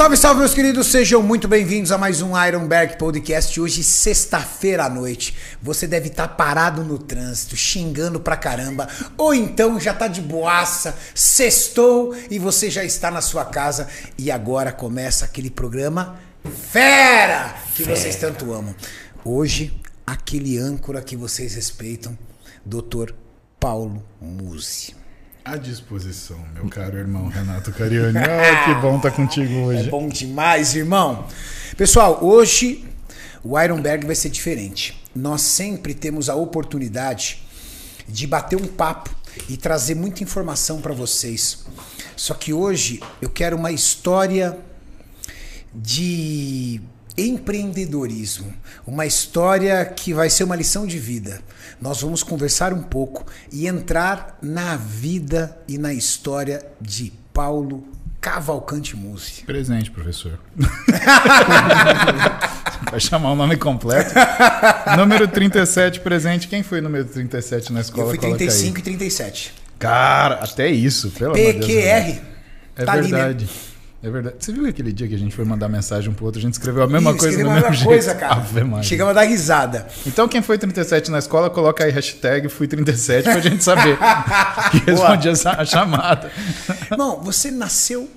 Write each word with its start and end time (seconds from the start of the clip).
Salve, 0.00 0.16
salve, 0.16 0.40
meus 0.40 0.54
queridos, 0.54 0.86
sejam 0.86 1.22
muito 1.22 1.46
bem-vindos 1.46 1.92
a 1.92 1.98
mais 1.98 2.22
um 2.22 2.32
Ironberg 2.34 2.96
Podcast. 2.96 3.60
Hoje, 3.60 3.84
sexta-feira 3.84 4.86
à 4.86 4.88
noite. 4.88 5.36
Você 5.60 5.86
deve 5.86 6.08
estar 6.08 6.26
parado 6.26 6.82
no 6.82 6.98
trânsito, 6.98 7.54
xingando 7.54 8.18
pra 8.18 8.34
caramba, 8.34 8.88
ou 9.18 9.34
então 9.34 9.78
já 9.78 9.92
tá 9.92 10.08
de 10.08 10.22
boaça, 10.22 10.96
sextou 11.14 12.16
e 12.30 12.38
você 12.38 12.70
já 12.70 12.82
está 12.82 13.10
na 13.10 13.20
sua 13.20 13.44
casa. 13.44 13.88
E 14.16 14.30
agora 14.30 14.72
começa 14.72 15.26
aquele 15.26 15.50
programa 15.50 16.18
Fera 16.70 17.54
que 17.74 17.84
Fera. 17.84 17.94
vocês 17.94 18.16
tanto 18.16 18.54
amam. 18.54 18.74
Hoje, 19.22 19.78
aquele 20.06 20.56
âncora 20.56 21.02
que 21.02 21.14
vocês 21.14 21.54
respeitam, 21.54 22.18
Dr. 22.64 23.12
Paulo 23.60 24.02
Musi. 24.18 24.99
À 25.44 25.56
disposição, 25.56 26.38
meu 26.54 26.68
caro 26.68 26.98
irmão 26.98 27.28
Renato 27.28 27.72
Cariani. 27.72 28.18
Ah, 28.18 28.64
que 28.66 28.80
bom 28.80 28.96
estar 28.98 29.10
tá 29.10 29.16
contigo 29.16 29.54
hoje. 29.64 29.88
É 29.88 29.90
bom 29.90 30.06
demais, 30.08 30.74
irmão. 30.74 31.26
Pessoal, 31.76 32.22
hoje 32.22 32.84
o 33.42 33.58
Ironberg 33.58 34.04
vai 34.04 34.14
ser 34.14 34.28
diferente. 34.28 35.02
Nós 35.14 35.40
sempre 35.40 35.94
temos 35.94 36.28
a 36.28 36.34
oportunidade 36.34 37.42
de 38.06 38.26
bater 38.26 38.56
um 38.56 38.66
papo 38.66 39.10
e 39.48 39.56
trazer 39.56 39.94
muita 39.94 40.22
informação 40.22 40.80
para 40.80 40.92
vocês. 40.92 41.64
Só 42.16 42.34
que 42.34 42.52
hoje 42.52 43.00
eu 43.22 43.30
quero 43.30 43.56
uma 43.56 43.72
história 43.72 44.58
de 45.74 46.82
empreendedorismo, 47.20 48.52
uma 48.86 49.04
história 49.06 49.84
que 49.84 50.14
vai 50.14 50.30
ser 50.30 50.44
uma 50.44 50.56
lição 50.56 50.86
de 50.86 50.98
vida. 50.98 51.40
Nós 51.80 52.00
vamos 52.00 52.22
conversar 52.22 52.72
um 52.72 52.82
pouco 52.82 53.26
e 53.52 53.66
entrar 53.66 54.38
na 54.42 54.76
vida 54.76 55.58
e 55.68 55.78
na 55.78 55.92
história 55.92 56.64
de 56.80 57.12
Paulo 57.32 57.86
Cavalcante 58.20 58.96
Musi. 58.96 59.44
Presente, 59.44 59.90
professor. 59.90 60.38
Vai 62.90 63.00
chamar 63.00 63.32
o 63.32 63.36
nome 63.36 63.56
completo. 63.56 64.12
número 64.96 65.28
37 65.28 66.00
presente. 66.00 66.48
Quem 66.48 66.62
foi 66.62 66.80
número 66.80 67.04
37 67.04 67.72
na 67.72 67.80
escola? 67.80 68.04
Eu 68.04 68.08
fui 68.10 68.18
35 68.18 68.78
e 68.78 68.82
37. 68.82 69.54
Cara, 69.78 70.36
até 70.36 70.68
isso, 70.68 71.10
pelo 71.10 71.32
PQR. 71.32 71.46
amor 71.46 71.60
de 71.60 71.66
Deus. 71.66 72.20
É 72.76 72.84
tá 72.84 72.92
verdade. 72.94 73.44
Ali, 73.44 73.44
né? 73.44 73.69
É 74.02 74.10
verdade. 74.10 74.36
Você 74.38 74.52
viu 74.52 74.66
aquele 74.66 74.92
dia 74.92 75.06
que 75.06 75.14
a 75.14 75.18
gente 75.18 75.34
foi 75.34 75.44
mandar 75.44 75.68
mensagem 75.68 76.10
um 76.10 76.14
pro 76.14 76.24
outro, 76.24 76.38
a 76.38 76.42
gente 76.42 76.54
escreveu 76.54 76.82
a 76.82 76.86
mesma 76.86 77.10
Ih, 77.10 77.18
coisa 77.18 77.44
no 77.44 77.50
mesmo 77.50 77.72
jeito? 77.72 77.84
coisa, 77.84 78.14
cara. 78.14 78.42
Chegamos 78.82 79.10
a 79.10 79.14
dar 79.14 79.24
risada. 79.24 79.86
Então 80.06 80.26
quem 80.26 80.40
foi 80.40 80.56
37 80.56 81.10
na 81.10 81.18
escola, 81.18 81.50
coloca 81.50 81.84
aí 81.84 81.90
hashtag 81.90 82.48
fui 82.48 82.66
37 82.66 83.24
pra 83.24 83.40
gente 83.40 83.62
saber 83.62 83.98
que 84.72 84.90
respondia 84.90 85.32
a 85.32 85.64
chamada. 85.64 86.30
Irmão, 86.90 87.20
você 87.22 87.50
nasceu 87.50 88.08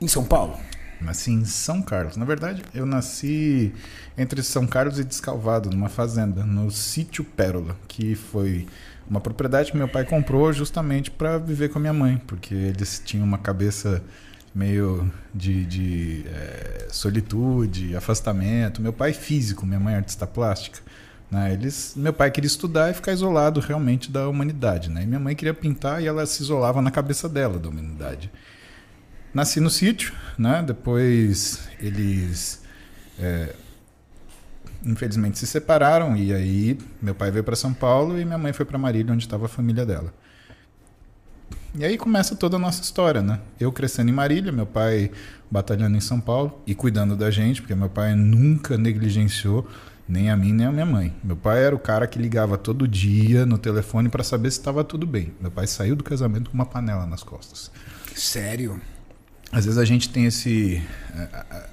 em 0.00 0.08
São 0.08 0.24
Paulo? 0.24 0.56
Nasci 1.00 1.30
em 1.30 1.44
São 1.44 1.82
Carlos. 1.82 2.16
Na 2.16 2.24
verdade, 2.24 2.62
eu 2.74 2.84
nasci 2.84 3.72
entre 4.16 4.42
São 4.42 4.66
Carlos 4.66 4.98
e 4.98 5.04
Descalvado, 5.04 5.70
numa 5.70 5.88
fazenda, 5.88 6.44
no 6.44 6.70
sítio 6.70 7.24
Pérola, 7.24 7.76
que 7.88 8.14
foi 8.14 8.66
uma 9.08 9.20
propriedade 9.20 9.72
que 9.72 9.78
meu 9.78 9.88
pai 9.88 10.04
comprou 10.04 10.52
justamente 10.52 11.10
para 11.10 11.38
viver 11.38 11.70
com 11.70 11.78
a 11.78 11.80
minha 11.80 11.92
mãe, 11.92 12.20
porque 12.26 12.54
eles 12.54 13.02
tinham 13.04 13.24
uma 13.24 13.38
cabeça 13.38 14.02
meio 14.54 15.10
de, 15.34 15.64
de 15.64 16.24
é, 16.26 16.88
solitude, 16.90 17.96
afastamento. 17.96 18.82
Meu 18.82 18.92
pai 18.92 19.10
é 19.10 19.14
físico, 19.14 19.64
minha 19.64 19.80
mãe 19.80 19.94
é 19.94 19.98
artista 19.98 20.26
plástica. 20.26 20.80
Né? 21.30 21.52
Eles, 21.52 21.94
meu 21.96 22.12
pai 22.12 22.30
queria 22.30 22.48
estudar 22.48 22.90
e 22.90 22.94
ficar 22.94 23.12
isolado 23.12 23.60
realmente 23.60 24.10
da 24.10 24.28
humanidade. 24.28 24.90
Né? 24.90 25.04
E 25.04 25.06
minha 25.06 25.20
mãe 25.20 25.34
queria 25.34 25.54
pintar 25.54 26.02
e 26.02 26.06
ela 26.06 26.26
se 26.26 26.42
isolava 26.42 26.82
na 26.82 26.90
cabeça 26.90 27.28
dela 27.28 27.58
da 27.58 27.68
humanidade. 27.68 28.30
Nasci 29.32 29.60
no 29.60 29.70
sítio, 29.70 30.12
né? 30.36 30.62
depois 30.66 31.68
eles 31.78 32.62
é, 33.16 33.54
infelizmente 34.84 35.38
se 35.38 35.46
separaram 35.46 36.16
e 36.16 36.32
aí 36.32 36.78
meu 37.00 37.14
pai 37.14 37.30
veio 37.30 37.44
para 37.44 37.54
São 37.54 37.72
Paulo 37.72 38.18
e 38.18 38.24
minha 38.24 38.38
mãe 38.38 38.52
foi 38.52 38.66
para 38.66 38.76
Marília, 38.76 39.12
onde 39.12 39.24
estava 39.24 39.46
a 39.46 39.48
família 39.48 39.86
dela. 39.86 40.12
E 41.74 41.84
aí 41.84 41.96
começa 41.96 42.34
toda 42.34 42.56
a 42.56 42.58
nossa 42.58 42.82
história, 42.82 43.22
né? 43.22 43.38
Eu 43.58 43.70
crescendo 43.70 44.10
em 44.10 44.12
Marília, 44.12 44.50
meu 44.50 44.66
pai 44.66 45.10
batalhando 45.48 45.96
em 45.96 46.00
São 46.00 46.20
Paulo 46.20 46.60
e 46.66 46.74
cuidando 46.74 47.16
da 47.16 47.30
gente, 47.30 47.60
porque 47.62 47.74
meu 47.74 47.88
pai 47.88 48.14
nunca 48.14 48.76
negligenciou 48.76 49.68
nem 50.08 50.28
a 50.28 50.36
mim 50.36 50.52
nem 50.52 50.66
a 50.66 50.72
minha 50.72 50.84
mãe. 50.84 51.14
Meu 51.22 51.36
pai 51.36 51.62
era 51.62 51.74
o 51.74 51.78
cara 51.78 52.08
que 52.08 52.18
ligava 52.18 52.58
todo 52.58 52.88
dia 52.88 53.46
no 53.46 53.56
telefone 53.56 54.08
para 54.08 54.24
saber 54.24 54.50
se 54.50 54.58
estava 54.58 54.82
tudo 54.82 55.06
bem. 55.06 55.32
Meu 55.40 55.50
pai 55.50 55.68
saiu 55.68 55.94
do 55.94 56.02
casamento 56.02 56.50
com 56.50 56.54
uma 56.54 56.66
panela 56.66 57.06
nas 57.06 57.22
costas. 57.22 57.70
Sério? 58.16 58.80
Às 59.52 59.64
vezes 59.64 59.78
a 59.78 59.84
gente 59.84 60.08
tem 60.08 60.26
esse. 60.26 60.82
É, 61.14 61.68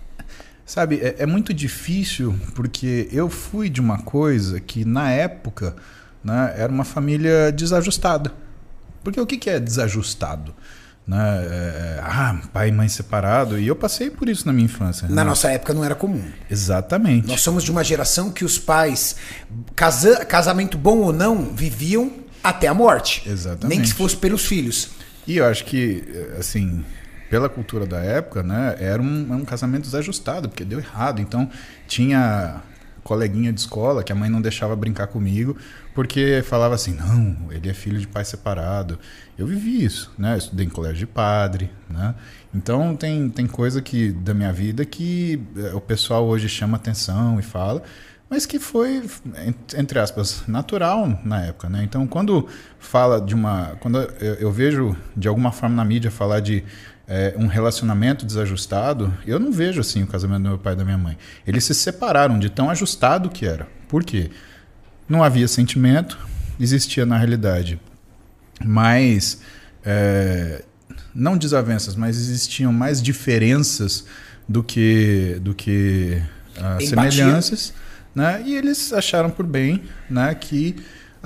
sabe, 0.64 1.00
é, 1.02 1.16
é 1.20 1.26
muito 1.26 1.52
difícil 1.52 2.40
porque 2.54 3.10
eu 3.12 3.28
fui 3.30 3.68
de 3.70 3.82
uma 3.82 3.98
coisa 4.04 4.60
que 4.60 4.86
na 4.86 5.10
época 5.12 5.76
né, 6.24 6.54
era 6.56 6.72
uma 6.72 6.86
família 6.86 7.52
desajustada. 7.52 8.32
Porque 9.04 9.20
o 9.20 9.26
que 9.26 9.50
é 9.50 9.60
desajustado? 9.60 10.54
Né? 11.08 11.18
É, 11.18 12.00
ah, 12.04 12.42
pai 12.52 12.68
e 12.68 12.72
mãe 12.72 12.90
separado. 12.90 13.58
E 13.58 13.68
eu 13.68 13.76
passei 13.76 14.10
por 14.10 14.28
isso 14.28 14.46
na 14.46 14.52
minha 14.52 14.66
infância. 14.66 15.08
Na 15.08 15.16
né? 15.16 15.24
nossa 15.24 15.50
época 15.50 15.74
não 15.74 15.84
era 15.84 15.96
comum. 15.96 16.24
Exatamente. 16.52 17.28
Nós 17.28 17.42
somos 17.42 17.64
de 17.64 17.72
uma 17.72 17.84
geração 17.84 18.30
que 18.30 18.44
os 18.44 18.60
pais, 18.60 19.16
casa, 19.76 20.26
casamento 20.26 20.78
bom 20.78 20.98
ou 20.98 21.14
não, 21.14 21.54
viviam 21.54 22.12
até 22.44 22.68
a 22.68 22.74
morte. 22.74 23.24
Exatamente. 23.26 23.78
Nem 23.78 23.82
que 23.82 23.94
fosse 23.94 24.18
pelos 24.18 24.46
filhos. 24.46 24.90
E 25.26 25.38
eu 25.38 25.46
acho 25.46 25.66
que, 25.66 26.04
assim, 26.38 26.84
pela 27.30 27.50
cultura 27.50 27.86
da 27.86 28.00
época, 28.00 28.44
né, 28.44 28.76
era 28.80 29.02
um, 29.02 29.34
um 29.34 29.46
casamento 29.46 29.84
desajustado, 29.84 30.50
porque 30.50 30.64
deu 30.64 30.80
errado. 30.80 31.22
Então, 31.22 31.50
tinha 31.88 32.62
coleguinha 33.08 33.54
de 33.54 33.62
escola 33.62 34.04
que 34.04 34.12
a 34.12 34.16
mãe 34.16 34.30
não 34.30 34.42
deixava 34.42 34.76
brincar 34.76 35.08
comigo 35.08 35.56
porque 35.96 36.44
falava 36.44 36.76
assim 36.76 36.94
não 36.94 37.50
ele 37.52 37.70
é 37.70 37.74
filho 37.74 37.98
de 37.98 38.06
pai 38.06 38.26
separado. 38.26 39.00
Eu 39.38 39.48
vivi 39.48 39.86
isso 39.86 40.12
né? 40.18 40.34
Eu 40.34 40.38
estudei 40.38 40.66
em 40.66 40.70
colégio 40.70 41.00
de 41.00 41.08
padre 41.08 41.72
né? 41.90 42.14
Então 42.54 42.98
tem 42.98 43.30
tem 43.30 43.48
coisa 43.48 43.82
que 43.82 44.12
da 44.12 44.34
minha 44.34 44.52
vida 44.52 44.84
que 44.84 45.42
eh, 45.56 45.74
o 45.74 45.80
pessoal 45.80 46.26
hoje 46.26 46.50
chama 46.50 46.76
atenção 46.76 47.40
e 47.40 47.42
fala 47.42 47.82
mas 48.30 48.46
que 48.46 48.60
foi 48.60 49.02
entre 49.78 49.98
aspas 50.00 50.44
natural 50.46 51.22
na 51.24 51.46
época 51.46 51.70
né? 51.70 51.84
Então 51.84 52.06
quando 52.06 52.46
fala 52.78 53.22
de 53.22 53.34
uma 53.34 53.78
quando 53.80 54.00
eu, 54.00 54.34
eu 54.36 54.52
vejo 54.52 54.98
de 55.16 55.30
alguma 55.30 55.54
forma 55.54 55.78
na 55.78 55.86
mídia 55.86 56.12
falar 56.12 56.42
de 56.42 56.62
é, 57.08 57.34
um 57.38 57.48
relacionamento 57.48 58.26
desajustado, 58.26 59.14
eu 59.26 59.40
não 59.40 59.52
vejo 59.52 59.80
assim 59.80 60.04
o 60.04 60.08
casamento 60.08 60.44
do 60.44 60.50
meu 60.50 60.58
pai 60.58 60.74
e 60.74 60.76
da 60.76 60.84
minha 60.84 60.98
mãe. 60.98 61.18
Eles 61.46 61.64
se 61.64 61.74
separaram 61.74 62.38
de 62.38 62.50
tão 62.50 62.70
ajustado 62.70 63.30
que 63.30 63.46
era. 63.46 63.68
Por 63.88 64.04
quê? 64.04 64.30
Não 65.08 65.24
havia 65.24 65.48
sentimento, 65.48 66.18
existia 66.60 67.06
na 67.06 67.18
realidade 67.18 67.80
mais. 68.64 69.42
É, 69.86 70.64
não 71.16 71.38
desavenças, 71.38 71.96
mas 71.96 72.18
existiam 72.18 72.72
mais 72.72 73.02
diferenças 73.02 74.06
do 74.48 74.64
que, 74.64 75.38
do 75.42 75.54
que 75.56 76.22
uh, 76.58 76.86
semelhanças. 76.86 77.74
Né? 78.14 78.44
E 78.46 78.56
eles 78.56 78.94
acharam 78.94 79.30
por 79.30 79.46
bem 79.46 79.84
né, 80.10 80.36
que 80.36 80.76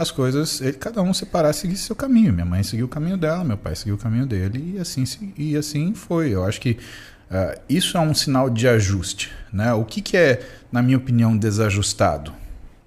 as 0.02 0.12
coisas, 0.12 0.62
ele, 0.62 0.74
cada 0.74 1.02
um 1.02 1.14
separar, 1.14 1.54
seguir 1.54 1.78
seu 1.78 1.96
caminho. 1.96 2.34
Minha 2.34 2.46
mãe 2.46 2.64
seguiu 2.64 2.86
o 2.86 2.90
caminho 2.90 3.18
dela, 3.18 3.44
meu 3.44 3.58
pai 3.58 3.76
seguiu 3.76 3.96
o 3.96 3.98
caminho 3.98 4.26
dele 4.26 4.76
e 4.76 4.80
assim, 4.80 5.04
e 5.38 5.56
assim 5.56 5.94
foi. 5.94 6.32
Eu 6.32 6.44
acho 6.44 6.60
que 6.60 6.72
uh, 6.72 7.60
isso 7.70 7.98
é 7.98 8.00
um 8.00 8.14
sinal 8.14 8.50
de 8.50 8.68
ajuste. 8.68 9.32
Né? 9.52 9.74
O 9.74 9.86
que, 9.86 10.02
que 10.02 10.18
é, 10.18 10.42
na 10.72 10.82
minha 10.82 10.98
opinião, 10.98 11.38
desajustado? 11.38 12.34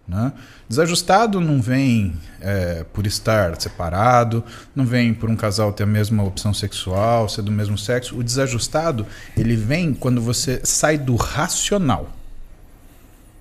Né? 0.06 0.32
Desajustado 0.68 1.40
não 1.40 1.62
vem 1.62 2.14
é, 2.40 2.84
por 2.92 3.06
estar 3.06 3.58
separado, 3.60 4.44
não 4.74 4.84
vem 4.84 5.14
por 5.14 5.30
um 5.30 5.36
casal 5.36 5.72
ter 5.72 5.84
a 5.84 5.86
mesma 5.86 6.22
opção 6.22 6.52
sexual, 6.52 7.28
ser 7.28 7.42
do 7.42 7.52
mesmo 7.52 7.78
sexo. 7.78 8.16
O 8.18 8.22
desajustado 8.22 9.06
ele 9.36 9.56
vem 9.56 9.94
quando 9.94 10.20
você 10.20 10.60
sai 10.62 10.98
do 10.98 11.16
racional. 11.16 12.10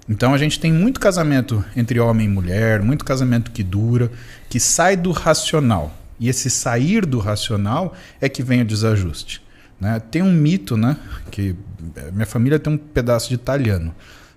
Então 0.07 0.33
a 0.33 0.37
gente 0.37 0.59
tem 0.59 0.71
muito 0.71 0.99
casamento 0.99 1.63
entre 1.75 1.99
homem 1.99 2.25
e 2.25 2.29
mulher, 2.29 2.81
muito 2.81 3.05
casamento 3.05 3.51
que 3.51 3.63
dura, 3.63 4.11
que 4.49 4.59
sai 4.59 4.97
do 4.97 5.11
racional. 5.11 5.95
E 6.19 6.29
esse 6.29 6.49
sair 6.49 7.05
do 7.05 7.19
racional 7.19 7.95
é 8.19 8.29
que 8.29 8.43
vem 8.43 8.61
o 8.61 8.65
desajuste. 8.65 9.41
Né? 9.79 9.99
Tem 9.99 10.21
um 10.21 10.31
mito, 10.31 10.77
né? 10.77 10.97
Que 11.31 11.55
eh, 11.95 12.11
minha 12.11 12.25
família 12.25 12.59
tem 12.59 12.73
um 12.73 12.77
pedaço 12.77 13.29
de 13.29 13.35
italiano, 13.35 13.93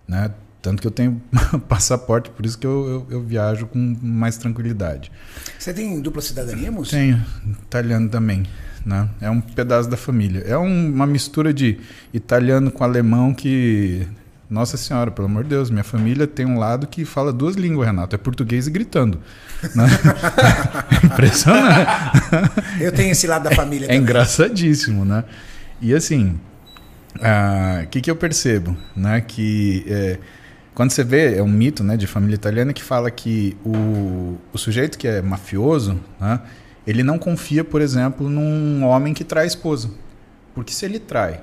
né? 0.08 0.30
Tanto 0.62 0.80
que 0.80 0.86
eu 0.88 0.90
tenho 0.90 1.22
passaporte, 1.68 2.30
por 2.30 2.44
isso 2.44 2.58
que 2.58 2.66
eu, 2.66 3.06
eu, 3.08 3.18
eu, 3.18 3.22
viajo 3.22 3.66
com 3.66 3.96
mais 4.02 4.36
tranquilidade. 4.36 5.12
Você 5.56 5.72
tem 5.72 6.00
dupla 6.00 6.20
cidadania, 6.20 6.72
moço? 6.72 6.90
Tenho, 6.90 7.24
italiano 7.62 8.08
também. 8.08 8.44
Né? 8.84 9.08
É 9.20 9.30
um 9.30 9.40
pedaço 9.40 9.88
da 9.88 9.96
família. 9.96 10.40
É 10.44 10.58
um, 10.58 10.88
uma 10.92 11.06
mistura 11.06 11.54
de 11.54 11.78
italiano 12.12 12.72
com 12.72 12.82
alemão 12.82 13.32
que 13.32 14.08
nossa 14.48 14.76
Senhora, 14.76 15.10
pelo 15.10 15.26
amor 15.26 15.42
de 15.42 15.50
Deus, 15.50 15.70
minha 15.70 15.82
família 15.82 16.26
tem 16.26 16.46
um 16.46 16.58
lado 16.58 16.86
que 16.86 17.04
fala 17.04 17.32
duas 17.32 17.56
línguas, 17.56 17.88
Renato. 17.88 18.14
É 18.14 18.18
português 18.18 18.68
e 18.68 18.70
gritando. 18.70 19.20
Né? 19.74 19.86
Impressionante. 21.02 21.90
Eu 22.80 22.92
tenho 22.92 23.10
esse 23.10 23.26
lado 23.26 23.42
da 23.44 23.50
família. 23.50 23.90
É, 23.90 23.94
é 23.94 23.96
engraçadíssimo, 23.96 25.04
né? 25.04 25.24
E 25.80 25.92
assim, 25.92 26.38
ah, 27.20 27.80
o 27.84 27.86
que, 27.88 28.00
que 28.00 28.10
eu 28.10 28.14
percebo? 28.14 28.76
Né? 28.94 29.20
Que 29.20 29.84
é, 29.88 30.18
quando 30.74 30.92
você 30.92 31.02
vê, 31.02 31.36
é 31.36 31.42
um 31.42 31.48
mito 31.48 31.82
né, 31.82 31.96
de 31.96 32.06
família 32.06 32.36
italiana 32.36 32.72
que 32.72 32.82
fala 32.82 33.10
que 33.10 33.56
o, 33.64 34.36
o 34.52 34.58
sujeito 34.58 34.96
que 34.96 35.08
é 35.08 35.20
mafioso, 35.22 35.98
né, 36.20 36.40
ele 36.86 37.02
não 37.02 37.18
confia, 37.18 37.64
por 37.64 37.80
exemplo, 37.80 38.28
num 38.28 38.84
homem 38.84 39.12
que 39.12 39.24
trai 39.24 39.44
a 39.44 39.46
esposa. 39.46 39.90
Porque 40.54 40.72
se 40.72 40.84
ele 40.84 41.00
trai 41.00 41.40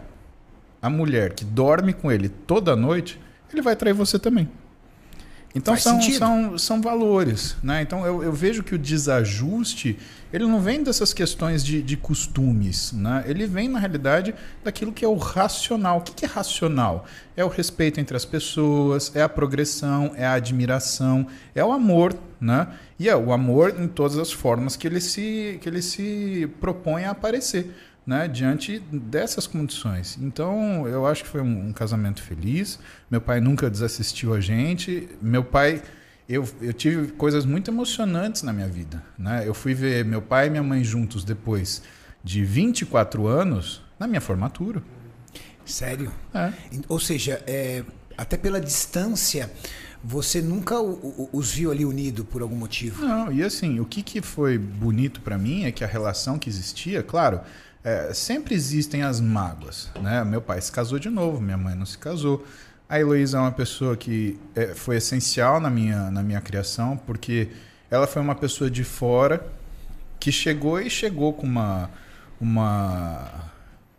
a 0.83 0.89
mulher 0.89 1.31
que 1.33 1.45
dorme 1.45 1.93
com 1.93 2.11
ele 2.11 2.27
toda 2.27 2.75
noite, 2.75 3.17
ele 3.53 3.61
vai 3.61 3.73
trair 3.73 3.93
você 3.93 4.19
também. 4.19 4.49
Então 5.55 5.77
são, 5.77 6.01
são, 6.01 6.57
são 6.57 6.81
valores. 6.81 7.55
Né? 7.63 7.81
Então 7.81 8.05
eu, 8.05 8.21
eu, 8.21 8.33
vejo 8.33 8.63
que 8.63 8.75
o 8.75 8.77
desajuste 8.77 9.97
ele 10.33 10.45
não 10.45 10.59
vem 10.59 10.83
dessas 10.83 11.13
questões 11.13 11.63
de, 11.63 11.81
de 11.81 11.95
costumes. 11.95 12.91
Né? 12.91 13.23
Ele 13.27 13.45
vem, 13.45 13.69
na 13.69 13.79
realidade, 13.79 14.35
daquilo 14.63 14.91
que 14.91 15.05
é 15.05 15.07
o 15.07 15.15
racional. 15.15 15.99
O 15.99 16.01
que, 16.01 16.11
que 16.11 16.25
é 16.25 16.27
racional? 16.27 17.05
É 17.37 17.45
o 17.45 17.47
respeito 17.47 18.01
entre 18.01 18.17
as 18.17 18.25
pessoas, 18.25 19.15
é 19.15 19.21
a 19.21 19.29
progressão, 19.29 20.11
é 20.15 20.25
a 20.25 20.33
admiração, 20.33 21.27
é 21.55 21.63
o 21.63 21.71
amor. 21.71 22.13
Né? 22.41 22.67
E 22.99 23.07
é 23.07 23.15
o 23.15 23.31
amor 23.31 23.75
em 23.79 23.87
todas 23.87 24.17
as 24.17 24.33
formas 24.33 24.75
que 24.75 24.85
ele 24.85 24.99
se, 24.99 25.59
que 25.61 25.69
ele 25.69 25.81
se 25.81 26.49
propõe 26.59 27.05
a 27.05 27.11
aparecer 27.11 27.73
né, 28.05 28.27
diante 28.27 28.79
dessas 28.79 29.47
condições. 29.47 30.17
Então, 30.21 30.87
eu 30.87 31.05
acho 31.05 31.23
que 31.23 31.29
foi 31.29 31.41
um, 31.41 31.67
um, 31.67 31.73
casamento 31.73 32.21
feliz. 32.21 32.79
Meu 33.09 33.21
pai 33.21 33.39
nunca 33.39 33.69
desassistiu 33.69 34.33
a 34.33 34.41
gente. 34.41 35.07
Meu 35.21 35.43
pai, 35.43 35.81
eu, 36.27 36.47
eu 36.61 36.73
tive 36.73 37.13
coisas 37.13 37.45
muito 37.45 37.71
emocionantes 37.71 38.43
na 38.43 38.51
minha 38.51 38.67
vida. 38.67 39.03
Né? 39.17 39.47
Eu 39.47 39.53
fui 39.53 39.73
ver 39.73 40.03
meu 40.03 40.21
pai 40.21 40.47
e 40.47 40.49
minha 40.49 40.63
mãe 40.63 40.83
juntos 40.83 41.23
depois 41.23 41.81
de 42.23 42.43
24 42.43 43.25
anos 43.27 43.81
na 43.97 44.07
minha 44.07 44.21
formatura. 44.21 44.83
Sério? 45.65 46.11
É. 46.33 46.51
Ou 46.89 46.99
seja, 46.99 47.41
é, 47.47 47.83
até 48.17 48.35
pela 48.35 48.59
distância, 48.59 49.49
você 50.03 50.41
nunca 50.41 50.75
os 50.81 51.53
viu 51.53 51.71
ali 51.71 51.85
unido 51.85 52.25
por 52.25 52.41
algum 52.41 52.55
motivo? 52.55 53.05
Não, 53.05 53.31
e 53.31 53.41
assim, 53.41 53.79
o 53.79 53.85
que, 53.85 54.03
que 54.03 54.21
foi 54.21 54.57
bonito 54.57 55.21
para 55.21 55.37
mim 55.37 55.63
é 55.63 55.71
que 55.71 55.83
a 55.83 55.87
relação 55.87 56.37
que 56.37 56.49
existia, 56.49 57.01
claro, 57.01 57.39
é, 57.83 58.13
sempre 58.13 58.55
existem 58.55 59.03
as 59.03 59.19
mágoas. 59.19 59.89
Né? 60.01 60.23
Meu 60.23 60.41
pai 60.41 60.61
se 60.61 60.71
casou 60.71 60.97
de 60.97 61.09
novo, 61.09 61.41
minha 61.41 61.57
mãe 61.57 61.75
não 61.75 61.85
se 61.85 61.97
casou. 61.97 62.45
A 62.87 62.99
Heloísa 62.99 63.37
é 63.37 63.41
uma 63.41 63.51
pessoa 63.51 63.97
que 63.97 64.39
é, 64.55 64.67
foi 64.67 64.97
essencial 64.97 65.59
na 65.59 65.69
minha, 65.69 66.09
na 66.11 66.23
minha 66.23 66.39
criação, 66.41 66.95
porque 66.95 67.49
ela 67.89 68.07
foi 68.07 68.21
uma 68.21 68.35
pessoa 68.35 68.69
de 68.69 68.83
fora 68.83 69.45
que 70.19 70.31
chegou 70.31 70.79
e 70.79 70.89
chegou 70.89 71.33
com 71.33 71.45
uma, 71.45 71.89
uma, 72.39 73.51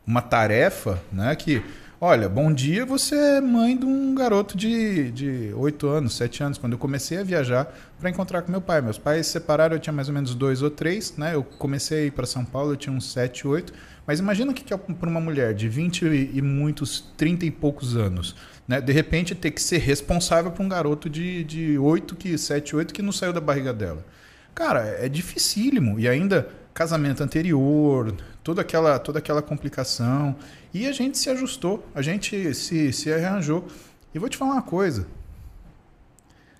uma 0.06 0.22
tarefa 0.22 1.00
né, 1.12 1.34
que 1.36 1.62
Olha, 2.00 2.28
bom 2.28 2.52
dia, 2.52 2.84
você 2.84 3.14
é 3.14 3.40
mãe 3.40 3.76
de 3.76 3.86
um 3.86 4.16
garoto 4.16 4.56
de, 4.56 5.12
de 5.12 5.54
8 5.54 5.86
anos, 5.86 6.16
7 6.16 6.42
anos, 6.42 6.58
quando 6.58 6.72
eu 6.72 6.78
comecei 6.78 7.18
a 7.18 7.22
viajar 7.22 7.72
para 8.00 8.10
encontrar 8.10 8.42
com 8.42 8.50
meu 8.50 8.60
pai. 8.60 8.80
Meus 8.80 8.98
pais 8.98 9.26
se 9.26 9.32
separaram, 9.34 9.76
eu 9.76 9.80
tinha 9.80 9.92
mais 9.92 10.08
ou 10.08 10.14
menos 10.14 10.34
dois 10.34 10.60
ou 10.60 10.68
três, 10.68 11.16
né? 11.16 11.36
Eu 11.36 11.44
comecei 11.44 12.02
a 12.02 12.06
ir 12.06 12.10
para 12.10 12.26
São 12.26 12.44
Paulo, 12.44 12.72
eu 12.72 12.76
tinha 12.76 12.94
uns 12.94 13.12
7, 13.12 13.46
8. 13.46 13.72
Mas 14.04 14.18
imagina 14.18 14.50
o 14.50 14.54
que 14.54 14.74
é 14.74 14.76
para 14.76 15.08
uma 15.08 15.20
mulher 15.20 15.54
de 15.54 15.68
20 15.68 16.04
e, 16.04 16.42
muitos, 16.42 17.12
30 17.16 17.46
e 17.46 17.50
poucos 17.50 17.96
anos, 17.96 18.34
né? 18.66 18.80
De 18.80 18.92
repente 18.92 19.32
ter 19.32 19.52
que 19.52 19.62
ser 19.62 19.78
responsável 19.78 20.50
por 20.50 20.64
um 20.64 20.68
garoto 20.68 21.08
de, 21.08 21.44
de 21.44 21.78
8, 21.78 22.16
que, 22.16 22.36
7, 22.36 22.74
8 22.74 22.92
que 22.92 23.02
não 23.02 23.12
saiu 23.12 23.32
da 23.32 23.40
barriga 23.40 23.72
dela. 23.72 24.04
Cara, 24.52 24.80
é 24.98 25.08
dificílimo. 25.08 25.98
E 25.98 26.08
ainda 26.08 26.48
casamento 26.74 27.22
anterior, 27.22 28.14
toda 28.42 28.60
aquela, 28.60 28.98
toda 28.98 29.20
aquela 29.20 29.40
complicação. 29.40 30.36
E 30.74 30.88
a 30.88 30.92
gente 30.92 31.16
se 31.16 31.30
ajustou, 31.30 31.88
a 31.94 32.02
gente 32.02 32.52
se, 32.52 32.92
se 32.92 33.12
arranjou. 33.12 33.64
E 34.12 34.18
vou 34.18 34.28
te 34.28 34.36
falar 34.36 34.54
uma 34.54 34.62
coisa. 34.62 35.06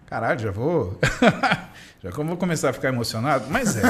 Caralho, 0.06 0.38
já 0.38 0.52
vou. 0.52 0.96
já 2.00 2.10
vou 2.10 2.36
começar 2.36 2.70
a 2.70 2.72
ficar 2.72 2.90
emocionado, 2.90 3.46
mas 3.50 3.76
é. 3.76 3.82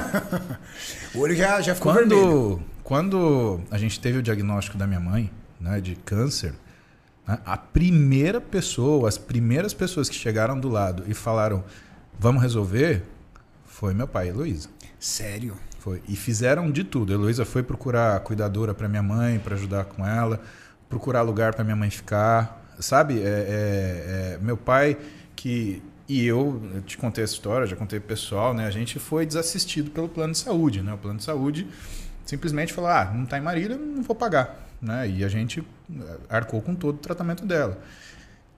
o 1.15 1.19
olho 1.19 1.37
já, 1.37 1.61
já 1.61 1.75
ficou 1.75 1.93
quando, 1.93 2.09
vermelho. 2.09 2.63
Quando 2.83 3.61
a 3.71 3.77
gente 3.77 4.01
teve 4.01 4.17
o 4.17 4.23
diagnóstico 4.23 4.79
da 4.79 4.87
minha 4.87 5.01
mãe, 5.01 5.31
né, 5.61 5.79
de 5.79 5.95
câncer, 5.97 6.55
né, 7.29 7.39
a 7.45 7.59
primeira 7.59 8.41
pessoa, 8.41 9.07
as 9.07 9.19
primeiras 9.19 9.75
pessoas 9.75 10.09
que 10.09 10.15
chegaram 10.15 10.59
do 10.59 10.71
lado 10.71 11.05
e 11.07 11.13
falaram, 11.13 11.63
vamos 12.19 12.41
resolver, 12.41 13.03
foi 13.67 13.93
meu 13.93 14.09
pai 14.09 14.27
e 14.27 14.31
Heloísa. 14.31 14.71
Sério? 14.99 15.55
Foi. 15.85 16.03
E 16.09 16.17
fizeram 16.17 16.71
de 16.71 16.83
tudo. 16.83 17.13
A 17.13 17.15
Heloísa 17.15 17.45
foi 17.45 17.63
procurar 17.63 18.19
cuidadora 18.21 18.73
para 18.73 18.89
minha 18.89 19.03
mãe, 19.03 19.39
para 19.39 19.55
ajudar 19.55 19.85
com 19.85 20.07
ela, 20.07 20.41
procurar 20.89 21.21
lugar 21.21 21.55
para 21.55 21.63
minha 21.63 21.77
mãe 21.77 21.91
ficar. 21.91 22.59
Sabe? 22.81 23.21
É, 23.21 23.27
é, 23.27 23.27
é, 23.27 24.39
meu 24.41 24.57
pai, 24.57 24.97
que. 25.37 25.83
E 26.09 26.25
eu, 26.25 26.63
eu 26.75 26.81
te 26.81 26.97
contei 26.97 27.23
essa 27.23 27.35
história, 27.35 27.67
já 27.67 27.77
contei 27.77 28.01
pro 28.01 28.09
pessoal, 28.09 28.55
né? 28.55 28.67
A 28.67 28.71
gente 28.71 28.99
foi 28.99 29.27
desassistido 29.27 29.91
pelo 29.91 30.09
plano 30.09 30.33
de 30.33 30.39
saúde, 30.39 30.81
né? 30.81 30.95
O 30.95 30.97
plano 30.97 31.19
de 31.19 31.25
saúde 31.25 31.67
simplesmente 32.25 32.73
falou: 32.73 32.89
ah, 32.89 33.13
não 33.15 33.25
está 33.25 33.37
em 33.37 33.43
Marília, 33.43 33.77
não 33.77 34.03
vou 34.03 34.17
pagar. 34.17 34.67
Né? 34.81 35.07
E 35.11 35.23
a 35.23 35.29
gente 35.29 35.63
eh, 35.95 36.17
arcou 36.31 36.63
com 36.63 36.75
todo 36.75 36.95
o 36.95 36.99
tratamento 36.99 37.45
dela. 37.45 37.79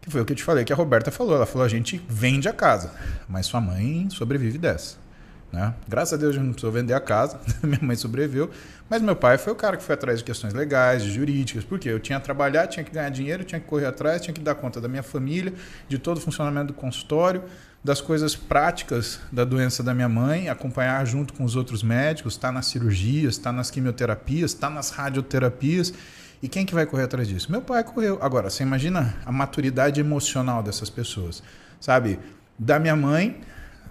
Que 0.00 0.10
foi 0.10 0.20
o 0.20 0.24
que 0.24 0.32
eu 0.32 0.36
te 0.36 0.44
falei, 0.44 0.64
que 0.64 0.72
a 0.72 0.76
Roberta 0.76 1.10
falou. 1.10 1.34
Ela 1.34 1.46
falou: 1.46 1.64
a 1.64 1.68
gente 1.68 2.00
vende 2.08 2.48
a 2.48 2.52
casa, 2.52 2.92
mas 3.28 3.46
sua 3.46 3.60
mãe 3.60 4.08
sobrevive 4.10 4.58
dessa. 4.58 5.05
Né? 5.52 5.72
Graças 5.88 6.14
a 6.14 6.16
Deus 6.16 6.34
gente 6.34 6.44
não 6.44 6.52
precisou 6.52 6.72
vender 6.72 6.92
a 6.92 7.00
casa, 7.00 7.40
minha 7.62 7.80
mãe 7.80 7.96
sobreviveu, 7.96 8.50
mas 8.90 9.00
meu 9.00 9.16
pai 9.16 9.38
foi 9.38 9.52
o 9.52 9.56
cara 9.56 9.76
que 9.76 9.82
foi 9.82 9.94
atrás 9.94 10.18
de 10.18 10.24
questões 10.24 10.52
legais, 10.52 11.02
de 11.02 11.10
jurídicas, 11.10 11.64
porque 11.64 11.88
eu 11.88 12.00
tinha 12.00 12.18
que 12.18 12.24
trabalhar, 12.24 12.66
tinha 12.66 12.84
que 12.84 12.90
ganhar 12.90 13.08
dinheiro, 13.08 13.44
tinha 13.44 13.60
que 13.60 13.66
correr 13.66 13.86
atrás, 13.86 14.20
tinha 14.20 14.34
que 14.34 14.40
dar 14.40 14.54
conta 14.54 14.80
da 14.80 14.88
minha 14.88 15.02
família, 15.02 15.52
de 15.88 15.98
todo 15.98 16.18
o 16.18 16.20
funcionamento 16.20 16.68
do 16.68 16.74
consultório, 16.74 17.42
das 17.82 18.00
coisas 18.00 18.34
práticas 18.34 19.20
da 19.30 19.44
doença 19.44 19.82
da 19.82 19.94
minha 19.94 20.08
mãe, 20.08 20.48
acompanhar 20.48 21.06
junto 21.06 21.32
com 21.32 21.44
os 21.44 21.54
outros 21.54 21.84
médicos, 21.84 22.34
estar 22.34 22.48
tá 22.48 22.52
nas 22.52 22.66
cirurgias, 22.66 23.34
estar 23.34 23.50
tá 23.50 23.56
nas 23.56 23.70
quimioterapias, 23.70 24.50
estar 24.50 24.68
tá 24.68 24.74
nas 24.74 24.90
radioterapias. 24.90 25.94
E 26.42 26.48
quem 26.48 26.66
que 26.66 26.74
vai 26.74 26.84
correr 26.84 27.04
atrás 27.04 27.28
disso? 27.28 27.50
Meu 27.50 27.62
pai 27.62 27.84
correu. 27.84 28.18
Agora, 28.20 28.50
você 28.50 28.64
imagina 28.64 29.14
a 29.24 29.30
maturidade 29.30 30.00
emocional 30.00 30.62
dessas 30.62 30.90
pessoas, 30.90 31.42
sabe? 31.80 32.18
Da 32.58 32.78
minha 32.80 32.96
mãe 32.96 33.40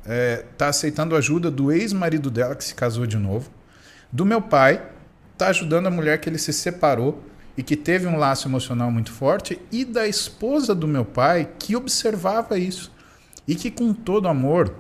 está 0.06 0.14
é, 0.14 0.46
tá 0.56 0.68
aceitando 0.68 1.16
ajuda 1.16 1.50
do 1.50 1.72
ex-marido 1.72 2.30
dela, 2.30 2.56
que 2.56 2.64
se 2.64 2.76
casou 2.76 3.08
de 3.08 3.18
novo. 3.18 3.50
Do 4.12 4.24
meu 4.24 4.40
pai, 4.40 4.88
está 5.34 5.48
ajudando 5.48 5.88
a 5.88 5.92
mulher 5.92 6.20
que 6.20 6.30
ele 6.30 6.38
se 6.38 6.54
separou 6.54 7.24
e 7.58 7.64
que 7.64 7.76
teve 7.76 8.06
um 8.06 8.16
laço 8.16 8.48
emocional 8.48 8.92
muito 8.92 9.12
forte. 9.12 9.60
E 9.72 9.84
da 9.84 10.08
esposa 10.08 10.76
do 10.76 10.88
meu 10.88 11.04
pai, 11.04 11.50
que 11.58 11.76
observava 11.76 12.60
isso. 12.60 12.92
E 13.48 13.56
que, 13.56 13.72
com 13.72 13.94
todo 13.94 14.28
amor, 14.28 14.76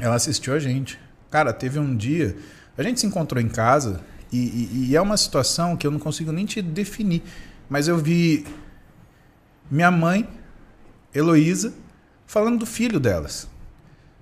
ela 0.00 0.14
assistiu 0.14 0.54
a 0.54 0.58
gente. 0.60 0.98
Cara, 1.30 1.52
teve 1.52 1.78
um 1.80 1.96
dia. 1.96 2.36
A 2.76 2.82
gente 2.82 3.00
se 3.00 3.06
encontrou 3.06 3.42
em 3.42 3.48
casa 3.48 4.00
e, 4.32 4.38
e, 4.38 4.90
e 4.90 4.96
é 4.96 5.00
uma 5.00 5.16
situação 5.16 5.76
que 5.76 5.86
eu 5.86 5.90
não 5.90 5.98
consigo 5.98 6.30
nem 6.30 6.46
te 6.46 6.62
definir. 6.62 7.24
Mas 7.68 7.88
eu 7.88 7.98
vi 7.98 8.46
minha 9.68 9.90
mãe, 9.90 10.28
Heloísa, 11.12 11.74
falando 12.24 12.60
do 12.60 12.66
filho 12.66 13.00
delas. 13.00 13.48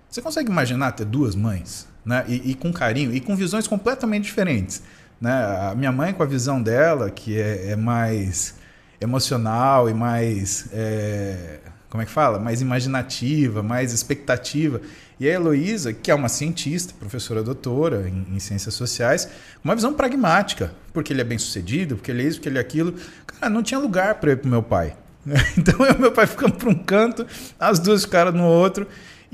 Você 0.08 0.22
consegue 0.22 0.50
imaginar 0.50 0.92
ter 0.92 1.04
duas 1.04 1.34
mães, 1.34 1.86
né? 2.04 2.24
E, 2.28 2.52
e, 2.52 2.54
com 2.54 2.72
carinho 2.72 3.14
e 3.14 3.20
com 3.20 3.34
visões 3.36 3.66
completamente 3.66 4.24
diferentes, 4.24 4.82
né? 5.20 5.32
A 5.70 5.74
minha 5.74 5.92
mãe 5.92 6.12
com 6.12 6.22
a 6.22 6.26
visão 6.26 6.62
dela 6.62 7.10
que 7.10 7.38
é, 7.38 7.70
é 7.70 7.76
mais 7.76 8.54
emocional 9.00 9.90
e 9.90 9.94
mais 9.94 10.68
é, 10.72 11.58
como 11.90 12.02
é 12.02 12.06
que 12.06 12.12
fala, 12.12 12.38
mais 12.38 12.60
imaginativa, 12.60 13.62
mais 13.62 13.92
expectativa. 13.92 14.80
E 15.18 15.26
a 15.26 15.32
Heloísa, 15.32 15.92
que 15.92 16.10
é 16.10 16.14
uma 16.14 16.28
cientista, 16.28 16.92
professora 16.98 17.42
doutora 17.42 18.08
em, 18.08 18.36
em 18.36 18.38
ciências 18.38 18.74
sociais, 18.74 19.28
uma 19.64 19.74
visão 19.74 19.94
pragmática, 19.94 20.74
porque 20.92 21.12
ele 21.12 21.22
é 21.22 21.24
bem 21.24 21.38
sucedido, 21.38 21.96
porque 21.96 22.10
ele 22.10 22.22
é 22.22 22.26
isso, 22.26 22.38
porque 22.38 22.48
ele 22.48 22.58
é 22.58 22.60
aquilo. 22.60 22.94
Cara, 23.26 23.48
não 23.48 23.62
tinha 23.62 23.80
lugar 23.80 24.16
para 24.16 24.32
ir 24.32 24.36
pro 24.36 24.50
meu 24.50 24.62
pai. 24.62 24.94
Então 25.58 25.84
eu 25.84 25.94
e 25.94 25.98
meu 25.98 26.12
pai 26.12 26.26
ficamos 26.26 26.56
para 26.56 26.68
um 26.68 26.74
canto, 26.74 27.26
as 27.58 27.78
duas 27.78 28.04
ficaram 28.04 28.30
no 28.30 28.44
outro. 28.44 28.86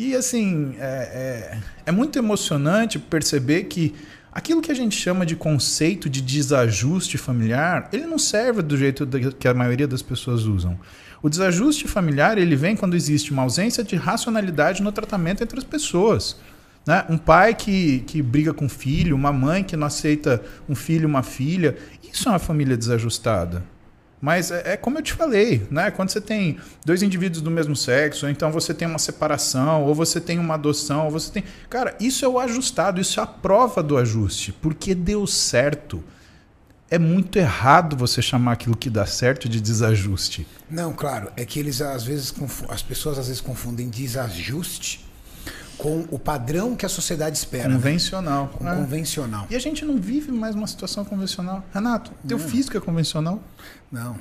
E 0.02 0.16
assim, 0.16 0.74
é, 0.80 1.52
é, 1.54 1.58
é 1.86 1.92
muito 1.92 2.18
emocionante 2.18 2.98
perceber 2.98 3.62
que 3.64 3.94
aquilo 4.32 4.60
que 4.60 4.72
a 4.72 4.74
gente 4.74 4.96
chama 4.96 5.24
de 5.24 5.36
conceito 5.36 6.10
de 6.10 6.20
desajuste 6.20 7.16
familiar, 7.16 7.88
ele 7.92 8.04
não 8.04 8.18
serve 8.18 8.62
do 8.62 8.76
jeito 8.76 9.06
que 9.38 9.46
a 9.46 9.54
maioria 9.54 9.86
das 9.86 10.02
pessoas 10.02 10.42
usam. 10.42 10.76
O 11.22 11.28
desajuste 11.30 11.86
familiar 11.86 12.36
ele 12.36 12.56
vem 12.56 12.74
quando 12.74 12.96
existe 12.96 13.30
uma 13.30 13.42
ausência 13.42 13.84
de 13.84 13.94
racionalidade 13.94 14.82
no 14.82 14.90
tratamento 14.90 15.44
entre 15.44 15.56
as 15.56 15.64
pessoas. 15.64 16.36
Né? 16.84 17.04
Um 17.08 17.16
pai 17.16 17.54
que, 17.54 18.00
que 18.00 18.20
briga 18.20 18.52
com 18.52 18.66
o 18.66 18.68
filho, 18.68 19.14
uma 19.14 19.32
mãe 19.32 19.62
que 19.62 19.76
não 19.76 19.86
aceita 19.86 20.42
um 20.68 20.74
filho, 20.74 21.06
uma 21.06 21.22
filha, 21.22 21.76
isso 22.12 22.28
é 22.28 22.32
uma 22.32 22.40
família 22.40 22.76
desajustada. 22.76 23.62
Mas 24.22 24.52
é, 24.52 24.74
é, 24.74 24.76
como 24.76 24.98
eu 24.98 25.02
te 25.02 25.12
falei, 25.12 25.66
né? 25.68 25.90
Quando 25.90 26.10
você 26.10 26.20
tem 26.20 26.56
dois 26.86 27.02
indivíduos 27.02 27.42
do 27.42 27.50
mesmo 27.50 27.74
sexo, 27.74 28.24
ou 28.24 28.30
então 28.30 28.52
você 28.52 28.72
tem 28.72 28.86
uma 28.86 29.00
separação, 29.00 29.82
ou 29.82 29.92
você 29.96 30.20
tem 30.20 30.38
uma 30.38 30.54
adoção, 30.54 31.06
ou 31.06 31.10
você 31.10 31.32
tem. 31.32 31.44
Cara, 31.68 31.96
isso 31.98 32.24
é 32.24 32.28
o 32.28 32.38
ajustado, 32.38 33.00
isso 33.00 33.18
é 33.18 33.22
a 33.24 33.26
prova 33.26 33.82
do 33.82 33.98
ajuste. 33.98 34.52
Porque 34.52 34.94
deu 34.94 35.26
certo. 35.26 36.04
é 36.88 37.00
muito 37.00 37.36
errado 37.36 37.96
você 37.96 38.22
chamar 38.22 38.52
aquilo 38.52 38.76
que 38.76 38.88
dá 38.88 39.06
certo 39.06 39.48
de 39.48 39.60
desajuste. 39.60 40.46
Não, 40.70 40.92
claro, 40.92 41.32
é 41.36 41.44
que 41.44 41.58
eles 41.58 41.82
às 41.82 42.04
vezes 42.04 42.32
as 42.68 42.82
pessoas 42.82 43.18
às 43.18 43.26
vezes 43.26 43.40
confundem 43.40 43.88
desajuste 43.88 45.11
com 45.78 46.04
o 46.10 46.18
padrão 46.18 46.76
que 46.76 46.86
a 46.86 46.88
sociedade 46.88 47.36
espera. 47.36 47.68
Né? 47.68 47.74
Convencional. 47.74 48.44
Né? 48.44 48.50
Com 48.58 48.68
é. 48.68 48.76
convencional. 48.76 49.46
E 49.50 49.56
a 49.56 49.58
gente 49.58 49.84
não 49.84 49.96
vive 49.96 50.30
mais 50.30 50.54
uma 50.54 50.66
situação 50.66 51.04
convencional. 51.04 51.64
Renato, 51.72 52.12
teu 52.26 52.38
não. 52.38 52.48
físico 52.48 52.76
é 52.76 52.80
convencional? 52.80 53.42
Não. 53.90 54.16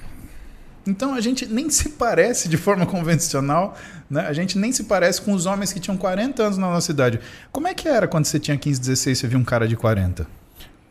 Então 0.85 1.13
a 1.13 1.21
gente 1.21 1.45
nem 1.45 1.69
se 1.69 1.89
parece 1.89 2.49
de 2.49 2.57
forma 2.57 2.85
convencional, 2.85 3.77
né? 4.09 4.21
A 4.21 4.33
gente 4.33 4.57
nem 4.57 4.71
se 4.71 4.85
parece 4.85 5.21
com 5.21 5.33
os 5.33 5.45
homens 5.45 5.71
que 5.71 5.79
tinham 5.79 5.97
40 5.97 6.41
anos 6.41 6.57
na 6.57 6.67
nossa 6.67 6.91
idade. 6.91 7.19
Como 7.51 7.67
é 7.67 7.73
que 7.73 7.87
era 7.87 8.07
quando 8.07 8.25
você 8.25 8.39
tinha 8.39 8.57
15, 8.57 8.79
16 8.79 9.17
e 9.17 9.21
você 9.21 9.27
via 9.27 9.37
um 9.37 9.43
cara 9.43 9.67
de 9.67 9.75
40? 9.75 10.27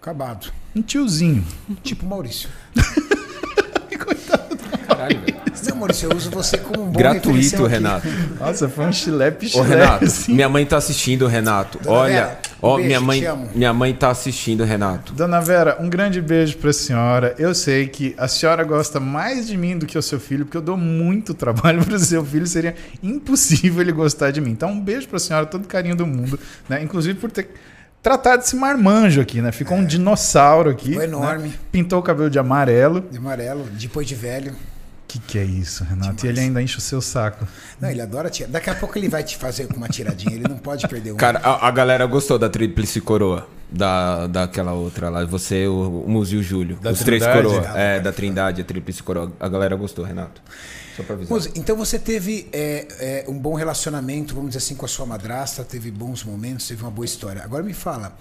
Acabado. 0.00 0.52
Um 0.74 0.80
tiozinho. 0.80 1.44
Tipo 1.82 2.06
Maurício. 2.06 2.48
Coitado. 4.04 4.56
Caralho, 4.86 5.20
velho. 5.20 5.39
Não, 5.68 5.76
Maurício, 5.76 6.10
eu 6.10 6.16
uso 6.16 6.30
você 6.30 6.58
como 6.58 6.82
um 6.82 6.90
bom 6.90 6.98
Gratuito, 6.98 7.66
Renato. 7.66 8.06
Nossa, 8.38 8.68
foi 8.68 8.86
um 8.86 8.92
chilepe 8.92 9.50
Ô, 9.54 9.62
Renato, 9.62 10.04
assim. 10.04 10.34
minha 10.34 10.48
mãe 10.48 10.64
tá 10.64 10.76
assistindo, 10.76 11.26
Renato. 11.26 11.78
Dona 11.78 11.96
Olha, 11.96 12.12
Vera, 12.12 12.40
um 12.62 12.66
ó, 12.66 12.76
beijo, 12.76 12.86
minha 12.88 13.00
mãe, 13.00 13.50
minha 13.54 13.72
mãe 13.72 13.94
tá 13.94 14.10
assistindo, 14.10 14.64
Renato. 14.64 15.12
Dona 15.12 15.40
Vera, 15.40 15.76
um 15.80 15.88
grande 15.88 16.20
beijo 16.20 16.56
pra 16.58 16.72
senhora. 16.72 17.34
Eu 17.38 17.54
sei 17.54 17.88
que 17.88 18.14
a 18.18 18.28
senhora 18.28 18.64
gosta 18.64 19.00
mais 19.00 19.46
de 19.46 19.56
mim 19.56 19.76
do 19.78 19.86
que 19.86 19.96
o 19.96 20.02
seu 20.02 20.20
filho, 20.20 20.44
porque 20.44 20.56
eu 20.56 20.62
dou 20.62 20.76
muito 20.76 21.34
trabalho 21.34 21.82
pro 21.84 21.98
seu 21.98 22.24
filho, 22.24 22.46
seria 22.46 22.74
impossível 23.02 23.80
ele 23.80 23.92
gostar 23.92 24.30
de 24.30 24.40
mim. 24.40 24.50
Então, 24.50 24.70
um 24.70 24.80
beijo 24.80 25.08
pra 25.08 25.18
senhora, 25.18 25.46
todo 25.46 25.66
carinho 25.66 25.96
do 25.96 26.06
mundo, 26.06 26.38
né? 26.68 26.82
Inclusive 26.82 27.18
por 27.18 27.30
ter 27.30 27.48
tratar 28.02 28.36
desse 28.36 28.56
marmanjo 28.56 29.20
aqui, 29.20 29.40
né? 29.42 29.52
Ficou 29.52 29.76
é. 29.76 29.80
um 29.80 29.84
dinossauro 29.84 30.70
aqui. 30.70 30.94
Foi 30.94 31.04
enorme. 31.04 31.48
Né? 31.48 31.54
Pintou 31.70 31.98
o 31.98 32.02
cabelo 32.02 32.30
de 32.30 32.38
amarelo. 32.38 33.02
De 33.10 33.18
amarelo, 33.18 33.64
depois 33.72 34.06
de 34.06 34.14
velho. 34.14 34.54
O 35.10 35.12
que, 35.12 35.18
que 35.18 35.38
é 35.40 35.44
isso, 35.44 35.82
Renato? 35.82 36.14
Demais. 36.14 36.22
E 36.22 36.28
ele 36.28 36.40
ainda 36.40 36.62
enche 36.62 36.78
o 36.78 36.80
seu 36.80 37.00
saco. 37.00 37.44
Não, 37.80 37.90
ele 37.90 38.00
adora 38.00 38.30
tirar. 38.30 38.48
Daqui 38.48 38.70
a 38.70 38.76
pouco 38.76 38.96
ele 38.96 39.08
vai 39.08 39.24
te 39.24 39.36
fazer 39.36 39.66
com 39.66 39.74
uma 39.74 39.88
tiradinha. 39.88 40.36
Ele 40.36 40.46
não 40.48 40.56
pode 40.56 40.86
perder 40.86 41.12
um. 41.12 41.16
Cara, 41.16 41.40
a, 41.40 41.66
a, 41.66 41.70
galera 41.72 42.06
gostou 42.06 42.38
da 42.38 42.48
tríplice 42.48 43.00
coroa. 43.00 43.48
Da, 43.72 44.28
daquela 44.28 44.72
outra 44.72 45.08
lá. 45.08 45.24
Você, 45.24 45.66
o, 45.66 46.04
o 46.06 46.08
Muzi 46.08 46.36
e 46.36 46.38
o 46.38 46.42
Júlio. 46.44 46.76
Da 46.76 46.92
Os 46.92 47.00
três 47.00 47.26
coroas. 47.26 47.66
É, 47.74 47.98
da 47.98 48.12
Trindade, 48.12 48.60
a 48.60 48.64
tríplice 48.64 49.02
coroa. 49.02 49.32
A 49.40 49.48
galera 49.48 49.74
gostou, 49.74 50.04
Renato. 50.04 50.40
Só 50.96 51.02
pra 51.02 51.16
avisar. 51.16 51.32
Muzi, 51.32 51.50
então 51.56 51.76
você 51.76 51.98
teve 51.98 52.48
é, 52.52 52.86
é, 53.00 53.24
um 53.28 53.38
bom 53.38 53.54
relacionamento, 53.54 54.32
vamos 54.32 54.50
dizer 54.50 54.58
assim, 54.58 54.76
com 54.76 54.86
a 54.86 54.88
sua 54.88 55.06
madrasta, 55.06 55.64
teve 55.64 55.90
bons 55.90 56.22
momentos, 56.22 56.68
teve 56.68 56.82
uma 56.82 56.90
boa 56.90 57.04
história. 57.04 57.42
Agora 57.42 57.64
me 57.64 57.74
fala, 57.74 58.16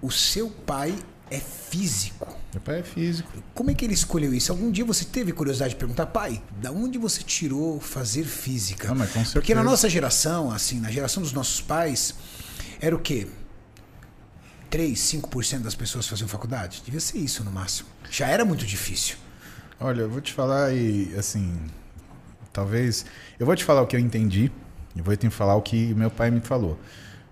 o 0.00 0.10
seu 0.12 0.48
pai 0.48 0.94
é 1.30 1.38
físico. 1.38 2.36
Meu 2.52 2.60
pai 2.60 2.80
é 2.80 2.82
físico. 2.82 3.30
Como 3.54 3.70
é 3.70 3.74
que 3.74 3.84
ele 3.84 3.94
escolheu 3.94 4.34
isso? 4.34 4.50
Algum 4.50 4.70
dia 4.70 4.84
você 4.84 5.04
teve 5.04 5.32
curiosidade 5.32 5.74
de 5.74 5.78
perguntar, 5.78 6.06
pai, 6.06 6.42
da 6.60 6.72
onde 6.72 6.98
você 6.98 7.22
tirou 7.22 7.80
fazer 7.80 8.24
física? 8.24 8.88
Não, 8.88 8.96
mas 8.96 9.08
com 9.08 9.14
certeza. 9.14 9.34
Porque 9.34 9.54
na 9.54 9.62
nossa 9.62 9.88
geração, 9.88 10.50
assim, 10.50 10.80
na 10.80 10.90
geração 10.90 11.22
dos 11.22 11.32
nossos 11.32 11.60
pais, 11.60 12.14
era 12.80 12.94
o 12.94 12.98
quê? 12.98 13.28
3, 14.68 14.98
5% 14.98 15.60
das 15.60 15.74
pessoas 15.74 16.06
faziam 16.06 16.28
faculdade? 16.28 16.82
Devia 16.84 17.00
ser 17.00 17.18
isso 17.18 17.44
no 17.44 17.50
máximo. 17.50 17.88
Já 18.10 18.26
era 18.26 18.44
muito 18.44 18.66
difícil. 18.66 19.16
Olha, 19.78 20.02
eu 20.02 20.10
vou 20.10 20.20
te 20.20 20.32
falar 20.32 20.74
e 20.74 21.14
assim, 21.16 21.58
talvez 22.52 23.04
eu 23.38 23.46
vou 23.46 23.56
te 23.56 23.64
falar 23.64 23.82
o 23.82 23.86
que 23.86 23.96
eu 23.96 24.00
entendi, 24.00 24.50
e 24.94 25.00
vou 25.00 25.16
te 25.16 25.30
falar 25.30 25.54
o 25.54 25.62
que 25.62 25.94
meu 25.94 26.10
pai 26.10 26.30
me 26.30 26.40
falou. 26.40 26.78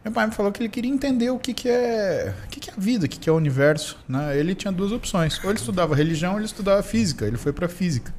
Meu 0.08 0.12
pai 0.14 0.26
me 0.26 0.32
falou 0.32 0.50
que 0.50 0.62
ele 0.62 0.70
queria 0.70 0.90
entender 0.90 1.28
o 1.28 1.38
que, 1.38 1.52
que 1.52 1.68
é 1.68 2.34
o 2.46 2.48
que, 2.48 2.60
que 2.60 2.70
é 2.70 2.72
a 2.72 2.80
vida, 2.80 3.04
o 3.04 3.08
que, 3.10 3.18
que 3.18 3.28
é 3.28 3.32
o 3.32 3.36
universo. 3.36 3.98
Né? 4.08 4.38
Ele 4.38 4.54
tinha 4.54 4.72
duas 4.72 4.90
opções. 4.90 5.38
Ou 5.44 5.50
ele 5.50 5.58
estudava 5.58 5.94
religião 5.94 6.32
ou 6.32 6.38
ele 6.38 6.46
estudava 6.46 6.82
física. 6.82 7.26
Ele 7.26 7.36
foi 7.36 7.52
para 7.52 7.68
física. 7.68 8.10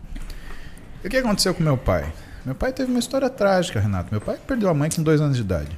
E 1.03 1.07
o 1.07 1.09
que 1.09 1.17
aconteceu 1.17 1.51
com 1.51 1.63
meu 1.63 1.75
pai? 1.75 2.13
Meu 2.45 2.53
pai 2.53 2.71
teve 2.71 2.91
uma 2.91 2.99
história 2.99 3.27
trágica, 3.27 3.79
Renato. 3.79 4.09
Meu 4.11 4.21
pai 4.21 4.37
perdeu 4.45 4.69
a 4.69 4.73
mãe 4.73 4.87
com 4.95 5.01
dois 5.01 5.19
anos 5.19 5.35
de 5.35 5.41
idade. 5.41 5.75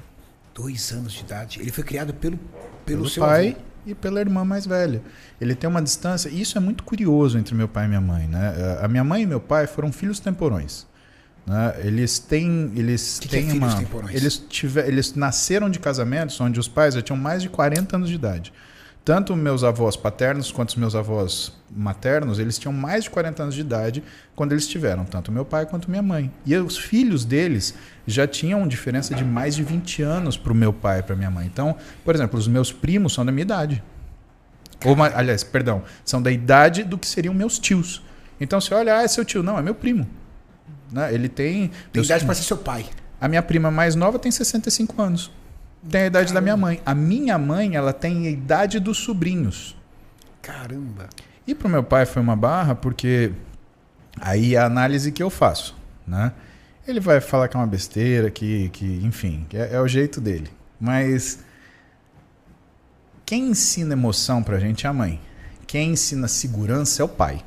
Dois 0.53 0.91
anos 0.91 1.13
de 1.13 1.21
idade? 1.21 1.61
Ele 1.61 1.71
foi 1.71 1.85
criado 1.85 2.13
pelo, 2.13 2.37
pelo, 2.37 2.69
pelo 2.85 3.09
seu 3.09 3.23
pai 3.23 3.51
avô. 3.51 3.61
e 3.85 3.95
pela 3.95 4.19
irmã 4.19 4.43
mais 4.43 4.65
velha. 4.65 5.01
Ele 5.39 5.55
tem 5.55 5.69
uma 5.69 5.81
distância. 5.81 6.27
E 6.27 6.41
isso 6.41 6.57
é 6.57 6.61
muito 6.61 6.83
curioso 6.83 7.37
entre 7.37 7.55
meu 7.55 7.69
pai 7.69 7.85
e 7.85 7.87
minha 7.87 8.01
mãe. 8.01 8.27
Né? 8.27 8.79
A 8.81 8.87
minha 8.89 9.05
mãe 9.05 9.21
e 9.21 9.25
meu 9.25 9.39
pai 9.39 9.65
foram 9.65 9.93
filhos 9.93 10.19
temporões. 10.19 10.85
Né? 11.45 11.75
Eles 11.83 12.19
têm, 12.19 12.71
eles 12.75 13.19
que 13.19 13.27
têm 13.27 13.47
que 13.47 13.51
é 13.51 13.55
uma, 13.55 13.83
eles 14.11 14.37
tiver, 14.37 14.87
eles 14.87 15.13
nasceram 15.15 15.69
de 15.69 15.79
casamentos 15.79 16.39
onde 16.39 16.59
os 16.59 16.67
pais 16.67 16.93
já 16.93 17.01
tinham 17.01 17.17
mais 17.17 17.41
de 17.41 17.49
40 17.49 17.95
anos 17.95 18.09
de 18.09 18.15
idade. 18.15 18.53
Tanto 19.03 19.35
meus 19.35 19.63
avós 19.63 19.95
paternos 19.95 20.51
quanto 20.51 20.69
os 20.69 20.75
meus 20.75 20.93
avós 20.93 21.51
maternos, 21.75 22.37
eles 22.37 22.59
tinham 22.59 22.71
mais 22.71 23.05
de 23.05 23.09
40 23.09 23.41
anos 23.43 23.55
de 23.55 23.61
idade 23.61 24.03
quando 24.35 24.51
eles 24.51 24.67
tiveram, 24.67 25.05
tanto 25.05 25.31
meu 25.31 25.43
pai 25.43 25.65
quanto 25.65 25.89
minha 25.89 26.03
mãe. 26.03 26.31
E 26.45 26.55
os 26.55 26.77
filhos 26.77 27.25
deles 27.25 27.73
já 28.05 28.27
tinham 28.27 28.67
diferença 28.67 29.15
de 29.15 29.23
mais 29.23 29.55
de 29.55 29.63
20 29.63 30.03
anos 30.03 30.37
para 30.37 30.51
o 30.51 30.55
meu 30.55 30.71
pai 30.71 30.99
e 30.99 31.03
para 31.03 31.15
minha 31.15 31.31
mãe. 31.31 31.47
Então, 31.47 31.75
por 32.05 32.13
exemplo, 32.13 32.37
os 32.37 32.47
meus 32.47 32.71
primos 32.71 33.13
são 33.13 33.25
da 33.25 33.31
minha 33.31 33.41
idade. 33.41 33.83
Ou, 34.85 34.95
aliás, 35.01 35.43
perdão, 35.43 35.83
são 36.05 36.21
da 36.21 36.31
idade 36.31 36.83
do 36.83 36.95
que 36.95 37.07
seriam 37.07 37.33
meus 37.33 37.57
tios. 37.57 38.03
Então, 38.39 38.61
se 38.61 38.71
olha, 38.71 38.97
ah, 38.97 39.01
é 39.01 39.07
seu 39.07 39.25
tio. 39.25 39.41
Não, 39.41 39.57
é 39.57 39.63
meu 39.63 39.73
primo. 39.75 40.07
Né? 40.91 41.13
Ele 41.13 41.29
tem. 41.29 41.71
Tem 41.91 42.03
idade 42.03 42.25
para 42.25 42.35
ser 42.35 42.43
seu 42.43 42.57
pai. 42.57 42.85
A 43.19 43.27
minha 43.27 43.41
prima 43.41 43.69
mais 43.69 43.95
nova 43.95 44.19
tem 44.19 44.31
65 44.31 45.01
anos. 45.01 45.31
Tem 45.89 46.03
a 46.03 46.05
idade 46.07 46.27
Caramba. 46.27 46.33
da 46.33 46.41
minha 46.41 46.57
mãe. 46.57 46.81
A 46.85 46.93
minha 46.93 47.37
mãe, 47.37 47.75
ela 47.75 47.93
tem 47.93 48.27
a 48.27 48.29
idade 48.29 48.79
dos 48.79 48.97
sobrinhos. 48.97 49.75
Caramba. 50.41 51.07
E 51.45 51.55
pro 51.55 51.69
meu 51.69 51.83
pai 51.83 52.05
foi 52.05 52.21
uma 52.21 52.35
barra, 52.35 52.75
porque 52.75 53.31
aí 54.19 54.55
é 54.55 54.59
a 54.59 54.65
análise 54.65 55.11
que 55.11 55.21
eu 55.21 55.29
faço, 55.29 55.75
né? 56.05 56.31
Ele 56.87 56.99
vai 56.99 57.21
falar 57.21 57.47
que 57.47 57.55
é 57.55 57.59
uma 57.59 57.67
besteira, 57.67 58.29
que, 58.29 58.69
que 58.69 58.85
enfim, 59.03 59.45
que 59.47 59.57
é, 59.57 59.73
é 59.73 59.81
o 59.81 59.87
jeito 59.87 60.19
dele. 60.19 60.49
Mas 60.79 61.39
quem 63.25 63.49
ensina 63.49 63.93
emoção 63.93 64.43
pra 64.43 64.59
gente 64.59 64.85
é 64.85 64.89
a 64.89 64.93
mãe. 64.93 65.19
Quem 65.67 65.91
ensina 65.91 66.27
segurança 66.27 67.01
é 67.01 67.05
o 67.05 67.07
pai. 67.07 67.43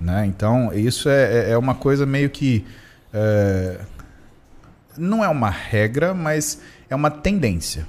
Né? 0.00 0.26
Então, 0.26 0.72
isso 0.72 1.08
é, 1.08 1.48
é, 1.48 1.50
é 1.50 1.58
uma 1.58 1.74
coisa 1.74 2.06
meio 2.06 2.30
que. 2.30 2.64
É, 3.12 3.80
não 4.96 5.24
é 5.24 5.28
uma 5.28 5.50
regra, 5.50 6.14
mas 6.14 6.60
é 6.90 6.94
uma 6.94 7.10
tendência. 7.10 7.86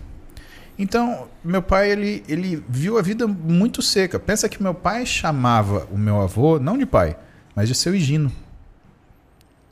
Então, 0.78 1.28
meu 1.44 1.62
pai 1.62 1.92
ele, 1.92 2.24
ele 2.28 2.64
viu 2.70 2.98
a 2.98 3.02
vida 3.02 3.28
muito 3.28 3.82
seca. 3.82 4.18
Pensa 4.18 4.48
que 4.48 4.64
meu 4.64 4.74
pai 4.74 5.06
chamava 5.06 5.88
o 5.92 5.98
meu 5.98 6.22
avô 6.22 6.58
não 6.58 6.78
de 6.78 6.86
pai, 6.86 7.18
mas 7.54 7.68
de 7.68 7.76
seu 7.76 7.94
Higino. 7.94 8.32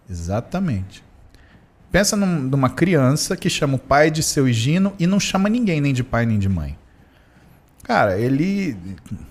Exatamente. 0.10 1.04
Pensa 1.92 2.18
num, 2.18 2.42
numa 2.42 2.70
criança 2.70 3.38
que 3.38 3.50
chama 3.50 3.76
o 3.76 3.80
pai 3.80 4.12
de 4.12 4.22
seu 4.22 4.48
Higino 4.48 4.94
e 5.00 5.08
não 5.08 5.20
chama 5.20 5.48
ninguém, 5.48 5.80
nem 5.80 5.94
de 5.94 6.04
pai 6.04 6.26
nem 6.26 6.38
de 6.38 6.50
mãe. 6.50 6.78
Cara, 7.88 8.20
ele 8.20 8.78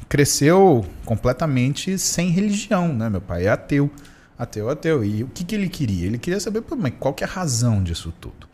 cresceu 0.08 0.82
completamente 1.04 1.98
sem 1.98 2.30
religião, 2.30 2.88
né? 2.88 3.10
Meu 3.10 3.20
pai 3.20 3.44
é 3.44 3.50
ateu. 3.50 3.90
Ateu, 4.38 4.70
ateu. 4.70 5.04
E 5.04 5.22
o 5.22 5.28
que, 5.28 5.44
que 5.44 5.54
ele 5.54 5.68
queria? 5.68 6.06
Ele 6.06 6.16
queria 6.16 6.40
saber 6.40 6.62
mas 6.78 6.94
qual 6.98 7.12
que 7.12 7.22
é 7.22 7.26
a 7.26 7.30
razão 7.30 7.82
disso 7.82 8.14
tudo. 8.18 8.48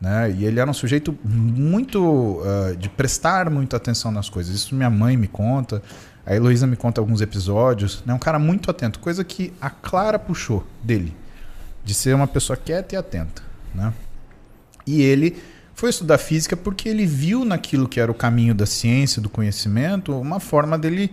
Né? 0.00 0.32
E 0.32 0.44
ele 0.44 0.58
era 0.58 0.68
um 0.68 0.74
sujeito 0.74 1.16
muito. 1.24 2.02
Uh, 2.02 2.76
de 2.76 2.88
prestar 2.88 3.48
muita 3.48 3.76
atenção 3.76 4.10
nas 4.10 4.28
coisas. 4.28 4.52
Isso 4.52 4.74
minha 4.74 4.90
mãe 4.90 5.16
me 5.16 5.28
conta. 5.28 5.80
A 6.26 6.34
Heloísa 6.34 6.66
me 6.66 6.74
conta 6.74 7.00
alguns 7.00 7.20
episódios. 7.20 8.02
É 8.04 8.08
né? 8.08 8.14
um 8.14 8.18
cara 8.18 8.40
muito 8.40 8.72
atento. 8.72 8.98
Coisa 8.98 9.22
que 9.22 9.52
a 9.60 9.70
Clara 9.70 10.18
puxou 10.18 10.66
dele. 10.82 11.14
De 11.84 11.94
ser 11.94 12.12
uma 12.12 12.26
pessoa 12.26 12.56
quieta 12.56 12.96
e 12.96 12.98
atenta. 12.98 13.40
Né? 13.72 13.92
E 14.84 15.00
ele 15.00 15.40
foi 15.74 15.90
estudar 15.90 16.18
física 16.18 16.56
porque 16.56 16.88
ele 16.88 17.04
viu 17.04 17.44
naquilo 17.44 17.88
que 17.88 18.00
era 18.00 18.10
o 18.10 18.14
caminho 18.14 18.54
da 18.54 18.66
ciência, 18.66 19.20
do 19.20 19.28
conhecimento, 19.28 20.18
uma 20.18 20.40
forma 20.40 20.78
dele 20.78 21.12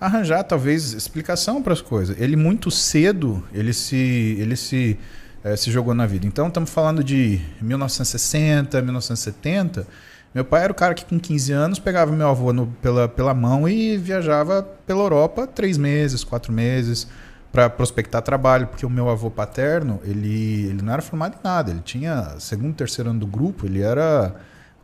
arranjar 0.00 0.42
talvez 0.44 0.92
explicação 0.92 1.62
para 1.62 1.72
as 1.72 1.80
coisas. 1.80 2.18
Ele 2.18 2.36
muito 2.36 2.70
cedo 2.70 3.42
ele 3.52 3.72
se 3.72 4.36
ele 4.38 4.56
se 4.56 4.98
é, 5.44 5.56
se 5.56 5.70
jogou 5.70 5.94
na 5.94 6.06
vida. 6.06 6.26
Então 6.26 6.48
estamos 6.48 6.70
falando 6.70 7.04
de 7.04 7.40
1960, 7.60 8.80
1970. 8.82 9.86
Meu 10.34 10.44
pai 10.44 10.64
era 10.64 10.72
o 10.72 10.74
cara 10.74 10.94
que 10.94 11.04
com 11.04 11.18
15 11.18 11.52
anos 11.52 11.78
pegava 11.78 12.12
meu 12.12 12.28
avô 12.28 12.52
no, 12.52 12.66
pela, 12.66 13.08
pela 13.08 13.34
mão 13.34 13.68
e 13.68 13.96
viajava 13.96 14.62
pela 14.86 15.00
Europa 15.00 15.46
três 15.46 15.76
meses, 15.76 16.22
quatro 16.22 16.52
meses 16.52 17.08
para 17.52 17.68
prospectar 17.68 18.22
trabalho, 18.22 18.66
porque 18.66 18.86
o 18.86 18.90
meu 18.90 19.08
avô 19.08 19.30
paterno, 19.30 20.00
ele, 20.04 20.66
ele 20.66 20.82
não 20.82 20.92
era 20.92 21.02
formado 21.02 21.36
em 21.36 21.40
nada, 21.42 21.70
ele 21.70 21.80
tinha 21.80 22.36
segundo, 22.38 22.74
terceiro 22.74 23.10
ano 23.10 23.20
do 23.20 23.26
grupo, 23.26 23.66
ele 23.66 23.82
era 23.82 24.34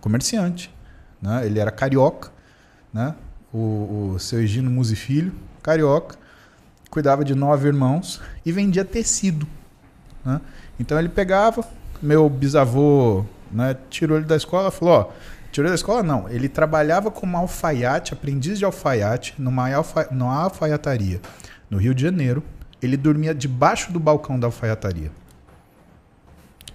comerciante, 0.01 0.75
né? 1.23 1.47
Ele 1.47 1.59
era 1.59 1.71
carioca, 1.71 2.31
né? 2.93 3.15
O, 3.53 4.15
o 4.15 4.19
seu 4.19 4.41
Egino 4.41 4.71
Musi 4.71 4.97
Filho, 4.97 5.33
carioca, 5.63 6.17
cuidava 6.91 7.25
de 7.25 7.35
nove 7.35 7.69
irmãos 7.69 8.21
e 8.45 8.51
vendia 8.51 8.85
tecido, 8.85 9.47
né? 10.25 10.41
Então 10.79 10.99
ele 10.99 11.09
pegava, 11.09 11.65
meu 12.03 12.29
bisavô, 12.29 13.25
né, 13.51 13.77
tirou 13.89 14.19
ele 14.19 14.27
da 14.27 14.37
escola, 14.37 14.71
falou, 14.71 14.95
ó, 14.95 15.13
Tirou 15.57 15.71
da 15.71 15.75
escola? 15.75 16.03
Não. 16.03 16.29
Ele 16.29 16.51
trabalhava 16.51 17.11
como 17.11 17.35
alfaiate, 17.35 18.13
aprendiz 18.13 18.59
de 18.59 18.67
alfaiate, 18.67 19.35
numa, 19.39 19.73
alfa, 19.73 20.07
numa 20.11 20.35
alfaiataria 20.35 21.19
no 21.71 21.79
Rio 21.79 21.95
de 21.95 22.03
Janeiro. 22.03 22.43
Ele 22.83 22.97
dormia 22.97 23.35
debaixo 23.35 23.93
do 23.93 23.99
balcão 23.99 24.39
da 24.39 24.47
alfaiataria. 24.47 25.11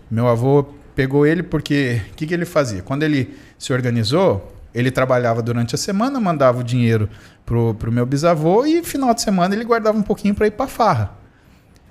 Meu 0.09 0.27
avô 0.27 0.65
pegou 0.95 1.25
ele 1.25 1.41
porque 1.41 2.01
o 2.11 2.15
que, 2.15 2.27
que 2.27 2.33
ele 2.33 2.45
fazia? 2.45 2.81
Quando 2.81 3.03
ele 3.03 3.37
se 3.57 3.71
organizou, 3.71 4.53
ele 4.73 4.91
trabalhava 4.91 5.41
durante 5.41 5.75
a 5.75 5.77
semana, 5.77 6.19
mandava 6.19 6.59
o 6.59 6.63
dinheiro 6.63 7.09
pro, 7.45 7.73
pro 7.75 7.91
meu 7.91 8.05
bisavô 8.05 8.65
e 8.65 8.83
final 8.83 9.13
de 9.13 9.21
semana 9.21 9.55
ele 9.55 9.63
guardava 9.63 9.97
um 9.97 10.01
pouquinho 10.01 10.33
para 10.33 10.47
ir 10.47 10.51
para 10.51 10.67
farra. 10.67 11.11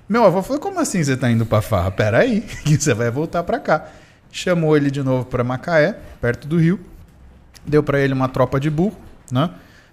Meu 0.07 0.25
avô 0.25 0.41
falou: 0.41 0.61
"Como 0.61 0.79
assim 0.79 1.03
você 1.03 1.15
tá 1.15 1.29
indo 1.31 1.45
para 1.45 1.61
farra? 1.61 1.91
Pera 1.91 2.19
aí, 2.19 2.41
que 2.65 2.77
você 2.77 2.93
vai 2.93 3.09
voltar 3.09 3.43
para 3.43 3.59
cá". 3.59 3.87
Chamou 4.31 4.75
ele 4.77 4.89
de 4.89 5.03
novo 5.03 5.25
para 5.25 5.43
Macaé, 5.43 5.97
perto 6.19 6.47
do 6.47 6.57
Rio. 6.57 6.79
Deu 7.65 7.83
para 7.83 7.99
ele 7.99 8.13
uma 8.13 8.29
tropa 8.29 8.59
de 8.59 8.69
burro, 8.69 8.97
né? 9.31 9.49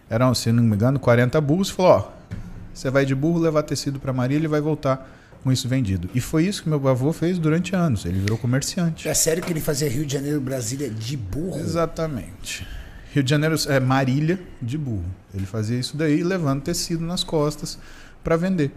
Eram, 0.08 0.34
se 0.34 0.52
não 0.52 0.62
me 0.62 0.74
engano, 0.74 0.98
40 0.98 1.40
burros, 1.40 1.70
falou: 1.70 1.92
"Ó, 1.92 2.36
você 2.78 2.90
vai 2.90 3.04
de 3.04 3.14
burro 3.14 3.40
levar 3.40 3.64
tecido 3.64 3.98
para 3.98 4.12
Marília 4.12 4.46
e 4.46 4.48
vai 4.48 4.60
voltar 4.60 5.10
com 5.42 5.50
isso 5.50 5.68
vendido. 5.68 6.08
E 6.14 6.20
foi 6.20 6.44
isso 6.44 6.62
que 6.62 6.68
meu 6.68 6.86
avô 6.88 7.12
fez 7.12 7.38
durante 7.38 7.74
anos. 7.74 8.04
Ele 8.04 8.20
virou 8.20 8.38
comerciante. 8.38 9.08
É 9.08 9.14
sério 9.14 9.42
que 9.42 9.52
ele 9.52 9.60
fazia 9.60 9.88
Rio 9.88 10.06
de 10.06 10.12
Janeiro, 10.12 10.40
Brasília 10.40 10.88
de 10.88 11.16
burro? 11.16 11.58
Exatamente. 11.58 12.66
Rio 13.12 13.22
de 13.24 13.30
Janeiro 13.30 13.56
é 13.66 13.80
Marília 13.80 14.38
de 14.62 14.78
burro. 14.78 15.04
Ele 15.34 15.44
fazia 15.44 15.78
isso 15.78 15.96
daí, 15.96 16.22
levando 16.22 16.62
tecido 16.62 17.04
nas 17.04 17.24
costas 17.24 17.78
para 18.22 18.36
vender. 18.36 18.70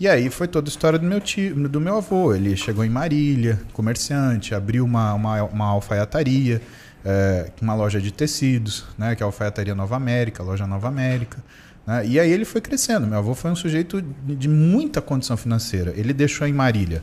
E 0.00 0.08
aí 0.08 0.30
foi 0.30 0.48
toda 0.48 0.68
a 0.68 0.70
história 0.70 0.98
do 0.98 1.06
meu 1.06 1.20
tio, 1.20 1.68
do 1.68 1.80
meu 1.80 1.98
avô. 1.98 2.34
Ele 2.34 2.56
chegou 2.56 2.82
em 2.82 2.90
Marília, 2.90 3.60
comerciante, 3.74 4.54
abriu 4.54 4.84
uma, 4.84 5.12
uma, 5.12 5.42
uma 5.44 5.66
alfaiataria, 5.66 6.62
é, 7.04 7.50
uma 7.60 7.74
loja 7.74 8.00
de 8.00 8.10
tecidos, 8.10 8.86
né, 8.96 9.14
que 9.14 9.22
é 9.22 9.24
a 9.24 9.26
Alfaiataria 9.26 9.74
Nova 9.74 9.96
América, 9.96 10.42
a 10.42 10.46
loja 10.46 10.66
Nova 10.66 10.88
América. 10.88 11.42
Né? 11.86 12.06
E 12.06 12.20
aí 12.20 12.30
ele 12.30 12.44
foi 12.44 12.60
crescendo. 12.60 13.06
Meu 13.06 13.18
avô 13.18 13.34
foi 13.34 13.50
um 13.50 13.56
sujeito 13.56 14.02
de 14.02 14.48
muita 14.48 15.00
condição 15.00 15.36
financeira. 15.36 15.92
Ele 15.96 16.12
deixou 16.12 16.46
em 16.46 16.52
Marília 16.52 17.02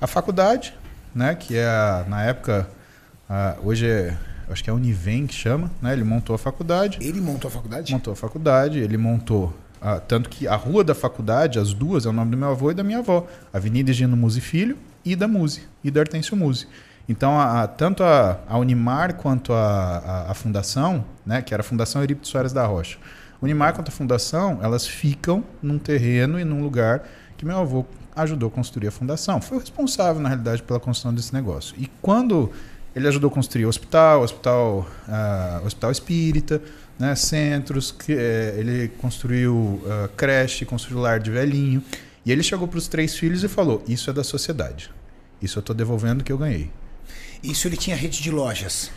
a 0.00 0.06
faculdade, 0.06 0.74
né? 1.14 1.34
que 1.34 1.56
é, 1.56 1.66
a, 1.66 2.04
na 2.08 2.22
época, 2.22 2.68
a, 3.28 3.56
hoje 3.62 3.86
é, 3.86 4.16
acho 4.48 4.62
que 4.62 4.70
é 4.70 4.72
a 4.72 4.76
Univem 4.76 5.26
que 5.26 5.34
chama. 5.34 5.70
Né? 5.80 5.92
Ele 5.92 6.04
montou 6.04 6.34
a 6.34 6.38
faculdade. 6.38 6.98
Ele 7.00 7.20
montou 7.20 7.48
a 7.48 7.50
faculdade? 7.50 7.92
Montou 7.92 8.12
a 8.12 8.16
faculdade, 8.16 8.78
ele 8.78 8.96
montou. 8.96 9.54
A, 9.80 9.98
tanto 9.98 10.28
que 10.28 10.46
a 10.46 10.54
rua 10.54 10.84
da 10.84 10.94
faculdade, 10.94 11.58
as 11.58 11.72
duas, 11.72 12.06
é 12.06 12.08
o 12.08 12.12
nome 12.12 12.30
do 12.30 12.36
meu 12.36 12.50
avô 12.50 12.70
e 12.70 12.74
da 12.74 12.84
minha 12.84 12.98
avó. 12.98 13.26
Avenida 13.52 13.90
Egino 13.90 14.16
Musi 14.16 14.40
Filho 14.40 14.78
e 15.04 15.16
da 15.16 15.26
Musi, 15.26 15.62
e 15.82 15.90
da 15.90 16.00
Hortêncio 16.00 16.36
Musi. 16.36 16.68
Então, 17.08 17.38
a, 17.38 17.62
a, 17.62 17.66
tanto 17.66 18.04
a, 18.04 18.38
a, 18.48 18.58
Unimar 18.58 19.14
quanto 19.14 19.52
a, 19.52 20.26
a, 20.28 20.34
fundação, 20.34 21.04
né, 21.26 21.42
que 21.42 21.52
era 21.52 21.60
a 21.60 21.64
Fundação 21.64 22.00
Eurípides 22.00 22.30
Soares 22.30 22.52
da 22.52 22.64
Rocha, 22.64 22.96
Unimar 23.42 23.74
quanto 23.74 23.88
a 23.88 23.92
fundação, 23.92 24.60
elas 24.62 24.86
ficam 24.86 25.42
num 25.60 25.76
terreno 25.76 26.38
e 26.38 26.44
num 26.44 26.62
lugar 26.62 27.08
que 27.36 27.44
meu 27.44 27.58
avô 27.58 27.84
ajudou 28.14 28.48
a 28.48 28.52
construir 28.52 28.86
a 28.86 28.92
fundação. 28.92 29.40
Foi 29.42 29.56
o 29.56 29.60
responsável, 29.60 30.22
na 30.22 30.28
realidade, 30.28 30.62
pela 30.62 30.78
construção 30.78 31.12
desse 31.12 31.34
negócio. 31.34 31.74
E 31.76 31.90
quando 32.00 32.52
ele 32.94 33.08
ajudou 33.08 33.28
a 33.28 33.32
construir 33.32 33.64
o 33.64 33.68
hospital, 33.68 34.22
hospital, 34.22 34.86
uh, 35.08 35.66
hospital 35.66 35.90
espírita, 35.90 36.62
né, 36.96 37.16
centros, 37.16 37.90
que, 37.90 38.14
uh, 38.14 38.18
ele 38.58 38.88
construiu 39.00 39.54
uh, 39.56 40.08
creche, 40.16 40.64
construiu 40.64 41.00
lar 41.00 41.18
de 41.18 41.32
velhinho. 41.32 41.82
E 42.24 42.30
ele 42.30 42.44
chegou 42.44 42.68
para 42.68 42.78
os 42.78 42.86
três 42.86 43.16
filhos 43.18 43.42
e 43.42 43.48
falou: 43.48 43.82
Isso 43.88 44.08
é 44.08 44.12
da 44.12 44.22
sociedade. 44.22 44.88
Isso 45.40 45.58
eu 45.58 45.60
estou 45.60 45.74
devolvendo 45.74 46.22
que 46.22 46.30
eu 46.30 46.38
ganhei. 46.38 46.70
Isso 47.42 47.66
ele 47.66 47.76
tinha 47.76 47.96
rede 47.96 48.22
de 48.22 48.30
lojas 48.30 48.88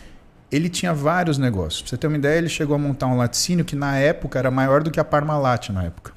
ele 0.50 0.68
tinha 0.68 0.92
vários 0.94 1.38
negócios. 1.38 1.82
Pra 1.82 1.90
você 1.90 1.96
ter 1.96 2.06
uma 2.06 2.16
ideia, 2.16 2.38
ele 2.38 2.48
chegou 2.48 2.74
a 2.76 2.78
montar 2.78 3.06
um 3.06 3.16
laticínio 3.16 3.64
que 3.64 3.74
na 3.76 3.96
época 3.96 4.38
era 4.38 4.50
maior 4.50 4.82
do 4.82 4.90
que 4.90 5.00
a 5.00 5.04
Parmalat 5.04 5.70
na 5.70 5.84
época. 5.84 6.12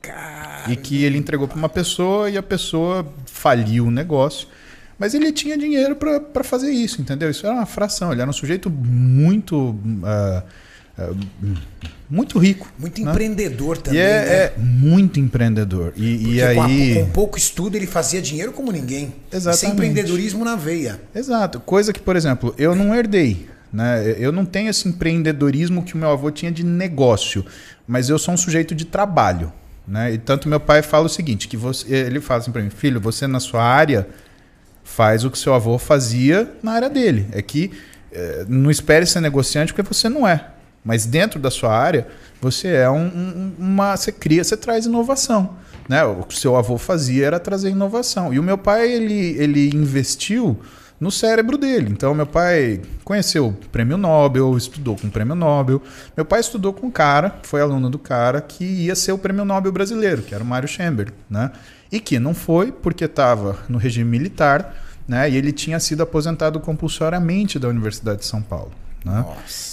Caramba. 0.00 0.72
E 0.72 0.76
que 0.76 1.04
ele 1.04 1.18
entregou 1.18 1.48
para 1.48 1.56
uma 1.56 1.68
pessoa 1.68 2.30
e 2.30 2.36
a 2.36 2.42
pessoa 2.42 3.06
faliu 3.26 3.86
o 3.86 3.90
negócio. 3.90 4.48
Mas 4.98 5.12
ele 5.12 5.32
tinha 5.32 5.58
dinheiro 5.58 5.96
para 5.96 6.44
fazer 6.44 6.70
isso, 6.70 7.00
entendeu? 7.00 7.28
Isso 7.30 7.44
era 7.46 7.54
uma 7.54 7.66
fração. 7.66 8.12
Ele 8.12 8.20
era 8.20 8.30
um 8.30 8.34
sujeito 8.34 8.70
muito. 8.70 9.70
Uh, 9.70 10.42
uh, 10.98 11.56
muito 12.08 12.38
rico. 12.38 12.70
Muito 12.78 13.02
né? 13.02 13.10
empreendedor 13.10 13.78
também. 13.78 14.00
É, 14.00 14.04
né? 14.04 14.34
é 14.34 14.52
muito 14.58 15.18
empreendedor. 15.18 15.92
E, 15.96 16.34
e 16.34 16.42
aí. 16.42 16.94
Com, 16.94 17.10
pouco 17.10 17.38
estudo 17.38 17.76
ele 17.76 17.86
fazia 17.86 18.20
dinheiro 18.20 18.52
como 18.52 18.70
ninguém. 18.70 19.14
Exatamente. 19.32 19.60
Sem 19.60 19.70
empreendedorismo 19.70 20.44
na 20.44 20.56
veia. 20.56 21.00
Exato. 21.14 21.60
Coisa 21.60 21.92
que, 21.92 22.00
por 22.00 22.16
exemplo, 22.16 22.54
eu 22.58 22.74
não 22.74 22.94
herdei. 22.94 23.48
Né? 23.72 24.14
Eu 24.18 24.30
não 24.30 24.44
tenho 24.44 24.70
esse 24.70 24.86
empreendedorismo 24.88 25.82
que 25.82 25.94
o 25.94 25.98
meu 25.98 26.10
avô 26.10 26.30
tinha 26.30 26.52
de 26.52 26.64
negócio, 26.64 27.44
mas 27.88 28.08
eu 28.08 28.18
sou 28.18 28.34
um 28.34 28.36
sujeito 28.36 28.74
de 28.74 28.84
trabalho. 28.84 29.52
Né? 29.86 30.12
E 30.12 30.18
tanto 30.18 30.48
meu 30.48 30.60
pai 30.60 30.82
fala 30.82 31.06
o 31.06 31.08
seguinte: 31.08 31.48
que 31.48 31.56
você, 31.56 31.92
ele 31.92 32.20
fala 32.20 32.40
assim 32.40 32.52
para 32.52 32.62
mim, 32.62 32.70
filho, 32.70 33.00
você 33.00 33.26
na 33.26 33.40
sua 33.40 33.64
área 33.64 34.06
faz 34.84 35.24
o 35.24 35.30
que 35.30 35.38
seu 35.38 35.54
avô 35.54 35.78
fazia 35.78 36.52
na 36.62 36.72
área 36.72 36.88
dele. 36.88 37.26
É 37.32 37.42
que 37.42 37.72
é, 38.12 38.44
não 38.48 38.70
espere 38.70 39.04
ser 39.06 39.20
negociante 39.20 39.72
porque 39.72 39.92
você 39.92 40.08
não 40.08 40.26
é. 40.26 40.53
Mas 40.84 41.06
dentro 41.06 41.40
da 41.40 41.50
sua 41.50 41.74
área, 41.74 42.06
você 42.40 42.68
é 42.68 42.90
um, 42.90 43.06
um, 43.06 43.52
uma. 43.58 43.96
Você 43.96 44.12
cria, 44.12 44.44
você 44.44 44.56
traz 44.56 44.84
inovação. 44.84 45.56
Né? 45.88 46.04
O 46.04 46.22
que 46.24 46.38
seu 46.38 46.56
avô 46.56 46.76
fazia 46.76 47.26
era 47.26 47.40
trazer 47.40 47.70
inovação. 47.70 48.32
E 48.32 48.38
o 48.38 48.42
meu 48.42 48.58
pai, 48.58 48.90
ele, 48.90 49.36
ele 49.38 49.74
investiu 49.74 50.58
no 51.00 51.10
cérebro 51.10 51.58
dele. 51.58 51.88
Então, 51.90 52.14
meu 52.14 52.26
pai 52.26 52.80
conheceu 53.02 53.48
o 53.48 53.52
prêmio 53.68 53.96
Nobel, 53.96 54.56
estudou 54.56 54.96
com 54.96 55.06
o 55.06 55.10
prêmio 55.10 55.34
Nobel. 55.34 55.82
Meu 56.16 56.24
pai 56.24 56.40
estudou 56.40 56.72
com 56.72 56.86
um 56.86 56.90
cara, 56.90 57.38
foi 57.42 57.60
aluno 57.60 57.90
do 57.90 57.98
cara, 57.98 58.40
que 58.40 58.64
ia 58.64 58.94
ser 58.94 59.12
o 59.12 59.18
prêmio 59.18 59.44
Nobel 59.44 59.72
brasileiro, 59.72 60.22
que 60.22 60.34
era 60.34 60.44
o 60.44 60.46
Mário 60.46 60.68
Chamber. 60.68 61.12
Né? 61.28 61.50
E 61.90 61.98
que 61.98 62.18
não 62.18 62.34
foi 62.34 62.70
porque 62.70 63.04
estava 63.04 63.58
no 63.68 63.78
regime 63.78 64.10
militar 64.10 64.74
né? 65.06 65.28
e 65.30 65.36
ele 65.36 65.52
tinha 65.52 65.80
sido 65.80 66.02
aposentado 66.02 66.60
compulsoriamente 66.60 67.58
da 67.58 67.68
Universidade 67.68 68.20
de 68.20 68.26
São 68.26 68.42
Paulo. 68.42 68.72
Né? 69.04 69.24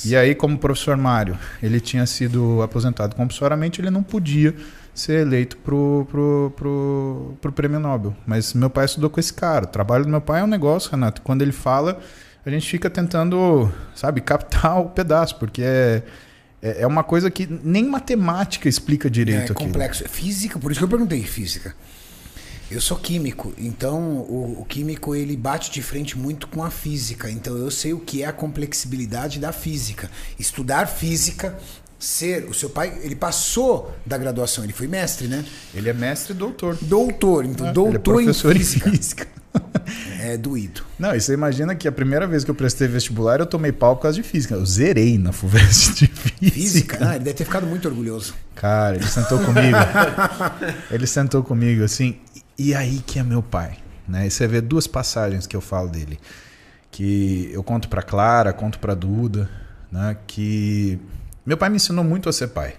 E 0.05 0.15
aí, 0.15 0.35
como 0.35 0.55
o 0.55 0.59
professor 0.59 0.97
Mário, 0.97 1.37
ele 1.63 1.79
tinha 1.79 2.05
sido 2.05 2.61
aposentado 2.61 3.15
compulsoriamente, 3.15 3.79
ele 3.79 3.89
não 3.89 4.03
podia 4.03 4.53
ser 4.93 5.21
eleito 5.21 5.55
pro, 5.57 6.05
pro, 6.09 6.53
pro, 6.55 7.37
pro 7.39 7.51
prêmio 7.51 7.79
Nobel. 7.79 8.15
Mas 8.25 8.53
meu 8.53 8.69
pai 8.69 8.85
estudou 8.85 9.09
com 9.09 9.19
esse 9.19 9.33
cara. 9.33 9.65
O 9.65 9.67
trabalho 9.67 10.03
do 10.03 10.09
meu 10.09 10.21
pai 10.21 10.41
é 10.41 10.43
um 10.43 10.47
negócio, 10.47 10.91
Renato. 10.91 11.21
Quando 11.21 11.41
ele 11.41 11.53
fala, 11.53 11.99
a 12.45 12.49
gente 12.49 12.69
fica 12.69 12.89
tentando, 12.89 13.71
sabe, 13.95 14.19
captar 14.19 14.79
o 14.81 14.89
pedaço, 14.89 15.37
porque 15.37 15.61
é, 15.63 16.03
é, 16.61 16.81
é 16.81 16.87
uma 16.87 17.03
coisa 17.03 17.31
que 17.31 17.47
nem 17.63 17.87
matemática 17.87 18.67
explica 18.67 19.09
direito. 19.09 19.53
É 19.53 19.55
complexo. 19.55 20.03
Aquilo. 20.03 20.17
Física, 20.17 20.59
por 20.59 20.71
isso 20.71 20.79
que 20.79 20.83
eu 20.83 20.89
perguntei 20.89 21.23
física. 21.23 21.73
Eu 22.71 22.79
sou 22.79 22.95
químico, 22.95 23.53
então 23.57 23.99
o, 24.01 24.61
o, 24.61 24.65
químico 24.65 25.13
ele 25.13 25.35
bate 25.35 25.69
de 25.69 25.81
frente 25.81 26.17
muito 26.17 26.47
com 26.47 26.63
a 26.63 26.71
física. 26.71 27.29
Então 27.29 27.57
eu 27.57 27.69
sei 27.69 27.91
o 27.91 27.99
que 27.99 28.23
é 28.23 28.25
a 28.25 28.31
complexibilidade 28.31 29.39
da 29.39 29.51
física. 29.51 30.09
Estudar 30.39 30.87
física, 30.87 31.59
ser. 31.99 32.45
O 32.45 32.53
seu 32.53 32.69
pai, 32.69 32.97
ele 33.03 33.15
passou 33.15 33.93
da 34.05 34.17
graduação, 34.17 34.63
ele 34.63 34.71
foi 34.71 34.87
mestre, 34.87 35.27
né? 35.27 35.43
Ele 35.73 35.89
é 35.89 35.93
mestre 35.93 36.31
e 36.31 36.35
doutor. 36.35 36.77
Doutor, 36.81 37.43
então 37.43 37.67
é, 37.67 37.73
doutor 37.73 38.21
é 38.21 38.23
em 38.23 38.33
física. 38.33 38.89
Em 38.89 38.93
física. 38.93 39.27
É 40.21 40.37
doído. 40.37 40.83
Não, 40.99 41.15
e 41.15 41.19
você 41.19 41.33
imagina 41.33 41.75
que 41.75 41.87
a 41.87 41.91
primeira 41.91 42.27
vez 42.27 42.43
que 42.43 42.51
eu 42.51 42.55
prestei 42.55 42.87
vestibular 42.87 43.39
eu 43.39 43.45
tomei 43.45 43.71
pau 43.71 43.95
por 43.95 44.03
causa 44.03 44.15
de 44.15 44.23
física. 44.23 44.53
Eu 44.53 44.65
zerei 44.65 45.17
na 45.17 45.31
FUVEST 45.31 45.95
de 45.95 46.07
física. 46.07 46.51
Física? 46.51 46.97
Ah, 47.01 47.15
ele 47.15 47.25
deve 47.25 47.37
ter 47.37 47.45
ficado 47.45 47.65
muito 47.65 47.87
orgulhoso. 47.87 48.35
Cara, 48.55 48.95
ele 48.95 49.07
sentou 49.07 49.39
comigo. 49.39 49.77
ele 50.91 51.07
sentou 51.07 51.43
comigo 51.43 51.83
assim. 51.83 52.19
E 52.63 52.75
aí 52.75 52.99
que 52.99 53.17
é 53.17 53.23
meu 53.23 53.41
pai. 53.41 53.79
Né? 54.07 54.27
E 54.27 54.29
você 54.29 54.47
vê 54.47 54.61
duas 54.61 54.85
passagens 54.85 55.47
que 55.47 55.55
eu 55.55 55.61
falo 55.61 55.89
dele. 55.89 56.19
Que 56.91 57.49
eu 57.51 57.63
conto 57.63 57.89
para 57.89 58.03
Clara, 58.03 58.53
conto 58.53 58.77
para 58.77 58.93
Duda. 58.93 59.49
Né? 59.91 60.15
Que 60.27 60.99
meu 61.43 61.57
pai 61.57 61.71
me 61.71 61.77
ensinou 61.77 62.03
muito 62.03 62.29
a 62.29 62.31
ser 62.31 62.49
pai. 62.49 62.75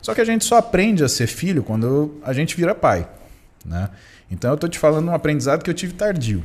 Só 0.00 0.14
que 0.14 0.20
a 0.20 0.24
gente 0.24 0.44
só 0.44 0.58
aprende 0.58 1.02
a 1.02 1.08
ser 1.08 1.26
filho 1.26 1.64
quando 1.64 2.20
a 2.22 2.32
gente 2.32 2.56
vira 2.56 2.72
pai. 2.72 3.08
Né? 3.64 3.90
Então 4.30 4.52
eu 4.52 4.54
estou 4.54 4.70
te 4.70 4.78
falando 4.78 5.08
um 5.08 5.14
aprendizado 5.14 5.64
que 5.64 5.70
eu 5.70 5.74
tive 5.74 5.94
tardio. 5.94 6.44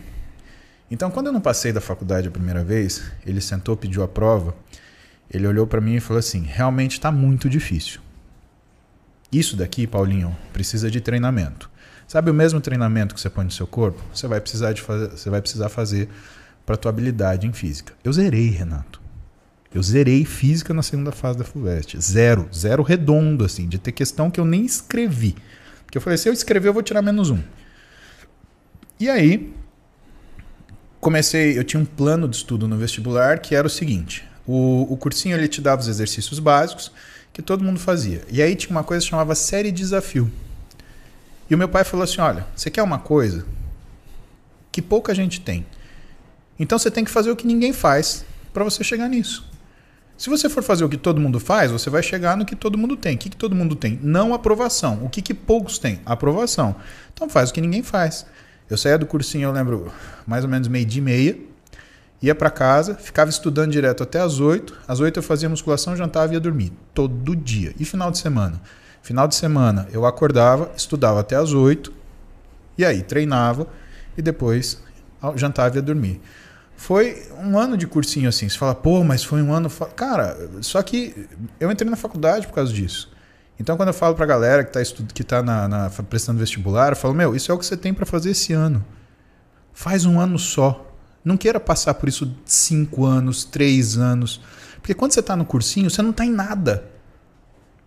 Então, 0.89 1.12
quando 1.12 1.27
eu 1.27 1.33
não 1.33 1.39
passei 1.39 1.71
da 1.71 1.79
faculdade 1.79 2.29
a 2.29 2.31
primeira 2.31 2.63
vez, 2.63 3.12
ele 3.27 3.41
sentou, 3.41 3.77
pediu 3.77 4.01
a 4.01 4.07
prova, 4.07 4.55
ele 5.29 5.45
olhou 5.45 5.67
para 5.67 5.79
mim 5.79 5.97
e 5.97 5.99
falou 5.99 6.17
assim: 6.17 6.41
realmente 6.41 6.93
está 6.93 7.12
muito 7.12 7.47
difícil. 7.47 8.01
Isso 9.31 9.55
daqui, 9.55 9.85
Paulinho, 9.85 10.35
precisa 10.51 10.89
de 10.89 10.99
treinamento. 10.99 11.69
Sabe 12.10 12.32
o 12.32 12.34
mesmo 12.34 12.60
treinamento 12.60 13.13
que 13.13 13.22
você 13.22 13.30
põe 13.30 13.45
no 13.45 13.52
seu 13.52 13.67
corpo? 13.67 14.04
Você 14.12 14.28
vai 14.28 14.41
precisar, 14.41 14.74
de 14.74 14.82
fazer, 14.82 15.12
você 15.12 15.30
vai 15.30 15.39
precisar 15.39 15.69
fazer 15.69 16.10
para 16.65 16.76
tua 16.76 16.89
habilidade 16.89 17.45
em 17.45 17.54
física. 17.54 17.93
Eu 18.04 18.12
zerei, 18.12 18.50
Renato. 18.50 19.00
Eu 19.72 19.84
zerei 19.84 20.26
física 20.26 20.74
na 20.74 20.82
segunda 20.82 21.12
fase 21.12 21.38
da 21.38 21.45
FUVEST. 21.45 22.02
Zero. 22.02 22.50
Zero 22.52 22.82
redondo, 22.82 23.45
assim, 23.45 23.67
de 23.67 23.78
ter 23.78 23.91
questão 23.91 24.32
que 24.32 24.39
eu 24.39 24.45
nem 24.45 24.65
escrevi. 24.65 25.36
Porque 25.86 26.00
eu 26.00 26.02
falei, 26.02 26.17
se 26.17 26.28
eu 26.28 26.34
escrever, 26.34 26.69
eu 26.69 26.74
vou 26.74 26.82
tirar 26.82 27.04
menos 27.04 27.30
um. 27.30 27.38
E 29.00 29.08
aí, 29.08 29.54
comecei, 31.00 31.60
eu 31.60 31.63
tinha 31.63 31.80
um 31.80 31.86
plano 31.86 32.28
de 32.28 32.38
estudo 32.38 32.67
no 32.67 32.76
vestibular 32.76 33.38
que 33.38 33.54
era 33.54 33.67
o 33.67 33.69
seguinte: 33.69 34.28
o, 34.48 34.91
o 34.91 34.98
cursinho 34.98 35.38
ele 35.38 35.48
te 35.48 35.62
dava 35.62 35.80
os 35.80 35.88
exercícios 35.88 36.39
básicos 36.39 36.91
que 37.32 37.43
todo 37.43 37.63
mundo 37.63 37.80
fazia. 37.80 38.24
E 38.32 38.41
aí 38.41 38.56
tinha 38.56 38.72
uma 38.72 38.84
coisa 38.84 39.06
que 39.06 39.12
chamava 39.12 39.36
série 39.36 39.72
desafio. 39.72 40.32
E 41.49 41.55
o 41.55 41.57
meu 41.57 41.67
pai 41.67 41.83
falou 41.83 42.03
assim: 42.03 42.21
olha, 42.21 42.45
você 42.55 42.69
quer 42.69 42.83
uma 42.83 42.99
coisa 42.99 43.45
que 44.71 44.81
pouca 44.81 45.13
gente 45.15 45.41
tem. 45.41 45.65
Então 46.59 46.77
você 46.77 46.91
tem 46.91 47.03
que 47.03 47.12
fazer 47.12 47.31
o 47.31 47.35
que 47.35 47.47
ninguém 47.47 47.73
faz 47.73 48.25
para 48.53 48.63
você 48.63 48.83
chegar 48.83 49.07
nisso. 49.07 49.47
Se 50.17 50.29
você 50.29 50.49
for 50.49 50.62
fazer 50.62 50.83
o 50.83 50.89
que 50.89 50.97
todo 50.97 51.21
mundo 51.21 51.39
faz, 51.39 51.71
você 51.71 51.89
vai 51.89 52.03
chegar 52.03 52.35
no 52.35 52.45
que 52.45 52.53
todo 52.53 52.77
mundo 52.77 52.97
tem. 52.97 53.15
O 53.15 53.17
que, 53.17 53.29
que 53.29 53.38
todo 53.38 53.55
mundo 53.55 53.73
tem? 53.73 53.97
Não 54.03 54.33
aprovação. 54.33 54.99
O 55.01 55.09
que, 55.09 55.21
que 55.21 55.33
poucos 55.33 55.79
têm? 55.79 56.01
Aprovação. 56.05 56.75
Então 57.13 57.29
faz 57.29 57.49
o 57.49 57.53
que 57.53 57.62
ninguém 57.62 57.81
faz. 57.81 58.25
Eu 58.69 58.77
saía 58.77 58.97
do 58.97 59.05
cursinho, 59.05 59.45
eu 59.45 59.51
lembro, 59.53 59.91
mais 60.27 60.43
ou 60.43 60.49
menos 60.49 60.67
meio 60.67 60.85
dia 60.85 60.99
e 60.99 61.03
meia, 61.03 61.39
ia 62.21 62.35
para 62.35 62.49
casa, 62.49 62.95
ficava 62.95 63.29
estudando 63.29 63.71
direto 63.71 64.03
até 64.03 64.19
as 64.19 64.41
8. 64.41 64.77
Às 64.85 64.99
8 64.99 65.19
eu 65.19 65.23
fazia 65.23 65.47
musculação, 65.47 65.95
jantava 65.95 66.33
e 66.33 66.35
ia 66.35 66.39
dormir. 66.41 66.73
Todo 66.93 67.33
dia. 67.33 67.73
E 67.79 67.85
final 67.85 68.12
de 68.12 68.17
semana? 68.17 68.62
Final 69.01 69.27
de 69.27 69.35
semana 69.35 69.88
eu 69.91 70.05
acordava, 70.05 70.71
estudava 70.75 71.19
até 71.19 71.35
as 71.35 71.53
8, 71.53 71.93
e 72.77 72.85
aí 72.85 73.01
treinava, 73.01 73.67
e 74.17 74.21
depois 74.21 74.81
jantava 75.35 75.75
e 75.75 75.77
ia 75.77 75.81
dormir. 75.81 76.21
Foi 76.75 77.27
um 77.38 77.59
ano 77.59 77.75
de 77.75 77.85
cursinho 77.85 78.29
assim. 78.29 78.47
Você 78.47 78.57
fala, 78.57 78.73
pô, 78.73 79.03
mas 79.03 79.21
foi 79.21 79.41
um 79.41 79.53
ano. 79.53 79.69
Cara, 79.95 80.38
só 80.62 80.81
que 80.81 81.27
eu 81.59 81.69
entrei 81.69 81.89
na 81.89 81.97
faculdade 81.97 82.47
por 82.47 82.53
causa 82.53 82.71
disso. 82.71 83.12
Então, 83.59 83.75
quando 83.75 83.89
eu 83.89 83.93
falo 83.93 84.15
pra 84.15 84.25
galera 84.25 84.63
que 84.63 84.71
tá, 84.71 84.81
estudo, 84.81 85.13
que 85.13 85.21
tá 85.21 85.43
na, 85.43 85.67
na, 85.67 85.89
prestando 85.89 86.39
vestibular, 86.39 86.93
eu 86.93 86.95
falo, 86.95 87.13
meu, 87.13 87.35
isso 87.35 87.51
é 87.51 87.53
o 87.53 87.57
que 87.57 87.65
você 87.65 87.75
tem 87.75 87.93
para 87.93 88.05
fazer 88.05 88.31
esse 88.31 88.53
ano. 88.53 88.85
Faz 89.73 90.05
um 90.05 90.17
ano 90.17 90.39
só. 90.39 90.89
Não 91.23 91.35
queira 91.35 91.59
passar 91.59 91.95
por 91.95 92.07
isso 92.07 92.33
cinco 92.45 93.05
anos, 93.05 93.43
três 93.43 93.97
anos. 93.97 94.39
Porque 94.77 94.93
quando 94.93 95.12
você 95.12 95.21
tá 95.21 95.35
no 95.35 95.43
cursinho, 95.43 95.89
você 95.89 96.01
não 96.01 96.13
tá 96.13 96.25
em 96.25 96.31
nada. 96.31 96.85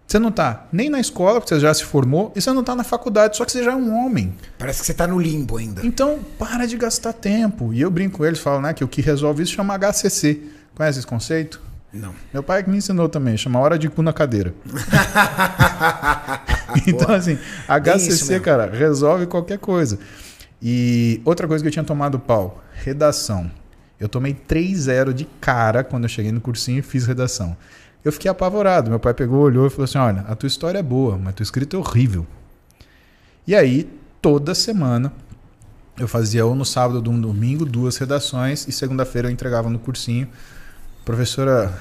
Você 0.07 0.19
não 0.19 0.29
está 0.29 0.67
nem 0.73 0.91
na 0.91 1.01
escola, 1.01 1.41
porque 1.41 1.55
você 1.55 1.61
já 1.61 1.73
se 1.73 1.85
formou, 1.85 2.33
e 2.37 2.41
você 2.41 2.53
não 2.53 2.61
está 2.61 2.77
na 2.77 2.85
faculdade, 2.85 3.37
só 3.37 3.45
que 3.45 3.53
você 3.53 3.63
já 3.63 3.73
é 3.73 3.75
um 3.75 3.95
homem. 3.95 4.35
Parece 4.59 4.81
que 4.81 4.87
você 4.87 4.93
está 4.93 5.07
no 5.07 5.19
limbo 5.19 5.57
ainda. 5.57 5.85
Então, 5.87 6.19
para 6.39 6.67
de 6.67 6.77
gastar 6.77 7.15
tempo. 7.15 7.73
E 7.73 7.81
eu 7.81 7.91
brinco 7.91 8.19
com 8.19 8.27
eles, 8.27 8.39
falo 8.39 8.61
né, 8.61 8.75
que 8.75 8.85
o 8.85 8.89
que 8.89 9.01
resolve 9.01 9.43
isso 9.43 9.53
chama 9.53 9.79
HCC. 9.79 10.43
Conhece 10.75 10.99
esse 10.99 11.07
conceito? 11.07 11.61
Não. 11.93 12.15
Meu 12.33 12.43
pai 12.43 12.63
que 12.63 12.71
me 12.71 12.79
ensinou 12.79 13.09
também, 13.09 13.37
chama 13.37 13.59
hora 13.59 13.79
de 13.79 13.89
cu 13.89 14.03
na 14.03 14.13
cadeira. 14.13 14.55
então, 16.87 17.15
assim, 17.15 17.39
HCC, 17.69 18.41
cara, 18.41 18.67
resolve 18.67 19.27
qualquer 19.27 19.59
coisa. 19.59 19.99
E 20.61 21.21
outra 21.25 21.47
coisa 21.47 21.63
que 21.63 21.69
eu 21.69 21.73
tinha 21.73 21.85
tomado 21.85 22.19
pau, 22.19 22.63
redação. 22.73 23.51
Eu 24.01 24.09
tomei 24.09 24.35
3-0 24.35 25.13
de 25.13 25.27
cara 25.41 25.85
quando 25.85 26.05
eu 26.05 26.09
cheguei 26.09 26.33
no 26.33 26.41
cursinho 26.41 26.79
e 26.79 26.83
fiz 26.83 27.07
redação. 27.07 27.57
Eu 28.05 28.13
fiquei 28.13 28.31
apavorado. 28.31 28.91
Meu 28.91 28.99
pai 28.99 29.15
pegou, 29.15 29.43
olhou 29.43 29.67
e 29.67 29.71
falou 29.71 29.85
assim: 29.85 29.99
Olha, 29.99 30.23
a 30.23 30.35
tua 30.35 30.47
história 30.47 30.79
é 30.79 30.83
boa, 30.83 31.17
mas 31.19 31.35
tua 31.35 31.45
escrita 31.45 31.77
é 31.77 31.79
horrível. 31.79 32.27
E 33.47 33.55
aí, 33.55 33.89
toda 34.21 34.55
semana, 34.55 35.13
eu 35.99 36.09
fazia 36.09 36.45
ou 36.47 36.55
no 36.55 36.65
sábado 36.65 36.97
ou 37.07 37.13
no 37.13 37.21
domingo 37.21 37.65
duas 37.65 37.97
redações 37.97 38.67
e 38.67 38.73
segunda-feira 38.73 39.29
eu 39.29 39.33
entregava 39.33 39.69
no 39.69 39.79
cursinho. 39.79 40.29
A 41.01 41.05
professora 41.05 41.73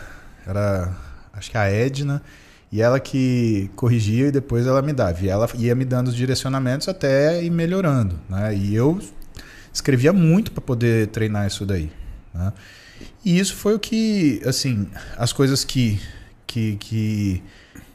era, 0.46 0.92
acho 1.34 1.52
que 1.52 1.58
a 1.58 1.70
Edna, 1.70 2.22
e 2.72 2.82
ela 2.82 3.00
que 3.00 3.70
corrigia 3.76 4.28
e 4.28 4.32
depois 4.32 4.66
ela 4.66 4.82
me 4.82 4.94
dava. 4.94 5.24
E 5.24 5.30
ela 5.30 5.48
ia 5.56 5.76
me 5.76 5.86
dando 5.86 6.08
os 6.08 6.16
direcionamentos 6.16 6.88
até 6.88 7.44
ir 7.44 7.50
melhorando. 7.50 8.20
Né? 8.30 8.56
E 8.56 8.76
eu 8.76 9.00
escrevia 9.74 10.12
muito 10.14 10.52
para 10.52 10.62
poder 10.62 11.08
treinar 11.08 11.46
isso 11.48 11.66
daí. 11.66 11.92
Né? 12.34 12.54
E 13.24 13.40
isso 13.40 13.56
foi 13.56 13.76
o 13.76 13.80
que, 13.80 14.42
assim, 14.46 14.88
as 15.16 15.32
coisas 15.32 15.64
que, 15.64 16.02
que, 16.48 16.76
que 16.78 17.44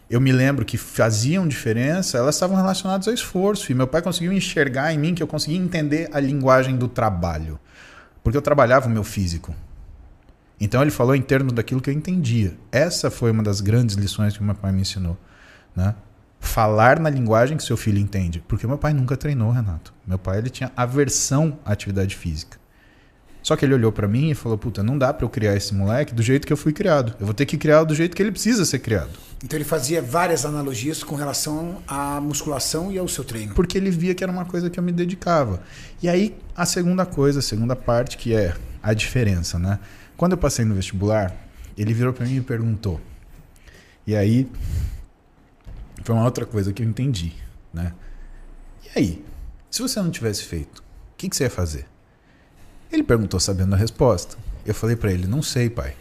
eu 0.09 0.21
me 0.21 0.31
lembro 0.31 0.65
que 0.65 0.77
faziam 0.77 1.49
diferença, 1.49 2.17
elas 2.17 2.37
estavam 2.37 2.57
relacionadas 2.57 3.09
ao 3.09 3.15
esforço. 3.15 3.73
E 3.73 3.75
meu 3.75 3.89
pai 3.89 4.03
conseguiu 4.03 4.33
enxergar 4.33 4.93
em 4.93 4.99
mim 4.99 5.15
que 5.15 5.23
eu 5.23 5.27
conseguia 5.27 5.59
entender 5.59 6.09
a 6.13 6.21
linguagem 6.21 6.77
do 6.77 6.87
trabalho. 6.87 7.59
Porque 8.23 8.37
eu 8.37 8.43
trabalhava 8.43 8.87
o 8.87 8.91
meu 8.91 9.03
físico. 9.03 9.55
Então 10.61 10.81
ele 10.81 10.91
falou 10.91 11.15
em 11.15 11.23
termos 11.23 11.53
daquilo 11.53 11.81
que 11.81 11.91
eu 11.91 11.95
entendia. 11.95 12.57
Essa 12.71 13.11
foi 13.11 13.31
uma 13.31 13.43
das 13.43 13.61
grandes 13.61 13.97
lições 13.97 14.37
que 14.37 14.43
meu 14.43 14.55
pai 14.55 14.71
me 14.71 14.83
ensinou. 14.83 15.19
Né? 15.75 15.95
Falar 16.39 17.01
na 17.01 17.11
linguagem 17.11 17.57
que 17.57 17.65
seu 17.65 17.77
filho 17.77 17.99
entende. 17.99 18.43
Porque 18.47 18.67
meu 18.67 18.79
pai 18.79 18.95
nunca 18.95 19.17
treinou, 19.17 19.51
Renato. 19.51 19.93
Meu 20.07 20.19
pai 20.19 20.39
ele 20.39 20.51
tinha 20.51 20.71
aversão 20.77 21.59
à 21.65 21.73
atividade 21.73 22.15
física. 22.15 22.59
Só 23.47 23.55
que 23.55 23.65
ele 23.65 23.75
olhou 23.75 23.93
para 23.93 24.09
mim 24.09 24.31
e 24.31 24.35
falou: 24.35 24.59
Puta, 24.59 24.83
não 24.83 24.99
dá 24.99 25.15
para 25.15 25.25
eu 25.25 25.29
criar 25.29 25.55
esse 25.55 25.73
moleque 25.73 26.13
do 26.13 26.21
jeito 26.21 26.45
que 26.45 26.53
eu 26.53 26.57
fui 26.57 26.73
criado. 26.73 27.15
Eu 27.21 27.27
vou 27.27 27.33
ter 27.33 27.47
que 27.47 27.57
criar 27.57 27.85
do 27.85 27.95
jeito 27.95 28.17
que 28.17 28.21
ele 28.21 28.33
precisa 28.33 28.65
ser 28.65 28.81
criado. 28.81 29.11
Então 29.45 29.57
ele 29.57 29.65
fazia 29.65 30.03
várias 30.03 30.45
analogias 30.45 31.05
com 31.05 31.15
relação 31.15 31.81
à 31.87 32.21
musculação 32.21 32.91
e 32.91 32.99
ao 32.99 33.07
seu 33.07 33.23
treino. 33.23 33.55
Porque 33.55 33.79
ele 33.79 33.89
via 33.89 34.17
que 34.17 34.25
era 34.25 34.33
uma 34.33 34.45
coisa 34.45 34.69
que 34.69 34.81
eu 34.81 34.83
me 34.83 34.91
dedicava. 34.91 35.63
E 36.03 36.09
aí 36.09 36.37
a 36.57 36.67
segunda 36.67 37.07
coisa, 37.07 37.39
a 37.39 37.43
segunda 37.43 37.77
parte, 37.77 38.17
que 38.17 38.35
é 38.35 38.53
a 38.83 38.93
diferença, 38.93 39.61
né? 39.61 39.79
Quando 40.17 40.33
eu 40.33 40.39
passei 40.39 40.65
no 40.65 40.75
vestibular, 40.75 41.33
ele 41.79 41.95
virou 41.95 42.13
para 42.13 42.27
mim 42.27 42.39
e 42.39 42.41
perguntou. 42.41 43.01
E 44.05 44.17
aí 44.17 44.51
foi 46.03 46.17
uma 46.17 46.25
outra 46.25 46.45
coisa 46.45 46.73
que 46.73 46.83
eu 46.83 46.89
entendi, 46.89 47.33
né? 47.73 47.93
E 48.85 48.99
aí, 48.99 49.25
se 49.71 49.83
você 49.83 50.03
não 50.03 50.11
tivesse 50.11 50.43
feito, 50.43 50.81
o 50.81 51.17
que, 51.17 51.29
que 51.29 51.37
você 51.37 51.45
ia 51.45 51.51
fazer? 51.51 51.87
Ele 52.97 53.03
perguntou 53.03 53.39
sabendo 53.39 53.75
a 53.75 53.77
resposta. 53.77 54.39
Eu 54.65 54.75
falei 54.75 54.97
para 54.97 55.13
ele: 55.13 55.27
Não 55.27 55.43
sei, 55.43 55.69
pai. 55.69 55.95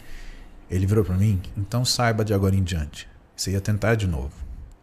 Ele 0.71 0.86
virou 0.86 1.03
para 1.03 1.17
mim: 1.17 1.41
Então 1.58 1.84
saiba 1.84 2.23
de 2.23 2.34
agora 2.34 2.55
em 2.55 2.63
diante. 2.63 3.05
Você 3.36 3.51
ia 3.51 3.60
tentar 3.60 3.95
de 3.95 4.08
novo, 4.08 4.31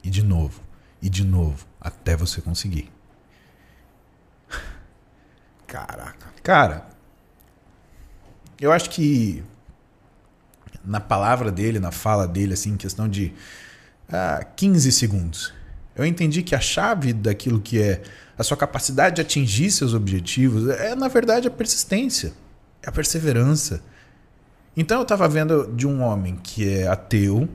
e 0.04 0.10
de 0.10 0.22
novo, 0.22 0.60
e 1.00 1.08
de 1.08 1.24
novo, 1.24 1.66
até 1.80 2.14
você 2.14 2.42
conseguir. 2.42 2.92
Caraca. 5.66 6.26
Cara, 6.42 6.86
eu 8.60 8.70
acho 8.70 8.90
que 8.90 9.42
na 10.84 11.00
palavra 11.00 11.50
dele, 11.50 11.80
na 11.80 11.90
fala 11.90 12.28
dele, 12.28 12.52
assim, 12.52 12.72
em 12.72 12.76
questão 12.76 13.08
de 13.08 13.32
ah, 14.12 14.44
15 14.54 14.92
segundos, 14.92 15.54
eu 15.96 16.04
entendi 16.04 16.42
que 16.42 16.54
a 16.54 16.60
chave 16.60 17.14
daquilo 17.14 17.58
que 17.58 17.80
é 17.80 18.02
a 18.42 18.44
sua 18.44 18.56
capacidade 18.56 19.16
de 19.16 19.22
atingir 19.22 19.70
seus 19.70 19.94
objetivos 19.94 20.68
é, 20.68 20.94
na 20.94 21.08
verdade, 21.08 21.48
a 21.48 21.50
persistência, 21.50 22.32
é 22.82 22.88
a 22.88 22.92
perseverança. 22.92 23.82
Então 24.76 24.98
eu 24.98 25.02
estava 25.02 25.28
vendo 25.28 25.72
de 25.74 25.86
um 25.86 26.02
homem 26.02 26.36
que 26.42 26.68
é 26.68 26.88
ateu, 26.88 27.48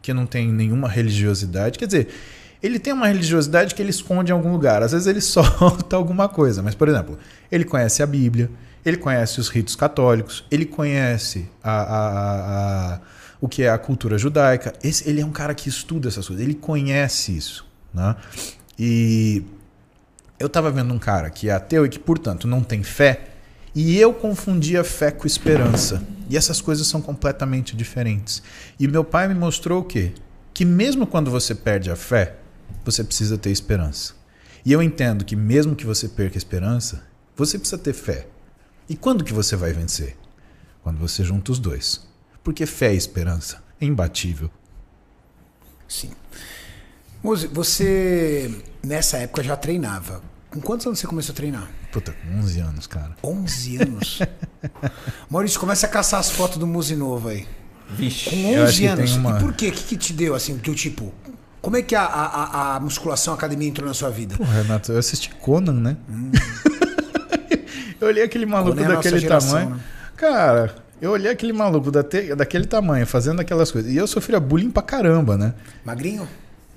que 0.00 0.14
não 0.14 0.24
tem 0.24 0.50
nenhuma 0.50 0.88
religiosidade, 0.88 1.78
quer 1.78 1.86
dizer, 1.86 2.08
ele 2.62 2.78
tem 2.78 2.92
uma 2.92 3.06
religiosidade 3.06 3.74
que 3.74 3.82
ele 3.82 3.90
esconde 3.90 4.32
em 4.32 4.34
algum 4.34 4.52
lugar. 4.52 4.82
Às 4.82 4.92
vezes 4.92 5.06
ele 5.06 5.20
solta 5.22 5.94
alguma 5.94 6.28
coisa, 6.28 6.62
mas, 6.62 6.74
por 6.74 6.88
exemplo, 6.88 7.18
ele 7.52 7.64
conhece 7.64 8.02
a 8.02 8.06
Bíblia, 8.06 8.50
ele 8.84 8.96
conhece 8.96 9.40
os 9.40 9.48
ritos 9.48 9.76
católicos, 9.76 10.44
ele 10.50 10.64
conhece 10.64 11.48
a, 11.62 11.72
a, 11.72 12.94
a, 12.94 13.00
o 13.40 13.48
que 13.48 13.62
é 13.62 13.70
a 13.70 13.76
cultura 13.76 14.16
judaica. 14.16 14.72
Esse, 14.82 15.08
ele 15.08 15.20
é 15.20 15.26
um 15.26 15.32
cara 15.32 15.54
que 15.54 15.68
estuda 15.68 16.08
essas 16.08 16.26
coisas, 16.26 16.42
ele 16.42 16.54
conhece 16.54 17.36
isso. 17.36 17.66
Né? 17.92 18.16
E 18.78 19.44
eu 20.40 20.46
estava 20.46 20.70
vendo 20.70 20.94
um 20.94 20.98
cara 20.98 21.28
que 21.28 21.50
é 21.50 21.52
ateu 21.52 21.84
e 21.84 21.88
que, 21.90 21.98
portanto, 21.98 22.48
não 22.48 22.62
tem 22.62 22.82
fé, 22.82 23.28
e 23.74 23.98
eu 23.98 24.12
confundia 24.14 24.82
fé 24.82 25.10
com 25.10 25.26
esperança. 25.26 26.02
E 26.30 26.36
essas 26.36 26.60
coisas 26.60 26.86
são 26.86 27.02
completamente 27.02 27.76
diferentes. 27.76 28.42
E 28.78 28.88
meu 28.88 29.04
pai 29.04 29.28
me 29.28 29.34
mostrou 29.34 29.82
o 29.82 29.84
quê? 29.84 30.12
Que 30.54 30.64
mesmo 30.64 31.06
quando 31.06 31.30
você 31.30 31.54
perde 31.54 31.90
a 31.90 31.96
fé, 31.96 32.36
você 32.84 33.04
precisa 33.04 33.36
ter 33.36 33.50
esperança. 33.50 34.14
E 34.64 34.72
eu 34.72 34.82
entendo 34.82 35.24
que 35.24 35.36
mesmo 35.36 35.76
que 35.76 35.86
você 35.86 36.08
perca 36.08 36.36
a 36.36 36.38
esperança, 36.38 37.04
você 37.36 37.58
precisa 37.58 37.78
ter 37.78 37.92
fé. 37.92 38.26
E 38.88 38.96
quando 38.96 39.24
que 39.24 39.32
você 39.32 39.56
vai 39.56 39.72
vencer? 39.72 40.16
Quando 40.82 40.98
você 40.98 41.22
junta 41.22 41.52
os 41.52 41.58
dois. 41.58 42.00
Porque 42.42 42.64
fé 42.64 42.94
e 42.94 42.96
esperança 42.96 43.62
é 43.80 43.84
imbatível. 43.84 44.50
Sim. 45.86 46.12
Muzi, 47.22 47.46
você 47.48 48.62
nessa 48.82 49.18
época 49.18 49.42
já 49.42 49.56
treinava. 49.56 50.29
Com 50.50 50.60
quantos 50.60 50.84
anos 50.84 50.98
você 50.98 51.06
começou 51.06 51.32
a 51.32 51.36
treinar? 51.36 51.70
Puta, 51.92 52.12
com 52.12 52.38
11 52.40 52.60
anos, 52.60 52.86
cara. 52.88 53.16
11 53.22 53.82
anos? 53.82 54.18
Maurício, 55.30 55.60
começa 55.60 55.86
a 55.86 55.88
caçar 55.88 56.18
as 56.18 56.30
fotos 56.30 56.58
do 56.58 56.66
Muzi 56.66 56.96
novo 56.96 57.28
aí. 57.28 57.46
Vixe. 57.88 58.30
Com 58.30 58.58
11 58.60 58.86
anos. 58.86 59.16
Uma... 59.16 59.38
E 59.38 59.40
por 59.40 59.52
quê? 59.52 59.68
O 59.68 59.72
que, 59.72 59.84
que 59.84 59.96
te 59.96 60.12
deu, 60.12 60.34
assim, 60.34 60.58
que 60.58 60.74
tipo... 60.74 61.14
Como 61.62 61.76
é 61.76 61.82
que 61.82 61.94
a, 61.94 62.02
a, 62.02 62.76
a 62.76 62.80
musculação, 62.80 63.34
a 63.34 63.36
academia 63.36 63.68
entrou 63.68 63.86
na 63.86 63.94
sua 63.94 64.10
vida? 64.10 64.34
Pô, 64.36 64.44
Renato, 64.44 64.90
eu 64.90 64.98
assisti 64.98 65.30
Conan, 65.36 65.74
né? 65.74 65.96
Hum. 66.08 66.32
eu 68.00 68.08
olhei 68.08 68.24
aquele 68.24 68.46
maluco 68.46 68.76
Conan 68.76 68.92
é 68.92 68.96
daquele 68.96 69.18
geração, 69.20 69.50
tamanho. 69.50 69.76
Né? 69.76 69.80
Cara, 70.16 70.74
eu 71.00 71.10
olhei 71.12 71.30
aquele 71.30 71.52
maluco 71.52 71.90
daquele 71.90 72.66
tamanho, 72.66 73.06
fazendo 73.06 73.40
aquelas 73.40 73.70
coisas. 73.70 73.92
E 73.92 73.96
eu 73.96 74.06
sofria 74.06 74.40
bullying 74.40 74.70
pra 74.70 74.82
caramba, 74.82 75.36
né? 75.36 75.54
Magrinho? 75.84 76.26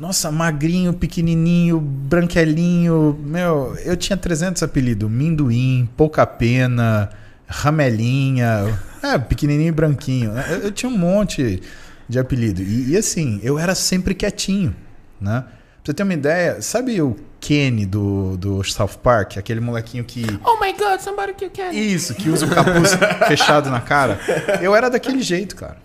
Nossa, 0.03 0.29
magrinho, 0.29 0.91
pequenininho, 0.91 1.79
branquelinho. 1.79 3.17
Meu, 3.23 3.73
eu 3.85 3.95
tinha 3.95 4.17
300 4.17 4.61
apelidos. 4.61 5.09
Minduim, 5.09 5.87
Pouca 5.95 6.27
Pena, 6.27 7.09
Ramelinha, 7.47 8.77
é, 9.01 9.17
pequenininho 9.17 9.69
e 9.69 9.71
branquinho. 9.71 10.33
Né? 10.33 10.45
Eu, 10.49 10.57
eu, 10.57 10.71
tinha 10.73 10.89
um 10.89 10.97
monte 10.97 11.63
de 12.09 12.19
apelido. 12.19 12.61
E, 12.61 12.89
e, 12.91 12.97
assim, 12.97 13.39
eu 13.41 13.57
era 13.57 13.73
sempre 13.73 14.13
quietinho, 14.13 14.75
né? 15.21 15.45
Pra 15.45 15.85
você 15.85 15.93
ter 15.93 16.03
uma 16.03 16.13
ideia, 16.13 16.61
sabe 16.61 17.01
o 17.01 17.15
Kenny 17.39 17.85
do, 17.85 18.35
do 18.35 18.61
South 18.61 18.99
Park? 19.01 19.37
Aquele 19.37 19.61
molequinho 19.61 20.03
que... 20.03 20.25
Oh 20.43 20.59
my 20.59 20.73
God, 20.73 20.99
somebody 20.99 21.33
kill 21.33 21.49
Kenny. 21.49 21.93
Isso, 21.93 22.13
que 22.13 22.29
usa 22.29 22.45
o 22.45 22.49
capuz 22.49 22.91
fechado 23.25 23.69
na 23.69 23.79
cara. 23.79 24.19
Eu 24.61 24.75
era 24.75 24.89
daquele 24.89 25.21
jeito, 25.21 25.55
cara. 25.55 25.77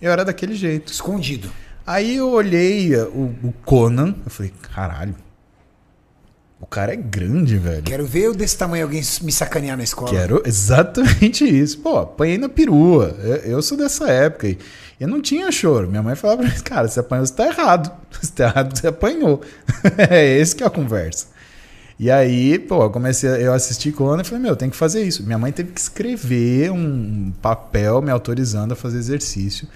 Eu 0.00 0.12
era 0.12 0.24
daquele 0.24 0.54
jeito. 0.54 0.92
Escondido. 0.92 1.50
Aí 1.86 2.16
eu 2.16 2.30
olhei 2.30 2.96
o, 2.96 3.34
o 3.42 3.54
Conan, 3.64 4.14
eu 4.24 4.30
falei, 4.30 4.52
caralho, 4.74 5.14
o 6.64 6.66
cara 6.66 6.94
é 6.94 6.96
grande, 6.96 7.58
velho. 7.58 7.82
Quero 7.82 8.06
ver 8.06 8.22
eu 8.22 8.34
desse 8.34 8.56
tamanho 8.56 8.84
alguém 8.84 9.02
me 9.20 9.30
sacanear 9.30 9.76
na 9.76 9.84
escola. 9.84 10.10
Quero 10.10 10.42
exatamente 10.46 11.44
isso. 11.46 11.78
Pô, 11.80 11.98
apanhei 11.98 12.38
na 12.38 12.48
perua. 12.48 13.14
Eu, 13.44 13.60
sou 13.60 13.76
dessa 13.76 14.08
época 14.08 14.48
e 14.48 14.58
eu 14.98 15.06
não 15.06 15.20
tinha 15.20 15.52
choro. 15.52 15.90
Minha 15.90 16.02
mãe 16.02 16.14
falava 16.16 16.42
pra 16.42 16.50
mim, 16.50 16.58
cara, 16.60 16.88
você 16.88 17.00
apanhou, 17.00 17.26
você 17.26 17.34
tá 17.34 17.46
errado. 17.46 17.92
Você 18.14 18.32
tá 18.32 18.44
errado, 18.44 18.78
você 18.78 18.86
apanhou. 18.86 19.42
é 19.98 20.38
esse 20.38 20.54
que 20.54 20.62
é 20.62 20.66
a 20.66 20.70
conversa. 20.70 21.26
E 21.98 22.10
aí, 22.10 22.58
pô, 22.60 22.84
eu 22.84 22.90
comecei, 22.90 23.28
eu 23.28 23.52
assisti 23.52 23.90
Conan 23.90 24.22
e 24.22 24.24
falei, 24.24 24.42
meu, 24.42 24.54
tem 24.56 24.70
que 24.70 24.76
fazer 24.76 25.02
isso. 25.02 25.24
Minha 25.24 25.36
mãe 25.36 25.50
teve 25.50 25.72
que 25.72 25.80
escrever 25.80 26.70
um 26.70 27.32
papel 27.42 28.00
me 28.00 28.12
autorizando 28.12 28.72
a 28.72 28.76
fazer 28.76 28.98
exercício. 28.98 29.68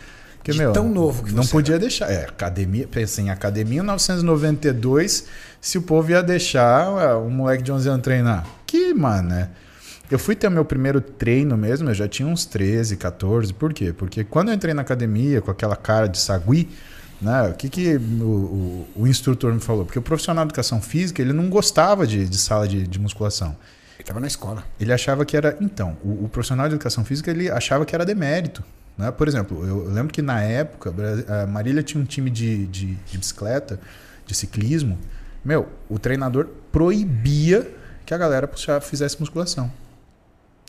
Porque, 0.48 0.52
de 0.52 0.58
meu, 0.58 0.72
tão 0.72 0.88
novo 0.88 1.24
que 1.24 1.34
não 1.34 1.46
podia 1.46 1.74
era. 1.74 1.80
deixar. 1.80 2.10
É, 2.10 2.24
academia, 2.24 2.88
pensei 2.88 3.26
em 3.26 3.30
academia 3.30 3.80
em 3.80 3.82
1992, 3.82 5.26
se 5.60 5.76
o 5.76 5.82
povo 5.82 6.10
ia 6.10 6.22
deixar 6.22 7.18
um 7.18 7.30
moleque 7.30 7.62
de 7.62 7.70
11 7.70 7.88
anos 7.88 8.02
treinar. 8.02 8.46
Que, 8.66 8.94
mano, 8.94 9.28
né? 9.28 9.50
Eu 10.10 10.18
fui 10.18 10.34
ter 10.34 10.48
meu 10.48 10.64
primeiro 10.64 11.02
treino 11.02 11.54
mesmo, 11.54 11.90
eu 11.90 11.94
já 11.94 12.08
tinha 12.08 12.26
uns 12.26 12.46
13, 12.46 12.96
14. 12.96 13.52
Por 13.52 13.74
quê? 13.74 13.92
Porque 13.92 14.24
quando 14.24 14.48
eu 14.48 14.54
entrei 14.54 14.72
na 14.72 14.80
academia 14.80 15.42
com 15.42 15.50
aquela 15.50 15.76
cara 15.76 16.06
de 16.06 16.18
sagui, 16.18 16.70
né, 17.20 17.48
o 17.48 17.54
que, 17.54 17.68
que 17.68 17.96
o, 17.96 18.24
o, 18.24 18.88
o 19.02 19.06
instrutor 19.06 19.52
me 19.52 19.60
falou? 19.60 19.84
Porque 19.84 19.98
o 19.98 20.02
profissional 20.02 20.46
de 20.46 20.48
educação 20.48 20.80
física, 20.80 21.20
ele 21.20 21.34
não 21.34 21.50
gostava 21.50 22.06
de, 22.06 22.26
de 22.26 22.38
sala 22.38 22.66
de, 22.66 22.86
de 22.86 22.98
musculação. 22.98 23.54
Ele 23.96 24.00
estava 24.00 24.20
na 24.20 24.26
escola. 24.26 24.64
Ele 24.80 24.92
achava 24.92 25.26
que 25.26 25.36
era. 25.36 25.58
Então, 25.60 25.98
o, 26.02 26.24
o, 26.24 26.28
profissional 26.28 26.68
de 26.68 26.74
educação 26.74 27.04
física 27.04 27.30
ele 27.30 27.50
achava 27.50 27.84
que 27.84 27.94
era 27.94 28.06
demérito. 28.06 28.64
Né? 28.98 29.10
Por 29.12 29.28
exemplo, 29.28 29.64
eu 29.64 29.88
lembro 29.88 30.12
que 30.12 30.20
na 30.20 30.42
época 30.42 30.92
a 31.28 31.46
Marília 31.46 31.82
tinha 31.82 32.02
um 32.02 32.04
time 32.04 32.28
de, 32.28 32.66
de, 32.66 32.94
de 32.94 33.18
bicicleta, 33.18 33.78
de 34.26 34.34
ciclismo. 34.34 34.98
Meu, 35.44 35.68
o 35.88 35.98
treinador 35.98 36.48
proibia 36.72 37.70
que 38.04 38.12
a 38.12 38.18
galera 38.18 38.50
fizesse 38.82 39.18
musculação. 39.20 39.70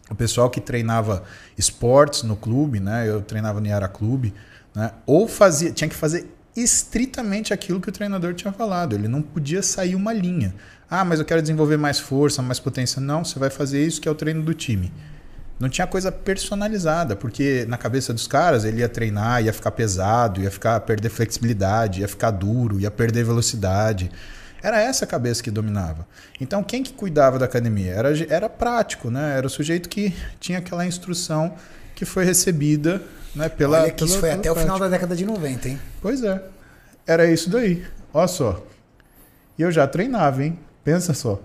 O 0.10 0.16
pessoal 0.16 0.50
que 0.50 0.62
treinava 0.62 1.24
esportes 1.58 2.24
no 2.24 2.36
clube, 2.36 2.80
né? 2.80 3.08
Eu 3.08 3.22
treinava 3.22 3.60
no 3.60 3.68
Yara 3.68 3.88
Clube, 3.88 4.34
né? 4.76 4.92
Ou 5.06 5.28
fazia, 5.28 5.72
tinha 5.72 5.88
que 5.88 5.96
fazer 5.96 6.28
estritamente 6.56 7.54
aquilo 7.54 7.80
que 7.80 7.90
o 7.90 7.92
treinador 7.92 8.34
tinha 8.34 8.52
falado. 8.52 8.94
Ele 8.94 9.08
não 9.08 9.22
podia 9.22 9.62
sair 9.62 9.96
uma 9.96 10.14
linha. 10.14 10.54
Ah, 10.90 11.06
mas 11.06 11.20
eu 11.20 11.26
quero 11.26 11.42
desenvolver 11.42 11.78
mais 11.78 12.00
força, 12.00 12.42
mais 12.42 12.60
potência. 12.60 13.00
Não, 13.00 13.24
você 13.24 13.38
vai 13.38 13.50
fazer 13.50 13.86
isso 13.86 14.02
que 14.02 14.08
é 14.08 14.12
o 14.12 14.16
treino 14.16 14.42
do 14.42 14.54
time. 14.54 14.92
Não 15.60 15.68
tinha 15.68 15.86
coisa 15.86 16.10
personalizada, 16.12 17.16
porque 17.18 17.66
na 17.68 17.78
cabeça 17.78 18.14
dos 18.14 18.28
caras 18.28 18.64
ele 18.64 18.80
ia 18.80 18.88
treinar, 18.88 19.44
ia 19.44 19.52
ficar 19.52 19.72
pesado, 19.72 20.42
ia 20.42 20.50
ficar 20.50 20.80
perder 20.82 21.10
flexibilidade, 21.10 22.00
ia 22.00 22.08
ficar 22.08 22.32
duro, 22.32 22.80
ia 22.80 22.90
perder 22.90 23.26
velocidade. 23.26 24.10
Era 24.64 24.80
essa 24.82 25.04
a 25.04 25.08
cabeça 25.08 25.44
que 25.44 25.52
dominava. 25.52 26.08
Então 26.40 26.64
quem 26.64 26.82
que 26.82 26.94
cuidava 26.94 27.38
da 27.38 27.46
academia? 27.46 27.92
Era, 27.92 28.10
era 28.30 28.50
prático, 28.50 29.12
né? 29.12 29.38
Era 29.38 29.48
o 29.48 29.50
sujeito 29.50 29.90
que 29.90 30.16
tinha 30.40 30.60
aquela 30.60 30.86
instrução 30.86 31.54
que 31.94 32.06
foi 32.06 32.24
recebida 32.24 33.02
né, 33.36 33.50
pela. 33.50 33.82
Olha 33.82 33.92
que 33.92 33.98
pela, 33.98 34.10
isso 34.10 34.20
foi 34.20 34.32
até 34.32 34.50
o 34.50 34.56
final 34.56 34.80
da 34.80 34.88
década 34.88 35.14
de 35.14 35.26
90, 35.26 35.68
hein? 35.68 35.80
Pois 36.02 36.24
é. 36.24 36.42
Era 37.06 37.30
isso 37.30 37.50
daí. 37.50 37.86
Olha 38.14 38.28
só. 38.28 38.64
E 39.58 39.62
eu 39.62 39.72
já 39.72 39.86
treinava, 39.86 40.42
hein? 40.44 40.58
Pensa 40.86 41.14
só. 41.14 41.42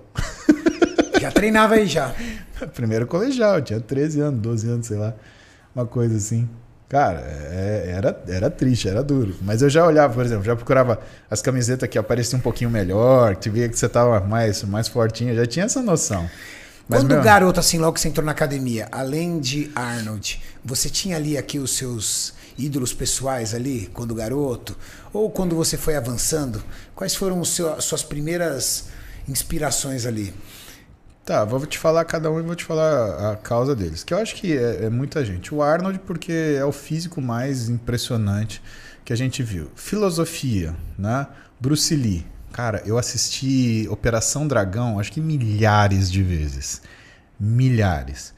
Já 1.21 1.31
treinava 1.33 1.75
aí 1.75 1.87
já. 1.87 2.15
Primeiro 2.75 3.07
colegial, 3.07 3.61
tinha 3.61 3.81
13 3.81 4.21
anos, 4.21 4.41
12 4.41 4.69
anos, 4.69 4.87
sei 4.87 4.97
lá. 4.97 5.15
Uma 5.75 5.87
coisa 5.87 6.17
assim. 6.17 6.49
Cara, 6.89 7.21
é, 7.21 7.93
era, 7.97 8.23
era 8.29 8.51
triste, 8.51 8.89
era 8.89 9.03
duro. 9.03 9.35
Mas 9.43 9.63
eu 9.63 9.69
já 9.69 9.85
olhava, 9.85 10.15
por 10.15 10.25
exemplo, 10.25 10.45
já 10.45 10.55
procurava 10.55 11.01
as 11.31 11.43
camisetas 11.43 11.89
que 11.89 11.99
apareciam 11.99 12.39
um 12.39 12.43
pouquinho 12.43 12.71
melhor, 12.71 13.37
que 13.37 13.51
via 13.51 13.69
que 13.69 13.77
você 13.77 13.89
tava 13.89 14.21
mais, 14.21 14.63
mais 14.63 14.87
fortinho, 14.87 15.35
já 15.35 15.47
tinha 15.47 15.65
essa 15.65 15.83
noção. 15.83 16.29
Mas, 16.89 17.01
Quando 17.01 17.13
meu... 17.15 17.23
garoto, 17.23 17.59
assim, 17.59 17.79
logo 17.79 17.95
que 17.95 18.01
você 18.01 18.09
entrou 18.09 18.25
na 18.25 18.33
academia, 18.33 18.89
além 18.93 19.41
de 19.41 19.71
Arnold, 19.75 20.41
você 20.63 20.91
tinha 20.91 21.17
ali 21.17 21.39
aqui 21.39 21.59
os 21.59 21.77
seus 21.77 22.35
ídolos 22.59 22.93
pessoais 22.93 23.55
ali, 23.55 23.91
quando 23.93 24.15
garoto? 24.15 24.77
Ou 25.13 25.31
quando 25.31 25.57
você 25.57 25.77
foi 25.79 25.97
avançando? 25.97 26.63
Quais 26.95 27.15
foram 27.15 27.41
as 27.41 27.85
suas 27.85 28.03
primeiras 28.03 28.85
inspirações 29.27 30.05
ali? 30.05 30.35
Tá, 31.25 31.43
vou 31.43 31.65
te 31.65 31.79
falar 31.79 32.05
cada 32.05 32.31
um 32.31 32.39
e 32.39 32.43
vou 32.43 32.55
te 32.55 32.65
falar 32.65 33.33
a 33.33 33.37
causa 33.37 33.75
deles. 33.75 34.05
Que 34.05 34.13
eu 34.13 34.19
acho 34.19 34.35
que 34.35 34.57
é, 34.57 34.85
é, 34.85 34.91
muita 34.91 35.25
gente. 35.25 35.55
O 35.55 35.63
Arnold, 35.63 36.01
porque 36.01 36.57
é 36.59 36.65
o 36.65 36.73
físico 36.73 37.21
mais 37.23 37.69
impressionante 37.71 38.63
que 39.05 39.13
a 39.13 39.17
gente 39.17 39.43
viu. 39.43 39.71
Filosofia, 39.75 40.77
né? 40.99 41.27
Bruce 41.59 41.97
Lee. 41.97 42.27
Cara, 42.53 42.83
eu 42.85 42.99
assisti 42.99 43.89
Operação 43.91 44.47
Dragão 44.47 44.99
acho 44.99 45.11
que 45.11 45.21
milhares 45.21 46.13
de 46.13 46.23
vezes. 46.23 46.83
Milhares 47.41 48.34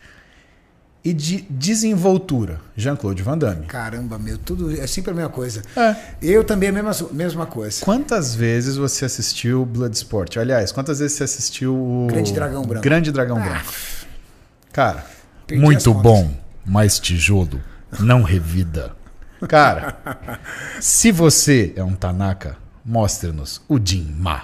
e 1.07 1.13
de 1.13 1.47
desenvoltura. 1.49 2.61
Jean-Claude 2.77 3.23
Van 3.23 3.39
Damme. 3.39 3.67
Caramba, 3.67 4.19
meu, 4.19 4.37
tudo 4.37 4.77
é 4.77 4.89
sempre 4.89 5.13
a 5.13 5.15
mesma 5.15 5.31
coisa. 5.31 5.63
É. 5.77 5.95
Eu 6.21 6.43
também 6.43 6.71
a 6.71 6.73
mesma, 6.73 6.93
mesma 7.13 7.47
coisa. 7.47 7.85
Quantas 7.85 8.35
vezes 8.35 8.77
você 8.77 9.05
assistiu 9.05 9.65
Bloodsport? 9.65 10.37
Aliás, 10.37 10.73
quantas 10.73 10.99
vezes 10.99 11.17
você 11.17 11.23
assistiu 11.23 11.77
o 11.77 12.09
Grande 12.09 12.33
Dragão 12.33 12.63
Branco? 12.63 12.83
Grande 12.83 13.13
Dragão 13.13 13.37
ah. 13.37 13.41
Branco. 13.41 13.73
Cara, 14.73 15.07
Perdi 15.47 15.63
muito 15.63 15.95
bom, 15.95 16.29
mas 16.65 16.99
tijolo 16.99 17.63
não 18.01 18.25
revida. 18.25 18.91
Cara, 19.49 19.97
se 20.81 21.13
você 21.13 21.73
é 21.77 21.85
um 21.85 21.95
Tanaka, 21.95 22.57
mostre-nos 22.85 23.63
o 23.69 23.79
Jin 23.79 24.13
Ma, 24.19 24.43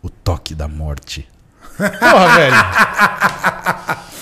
o 0.00 0.08
toque 0.08 0.54
da 0.54 0.68
morte. 0.68 1.28
Porra, 1.76 2.34
velho. 2.36 4.13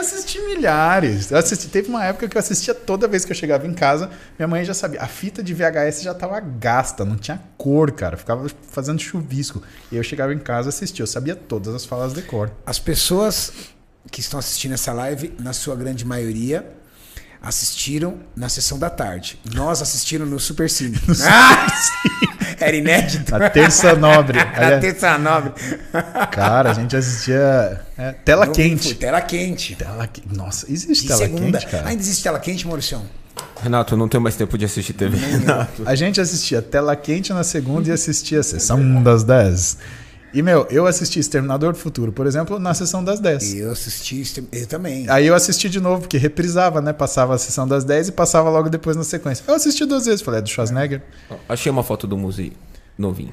Assisti 0.00 0.40
milhares. 0.40 1.30
Eu 1.30 1.36
assisti, 1.36 1.68
teve 1.68 1.88
uma 1.88 2.04
época 2.04 2.26
que 2.26 2.36
eu 2.36 2.40
assistia 2.40 2.74
toda 2.74 3.06
vez 3.06 3.24
que 3.24 3.32
eu 3.32 3.36
chegava 3.36 3.66
em 3.66 3.74
casa, 3.74 4.10
minha 4.38 4.48
mãe 4.48 4.64
já 4.64 4.72
sabia. 4.72 5.00
A 5.02 5.06
fita 5.06 5.42
de 5.42 5.52
VHS 5.52 6.02
já 6.02 6.14
tava 6.14 6.40
gasta, 6.40 7.04
não 7.04 7.16
tinha 7.16 7.40
cor, 7.58 7.92
cara. 7.92 8.16
ficava 8.16 8.48
fazendo 8.70 8.98
chuvisco. 8.98 9.62
E 9.92 9.96
eu 9.96 10.02
chegava 10.02 10.32
em 10.32 10.38
casa 10.38 10.70
assistia. 10.70 11.02
Eu 11.02 11.06
sabia 11.06 11.36
todas 11.36 11.74
as 11.74 11.84
falas 11.84 12.14
de 12.14 12.22
cor. 12.22 12.50
As 12.64 12.78
pessoas 12.78 13.52
que 14.10 14.20
estão 14.20 14.40
assistindo 14.40 14.72
essa 14.72 14.92
live, 14.92 15.34
na 15.38 15.52
sua 15.52 15.76
grande 15.76 16.04
maioria, 16.04 16.66
assistiram 17.42 18.18
na 18.36 18.48
sessão 18.48 18.78
da 18.78 18.90
tarde. 18.90 19.38
Nós 19.54 19.80
assistiram 19.80 20.26
no 20.26 20.38
Super 20.38 20.68
Cine. 20.68 21.00
No 21.06 21.14
ah! 21.26 21.66
Era 22.58 22.76
inédito. 22.76 23.36
Na 23.36 23.48
Terça 23.48 23.94
Nobre. 23.94 24.36
Na 24.58 24.78
Terça 24.78 25.16
Nobre. 25.16 25.52
Cara, 26.30 26.70
a 26.70 26.74
gente 26.74 26.94
assistia 26.94 27.80
é, 27.96 28.12
tela 28.12 28.46
Não, 28.46 28.52
quente. 28.52 28.94
Tela 28.94 29.20
quente. 29.22 29.74
Tela 29.74 30.08
Nossa, 30.30 30.70
existe 30.70 31.06
tela 31.06 31.18
segunda. 31.18 31.58
quente, 31.58 31.70
cara? 31.70 31.88
Ainda 31.88 32.02
existe 32.02 32.22
tela 32.22 32.38
quente, 32.38 32.66
Mauricião? 32.66 33.02
Renato, 33.62 33.94
eu 33.94 33.98
não 33.98 34.08
tenho 34.08 34.22
mais 34.22 34.36
tempo 34.36 34.58
de 34.58 34.64
assistir 34.66 34.92
TV. 34.92 35.16
Renato. 35.16 35.82
A 35.86 35.94
gente 35.94 36.20
assistia 36.20 36.60
tela 36.60 36.94
quente 36.96 37.32
na 37.32 37.44
segunda 37.44 37.88
e 37.88 37.92
assistia 37.92 38.40
a 38.40 38.42
sessão 38.42 39.02
das 39.02 39.24
10. 39.24 39.78
E, 40.32 40.42
meu, 40.42 40.66
eu 40.70 40.86
assisti 40.86 41.18
Exterminador 41.18 41.72
do 41.72 41.78
Futuro, 41.78 42.12
por 42.12 42.26
exemplo, 42.26 42.58
na 42.58 42.72
sessão 42.72 43.02
das 43.02 43.18
10. 43.18 43.54
Eu 43.54 43.72
assisti, 43.72 44.22
eu 44.52 44.66
também. 44.66 45.08
Aí 45.10 45.26
eu 45.26 45.34
assisti 45.34 45.68
de 45.68 45.80
novo, 45.80 46.02
porque 46.02 46.18
reprisava, 46.18 46.80
né? 46.80 46.92
Passava 46.92 47.34
a 47.34 47.38
sessão 47.38 47.66
das 47.66 47.84
10 47.84 48.08
e 48.08 48.12
passava 48.12 48.48
logo 48.48 48.68
depois 48.68 48.96
na 48.96 49.02
sequência. 49.02 49.44
Eu 49.46 49.54
assisti 49.54 49.84
duas 49.84 50.06
vezes, 50.06 50.22
falei, 50.22 50.38
é 50.38 50.42
do 50.42 50.48
Schwarzenegger. 50.48 51.02
Achei 51.48 51.70
uma 51.70 51.82
foto 51.82 52.06
do 52.06 52.16
museu 52.16 52.52
novinho. 52.96 53.32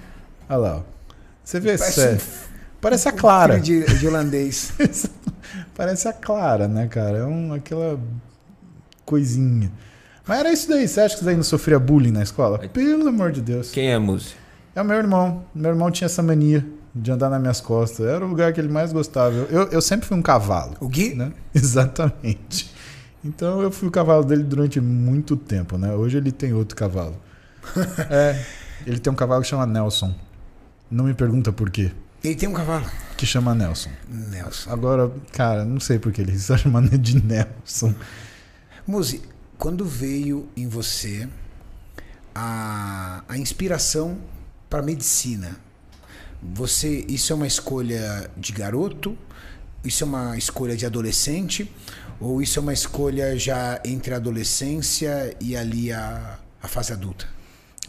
Olha 0.49 0.57
lá, 0.57 0.75
ó. 0.77 0.81
Você 1.43 1.60
vê, 1.60 1.77
parece, 1.77 2.01
é, 2.01 2.17
parece 2.81 3.07
a 3.07 3.12
Clara. 3.12 3.60
De, 3.60 3.86
de 3.99 4.07
holandês. 4.07 4.71
parece 5.75 6.07
a 6.07 6.13
Clara, 6.13 6.67
né, 6.67 6.88
cara? 6.88 7.19
É 7.19 7.25
um, 7.25 7.53
aquela 7.53 7.99
coisinha. 9.05 9.71
Mas 10.25 10.39
era 10.39 10.51
isso 10.51 10.67
daí. 10.67 10.88
Você 10.88 10.99
acha 10.99 11.15
que 11.15 11.23
você 11.23 11.36
não 11.36 11.43
sofria 11.43 11.79
bullying 11.79 12.12
na 12.12 12.23
escola? 12.23 12.60
Pelo 12.60 13.07
amor 13.07 13.31
de 13.31 13.41
Deus. 13.41 13.71
Quem 13.71 13.91
é 13.91 13.97
Muzi? 13.97 14.36
É 14.75 14.81
o 14.81 14.86
meu 14.86 14.97
irmão. 14.97 15.45
Meu 15.53 15.71
irmão 15.71 15.89
tinha 15.89 16.05
essa 16.05 16.21
mania 16.21 16.65
de 17.01 17.12
andar 17.12 17.29
nas 17.29 17.41
minhas 17.41 17.62
costas. 17.62 18.05
Era 18.05 18.25
o 18.25 18.29
lugar 18.29 18.51
que 18.53 18.60
ele 18.60 18.69
mais 18.69 18.91
gostava. 18.91 19.33
Eu, 19.36 19.69
eu 19.69 19.81
sempre 19.81 20.07
fui 20.07 20.17
um 20.17 20.21
cavalo. 20.21 20.75
O 20.79 20.88
Gui? 20.88 21.13
Né? 21.13 21.31
Exatamente. 21.53 22.73
Então 23.23 23.62
eu 23.62 23.71
fui 23.71 23.88
o 23.88 23.91
cavalo 23.91 24.23
dele 24.23 24.43
durante 24.43 24.79
muito 24.79 25.36
tempo, 25.36 25.77
né? 25.77 25.93
Hoje 25.93 26.17
ele 26.17 26.31
tem 26.31 26.53
outro 26.53 26.75
cavalo. 26.75 27.15
é, 28.10 28.43
ele 28.86 28.99
tem 28.99 29.12
um 29.12 29.15
cavalo 29.15 29.41
que 29.41 29.47
chama 29.47 29.65
Nelson. 29.65 30.13
Não 30.89 31.05
me 31.05 31.13
pergunta 31.13 31.51
por 31.51 31.69
quê. 31.69 31.91
Ele 32.23 32.36
tem 32.36 32.47
um 32.47 32.53
cavalo. 32.53 32.86
Que 33.17 33.25
chama 33.25 33.53
Nelson. 33.53 33.89
Nelson. 34.07 34.71
Agora, 34.71 35.12
cara, 35.31 35.65
não 35.65 35.79
sei 35.79 35.99
por 35.99 36.12
que 36.12 36.21
ele 36.21 36.33
está 36.36 36.57
chamando 36.57 36.97
de 36.97 37.23
Nelson. 37.23 37.93
Muzi, 38.86 39.21
quando 39.57 39.86
veio 39.86 40.47
em 40.55 40.67
você 40.67 41.27
a, 42.33 43.23
a 43.27 43.38
inspiração 43.38 44.17
para 44.69 44.81
medicina? 44.81 45.57
Você, 46.41 47.06
isso 47.10 47.34
é 47.34 47.36
uma 47.36 47.47
escolha 47.47 48.30
de 48.38 48.52
garoto? 48.52 49.17
Isso 49.84 50.04
é 50.04 50.08
uma 50.08 50.38
escolha 50.38 50.76
de 50.76 50.86
adolescente? 50.86 51.71
Ou 52.19 52.41
isso 52.41 52.60
é 52.60 52.62
uma 52.62 52.73
escolha 52.73 53.38
já 53.38 53.80
entre 53.86 54.13
a 54.13 54.17
adolescência 54.17 55.36
e 55.39 55.56
ali 55.56 55.91
a, 55.91 56.39
a 56.62 56.67
fase 56.67 56.93
adulta? 56.93 57.28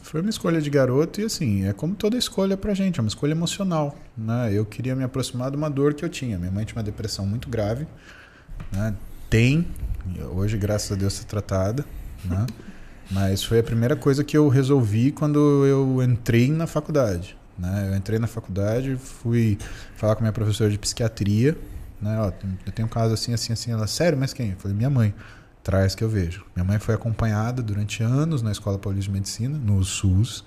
Foi 0.03 0.21
uma 0.21 0.31
escolha 0.31 0.61
de 0.61 0.71
garoto 0.71 1.21
e 1.21 1.25
assim, 1.25 1.67
é 1.67 1.73
como 1.73 1.95
toda 1.95 2.17
escolha 2.17 2.57
pra 2.57 2.73
gente, 2.73 2.99
é 2.99 3.03
uma 3.03 3.09
escolha 3.09 3.33
emocional. 3.33 3.99
Né? 4.17 4.53
Eu 4.53 4.65
queria 4.65 4.95
me 4.97 5.05
aproximar 5.05 5.51
de 5.51 5.57
uma 5.57 5.69
dor 5.69 5.93
que 5.95 6.05
eu 6.05 6.09
tinha. 6.09 6.39
Minha 6.39 6.51
mãe 6.51 6.65
tinha 6.65 6.77
uma 6.77 6.83
depressão 6.83 7.27
muito 7.27 7.49
grave. 7.49 7.87
Né? 8.73 8.95
Tem, 9.29 9.67
hoje, 10.33 10.57
graças 10.57 10.93
a 10.93 10.95
Deus, 10.95 11.15
está 11.15 11.27
tratada. 11.27 11.85
Né? 12.25 12.47
Mas 13.11 13.43
foi 13.43 13.59
a 13.59 13.63
primeira 13.63 13.97
coisa 13.97 14.23
que 14.23 14.37
eu 14.37 14.49
resolvi 14.49 15.11
quando 15.11 15.65
eu 15.67 16.03
entrei 16.03 16.51
na 16.51 16.67
faculdade. 16.67 17.38
Né? 17.59 17.89
Eu 17.91 17.97
entrei 17.97 18.19
na 18.19 18.27
faculdade, 18.27 18.97
fui 18.97 19.59
falar 19.97 20.15
com 20.15 20.23
minha 20.23 20.33
professora 20.33 20.71
de 20.71 20.79
psiquiatria. 20.79 21.57
Né? 22.01 22.17
Ó, 22.21 22.33
eu 22.67 22.73
tenho 22.73 22.87
um 22.87 22.91
caso 22.91 23.13
assim, 23.13 23.35
assim, 23.35 23.53
assim. 23.53 23.73
Ela, 23.73 23.87
sério, 23.87 24.17
mas 24.17 24.33
quem? 24.33 24.51
Eu 24.51 24.57
falei, 24.57 24.77
minha 24.77 24.91
mãe 24.91 25.15
traz 25.63 25.95
que 25.95 26.03
eu 26.03 26.09
vejo. 26.09 26.45
Minha 26.55 26.65
mãe 26.65 26.79
foi 26.79 26.95
acompanhada 26.95 27.63
durante 27.63 28.03
anos 28.03 28.41
na 28.41 28.53
Escola 28.53 28.79
Paulista 28.79 29.11
de 29.11 29.19
Medicina, 29.19 29.59
no 29.59 29.85
SUS, 29.85 30.45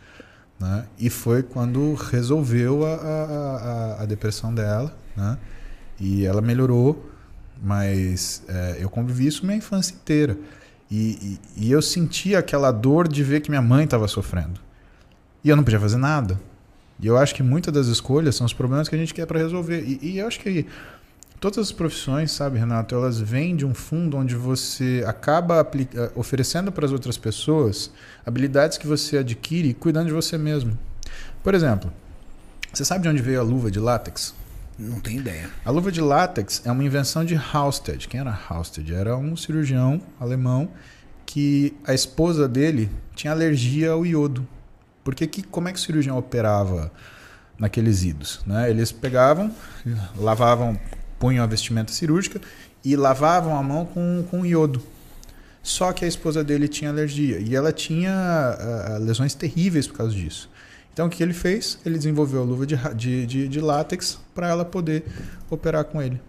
né? 0.60 0.86
e 0.97 1.10
foi 1.10 1.43
quando 1.43 1.93
resolveu 1.93 2.86
a, 2.86 2.95
a, 2.95 3.26
a, 4.00 4.04
a 4.04 4.06
depressão 4.06 4.54
dela, 4.54 4.95
né? 5.15 5.38
e 6.00 6.26
ela 6.26 6.41
melhorou, 6.41 7.12
mas 7.62 8.41
é, 8.47 8.78
eu 8.80 8.89
convivi 8.89 9.28
isso 9.28 9.45
minha 9.45 9.58
infância 9.58 9.93
inteira. 9.93 10.38
E, 10.89 11.39
e, 11.56 11.65
e 11.67 11.71
eu 11.71 11.82
sentia 11.82 12.39
aquela 12.39 12.71
dor 12.71 13.08
de 13.08 13.24
ver 13.24 13.41
que 13.41 13.50
minha 13.50 13.62
mãe 13.62 13.86
estava 13.86 14.08
sofrendo. 14.08 14.60
E 15.43 15.50
eu 15.50 15.56
não 15.56 15.63
podia 15.63 15.80
fazer 15.80 15.97
nada. 15.97 16.39
E 17.02 17.08
eu 17.08 17.18
acho 17.18 17.34
que 17.34 17.42
muitas 17.42 17.74
das 17.74 17.88
escolhas 17.88 18.36
são 18.36 18.46
os 18.46 18.54
problemas 18.54 18.88
que 18.88 18.96
a 18.96 18.98
gente 18.98 19.14
quer 19.14 19.26
para 19.26 19.40
resolver. 19.40 19.82
E, 19.82 20.00
e 20.02 20.20
eu 20.20 20.28
acho 20.28 20.40
que 20.40 20.68
todas 21.40 21.58
as 21.58 21.72
profissões, 21.72 22.32
sabe, 22.32 22.60
Renato, 22.60 22.94
elas 22.94 23.20
vêm 23.20 23.56
de 23.56 23.66
um 23.66 23.74
fundo 23.74 24.16
onde 24.16 24.36
você 24.36 25.04
acaba 25.08 25.68
eh, 25.76 26.12
oferecendo 26.16 26.72
para 26.72 26.86
as 26.86 26.92
outras 26.92 27.18
pessoas 27.18 27.90
habilidades 28.24 28.78
que 28.78 28.86
você 28.86 29.18
adquire 29.18 29.74
cuidando 29.74 30.08
de 30.08 30.14
você 30.14 30.38
mesmo. 30.38 30.78
Por 31.44 31.56
exemplo, 31.56 31.92
você 32.72 32.86
sabe 32.86 33.02
de 33.02 33.10
onde 33.10 33.22
veio 33.22 33.40
a 33.40 33.44
luva 33.44 33.72
de 33.72 33.80
látex? 33.80 34.36
Não 34.78 35.00
tenho 35.00 35.20
ideia. 35.20 35.50
A 35.66 35.72
luva 35.72 35.92
de 35.92 36.02
látex 36.02 36.62
é 36.64 36.72
uma 36.72 36.84
invenção 36.84 37.26
de 37.26 37.36
Halsted. 37.36 38.08
Quem 38.08 38.20
era 38.20 38.32
Halsted? 38.32 38.94
Era 38.94 39.18
um 39.18 39.36
cirurgião 39.36 40.00
alemão 40.20 40.70
que 41.26 41.74
a 41.86 41.94
esposa 41.94 42.48
dele 42.48 42.90
tinha 43.16 43.34
alergia 43.34 43.92
ao 43.92 44.06
iodo. 44.06 44.48
Porque 45.04 45.26
que, 45.28 45.44
como 45.44 45.68
é 45.68 45.74
que 45.74 45.80
o 45.80 45.82
cirurgião 45.82 46.18
operava 46.18 46.92
naqueles 47.58 48.04
idos? 48.04 48.42
Né? 48.46 48.70
Eles 48.70 48.92
pegavam, 48.92 49.54
lavavam 50.18 50.80
punham 51.20 51.44
a 51.44 51.48
vestimenta 51.48 51.92
cirúrgica 51.92 52.42
e 52.84 52.96
lavavam 52.96 53.56
a 53.56 53.62
mão 53.62 53.86
com, 53.86 54.26
com 54.30 54.44
iodo. 54.44 54.82
Só 55.62 55.94
que 55.94 56.04
a 56.04 56.08
esposa 56.08 56.44
dele 56.44 56.68
tinha 56.68 56.90
alergia 56.90 57.38
e 57.40 57.56
ela 57.56 57.72
tinha 57.72 58.12
uh, 58.12 59.04
lesões 59.04 59.36
terríveis 59.36 59.86
por 59.86 59.98
causa 59.98 60.16
disso. 60.16 60.50
Então 60.92 61.06
o 61.06 61.10
que 61.10 61.22
ele 61.22 61.34
fez? 61.34 61.78
Ele 61.86 61.96
desenvolveu 61.96 62.42
a 62.42 62.44
luva 62.44 62.66
de, 62.66 62.76
de, 62.96 63.26
de, 63.28 63.48
de 63.48 63.62
látex 63.62 64.20
para 64.34 64.50
ela 64.50 64.66
poder 64.66 65.06
operar 65.50 65.86
com 65.86 66.02
ele. 66.02 66.20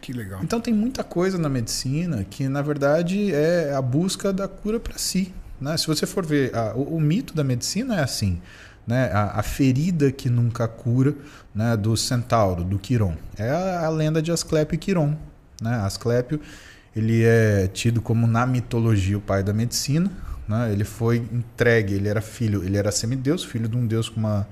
Que 0.00 0.12
legal. 0.12 0.40
Então 0.42 0.60
tem 0.60 0.72
muita 0.72 1.02
coisa 1.02 1.36
na 1.36 1.48
medicina 1.48 2.24
que 2.24 2.48
na 2.48 2.62
verdade 2.62 3.32
é 3.34 3.74
a 3.74 3.82
busca 3.82 4.32
da 4.32 4.46
cura 4.46 4.78
para 4.78 4.96
si. 4.96 5.34
Né? 5.64 5.78
Se 5.78 5.86
você 5.86 6.04
for 6.04 6.26
ver, 6.26 6.54
a, 6.54 6.74
o, 6.74 6.96
o 6.96 7.00
mito 7.00 7.34
da 7.34 7.42
medicina 7.42 7.96
é 7.96 8.02
assim 8.02 8.38
né, 8.86 9.10
a, 9.10 9.40
a, 9.40 9.42
ferida 9.42 10.12
que 10.12 10.28
nunca 10.28 10.68
cura 10.68 11.14
né, 11.54 11.74
do 11.74 11.96
centauro, 11.96 12.62
do 12.62 12.78
Quiron. 12.78 13.14
É 13.38 13.48
a, 13.48 13.86
a 13.86 13.88
lenda 13.88 14.20
de 14.20 14.30
Asclépio 14.30 14.74
e 14.74 14.78
Quiron. 14.78 15.16
Né? 15.62 15.74
Asclépio 15.76 16.38
ele 16.94 17.24
é 17.24 17.66
tido 17.66 18.02
como 18.02 18.26
na 18.26 18.44
mitologia 18.44 19.16
o 19.16 19.22
pai 19.22 19.42
da 19.42 19.54
medicina. 19.54 20.10
Né? 20.46 20.70
Ele 20.70 20.84
foi 20.84 21.16
entregue, 21.32 21.94
ele 21.94 22.08
era 22.08 22.20
filho, 22.20 22.62
ele 22.62 22.76
era 22.76 22.92
semideus, 22.92 23.42
filho 23.42 23.66
de 23.66 23.76
um 23.78 23.86
deus 23.86 24.10
com 24.10 24.20
uma, 24.20 24.46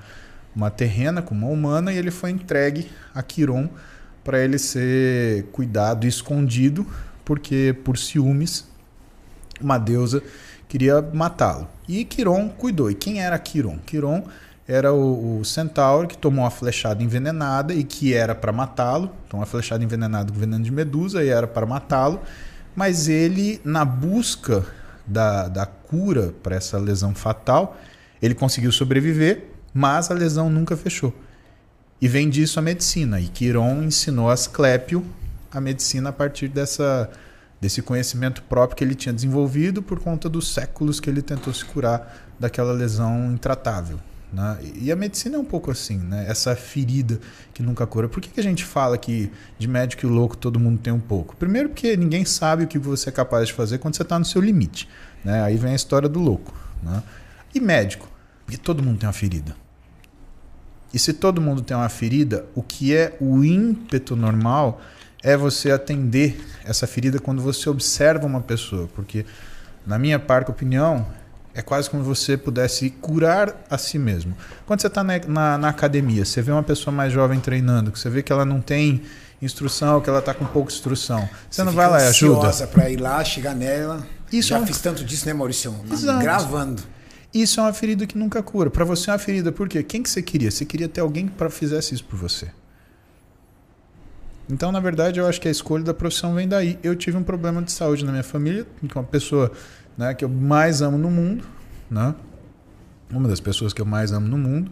uma 0.57 0.71
terrena, 0.71 1.21
com 1.21 1.35
uma 1.35 1.49
humana, 1.49 1.93
e 1.93 1.99
ele 1.99 2.11
foi 2.11 2.31
entregue 2.31 2.91
a 3.15 3.23
Quiron 3.23 3.69
para 4.25 4.43
ele 4.43 4.59
ser 4.59 5.45
cuidado 5.53 6.07
e 6.07 6.09
escondido, 6.09 6.87
porque 7.23 7.77
por 7.85 7.99
ciúmes 7.99 8.67
uma 9.61 9.77
deusa 9.77 10.23
queria 10.73 11.03
matá-lo. 11.13 11.69
E 11.87 12.03
Quiron 12.03 12.49
cuidou. 12.49 12.91
E 12.91 12.95
quem 12.95 13.23
era 13.23 13.39
Quiron? 13.39 13.77
Quiron 13.85 14.25
era 14.67 14.91
o, 14.91 15.41
o 15.41 15.45
centauro 15.45 16.09
que 16.09 16.17
tomou 16.17 16.45
uma 16.45 16.51
flechada 16.51 17.03
envenenada 17.03 17.75
e 17.75 17.85
que 17.85 18.15
era 18.15 18.35
para 18.35 18.53
matá-lo. 18.53 19.13
Então, 19.27 19.41
uma 19.41 19.45
flechada 19.45 19.85
envenenada 19.85 20.33
com 20.33 20.39
veneno 20.39 20.65
de 20.65 20.71
medusa 20.71 21.23
e 21.23 21.29
era 21.29 21.47
para 21.47 21.67
matá-lo. 21.67 22.23
Mas 22.75 23.07
ele, 23.07 23.61
na 23.63 23.85
busca 23.85 24.65
da, 25.07 25.47
da 25.47 25.67
cura 25.67 26.33
para 26.43 26.57
essa 26.57 26.79
lesão 26.79 27.15
fatal, 27.15 27.77
ele 28.23 28.35
conseguiu 28.35 28.73
sobreviver, 28.73 29.49
mas 29.75 30.11
a 30.11 30.15
lesão 30.15 30.49
nunca 30.49 30.75
fechou. 30.75 31.15
E 32.01 32.09
vem 32.09 32.31
disso 32.31 32.59
a 32.59 32.63
medicina. 32.63 33.21
E 33.21 33.29
Quiron 33.29 33.83
ensinou 33.83 34.31
a 34.31 34.33
Asclépio 34.33 35.05
a 35.53 35.61
medicina 35.61 36.09
a 36.09 36.13
partir 36.15 36.49
dessa 36.49 37.11
desse 37.63 37.81
conhecimento 37.81 38.43
próprio 38.43 38.77
que 38.77 38.83
ele 38.83 38.97
tinha 38.97 39.13
desenvolvido 39.13 39.85
por 39.85 40.01
conta 40.01 40.29
dos 40.29 40.53
séculos 40.53 40.99
que 40.99 41.09
ele 41.09 41.23
tentou 41.23 41.55
se 41.55 41.65
curar 41.65 42.27
daquela 42.37 42.73
lesão 42.73 43.33
intratável. 43.33 44.01
Né? 44.33 44.59
E 44.81 44.91
a 44.91 44.97
medicina 44.97 45.37
é 45.37 45.39
um 45.39 45.45
pouco 45.45 45.71
assim, 45.71 45.97
né? 45.97 46.25
essa 46.29 46.57
ferida 46.57 47.21
que 47.55 47.63
nunca 47.63 47.87
cura. 47.87 48.09
Por 48.09 48.21
que, 48.21 48.31
que 48.31 48.41
a 48.41 48.43
gente 48.43 48.65
fala 48.65 48.99
que 48.99 49.31
de 49.61 49.69
médico 49.69 50.05
e 50.05 50.09
louco 50.09 50.37
todo 50.37 50.59
mundo 50.59 50.81
tem 50.81 50.93
um 50.93 50.99
pouco? 50.99 51.37
Primeiro, 51.37 51.69
porque 51.69 51.97
ninguém 51.97 52.25
sabe 52.25 52.65
o 52.65 52.67
que 52.67 52.81
você 52.81 53.11
é 53.11 53.13
capaz 53.13 53.47
de 53.47 53.55
fazer 53.55 53.79
quando 53.79 53.95
você 53.95 54.03
está 54.03 54.19
no 54.19 54.25
seu 54.25 54.43
limite. 54.43 54.89
Né? 55.25 55.41
Aí 55.45 55.57
vem 55.57 55.71
a 55.71 55.77
história 55.77 56.09
do 56.09 56.19
louco. 56.19 56.53
Né? 56.83 57.01
E 57.55 57.61
médico? 57.61 58.11
Porque 58.45 58.59
todo 58.59 58.83
mundo 58.83 58.99
tem 58.99 59.07
uma 59.07 59.13
ferida. 59.13 59.55
E 60.93 60.99
se 60.99 61.13
todo 61.13 61.41
mundo 61.41 61.63
tem 61.63 61.77
uma 61.77 61.89
ferida, 61.89 62.45
o 62.57 62.63
que 62.63 62.93
é 62.93 63.17
o 63.21 63.45
ímpeto 63.45 64.17
normal 64.17 64.81
é 65.23 65.37
você 65.37 65.71
atender 65.71 66.39
essa 66.65 66.87
ferida 66.87 67.19
quando 67.19 67.41
você 67.41 67.69
observa 67.69 68.27
uma 68.27 68.41
pessoa, 68.41 68.89
porque 68.95 69.25
na 69.87 69.99
minha 69.99 70.19
parte 70.19 70.51
opinião 70.51 71.07
é 71.55 71.63
quase 71.63 71.89
como 71.89 72.03
você 72.03 72.37
pudesse 72.37 72.91
curar 72.91 73.65
a 73.69 73.77
si 73.77 73.99
mesmo. 73.99 74.35
Quando 74.67 74.81
você 74.81 74.87
está 74.87 75.05
na, 75.05 75.19
na, 75.27 75.59
na, 75.59 75.69
academia, 75.69 76.25
você 76.25 76.41
vê 76.41 76.51
uma 76.51 76.63
pessoa 76.63 76.95
mais 76.95 77.13
jovem 77.13 77.39
treinando, 77.41 77.93
que 77.93 77.99
você 77.99 78.09
vê 78.09 78.23
que 78.23 78.33
ela 78.33 78.45
não 78.45 78.61
tem 78.61 79.03
instrução, 79.41 80.01
que 80.01 80.09
ela 80.09 80.21
está 80.21 80.33
com 80.33 80.45
pouca 80.47 80.73
instrução, 80.73 81.21
você, 81.21 81.57
você 81.57 81.65
não 81.65 81.73
vai 81.73 81.91
lá 81.91 82.03
e 82.03 82.09
ajuda. 82.09 82.67
para 82.69 82.91
ir 82.91 82.97
lá, 82.97 83.23
chegar 83.25 83.55
nela. 83.55 84.07
Isso 84.33 84.49
Já 84.49 84.61
é 84.61 84.67
fiz 84.67 84.81
tanto 84.81 85.05
disso, 85.05 85.27
né, 85.27 85.35
Maurício? 85.35 85.75
Exato. 85.91 86.23
Gravando. 86.23 86.83
Isso 87.35 87.61
é 87.61 87.63
uma 87.63 87.73
ferida 87.73 88.07
que 88.07 88.17
nunca 88.17 88.43
cura. 88.43 88.71
Para 88.71 88.85
você 88.85 89.11
é 89.11 89.13
uma 89.13 89.19
ferida, 89.19 89.51
por 89.51 89.69
quê? 89.69 89.83
Quem 89.83 90.03
que 90.03 90.09
você 90.09 90.23
queria? 90.23 90.51
Você 90.51 90.65
queria 90.65 90.89
ter 90.89 91.01
alguém 91.01 91.27
que 91.27 91.51
fizesse 91.51 91.95
isso 91.95 92.05
por 92.05 92.19
você. 92.19 92.49
Então, 94.51 94.73
na 94.73 94.81
verdade, 94.81 95.21
eu 95.21 95.27
acho 95.27 95.41
que 95.41 95.49
a 95.49 95.51
escolha 95.51 95.85
da 95.85 95.95
profissão 95.95 96.35
vem 96.35 96.49
daí. 96.49 96.79
Eu 96.83 96.97
tive 96.97 97.17
um 97.17 97.23
problema 97.23 97.63
de 97.63 97.73
saúde 97.73 98.05
na 98.05 98.13
minha 98.13 98.25
família, 98.25 98.67
com 98.93 98.99
a 98.99 99.05
pessoa 99.05 99.53
né, 99.97 100.15
que 100.15 100.25
eu 100.25 100.29
mais 100.29 100.83
amo 100.83 100.99
no 100.99 101.11
mundo, 101.11 101.45
né? 101.91 102.15
uma 103.11 103.29
das 103.29 103.41
pessoas 103.41 103.73
que 103.73 103.81
eu 103.81 103.87
mais 103.87 104.11
amo 104.13 104.27
no 104.27 104.39
mundo, 104.39 104.71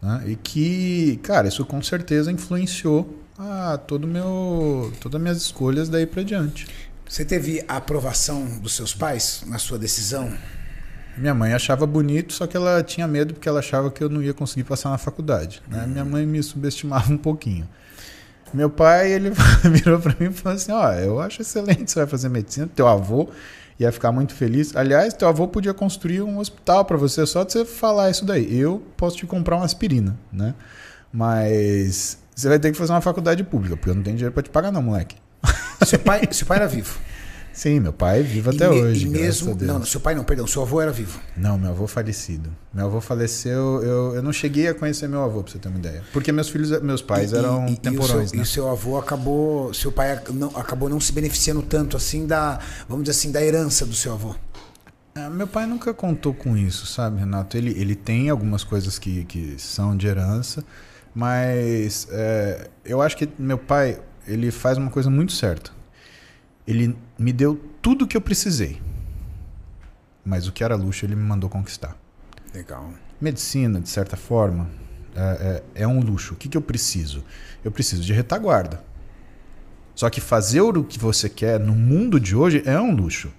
né? 0.00 0.24
e 0.26 0.36
que, 0.36 1.18
cara, 1.22 1.46
isso 1.46 1.64
com 1.64 1.80
certeza 1.82 2.32
influenciou 2.32 3.22
a 3.38 3.76
todo 3.76 4.06
meu, 4.06 4.92
todas 5.00 5.16
as 5.16 5.22
minhas 5.22 5.36
escolhas 5.38 5.88
daí 5.88 6.06
para 6.06 6.22
diante. 6.22 6.66
Você 7.08 7.24
teve 7.24 7.64
a 7.68 7.76
aprovação 7.76 8.58
dos 8.60 8.74
seus 8.74 8.92
pais 8.94 9.44
na 9.46 9.58
sua 9.58 9.78
decisão? 9.78 10.32
Minha 11.16 11.34
mãe 11.34 11.52
achava 11.52 11.86
bonito, 11.86 12.32
só 12.32 12.46
que 12.46 12.56
ela 12.56 12.82
tinha 12.82 13.06
medo 13.06 13.34
porque 13.34 13.48
ela 13.48 13.60
achava 13.60 13.90
que 13.90 14.02
eu 14.02 14.08
não 14.08 14.22
ia 14.22 14.34
conseguir 14.34 14.64
passar 14.64 14.90
na 14.90 14.98
faculdade. 14.98 15.62
Né? 15.68 15.82
Uhum. 15.82 15.88
Minha 15.88 16.04
mãe 16.04 16.26
me 16.26 16.42
subestimava 16.42 17.12
um 17.12 17.16
pouquinho. 17.16 17.68
Meu 18.54 18.70
pai, 18.70 19.12
ele 19.12 19.32
virou 19.64 19.98
para 19.98 20.14
mim 20.18 20.30
e 20.30 20.32
falou 20.32 20.56
assim: 20.56 20.72
Ó, 20.72 20.88
oh, 20.88 20.92
eu 20.92 21.20
acho 21.20 21.42
excelente 21.42 21.90
você 21.90 21.98
vai 22.00 22.06
fazer 22.06 22.28
medicina, 22.28 22.68
teu 22.74 22.86
avô 22.86 23.28
ia 23.78 23.92
ficar 23.92 24.12
muito 24.12 24.34
feliz. 24.34 24.74
Aliás, 24.74 25.14
teu 25.14 25.28
avô 25.28 25.46
podia 25.46 25.74
construir 25.74 26.22
um 26.22 26.38
hospital 26.38 26.84
para 26.84 26.96
você 26.96 27.26
só 27.26 27.44
de 27.44 27.52
você 27.52 27.64
falar 27.64 28.10
isso 28.10 28.24
daí. 28.24 28.58
Eu 28.58 28.82
posso 28.96 29.16
te 29.16 29.26
comprar 29.26 29.56
uma 29.56 29.64
aspirina, 29.64 30.18
né? 30.32 30.54
Mas 31.12 32.18
você 32.34 32.48
vai 32.48 32.58
ter 32.58 32.72
que 32.72 32.78
fazer 32.78 32.92
uma 32.92 33.00
faculdade 33.00 33.42
pública, 33.44 33.76
porque 33.76 33.90
eu 33.90 33.94
não 33.94 34.02
tenho 34.02 34.16
dinheiro 34.16 34.32
para 34.32 34.42
te 34.42 34.50
pagar, 34.50 34.72
não, 34.72 34.82
moleque. 34.82 35.16
Seu 35.84 35.98
pai, 35.98 36.26
seu 36.32 36.46
pai 36.46 36.56
era 36.56 36.66
vivo? 36.66 36.98
Sim, 37.56 37.80
meu 37.80 37.92
pai 37.92 38.20
é 38.20 38.22
vivo 38.22 38.50
até 38.50 38.68
hoje. 38.68 39.06
E 39.06 39.08
mesmo. 39.08 39.56
Não, 39.62 39.82
seu 39.82 39.98
pai 39.98 40.14
não, 40.14 40.22
perdão, 40.24 40.46
seu 40.46 40.60
avô 40.60 40.78
era 40.78 40.92
vivo. 40.92 41.18
Não, 41.34 41.56
meu 41.56 41.70
avô 41.70 41.86
falecido. 41.86 42.54
Meu 42.72 42.84
avô 42.84 43.00
faleceu, 43.00 43.82
eu, 43.82 44.14
eu 44.14 44.22
não 44.22 44.30
cheguei 44.30 44.68
a 44.68 44.74
conhecer 44.74 45.08
meu 45.08 45.22
avô, 45.22 45.42
pra 45.42 45.52
você 45.52 45.58
ter 45.58 45.68
uma 45.68 45.78
ideia. 45.78 46.04
Porque 46.12 46.30
meus 46.30 46.50
filhos, 46.50 46.82
meus 46.82 47.00
pais 47.00 47.32
e, 47.32 47.36
eram 47.36 47.66
e, 47.66 47.76
temporões, 47.78 48.30
e 48.30 48.36
né? 48.36 48.42
E 48.42 48.44
o 48.44 48.46
seu 48.46 48.68
avô 48.68 48.98
acabou. 48.98 49.72
Seu 49.72 49.90
pai 49.90 50.20
não, 50.34 50.48
acabou 50.48 50.90
não 50.90 51.00
se 51.00 51.10
beneficiando 51.12 51.62
tanto 51.62 51.96
assim 51.96 52.26
da. 52.26 52.60
Vamos 52.86 53.04
dizer 53.04 53.18
assim, 53.18 53.32
da 53.32 53.42
herança 53.42 53.86
do 53.86 53.94
seu 53.94 54.12
avô. 54.12 54.34
É, 55.14 55.30
meu 55.30 55.46
pai 55.46 55.64
nunca 55.64 55.94
contou 55.94 56.34
com 56.34 56.54
isso, 56.58 56.84
sabe, 56.84 57.20
Renato? 57.20 57.56
Ele, 57.56 57.70
ele 57.70 57.94
tem 57.94 58.28
algumas 58.28 58.64
coisas 58.64 58.98
que, 58.98 59.24
que 59.24 59.54
são 59.56 59.96
de 59.96 60.06
herança, 60.06 60.62
mas 61.14 62.06
é, 62.10 62.68
eu 62.84 63.00
acho 63.00 63.16
que 63.16 63.26
meu 63.38 63.56
pai 63.56 63.98
ele 64.28 64.50
faz 64.50 64.76
uma 64.76 64.90
coisa 64.90 65.08
muito 65.08 65.32
certa. 65.32 65.70
Ele 66.66 66.94
me 67.18 67.32
deu 67.32 67.60
tudo 67.80 68.04
o 68.04 68.08
que 68.08 68.16
eu 68.16 68.20
precisei, 68.20 68.80
mas 70.24 70.46
o 70.46 70.52
que 70.52 70.62
era 70.62 70.74
luxo 70.74 71.04
ele 71.04 71.14
me 71.14 71.22
mandou 71.22 71.48
conquistar. 71.48 71.96
Legal. 72.54 72.90
Medicina, 73.20 73.80
de 73.80 73.88
certa 73.88 74.16
forma, 74.16 74.68
é, 75.14 75.62
é, 75.76 75.82
é 75.82 75.86
um 75.86 76.00
luxo. 76.00 76.34
O 76.34 76.36
que, 76.36 76.48
que 76.48 76.56
eu 76.56 76.62
preciso? 76.62 77.24
Eu 77.64 77.70
preciso 77.70 78.02
de 78.02 78.12
retaguarda. 78.12 78.84
Só 79.94 80.10
que 80.10 80.20
fazer 80.20 80.60
o 80.60 80.84
que 80.84 80.98
você 80.98 81.28
quer 81.28 81.58
no 81.58 81.74
mundo 81.74 82.20
de 82.20 82.36
hoje 82.36 82.62
é 82.66 82.78
um 82.78 82.94
luxo. 82.94 83.32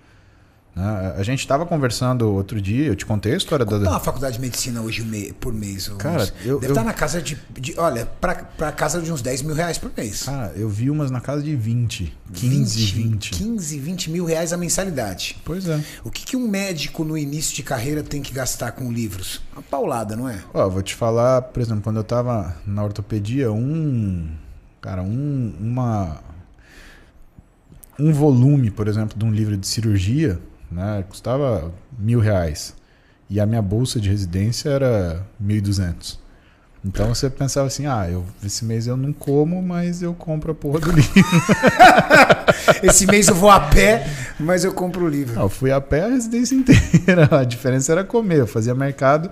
Né? 0.77 1.15
A 1.17 1.23
gente 1.23 1.39
estava 1.39 1.65
conversando 1.65 2.31
outro 2.31 2.61
dia, 2.61 2.85
eu 2.85 2.95
te 2.95 3.03
contei 3.03 3.33
a 3.33 3.37
história 3.37 3.65
Quanto 3.65 3.79
da. 3.79 3.85
Dá 3.85 3.91
uma 3.95 3.99
faculdade 3.99 4.35
de 4.35 4.41
medicina 4.41 4.79
hoje 4.81 5.03
por 5.39 5.51
mês? 5.51 5.87
Cara, 5.97 6.21
uns, 6.21 6.33
eu. 6.45 6.59
Deve 6.59 6.67
eu... 6.67 6.69
estar 6.69 6.83
na 6.83 6.93
casa 6.93 7.19
de. 7.19 7.35
de 7.59 7.73
olha, 7.79 8.05
para 8.05 8.71
casa 8.71 9.01
de 9.01 9.11
uns 9.11 9.23
10 9.23 9.41
mil 9.41 9.55
reais 9.55 9.79
por 9.79 9.91
mês. 9.97 10.23
Cara, 10.23 10.53
eu 10.55 10.69
vi 10.69 10.91
umas 10.91 11.09
na 11.09 11.19
casa 11.19 11.41
de 11.41 11.55
20, 11.55 12.15
15, 12.31 12.85
20. 12.85 12.93
20. 12.93 13.31
15, 13.31 13.79
20 13.79 14.11
mil 14.11 14.25
reais 14.25 14.53
a 14.53 14.57
mensalidade. 14.57 15.41
Pois 15.43 15.67
é. 15.67 15.81
O 16.03 16.11
que, 16.11 16.23
que 16.23 16.37
um 16.37 16.47
médico 16.47 17.03
no 17.03 17.17
início 17.17 17.55
de 17.55 17.63
carreira 17.63 18.03
tem 18.03 18.21
que 18.21 18.31
gastar 18.31 18.73
com 18.73 18.91
livros? 18.91 19.41
Uma 19.53 19.63
paulada, 19.63 20.15
não 20.15 20.29
é? 20.29 20.43
Ó, 20.53 20.69
vou 20.69 20.83
te 20.83 20.93
falar, 20.93 21.41
por 21.41 21.59
exemplo, 21.59 21.81
quando 21.81 21.97
eu 21.97 22.03
tava 22.03 22.55
na 22.67 22.83
ortopedia, 22.83 23.51
um. 23.51 24.29
Cara, 24.79 25.01
um. 25.01 25.55
Uma. 25.59 26.21
Um 27.99 28.13
volume, 28.13 28.69
por 28.69 28.87
exemplo, 28.87 29.17
de 29.17 29.25
um 29.25 29.31
livro 29.31 29.57
de 29.57 29.65
cirurgia 29.65 30.39
né? 30.71 31.03
Custava 31.07 31.71
mil 31.97 32.19
reais. 32.19 32.75
E 33.29 33.39
a 33.39 33.45
minha 33.45 33.61
bolsa 33.61 33.99
de 33.99 34.09
residência 34.09 34.69
era 34.69 35.25
mil 35.39 35.57
e 35.57 35.61
duzentos. 35.61 36.19
Então 36.85 37.13
você 37.13 37.29
pensava 37.29 37.67
assim, 37.67 37.85
ah, 37.85 38.07
eu, 38.09 38.23
esse 38.43 38.63
mês 38.63 38.87
eu 38.87 38.95
não 38.95 39.11
como, 39.11 39.61
mas 39.61 40.01
eu 40.01 40.13
compro 40.13 40.53
a 40.53 40.55
porra 40.55 40.79
do 40.79 40.91
livro. 40.91 41.11
esse 42.81 43.05
mês 43.05 43.27
eu 43.27 43.35
vou 43.35 43.49
a 43.49 43.59
pé, 43.59 44.07
mas 44.39 44.63
eu 44.63 44.71
compro 44.71 45.05
o 45.05 45.09
livro. 45.09 45.35
Não, 45.35 45.43
eu 45.43 45.49
fui 45.49 45.71
a 45.71 45.81
pé 45.81 46.03
a 46.03 46.07
residência 46.07 46.55
inteira. 46.55 47.27
A 47.31 47.43
diferença 47.43 47.91
era 47.91 48.03
comer. 48.05 48.39
Eu 48.39 48.47
fazia 48.47 48.73
mercado. 48.73 49.29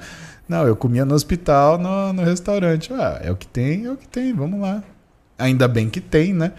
Não, 0.49 0.67
eu 0.67 0.75
comia 0.75 1.05
no 1.05 1.15
hospital, 1.15 1.77
no, 1.77 2.11
no 2.11 2.23
restaurante. 2.23 2.91
Ah, 2.93 3.19
é 3.23 3.31
o 3.31 3.35
que 3.37 3.47
tem, 3.47 3.85
é 3.85 3.91
o 3.91 3.95
que 3.95 4.07
tem, 4.07 4.33
vamos 4.33 4.59
lá. 4.59 4.83
Ainda 5.37 5.67
bem 5.67 5.89
que 5.89 6.01
tem, 6.01 6.33
né? 6.33 6.51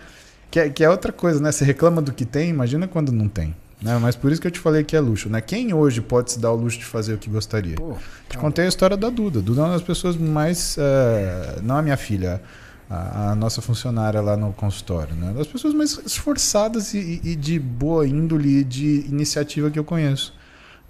Que 0.50 0.60
é, 0.60 0.70
que 0.70 0.82
é 0.82 0.88
outra 0.88 1.12
coisa, 1.12 1.40
né? 1.40 1.52
Você 1.52 1.64
reclama 1.64 2.00
do 2.00 2.12
que 2.12 2.24
tem, 2.24 2.48
imagina 2.48 2.88
quando 2.88 3.12
não 3.12 3.28
tem. 3.28 3.54
Né? 3.86 3.96
Mas 3.98 4.16
por 4.16 4.32
isso 4.32 4.40
que 4.40 4.48
eu 4.48 4.50
te 4.50 4.58
falei 4.58 4.82
que 4.82 4.96
é 4.96 5.00
luxo. 5.00 5.28
Né? 5.28 5.40
Quem 5.40 5.72
hoje 5.72 6.00
pode 6.00 6.32
se 6.32 6.40
dar 6.40 6.50
o 6.50 6.56
luxo 6.56 6.76
de 6.76 6.84
fazer 6.84 7.14
o 7.14 7.18
que 7.18 7.30
gostaria? 7.30 7.76
Pô, 7.76 7.94
te 8.28 8.36
contei 8.36 8.64
a 8.64 8.68
história 8.68 8.96
da 8.96 9.08
Duda. 9.08 9.40
Duda 9.40 9.60
é 9.60 9.64
uma 9.64 9.72
das 9.74 9.82
pessoas 9.82 10.16
mais. 10.16 10.76
Uh, 10.76 11.62
não 11.62 11.76
a 11.76 11.82
minha 11.82 11.96
filha, 11.96 12.42
a, 12.90 13.30
a, 13.30 13.34
nossa 13.36 13.62
funcionária 13.62 14.20
lá 14.20 14.36
no 14.36 14.52
consultório. 14.52 15.14
Né? 15.14 15.32
Das 15.36 15.46
pessoas 15.46 15.72
mais 15.72 16.00
esforçadas 16.04 16.94
e, 16.94 17.20
e 17.22 17.36
de 17.36 17.60
boa 17.60 18.04
índole 18.04 18.58
e 18.58 18.64
de 18.64 19.06
iniciativa 19.08 19.70
que 19.70 19.78
eu 19.78 19.84
conheço. 19.84 20.34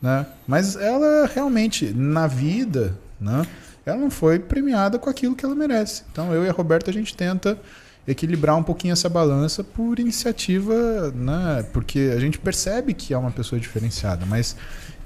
Né? 0.01 0.25
Mas 0.49 0.75
ela 0.75 1.27
realmente, 1.27 1.93
na 1.93 2.27
vida, 2.27 2.97
né? 3.21 3.47
ela 3.85 3.99
não 3.99 4.11
foi 4.11 4.39
premiada 4.39 4.99
com 4.99 5.11
aquilo 5.11 5.37
que 5.37 5.45
ela 5.45 5.55
merece. 5.55 6.03
Então 6.11 6.33
eu 6.33 6.47
e 6.47 6.49
a 6.49 6.53
Roberta 6.53 6.91
a 6.91 6.95
gente 6.95 7.15
tenta 7.15 7.59
equilibrar 8.07 8.57
um 8.57 8.63
pouquinho 8.63 8.93
essa 8.93 9.09
balança 9.09 9.65
por 9.65 9.99
iniciativa, 9.99 11.11
né? 11.15 11.65
Porque 11.73 12.13
a 12.17 12.21
gente 12.21 12.39
percebe 12.39 12.95
que 12.95 13.13
é 13.13 13.19
uma 13.19 13.31
pessoa 13.31 13.61
diferenciada, 13.61 14.25
mas 14.25 14.57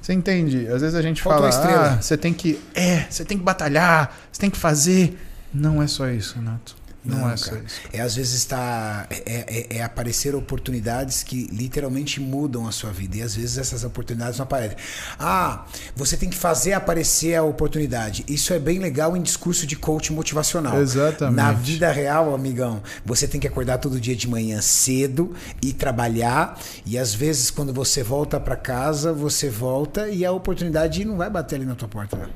você 0.00 0.12
entende? 0.12 0.66
Às 0.68 0.80
vezes 0.80 0.94
a 0.94 1.02
gente 1.02 1.22
Faltou 1.22 1.50
fala, 1.50 1.92
ah, 1.92 2.00
você 2.00 2.16
tem 2.16 2.32
que, 2.32 2.58
é, 2.74 3.06
você 3.08 3.24
tem 3.24 3.38
que 3.38 3.44
batalhar, 3.44 4.16
você 4.30 4.40
tem 4.40 4.50
que 4.50 4.56
fazer. 4.56 5.18
Não 5.52 5.82
é 5.82 5.86
só 5.86 6.08
isso, 6.08 6.36
Renato. 6.36 6.76
Não, 7.04 7.18
não 7.18 7.30
é 7.30 7.36
só 7.36 7.54
isso. 7.56 7.80
É 7.92 8.00
às 8.00 8.14
vezes 8.14 8.34
está 8.34 9.06
é, 9.10 9.22
é, 9.26 9.76
é, 9.78 9.82
aparecer 9.82 10.34
oportunidades 10.34 11.22
que 11.22 11.46
literalmente 11.50 12.20
mudam 12.20 12.68
a 12.68 12.72
sua 12.72 12.90
vida 12.90 13.16
e 13.16 13.22
às 13.22 13.34
vezes 13.34 13.56
essas 13.56 13.84
oportunidades 13.84 14.38
não 14.38 14.44
aparecem. 14.44 14.76
Ah, 15.18 15.64
você 15.96 16.16
tem 16.16 16.28
que 16.28 16.36
fazer 16.36 16.74
aparecer 16.74 17.34
a 17.36 17.42
oportunidade. 17.42 18.24
Isso 18.28 18.52
é 18.52 18.58
bem 18.58 18.78
legal 18.78 19.16
em 19.16 19.22
discurso 19.22 19.66
de 19.66 19.76
coach 19.76 20.12
motivacional. 20.12 20.78
Exatamente. 20.80 21.36
Na 21.36 21.52
vida 21.52 21.90
real, 21.90 22.34
amigão, 22.34 22.82
você 23.04 23.26
tem 23.26 23.40
que 23.40 23.48
acordar 23.48 23.78
todo 23.78 24.00
dia 24.00 24.14
de 24.14 24.28
manhã 24.28 24.60
cedo 24.60 25.34
e 25.62 25.72
trabalhar 25.72 26.58
e 26.84 26.98
às 26.98 27.14
vezes 27.14 27.50
quando 27.50 27.72
você 27.72 28.02
volta 28.02 28.38
para 28.38 28.56
casa, 28.56 29.12
você 29.12 29.48
volta 29.48 30.08
e 30.08 30.24
a 30.24 30.32
oportunidade 30.32 31.04
não 31.04 31.16
vai 31.16 31.30
bater 31.30 31.56
ali 31.56 31.64
na 31.64 31.74
tua 31.74 31.88
porta. 31.88 32.28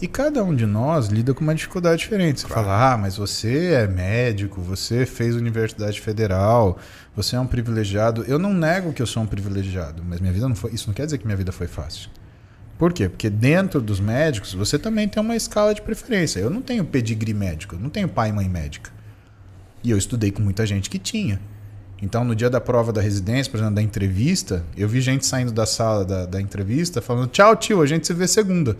E 0.00 0.08
cada 0.08 0.42
um 0.42 0.54
de 0.54 0.66
nós 0.66 1.08
lida 1.08 1.32
com 1.32 1.42
uma 1.42 1.54
dificuldade 1.54 2.00
diferente. 2.00 2.40
Você 2.40 2.46
claro. 2.46 2.64
fala, 2.64 2.92
ah, 2.92 2.98
mas 2.98 3.16
você 3.16 3.72
é 3.72 3.86
médico, 3.86 4.60
você 4.60 5.06
fez 5.06 5.34
universidade 5.36 6.00
federal, 6.00 6.78
você 7.14 7.36
é 7.36 7.40
um 7.40 7.46
privilegiado. 7.46 8.24
Eu 8.26 8.38
não 8.38 8.52
nego 8.52 8.92
que 8.92 9.00
eu 9.00 9.06
sou 9.06 9.22
um 9.22 9.26
privilegiado, 9.26 10.02
mas 10.04 10.20
minha 10.20 10.32
vida 10.32 10.48
não 10.48 10.56
foi. 10.56 10.72
Isso 10.72 10.88
não 10.88 10.94
quer 10.94 11.04
dizer 11.04 11.18
que 11.18 11.26
minha 11.26 11.36
vida 11.36 11.52
foi 11.52 11.66
fácil. 11.66 12.10
Por 12.76 12.92
quê? 12.92 13.08
Porque 13.08 13.30
dentro 13.30 13.80
dos 13.80 14.00
médicos 14.00 14.52
você 14.52 14.78
também 14.78 15.08
tem 15.08 15.22
uma 15.22 15.36
escala 15.36 15.74
de 15.74 15.80
preferência. 15.80 16.40
Eu 16.40 16.50
não 16.50 16.60
tenho 16.60 16.84
pedigree 16.84 17.34
médico, 17.34 17.76
eu 17.76 17.80
não 17.80 17.88
tenho 17.88 18.08
pai 18.08 18.30
e 18.30 18.32
mãe 18.32 18.48
médica. 18.48 18.90
E 19.82 19.90
eu 19.90 19.98
estudei 19.98 20.30
com 20.30 20.42
muita 20.42 20.66
gente 20.66 20.90
que 20.90 20.98
tinha. 20.98 21.40
Então, 22.02 22.24
no 22.24 22.34
dia 22.34 22.50
da 22.50 22.60
prova 22.60 22.92
da 22.92 23.00
residência, 23.00 23.50
por 23.50 23.58
exemplo, 23.58 23.76
da 23.76 23.82
entrevista, 23.82 24.64
eu 24.76 24.88
vi 24.88 25.00
gente 25.00 25.24
saindo 25.24 25.52
da 25.52 25.64
sala 25.64 26.04
da, 26.04 26.26
da 26.26 26.40
entrevista 26.40 27.00
falando: 27.00 27.28
Tchau, 27.28 27.54
tio, 27.56 27.80
a 27.80 27.86
gente 27.86 28.06
se 28.06 28.12
vê 28.12 28.26
segunda. 28.26 28.76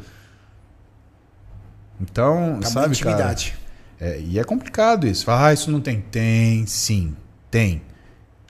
Então, 2.01 2.57
Acabou 2.57 2.70
sabe, 2.70 2.95
intimidade. 2.95 3.57
cara. 3.99 4.12
É, 4.12 4.20
e 4.20 4.38
é 4.38 4.45
complicado 4.45 5.07
isso. 5.07 5.24
Falar, 5.24 5.49
ah, 5.49 5.53
isso 5.53 5.70
não 5.70 5.80
tem. 5.80 6.01
Tem, 6.01 6.66
sim, 6.66 7.14
tem. 7.51 7.82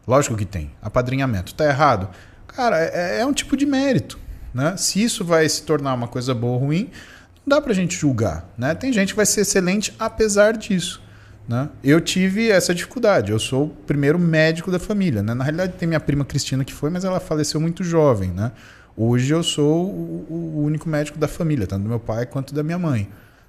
Lógico 0.07 0.37
que 0.37 0.45
tem. 0.45 0.71
Apadrinhamento. 0.83 1.55
Tá 1.55 1.67
errado? 1.67 2.09
Cara, 2.47 2.79
é, 2.79 3.21
é 3.21 3.27
um 3.27 3.33
tipo 3.33 3.57
de 3.57 3.67
mérito. 3.67 4.19
Né? 4.53 4.77
Se 4.77 5.03
isso 5.03 5.25
vai 5.25 5.49
se 5.49 5.63
tornar 5.63 5.95
uma 5.95 6.09
coisa 6.09 6.35
boa 6.35 6.55
ou 6.55 6.59
ruim, 6.59 6.91
não 7.45 7.57
dá 7.57 7.61
pra 7.61 7.75
gente 7.75 7.97
julgar. 7.97 8.49
Né? 8.57 8.75
Tem 8.75 8.93
gente 8.93 9.11
que 9.11 9.17
vai 9.17 9.27
ser 9.27 9.41
excelente 9.41 9.95
apesar 9.99 10.57
disso. 10.57 11.03
Né? 11.49 11.69
Eu 11.83 12.01
tive 12.01 12.51
essa 12.51 12.75
dificuldade. 12.75 13.33
Eu 13.33 13.39
sou 13.39 13.67
o 13.67 13.69
primeiro 13.69 14.19
médico 14.19 14.71
da 14.71 14.79
família. 14.79 15.23
Né? 15.23 15.35
Na 15.35 15.45
realidade, 15.45 15.75
tem 15.75 15.87
minha 15.87 16.01
prima 16.01 16.25
Cristina 16.25 16.65
que 16.65 16.73
foi, 16.73 16.91
mas 16.91 17.05
ela 17.05 17.21
faleceu 17.21 17.61
muito 17.61 17.83
jovem. 17.83 18.31
Né? 18.31 18.53
Hoje 18.97 19.33
eu 19.33 19.43
sou 19.43 19.87
o, 19.87 20.27
o 20.31 20.63
único 20.65 20.89
médico 20.89 21.19
da 21.19 21.27
família, 21.27 21.67
tanto 21.67 21.83
do 21.83 21.89
meu 21.89 22.01
pai 22.01 22.25
quanto 22.25 22.55
da 22.55 22.63
minha 22.63 22.79
mãe. 22.79 23.09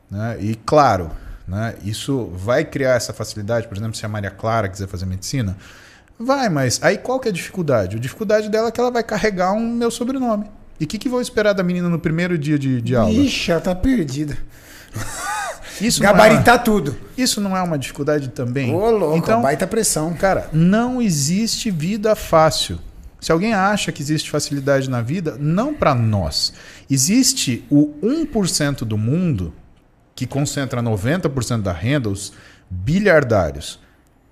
Né? 0.09 0.37
E 0.39 0.55
claro, 0.55 1.11
né? 1.47 1.75
Isso 1.83 2.31
vai 2.35 2.65
criar 2.65 2.95
essa 2.95 3.13
facilidade, 3.13 3.67
por 3.67 3.77
exemplo, 3.77 3.95
se 3.95 4.05
a 4.05 4.09
Maria 4.09 4.31
Clara 4.31 4.67
quiser 4.67 4.87
fazer 4.87 5.05
medicina, 5.05 5.55
vai, 6.19 6.49
mas 6.49 6.79
aí 6.81 6.97
qual 6.97 7.19
que 7.19 7.27
é 7.27 7.31
a 7.31 7.33
dificuldade? 7.33 7.97
A 7.97 7.99
dificuldade 7.99 8.49
dela 8.49 8.69
é 8.69 8.71
que 8.71 8.79
ela 8.79 8.91
vai 8.91 9.03
carregar 9.03 9.53
um 9.53 9.67
meu 9.67 9.91
sobrenome. 9.91 10.45
E 10.79 10.83
o 10.83 10.87
que, 10.87 10.97
que 10.97 11.07
vou 11.07 11.21
esperar 11.21 11.53
da 11.53 11.63
menina 11.63 11.87
no 11.87 11.99
primeiro 11.99 12.37
dia 12.37 12.59
de, 12.59 12.81
de 12.81 12.95
aula? 12.95 13.11
Ixi, 13.11 13.51
ela 13.51 13.61
tá 13.61 13.73
perdida. 13.75 14.37
Isso 15.79 16.01
Gabaritar 16.01 16.55
é 16.55 16.57
uma, 16.57 16.63
tudo. 16.63 16.97
Isso 17.17 17.41
não 17.41 17.55
é 17.55 17.61
uma 17.61 17.77
dificuldade 17.77 18.29
também? 18.29 18.73
Ô, 18.73 18.89
louco, 18.89 19.17
então, 19.17 19.41
baita 19.41 19.67
pressão. 19.67 20.13
Cara, 20.13 20.49
não 20.53 21.01
existe 21.01 21.69
vida 21.69 22.15
fácil. 22.15 22.79
Se 23.19 23.31
alguém 23.31 23.53
acha 23.53 23.91
que 23.91 24.01
existe 24.01 24.29
facilidade 24.29 24.89
na 24.89 25.01
vida, 25.01 25.35
não 25.37 25.73
para 25.73 25.93
nós. 25.95 26.53
Existe 26.89 27.65
o 27.69 27.93
1% 28.01 28.79
do 28.79 28.97
mundo 28.97 29.53
que 30.15 30.25
concentra 30.25 30.81
90% 30.81 31.61
da 31.61 31.73
renda, 31.73 32.09
os 32.09 32.31
bilhardários, 32.69 33.79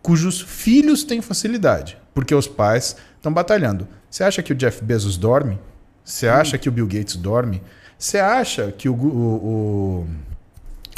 cujos 0.02 0.42
filhos 0.42 1.04
têm 1.04 1.22
facilidade, 1.22 1.98
porque 2.14 2.34
os 2.34 2.48
pais 2.48 2.96
estão 3.18 3.34
batalhando. 3.34 3.88
Você 4.10 4.24
acha 4.24 4.42
que 4.42 4.54
o 4.54 4.56
Jeff 4.56 4.84
Bezos 4.84 5.18
dorme? 5.18 5.60
Você 6.04 6.28
acha 6.28 6.58
que 6.58 6.70
o 6.70 6.72
Bill 6.72 6.88
Gates 6.88 7.16
dorme? 7.16 7.62
Você 7.98 8.18
acha 8.20 8.72
que 8.72 8.90
o, 8.90 8.94
o, 8.94 10.06
o 10.06 10.08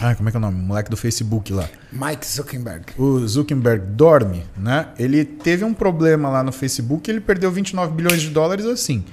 ah, 0.01 0.13
como 0.13 0.27
é 0.27 0.31
que 0.31 0.37
é 0.37 0.39
o 0.39 0.41
nome? 0.41 0.59
O 0.59 0.63
moleque 0.63 0.89
do 0.89 0.97
Facebook 0.97 1.53
lá. 1.53 1.69
Mike 1.91 2.25
Zuckerberg. 2.25 2.85
O 2.97 3.25
Zuckerberg 3.25 3.85
dorme, 3.91 4.43
né? 4.57 4.89
Ele 4.99 5.23
teve 5.23 5.63
um 5.63 5.73
problema 5.73 6.29
lá 6.29 6.43
no 6.43 6.51
Facebook 6.51 7.09
e 7.09 7.13
ele 7.13 7.21
perdeu 7.21 7.49
29 7.51 7.93
bilhões 7.93 8.21
de 8.21 8.29
dólares 8.29 8.65
assim. 8.65 9.05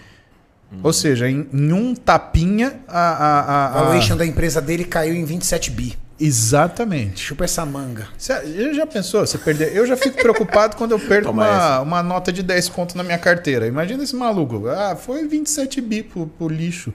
Ou 0.82 0.92
seja, 0.92 1.28
em, 1.28 1.46
em 1.52 1.72
um 1.72 1.94
tapinha, 1.94 2.80
a, 2.88 2.98
a, 2.98 3.40
a, 3.40 3.66
a 3.66 3.82
valuation 3.84 4.16
da 4.16 4.24
empresa 4.24 4.60
dele 4.60 4.84
caiu 4.84 5.14
em 5.14 5.24
27 5.24 5.70
bi. 5.70 5.98
Exatamente. 6.18 7.20
Chupa 7.20 7.44
essa 7.44 7.66
manga. 7.66 8.06
Você 8.16 8.72
já 8.74 8.86
pensou? 8.86 9.26
Você 9.26 9.36
perder? 9.38 9.76
Eu 9.76 9.84
já 9.86 9.96
fico 9.96 10.16
preocupado 10.16 10.76
quando 10.76 10.92
eu 10.92 11.00
perco 11.00 11.30
uma, 11.30 11.80
uma 11.80 12.02
nota 12.02 12.32
de 12.32 12.44
10 12.44 12.68
conto 12.68 12.96
na 12.96 13.02
minha 13.02 13.18
carteira. 13.18 13.66
Imagina 13.66 14.04
esse 14.04 14.14
maluco. 14.14 14.68
Ah, 14.68 14.94
foi 14.94 15.26
27 15.26 15.80
bi 15.80 16.02
pro, 16.04 16.28
pro 16.28 16.48
lixo. 16.48 16.94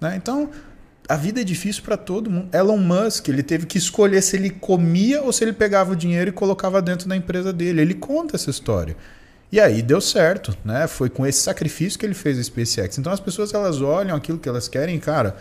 Né? 0.00 0.14
Então, 0.16 0.48
a 1.08 1.16
vida 1.16 1.40
é 1.40 1.44
difícil 1.44 1.82
para 1.82 1.96
todo 1.96 2.30
mundo. 2.30 2.54
Elon 2.54 2.76
Musk, 2.76 3.28
ele 3.28 3.42
teve 3.42 3.66
que 3.66 3.78
escolher 3.78 4.22
se 4.22 4.36
ele 4.36 4.50
comia 4.50 5.22
ou 5.22 5.32
se 5.32 5.42
ele 5.42 5.52
pegava 5.52 5.92
o 5.92 5.96
dinheiro 5.96 6.30
e 6.30 6.32
colocava 6.32 6.80
dentro 6.80 7.08
da 7.08 7.16
empresa 7.16 7.52
dele. 7.52 7.80
Ele 7.80 7.94
conta 7.94 8.36
essa 8.36 8.50
história. 8.50 8.94
E 9.50 9.58
aí 9.58 9.80
deu 9.80 10.00
certo, 10.00 10.56
né? 10.64 10.86
Foi 10.86 11.08
com 11.08 11.26
esse 11.26 11.40
sacrifício 11.40 11.98
que 11.98 12.04
ele 12.04 12.14
fez 12.14 12.38
a 12.38 12.42
SpaceX. 12.42 12.98
Então 12.98 13.12
as 13.12 13.20
pessoas 13.20 13.52
elas 13.54 13.80
olham 13.80 14.14
aquilo 14.14 14.38
que 14.38 14.48
elas 14.48 14.68
querem, 14.68 14.98
cara, 14.98 15.36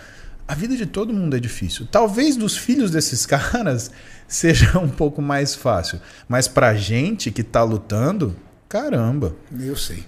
a 0.47 0.55
vida 0.55 0.77
de 0.77 0.85
todo 0.85 1.13
mundo 1.13 1.35
é 1.35 1.39
difícil. 1.39 1.85
Talvez 1.91 2.37
dos 2.37 2.57
filhos 2.57 2.89
desses 2.89 3.25
caras 3.27 3.91
seja 4.27 4.79
um 4.79 4.89
pouco 4.89 5.21
mais 5.21 5.53
fácil, 5.53 5.99
mas 6.27 6.47
pra 6.47 6.73
gente 6.73 7.31
que 7.31 7.43
tá 7.43 7.63
lutando, 7.63 8.35
caramba. 8.69 9.35
Eu 9.59 9.75
sei. 9.75 10.05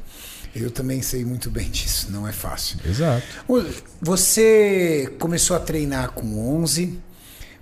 Eu 0.55 0.71
também 0.71 1.01
sei 1.01 1.25
muito 1.25 1.51
bem 1.51 1.67
disso, 1.69 2.07
não 2.09 2.27
é 2.27 2.31
fácil. 2.31 2.77
Exato. 2.85 3.23
Você 4.01 5.13
começou 5.19 5.57
a 5.57 5.59
treinar 5.59 6.11
com 6.11 6.61
11, 6.61 6.99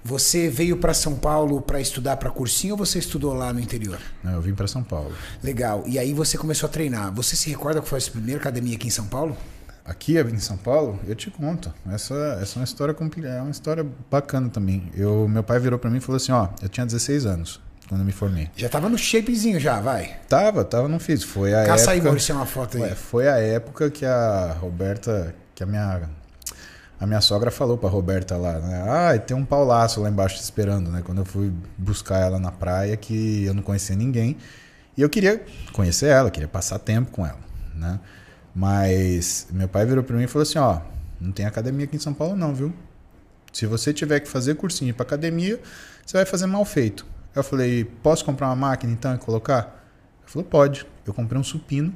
você 0.08 0.48
veio 0.50 0.78
para 0.78 0.94
São 0.94 1.16
Paulo 1.16 1.62
para 1.62 1.82
estudar 1.82 2.16
para 2.16 2.30
cursinho 2.30 2.76
ou 2.76 2.78
você 2.78 2.98
estudou 2.98 3.34
lá 3.34 3.52
no 3.52 3.60
interior? 3.60 4.00
Não, 4.24 4.32
eu 4.32 4.42
vim 4.42 4.54
para 4.54 4.66
São 4.66 4.82
Paulo. 4.82 5.12
Legal. 5.44 5.84
E 5.86 6.00
aí 6.00 6.14
você 6.14 6.38
começou 6.38 6.68
a 6.68 6.72
treinar. 6.72 7.14
Você 7.14 7.36
se 7.36 7.50
recorda 7.50 7.82
qual 7.82 7.88
foi 7.88 7.98
a 7.98 8.02
sua 8.02 8.14
primeira 8.14 8.40
academia 8.40 8.78
aqui 8.78 8.88
em 8.88 8.90
São 8.90 9.06
Paulo? 9.06 9.36
Aqui 9.84 10.18
em 10.18 10.40
São 10.40 10.56
Paulo, 10.56 10.98
eu 11.06 11.14
te 11.14 11.30
conto. 11.30 11.74
Essa, 11.92 12.40
essa 12.42 12.58
é 12.58 12.60
uma 12.60 12.64
história 12.64 12.96
é 13.26 13.42
uma 13.42 13.52
história 13.52 13.86
bacana 14.10 14.48
também. 14.48 14.90
Eu, 14.96 15.28
meu 15.28 15.44
pai 15.44 15.60
virou 15.60 15.78
para 15.78 15.90
mim 15.90 15.98
e 15.98 16.02
falou 16.02 16.16
assim, 16.16 16.32
ó, 16.32 16.48
eu 16.62 16.70
tinha 16.70 16.86
16 16.86 17.26
anos 17.26 17.60
quando 17.90 18.02
eu 18.02 18.06
me 18.06 18.14
formei. 18.14 18.50
Já 18.56 18.70
tava 18.70 18.88
no 18.88 18.98
shapezinho 18.98 19.60
já, 19.60 19.82
vai. 19.82 20.16
Tava, 20.30 20.64
tava 20.64 20.88
no 20.88 21.00
físico. 21.00 21.32
Foi 21.34 21.54
a 21.54 21.66
Caça 21.66 21.84
época. 21.84 21.92
aí, 21.92 22.02
Maurício, 22.02 22.34
uma 22.34 22.46
foto 22.46 22.78
aí. 22.78 22.84
Ué, 22.84 22.96
foi 22.96 23.28
a 23.28 23.38
época 23.40 23.90
que 23.90 24.06
a 24.06 24.56
Roberta, 24.58 25.36
que 25.54 25.64
a 25.64 25.66
minha 25.66 26.02
a 27.00 27.06
minha 27.06 27.22
sogra 27.22 27.52
falou 27.52 27.78
pra 27.78 27.90
Roberta 27.90 28.36
lá, 28.38 28.60
né? 28.60 28.84
Ah, 28.88 29.20
tem 29.20 29.38
um 29.38 29.46
paulaço 29.46 30.02
lá 30.02 30.10
embaixo 30.10 30.42
esperando, 30.42 30.90
né? 30.90 31.04
Quando 31.06 31.20
eu 31.20 31.26
fui 31.26 31.54
buscar 31.78 32.20
ela 32.20 32.40
na 32.40 32.52
praia, 32.52 32.98
que 32.98 33.46
eu 33.46 33.54
não 33.54 33.62
conhecia 33.62 33.96
ninguém. 33.96 34.36
E 34.96 35.02
eu 35.02 35.10
queria 35.10 35.46
conhecer 35.74 36.08
ela, 36.08 36.32
queria 36.32 36.48
passar 36.48 36.80
tempo 36.80 37.12
com 37.12 37.26
ela, 37.26 37.40
né? 37.76 38.00
Mas 38.54 39.48
meu 39.52 39.68
pai 39.68 39.86
virou 39.86 40.04
para 40.04 40.16
mim 40.16 40.24
e 40.24 40.28
falou 40.28 40.42
assim: 40.42 40.58
ó, 40.58 40.82
não 41.22 41.32
tem 41.32 41.46
academia 41.46 41.86
aqui 41.86 41.96
em 41.96 42.00
São 42.00 42.14
Paulo, 42.16 42.36
não, 42.36 42.56
viu? 42.56 42.74
Se 43.54 43.68
você 43.68 43.94
tiver 43.94 44.20
que 44.20 44.28
fazer 44.28 44.56
cursinho 44.56 44.94
para 44.94 45.04
academia, 45.04 45.60
você 46.04 46.18
vai 46.18 46.26
fazer 46.26 46.48
mal 46.48 46.66
feito. 46.66 47.06
Eu 47.36 47.44
falei: 47.44 47.86
posso 47.86 48.26
comprar 48.26 48.48
uma 48.48 48.56
máquina 48.56 48.92
então 48.92 49.14
e 49.14 49.20
colocar? 49.20 49.84
Ele 50.24 50.32
falou: 50.32 50.48
pode. 50.48 50.88
Eu 51.06 51.14
comprei 51.14 51.40
um 51.40 51.44
supino, 51.44 51.94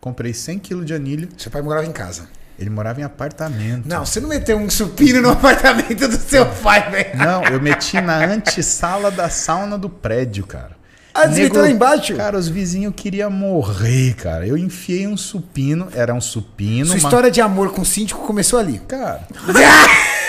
comprei 0.00 0.32
100 0.32 0.58
kg 0.60 0.84
de 0.86 0.94
anilha. 0.94 1.28
Seu 1.36 1.50
pai 1.52 1.60
morava 1.60 1.86
em 1.86 1.92
casa? 1.92 2.37
Ele 2.58 2.70
morava 2.70 3.00
em 3.00 3.04
apartamento. 3.04 3.86
Não, 3.86 4.04
você 4.04 4.20
não 4.20 4.28
meteu 4.28 4.58
um 4.58 4.68
supino 4.68 5.22
no 5.22 5.30
apartamento 5.30 6.08
do 6.08 6.16
seu 6.16 6.44
pai, 6.46 6.90
velho. 6.90 7.16
Não, 7.16 7.44
eu 7.44 7.60
meti 7.60 8.00
na 8.00 8.24
antessala 8.24 9.10
da 9.10 9.30
sauna 9.30 9.78
do 9.78 9.88
prédio, 9.88 10.44
cara. 10.46 10.78
Ah, 11.14 11.26
desmeteu 11.26 11.62
lá 11.62 11.70
embaixo? 11.70 12.14
Cara, 12.14 12.38
os 12.38 12.48
vizinhos 12.48 12.92
queriam 12.96 13.30
morrer, 13.30 14.14
cara. 14.14 14.46
Eu 14.46 14.56
enfiei 14.56 15.06
um 15.06 15.16
supino, 15.16 15.88
era 15.92 16.14
um 16.14 16.20
supino. 16.20 16.86
Sua 16.86 16.94
uma... 16.94 16.98
história 16.98 17.30
de 17.30 17.40
amor 17.40 17.72
com 17.72 17.82
o 17.82 17.84
síndico 17.84 18.24
começou 18.24 18.58
ali. 18.58 18.78
Cara. 18.86 19.22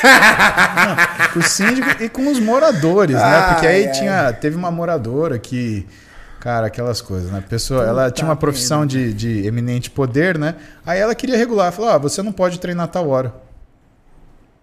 Não, 0.02 1.34
com 1.34 1.40
o 1.40 1.44
síndico 1.44 2.02
e 2.02 2.10
com 2.10 2.28
os 2.32 2.40
moradores, 2.40 3.16
né? 3.16 3.22
ah, 3.22 3.30
né? 3.30 3.54
Porque 3.54 3.68
aí 3.68 3.92
tinha, 3.92 4.34
teve 4.34 4.56
uma 4.56 4.72
moradora 4.72 5.38
que. 5.38 5.86
Cara, 6.40 6.68
aquelas 6.68 7.02
coisas, 7.02 7.32
né? 7.32 7.40
A 7.40 7.42
pessoa, 7.42 7.82
Puta 7.82 7.90
ela 7.90 8.12
tinha 8.12 8.28
uma 8.28 8.36
profissão 8.36 8.86
de, 8.86 9.14
de, 9.14 9.46
eminente 9.46 9.92
poder, 9.92 10.38
né? 10.38 10.56
Aí 10.86 11.00
ela 11.00 11.14
queria 11.14 11.36
regular, 11.36 11.72
falou: 11.72 11.92
ah, 11.92 11.98
você 11.98 12.22
não 12.22 12.32
pode 12.32 12.60
treinar 12.60 12.88
tal 12.88 13.10
hora. 13.10 13.34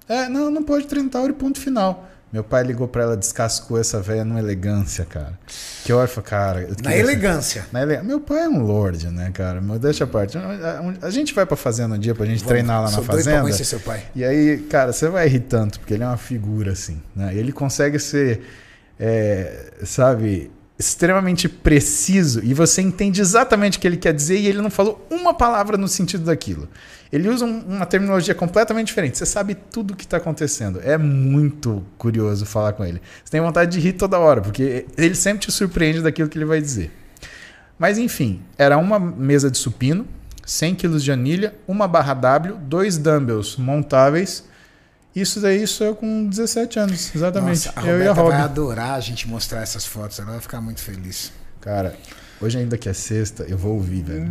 É, 0.09 0.29
não, 0.29 0.51
não 0.51 0.63
pode 0.63 0.87
treinar 0.87 1.11
tal 1.11 1.23
hora 1.23 1.33
e 1.33 1.35
ponto 1.35 1.61
final. 1.61 2.09
Meu 2.33 2.43
pai 2.43 2.65
ligou 2.65 2.89
para 2.89 3.03
ela, 3.03 3.17
descascou 3.17 3.79
essa 3.79 4.01
velha 4.01 4.25
numa 4.25 4.41
elegância, 4.41 5.05
cara. 5.05 5.39
Que 5.85 5.93
hora 5.93 6.09
foi, 6.09 6.23
cara. 6.23 6.69
Na 6.83 6.97
elegância. 6.97 7.65
Na 7.71 7.83
ele... 7.83 8.03
Meu 8.03 8.21
pai 8.21 8.45
é 8.45 8.49
um 8.49 8.63
lord, 8.63 9.09
né, 9.09 9.31
cara? 9.33 9.61
Mas 9.61 9.79
deixa 9.79 10.05
a 10.05 10.07
parte. 10.07 10.37
A 11.01 11.11
gente 11.11 11.33
vai 11.33 11.47
pra 11.47 11.57
fazenda 11.57 11.95
um 11.95 11.99
dia 11.99 12.15
pra 12.15 12.27
gente 12.27 12.41
Vamos, 12.41 12.49
treinar 12.49 12.83
lá 12.83 12.91
na 12.91 13.03
fazenda. 13.03 13.43
Pra 13.43 13.53
seu 13.53 13.81
pai. 13.81 14.03
E 14.15 14.25
aí, 14.25 14.59
cara, 14.69 14.93
você 14.93 15.09
vai 15.09 15.29
rir 15.29 15.41
tanto, 15.41 15.79
porque 15.79 15.95
ele 15.95 16.03
é 16.03 16.07
uma 16.07 16.17
figura, 16.17 16.73
assim, 16.73 17.01
né? 17.15 17.33
Ele 17.33 17.53
consegue 17.53 17.99
ser, 17.99 18.43
é, 18.99 19.73
sabe, 19.85 20.51
extremamente 20.79 21.49
preciso 21.49 22.45
e 22.45 22.53
você 22.53 22.83
entende 22.83 23.21
exatamente 23.21 23.79
o 23.79 23.81
que 23.81 23.87
ele 23.87 23.97
quer 23.97 24.13
dizer 24.13 24.39
e 24.39 24.47
ele 24.47 24.61
não 24.61 24.71
falou 24.71 25.07
uma 25.11 25.33
palavra 25.33 25.77
no 25.77 25.89
sentido 25.89 26.25
daquilo. 26.25 26.69
Ele 27.11 27.29
usa 27.29 27.45
um, 27.45 27.61
uma 27.61 27.87
terminologia 27.87 28.35
completamente 28.35 28.89
diferente. 28.89 29.17
Você 29.17 29.25
sabe 29.25 29.55
tudo 29.55 29.93
o 29.95 29.97
que 29.97 30.05
está 30.05 30.19
acontecendo. 30.19 30.81
É 30.83 30.99
muito 30.99 31.85
curioso 31.97 32.45
falar 32.45 32.73
com 32.73 32.85
ele. 32.85 33.01
Você 33.25 33.31
tem 33.31 33.41
vontade 33.41 33.73
de 33.73 33.81
rir 33.81 33.95
toda 33.95 34.19
hora, 34.19 34.41
porque 34.43 34.87
ele 34.99 35.15
sempre 35.15 35.47
te 35.47 35.53
surpreende 35.53 36.03
daquilo 36.03 36.29
que 36.29 36.37
ele 36.37 36.45
vai 36.45 36.61
dizer. 36.61 36.91
Mas 37.79 37.97
enfim, 37.97 38.43
era 38.59 38.77
uma 38.77 38.99
mesa 38.99 39.51
de 39.51 39.57
supino, 39.57 40.07
100 40.45 40.75
kg 40.75 40.99
de 40.99 41.13
anilha, 41.13 41.55
uma 41.67 41.89
barra 41.89 42.15
W, 42.15 42.57
dois 42.57 42.99
dumbbells 42.99 43.57
montáveis 43.57 44.45
isso 45.17 45.41
daí 45.41 45.67
sou 45.67 45.87
eu 45.87 45.97
com 45.97 46.29
17 46.29 46.79
anos, 46.79 47.11
exatamente. 47.15 47.67
Nossa, 47.67 47.81
a 47.81 47.87
eu 47.87 48.03
e 48.03 48.07
a 48.07 48.13
Rob. 48.13 48.29
vai 48.29 48.43
adorar 48.43 48.93
a 48.93 49.01
gente 49.01 49.27
mostrar 49.27 49.63
essas 49.63 49.87
fotos, 49.87 50.19
ela 50.19 50.33
vai 50.33 50.41
ficar 50.41 50.61
muito 50.61 50.83
feliz. 50.83 51.33
Cara, 51.59 51.95
hoje 52.39 52.59
ainda 52.59 52.77
que 52.77 52.87
é 52.87 52.93
sexta, 52.93 53.45
eu 53.49 53.57
vou 53.57 53.77
ouvir, 53.77 54.03
velho. 54.03 54.29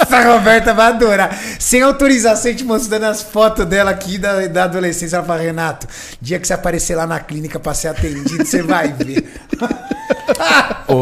Essa 0.00 0.22
Roberta 0.32 0.72
vai 0.72 0.86
adorar. 0.86 1.36
Sem 1.58 1.82
autorização, 1.82 2.50
a 2.50 2.52
gente 2.52 2.62
mostrando 2.62 3.04
as 3.06 3.20
fotos 3.20 3.66
dela 3.66 3.90
aqui 3.90 4.16
da, 4.16 4.46
da 4.46 4.64
adolescência. 4.64 5.16
Ela 5.16 5.26
fala, 5.26 5.42
Renato, 5.42 5.88
dia 6.20 6.38
que 6.38 6.46
você 6.46 6.54
aparecer 6.54 6.94
lá 6.94 7.04
na 7.04 7.18
clínica 7.18 7.58
pra 7.58 7.74
ser 7.74 7.88
atendido, 7.88 8.44
você 8.44 8.62
vai 8.62 8.92
ver. 8.92 9.28
o, 10.86 11.00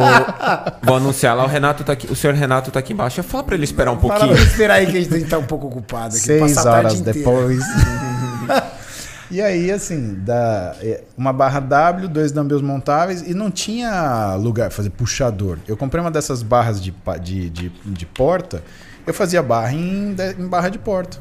vou 0.83 0.97
anunciar 0.97 1.37
lá, 1.37 1.45
o 1.45 1.49
Renato 1.49 1.85
tá 1.85 1.93
aqui, 1.93 2.11
o 2.11 2.17
senhor 2.17 2.35
Renato 2.35 2.71
tá 2.71 2.79
aqui 2.79 2.95
embaixo. 2.95 3.23
Fala 3.23 3.45
pra 3.45 3.55
ele 3.55 3.65
esperar 3.65 3.93
um 3.93 3.99
pouquinho. 3.99 4.21
Fala 4.21 4.35
pra 4.35 4.43
esperar 4.43 4.75
aí 4.77 4.87
que 4.87 4.97
a 4.97 5.01
gente 5.01 5.29
tá 5.29 5.37
um 5.37 5.45
pouco 5.45 5.67
ocupado 5.67 6.17
aqui. 6.17 6.25
Seis 6.25 6.57
horas 6.57 7.01
depois. 7.03 7.63
E 9.33 9.41
aí, 9.41 9.71
assim, 9.71 10.17
da, 10.17 10.77
é, 10.83 11.05
uma 11.17 11.33
barra 11.33 11.59
W, 11.59 12.07
dois 12.07 12.33
dumbbells 12.33 12.63
montáveis 12.63 13.23
e 13.23 13.33
não 13.33 13.51
tinha 13.51 14.35
lugar 14.35 14.69
para 14.69 14.77
fazer 14.77 14.91
puxador. 14.91 15.57
Eu 15.67 15.75
comprei 15.75 16.03
uma 16.03 16.11
dessas 16.11 16.43
barras 16.43 16.79
de, 16.83 16.95
de, 17.23 17.49
de, 17.49 17.69
de 17.71 18.07
porta, 18.07 18.63
eu 19.07 19.15
fazia 19.15 19.43
barra 19.43 19.73
em, 19.73 20.15
em, 20.39 20.47
barra 20.47 20.69
de 20.69 20.79
porta. 20.79 21.17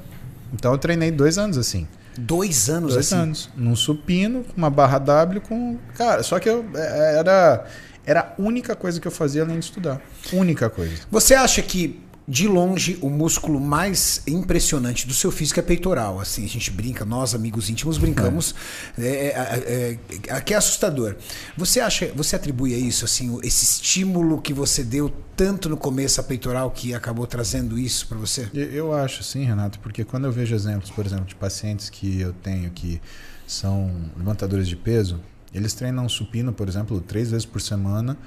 Então 0.53 0.73
eu 0.73 0.77
treinei 0.77 1.09
dois 1.09 1.37
anos 1.37 1.57
assim. 1.57 1.87
Dois 2.17 2.69
anos 2.69 2.95
dois 2.95 3.05
assim? 3.05 3.15
Dois 3.15 3.23
anos. 3.23 3.49
Num 3.55 3.77
supino, 3.77 4.45
uma 4.57 4.69
barra 4.69 4.99
W 4.99 5.39
com. 5.39 5.77
Cara, 5.95 6.21
só 6.21 6.37
que 6.37 6.49
eu 6.49 6.65
é, 6.75 7.19
era. 7.19 7.65
Era 8.05 8.19
a 8.21 8.41
única 8.41 8.75
coisa 8.75 8.99
que 8.99 9.07
eu 9.07 9.11
fazia 9.11 9.43
além 9.43 9.57
de 9.57 9.65
estudar. 9.65 10.01
Única 10.33 10.69
coisa. 10.69 10.95
Você 11.09 11.33
acha 11.33 11.61
que 11.61 12.03
de 12.31 12.47
longe, 12.47 12.97
o 13.01 13.09
músculo 13.09 13.59
mais 13.59 14.23
impressionante 14.25 15.05
do 15.05 15.13
seu 15.13 15.29
físico 15.29 15.59
é 15.59 15.63
peitoral. 15.63 16.17
Assim, 16.17 16.45
a 16.45 16.47
gente 16.47 16.71
brinca, 16.71 17.03
nós, 17.03 17.35
amigos 17.35 17.69
íntimos, 17.69 17.97
brincamos. 17.97 18.55
É, 18.97 19.05
é, 19.05 19.27
é, 19.27 19.99
é, 20.29 20.33
aqui 20.33 20.53
é 20.53 20.57
assustador. 20.57 21.17
Você 21.57 21.81
acha, 21.81 22.09
você 22.15 22.37
atribui 22.37 22.73
a 22.73 22.77
isso, 22.77 23.03
assim, 23.03 23.37
esse 23.43 23.65
estímulo 23.65 24.41
que 24.41 24.53
você 24.53 24.81
deu 24.81 25.11
tanto 25.35 25.67
no 25.67 25.75
começo 25.75 26.21
a 26.21 26.23
peitoral 26.23 26.71
que 26.71 26.93
acabou 26.93 27.27
trazendo 27.27 27.77
isso 27.77 28.07
para 28.07 28.17
você? 28.17 28.49
Eu 28.53 28.93
acho, 28.93 29.25
sim, 29.25 29.43
Renato, 29.43 29.77
porque 29.79 30.05
quando 30.05 30.23
eu 30.23 30.31
vejo 30.31 30.55
exemplos, 30.55 30.89
por 30.89 31.05
exemplo, 31.05 31.25
de 31.25 31.35
pacientes 31.35 31.89
que 31.89 32.21
eu 32.21 32.31
tenho 32.31 32.71
que 32.71 33.01
são 33.45 33.91
levantadores 34.15 34.69
de 34.69 34.77
peso, 34.77 35.19
eles 35.53 35.73
treinam 35.73 36.07
supino, 36.07 36.53
por 36.53 36.69
exemplo, 36.69 37.01
três 37.01 37.29
vezes 37.29 37.45
por 37.45 37.59
semana 37.59 38.17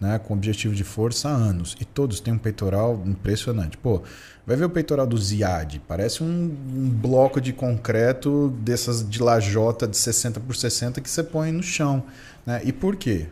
né, 0.00 0.18
com 0.18 0.32
objetivo 0.32 0.74
de 0.74 0.82
força 0.82 1.28
há 1.28 1.32
anos. 1.32 1.76
E 1.78 1.84
todos 1.84 2.20
têm 2.20 2.32
um 2.32 2.38
peitoral 2.38 3.02
impressionante. 3.04 3.76
Pô, 3.76 4.02
vai 4.46 4.56
ver 4.56 4.64
o 4.64 4.70
peitoral 4.70 5.06
do 5.06 5.18
Ziad, 5.18 5.80
parece 5.86 6.22
um, 6.22 6.26
um 6.26 6.88
bloco 6.88 7.40
de 7.40 7.52
concreto 7.52 8.48
dessas 8.60 9.08
de 9.08 9.22
lajota 9.22 9.86
de 9.86 9.96
60 9.96 10.40
por 10.40 10.56
60 10.56 11.00
que 11.00 11.10
você 11.10 11.22
põe 11.22 11.52
no 11.52 11.62
chão. 11.62 12.02
Né? 12.46 12.62
E 12.64 12.72
por 12.72 12.96
quê? 12.96 13.26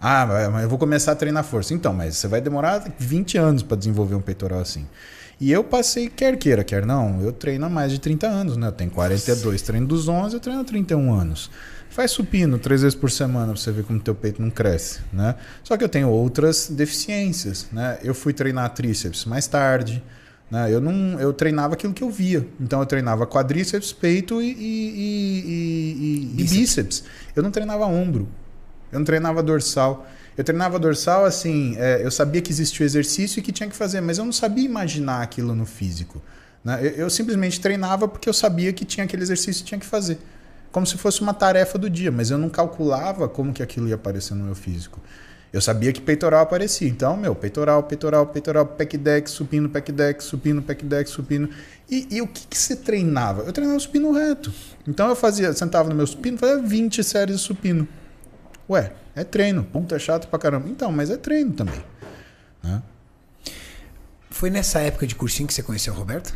Ah, 0.00 0.26
mas 0.50 0.62
eu 0.62 0.68
vou 0.68 0.78
começar 0.78 1.12
a 1.12 1.16
treinar 1.16 1.44
força. 1.44 1.74
Então, 1.74 1.92
mas 1.92 2.16
você 2.16 2.28
vai 2.28 2.40
demorar 2.40 2.84
20 2.98 3.36
anos 3.36 3.62
para 3.62 3.76
desenvolver 3.76 4.14
um 4.14 4.20
peitoral 4.20 4.60
assim. 4.60 4.86
E 5.38 5.50
eu 5.50 5.64
passei, 5.64 6.10
quer 6.10 6.36
queira, 6.36 6.62
quer 6.62 6.84
não, 6.84 7.22
eu 7.22 7.32
treino 7.32 7.64
há 7.64 7.68
mais 7.68 7.90
de 7.90 7.98
30 7.98 8.26
anos, 8.26 8.56
né? 8.58 8.66
Eu 8.66 8.72
tenho 8.72 8.90
42, 8.90 9.54
Nossa. 9.54 9.64
treino 9.64 9.86
dos 9.86 10.06
11, 10.06 10.34
eu 10.34 10.40
treino 10.40 10.60
há 10.60 10.64
31 10.64 11.14
anos. 11.14 11.50
Faz 12.00 12.12
supino 12.12 12.58
três 12.58 12.80
vezes 12.80 12.96
por 12.96 13.10
semana 13.10 13.52
pra 13.52 13.60
você 13.60 13.70
ver 13.70 13.84
como 13.84 14.00
teu 14.00 14.14
peito 14.14 14.40
não 14.40 14.48
cresce, 14.48 15.00
né? 15.12 15.34
Só 15.62 15.76
que 15.76 15.84
eu 15.84 15.88
tenho 15.88 16.08
outras 16.08 16.70
deficiências, 16.70 17.66
né? 17.70 17.98
Eu 18.02 18.14
fui 18.14 18.32
treinar 18.32 18.72
tríceps 18.72 19.26
mais 19.26 19.46
tarde, 19.46 20.02
Né? 20.50 20.72
Eu, 20.72 20.80
não, 20.80 21.20
eu 21.20 21.30
treinava 21.30 21.74
aquilo 21.74 21.92
que 21.92 22.02
eu 22.02 22.10
via. 22.10 22.48
Então 22.58 22.80
eu 22.80 22.86
treinava 22.86 23.26
quadríceps, 23.26 23.92
peito 23.92 24.40
e, 24.40 24.46
e, 24.46 25.44
e, 25.44 26.30
e 26.32 26.42
bíceps. 26.42 26.58
bíceps. 26.58 27.04
Eu 27.36 27.42
não 27.42 27.50
treinava 27.50 27.84
ombro. 27.84 28.26
Eu 28.90 28.98
não 28.98 29.04
treinava 29.04 29.42
dorsal. 29.42 30.08
Eu 30.38 30.42
treinava 30.42 30.78
dorsal 30.78 31.26
assim, 31.26 31.76
é, 31.76 32.00
eu 32.02 32.10
sabia 32.10 32.40
que 32.40 32.50
existia 32.50 32.82
o 32.82 32.86
exercício 32.86 33.40
e 33.40 33.42
que 33.42 33.52
tinha 33.52 33.68
que 33.68 33.76
fazer, 33.76 34.00
mas 34.00 34.16
eu 34.16 34.24
não 34.24 34.32
sabia 34.32 34.64
imaginar 34.64 35.20
aquilo 35.20 35.54
no 35.54 35.66
físico. 35.66 36.22
Né? 36.64 36.78
Eu, 36.80 36.90
eu, 36.92 37.10
simplesmente 37.10 37.60
treinava 37.60 38.08
porque 38.08 38.26
eu 38.26 38.32
sabia 38.32 38.72
que 38.72 38.86
tinha 38.86 39.04
aquele 39.04 39.22
exercício 39.22 39.60
e 39.60 39.64
tinha 39.66 39.78
que 39.78 39.84
fazer. 39.84 40.18
Como 40.70 40.86
se 40.86 40.96
fosse 40.96 41.20
uma 41.20 41.34
tarefa 41.34 41.76
do 41.76 41.90
dia, 41.90 42.12
mas 42.12 42.30
eu 42.30 42.38
não 42.38 42.48
calculava 42.48 43.28
como 43.28 43.52
que 43.52 43.62
aquilo 43.62 43.88
ia 43.88 43.96
aparecer 43.96 44.34
no 44.34 44.44
meu 44.44 44.54
físico. 44.54 45.00
Eu 45.52 45.60
sabia 45.60 45.92
que 45.92 46.00
peitoral 46.00 46.42
aparecia. 46.42 46.88
Então, 46.88 47.16
meu, 47.16 47.34
peitoral, 47.34 47.82
peitoral, 47.82 48.26
peitoral, 48.26 48.66
pec 48.66 48.96
deck, 48.96 49.28
supino, 49.28 49.68
pec 49.68 49.90
deck, 49.90 50.22
supino, 50.22 50.62
pec 50.62 50.84
deck, 50.84 51.10
supino. 51.10 51.48
E, 51.90 52.06
e 52.08 52.22
o 52.22 52.28
que, 52.28 52.46
que 52.46 52.56
você 52.56 52.76
treinava? 52.76 53.42
Eu 53.42 53.52
treinava 53.52 53.78
supino 53.80 54.12
reto. 54.12 54.52
Então 54.86 55.08
eu 55.08 55.16
fazia, 55.16 55.52
sentava 55.52 55.88
no 55.88 55.94
meu 55.94 56.06
supino, 56.06 56.38
fazia 56.38 56.62
20 56.62 57.02
séries 57.02 57.36
de 57.36 57.42
supino. 57.42 57.88
Ué, 58.68 58.92
é 59.16 59.24
treino. 59.24 59.64
Puta, 59.64 59.96
é 59.96 59.98
chato 59.98 60.28
pra 60.28 60.38
caramba. 60.38 60.68
Então, 60.68 60.92
mas 60.92 61.10
é 61.10 61.16
treino 61.16 61.52
também. 61.52 61.82
Né? 62.62 62.80
Foi 64.30 64.50
nessa 64.50 64.78
época 64.78 65.04
de 65.04 65.16
cursinho 65.16 65.48
que 65.48 65.54
você 65.54 65.64
conheceu 65.64 65.92
a 65.92 65.96
Roberta? 65.96 66.32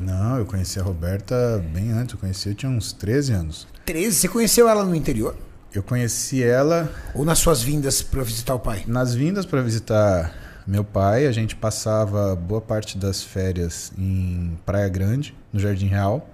Não, 0.00 0.38
eu 0.38 0.46
conheci 0.46 0.80
a 0.80 0.82
Roberta 0.82 1.62
bem 1.72 1.92
antes. 1.92 2.14
Eu 2.14 2.20
conheci, 2.20 2.48
eu 2.48 2.54
tinha 2.54 2.70
uns 2.70 2.92
13 2.92 3.32
anos. 3.32 3.68
13? 3.84 4.16
Você 4.16 4.28
conheceu 4.28 4.68
ela 4.68 4.84
no 4.84 4.94
interior? 4.94 5.36
Eu 5.72 5.82
conheci 5.82 6.42
ela. 6.42 6.90
Ou 7.14 7.24
nas 7.24 7.38
suas 7.38 7.62
vindas 7.62 8.02
para 8.02 8.22
visitar 8.22 8.54
o 8.54 8.58
pai? 8.58 8.84
Nas 8.86 9.14
vindas 9.14 9.46
para 9.46 9.60
visitar 9.62 10.32
meu 10.66 10.84
pai, 10.84 11.26
a 11.26 11.32
gente 11.32 11.54
passava 11.54 12.34
boa 12.34 12.60
parte 12.60 12.96
das 12.96 13.22
férias 13.22 13.92
em 13.98 14.58
Praia 14.64 14.88
Grande, 14.88 15.34
no 15.52 15.60
Jardim 15.60 15.86
Real. 15.86 16.28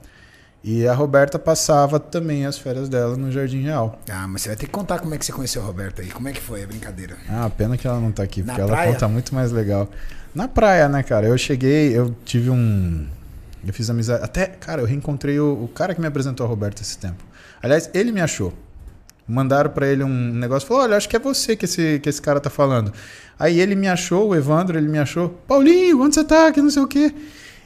E 0.62 0.86
a 0.86 0.94
Roberta 0.94 1.38
passava 1.38 2.00
também 2.00 2.44
as 2.44 2.58
férias 2.58 2.88
dela 2.88 3.16
no 3.16 3.30
Jardim 3.30 3.62
Real. 3.62 4.00
Ah, 4.10 4.26
mas 4.26 4.42
você 4.42 4.48
vai 4.48 4.56
ter 4.56 4.66
que 4.66 4.72
contar 4.72 4.98
como 4.98 5.14
é 5.14 5.18
que 5.18 5.24
você 5.24 5.32
conheceu 5.32 5.62
a 5.62 5.64
Roberta 5.64 6.02
aí. 6.02 6.10
Como 6.10 6.28
é 6.28 6.32
que 6.32 6.40
foi 6.40 6.64
a 6.64 6.66
brincadeira? 6.66 7.16
Ah, 7.28 7.48
pena 7.48 7.76
que 7.76 7.86
ela 7.86 8.00
não 8.00 8.10
tá 8.10 8.24
aqui, 8.24 8.42
porque 8.42 8.60
ela 8.60 8.84
conta 8.86 9.06
muito 9.06 9.34
mais 9.34 9.52
legal. 9.52 9.88
Na 10.34 10.48
praia, 10.48 10.88
né, 10.88 11.02
cara? 11.02 11.26
Eu 11.26 11.38
cheguei, 11.38 11.96
eu 11.96 12.14
tive 12.24 12.50
um. 12.50 13.06
Eu 13.66 13.72
fiz 13.72 13.90
amizade. 13.90 14.22
Até, 14.22 14.46
cara, 14.46 14.80
eu 14.82 14.86
reencontrei 14.86 15.38
o, 15.40 15.64
o 15.64 15.68
cara 15.68 15.94
que 15.94 16.00
me 16.00 16.06
apresentou 16.06 16.46
a 16.46 16.48
Roberta 16.48 16.82
esse 16.82 16.96
tempo. 16.98 17.24
Aliás, 17.62 17.90
ele 17.92 18.12
me 18.12 18.20
achou. 18.20 18.52
Mandaram 19.28 19.70
para 19.70 19.88
ele 19.88 20.04
um 20.04 20.32
negócio, 20.34 20.68
falou: 20.68 20.84
"Olha, 20.84 20.96
acho 20.96 21.08
que 21.08 21.16
é 21.16 21.18
você 21.18 21.56
que 21.56 21.64
esse 21.64 21.98
que 22.00 22.08
esse 22.08 22.22
cara 22.22 22.38
tá 22.38 22.48
falando". 22.48 22.92
Aí 23.38 23.60
ele 23.60 23.74
me 23.74 23.88
achou, 23.88 24.28
o 24.28 24.36
Evandro, 24.36 24.78
ele 24.78 24.88
me 24.88 24.98
achou: 24.98 25.30
"Paulinho, 25.48 26.00
onde 26.00 26.14
você 26.14 26.22
tá? 26.22 26.52
Que 26.52 26.62
não 26.62 26.70
sei 26.70 26.82
o 26.82 26.86
quê". 26.86 27.12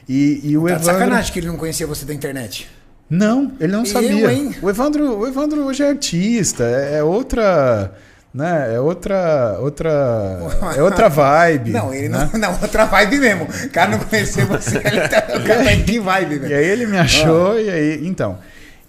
E, 0.09 0.41
e 0.43 0.57
o 0.57 0.63
tá 0.63 0.69
Evandro 0.71 0.85
sacanagem 0.85 1.31
que 1.31 1.39
ele 1.39 1.47
não 1.47 1.57
conhecia 1.57 1.85
você 1.85 2.03
da 2.03 2.13
internet. 2.13 2.67
Não, 3.07 3.51
ele 3.59 3.71
não 3.71 3.85
sabia. 3.85 4.33
hein? 4.33 4.55
O 4.61 4.69
Evandro, 4.69 5.19
o 5.19 5.27
Evandro 5.27 5.61
hoje 5.65 5.83
é 5.83 5.89
artista, 5.89 6.63
é, 6.63 6.97
é 6.97 7.03
outra 7.03 7.93
né? 8.33 8.75
É 8.75 8.79
outra, 8.79 9.57
outra, 9.59 10.39
é 10.75 10.81
outra 10.81 11.09
vibe. 11.09 11.71
Não, 11.71 11.93
ele 11.93 12.09
né? 12.09 12.29
não, 12.33 12.39
não, 12.39 12.61
outra 12.61 12.85
vibe 12.85 13.19
mesmo. 13.19 13.43
O 13.43 13.69
cara 13.69 13.91
não 13.91 13.99
conheceu 13.99 14.47
você, 14.47 14.77
ele 14.77 15.07
tá, 15.07 15.25
o 15.35 15.43
cara 15.43 15.63
tá 15.63 16.01
vibe, 16.01 16.39
velho. 16.39 16.47
E 16.47 16.53
aí 16.53 16.65
ele 16.65 16.85
me 16.85 16.97
achou, 16.97 17.59
e 17.59 17.69
aí, 17.69 18.07
então. 18.07 18.37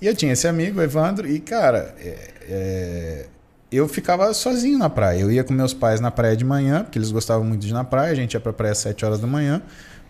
E 0.01 0.07
eu 0.07 0.15
tinha 0.15 0.33
esse 0.33 0.49
amigo, 0.49 0.81
Evandro, 0.81 1.29
e 1.29 1.39
cara, 1.39 1.95
é, 2.01 2.17
é, 2.49 3.27
eu 3.71 3.89
ficava 3.89 4.33
sozinho 4.35 4.79
na 4.79 4.91
praia. 4.91 5.21
Eu 5.21 5.31
ia 5.31 5.45
com 5.45 5.53
meus 5.53 5.73
pais 5.73 6.01
na 6.01 6.11
praia 6.11 6.37
de 6.37 6.45
manhã, 6.45 6.83
porque 6.83 6.99
eles 6.99 7.11
gostavam 7.11 7.45
muito 7.45 7.61
de 7.63 7.69
ir 7.69 7.73
na 7.73 7.85
praia. 7.85 8.13
A 8.13 8.15
gente 8.15 8.35
ia 8.35 8.41
pra 8.41 8.53
praia 8.53 8.73
às 8.73 8.79
7 8.79 9.05
horas 9.05 9.21
da 9.21 9.27
manhã. 9.27 9.63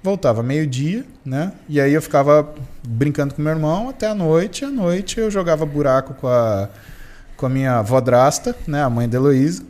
Voltava 0.02 0.42
meio-dia, 0.42 1.04
né? 1.24 1.52
E 1.68 1.80
aí 1.80 1.94
eu 1.94 2.02
ficava 2.02 2.52
brincando 2.82 3.34
com 3.34 3.40
meu 3.40 3.52
irmão 3.52 3.88
até 3.88 4.08
a 4.08 4.14
noite. 4.14 4.64
À 4.64 4.70
noite 4.70 5.20
eu 5.20 5.30
jogava 5.30 5.64
buraco 5.64 6.14
com 6.14 6.26
a, 6.26 6.68
com 7.42 7.46
a 7.46 7.48
minha 7.48 7.82
vodrasta, 7.82 8.54
né? 8.68 8.84
A 8.84 8.88
mãe 8.88 9.08
da 9.08 9.16
Heloísa. 9.16 9.64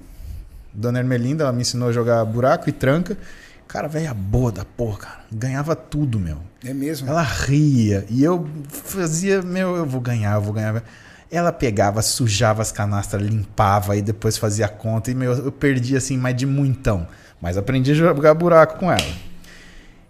Dona 0.74 0.98
Ermelinda, 0.98 1.44
ela 1.44 1.52
me 1.54 1.62
ensinou 1.62 1.88
a 1.88 1.92
jogar 1.92 2.22
buraco 2.26 2.68
e 2.68 2.72
tranca. 2.72 3.16
Cara, 3.66 3.88
velha 3.88 4.12
boa 4.12 4.52
da 4.52 4.62
porra, 4.62 4.98
cara. 4.98 5.20
Ganhava 5.32 5.74
tudo, 5.74 6.20
meu. 6.20 6.36
É 6.62 6.74
mesmo? 6.74 7.08
Ela 7.08 7.22
ria. 7.22 8.04
E 8.10 8.22
eu 8.22 8.46
fazia, 8.68 9.40
meu, 9.40 9.74
eu 9.74 9.86
vou 9.86 10.02
ganhar, 10.02 10.34
eu 10.34 10.42
vou 10.42 10.52
ganhar. 10.52 10.84
Ela 11.30 11.50
pegava, 11.50 12.02
sujava 12.02 12.60
as 12.60 12.70
canastras, 12.70 13.22
limpava 13.22 13.96
e 13.96 14.02
depois 14.02 14.36
fazia 14.36 14.66
a 14.66 14.68
conta. 14.68 15.10
E 15.10 15.14
meu, 15.14 15.32
eu 15.32 15.50
perdi 15.50 15.96
assim 15.96 16.18
mais 16.18 16.36
de 16.36 16.44
muitão. 16.44 17.08
Mas 17.40 17.56
aprendi 17.56 17.92
a 17.92 17.94
jogar 17.94 18.34
buraco 18.34 18.78
com 18.78 18.92
ela. 18.92 19.16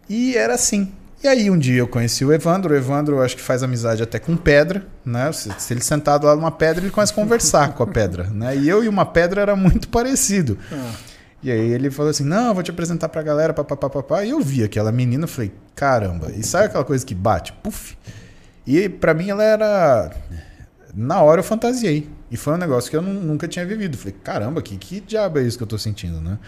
E 0.08 0.36
era 0.36 0.54
assim. 0.54 0.92
E 1.22 1.28
aí 1.28 1.48
um 1.50 1.58
dia 1.58 1.78
eu 1.78 1.86
conheci 1.86 2.24
o 2.24 2.32
Evandro. 2.32 2.74
O 2.74 2.76
Evandro 2.76 3.22
acho 3.22 3.36
que 3.36 3.42
faz 3.42 3.62
amizade 3.62 4.02
até 4.02 4.18
com 4.18 4.36
pedra, 4.36 4.84
né? 5.04 5.30
Se, 5.32 5.50
se 5.58 5.72
ele 5.72 5.80
sentado 5.80 6.26
lá 6.26 6.34
numa 6.34 6.50
pedra, 6.50 6.82
ele 6.82 6.90
começa 6.90 7.12
a 7.12 7.14
conversar 7.14 7.74
com 7.74 7.82
a 7.82 7.86
pedra, 7.86 8.24
né? 8.24 8.56
E 8.56 8.68
eu 8.68 8.82
e 8.82 8.88
uma 8.88 9.06
pedra 9.06 9.40
era 9.40 9.54
muito 9.54 9.88
parecido. 9.88 10.58
E 11.42 11.50
aí 11.50 11.72
ele 11.72 11.90
falou 11.90 12.10
assim: 12.10 12.24
"Não, 12.24 12.52
vou 12.52 12.62
te 12.62 12.70
apresentar 12.70 13.08
pra 13.08 13.22
galera, 13.22 13.52
papapá, 13.54 13.88
papá". 13.88 14.24
E 14.24 14.30
eu 14.30 14.40
vi 14.40 14.64
aquela 14.64 14.90
menina, 14.90 15.26
falei: 15.26 15.52
"Caramba". 15.76 16.32
E 16.32 16.42
sabe 16.42 16.66
aquela 16.66 16.84
coisa 16.84 17.06
que 17.06 17.14
bate, 17.14 17.52
puf. 17.52 17.96
E 18.66 18.88
para 18.88 19.14
mim 19.14 19.30
ela 19.30 19.44
era 19.44 20.10
na 20.94 21.22
hora 21.22 21.40
eu 21.40 21.44
fantasiei. 21.44 22.08
E 22.30 22.36
foi 22.36 22.54
um 22.54 22.56
negócio 22.56 22.90
que 22.90 22.96
eu 22.96 23.02
nunca 23.02 23.46
tinha 23.46 23.64
vivido. 23.66 23.96
Falei, 23.96 24.16
caramba, 24.22 24.62
que, 24.62 24.76
que 24.76 25.00
diabo 25.00 25.38
é 25.38 25.42
isso 25.42 25.56
que 25.56 25.62
eu 25.62 25.68
tô 25.68 25.78
sentindo, 25.78 26.20
né? 26.20 26.38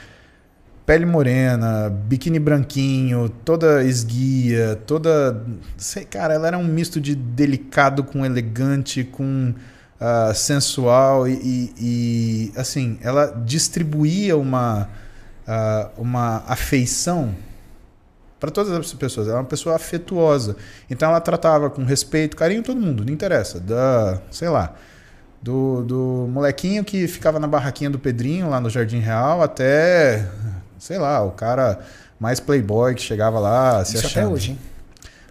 Pele 0.86 1.06
morena, 1.06 1.88
biquíni 1.88 2.38
branquinho, 2.38 3.30
toda 3.42 3.82
esguia, 3.82 4.78
toda. 4.86 5.42
Sei, 5.78 6.04
cara, 6.04 6.34
ela 6.34 6.46
era 6.46 6.58
um 6.58 6.64
misto 6.64 7.00
de 7.00 7.14
delicado 7.14 8.04
com 8.04 8.24
elegante, 8.24 9.02
com 9.02 9.54
uh, 10.00 10.34
sensual 10.34 11.26
e, 11.26 11.72
e, 11.78 12.52
assim, 12.54 12.98
ela 13.00 13.26
distribuía 13.46 14.36
uma, 14.36 14.88
uh, 15.48 16.02
uma 16.02 16.44
afeição 16.46 17.34
para 18.38 18.50
todas 18.50 18.70
as 18.72 18.92
pessoas. 18.92 19.26
Ela 19.26 19.38
é 19.38 19.40
uma 19.40 19.46
pessoa 19.46 19.76
afetuosa. 19.76 20.54
Então 20.90 21.08
ela 21.08 21.20
tratava 21.20 21.70
com 21.70 21.82
respeito, 21.82 22.36
carinho 22.36 22.62
todo 22.62 22.78
mundo, 22.78 23.04
não 23.06 23.12
interessa. 23.12 23.58
Da, 23.58 24.20
sei 24.30 24.50
lá, 24.50 24.74
do, 25.40 25.82
do 25.82 26.28
molequinho 26.30 26.84
que 26.84 27.08
ficava 27.08 27.38
na 27.40 27.46
barraquinha 27.46 27.88
do 27.88 27.98
Pedrinho 27.98 28.50
lá 28.50 28.60
no 28.60 28.68
Jardim 28.68 28.98
Real 28.98 29.42
até, 29.42 30.28
sei 30.78 30.98
lá, 30.98 31.22
o 31.22 31.32
cara 31.32 31.80
mais 32.18 32.40
playboy 32.40 32.94
que 32.94 33.02
chegava 33.02 33.38
lá 33.38 33.84
se 33.84 33.96
Isso 33.96 34.06
achando. 34.06 34.24
até 34.24 34.34
hoje, 34.34 34.50
hein? 34.52 34.58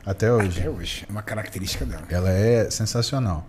Até 0.05 0.31
hoje. 0.31 0.59
Até 0.59 0.69
hoje. 0.69 1.05
É 1.07 1.11
uma 1.11 1.21
característica 1.21 1.85
dela. 1.85 2.03
Ela 2.09 2.31
é 2.31 2.69
sensacional. 2.69 3.47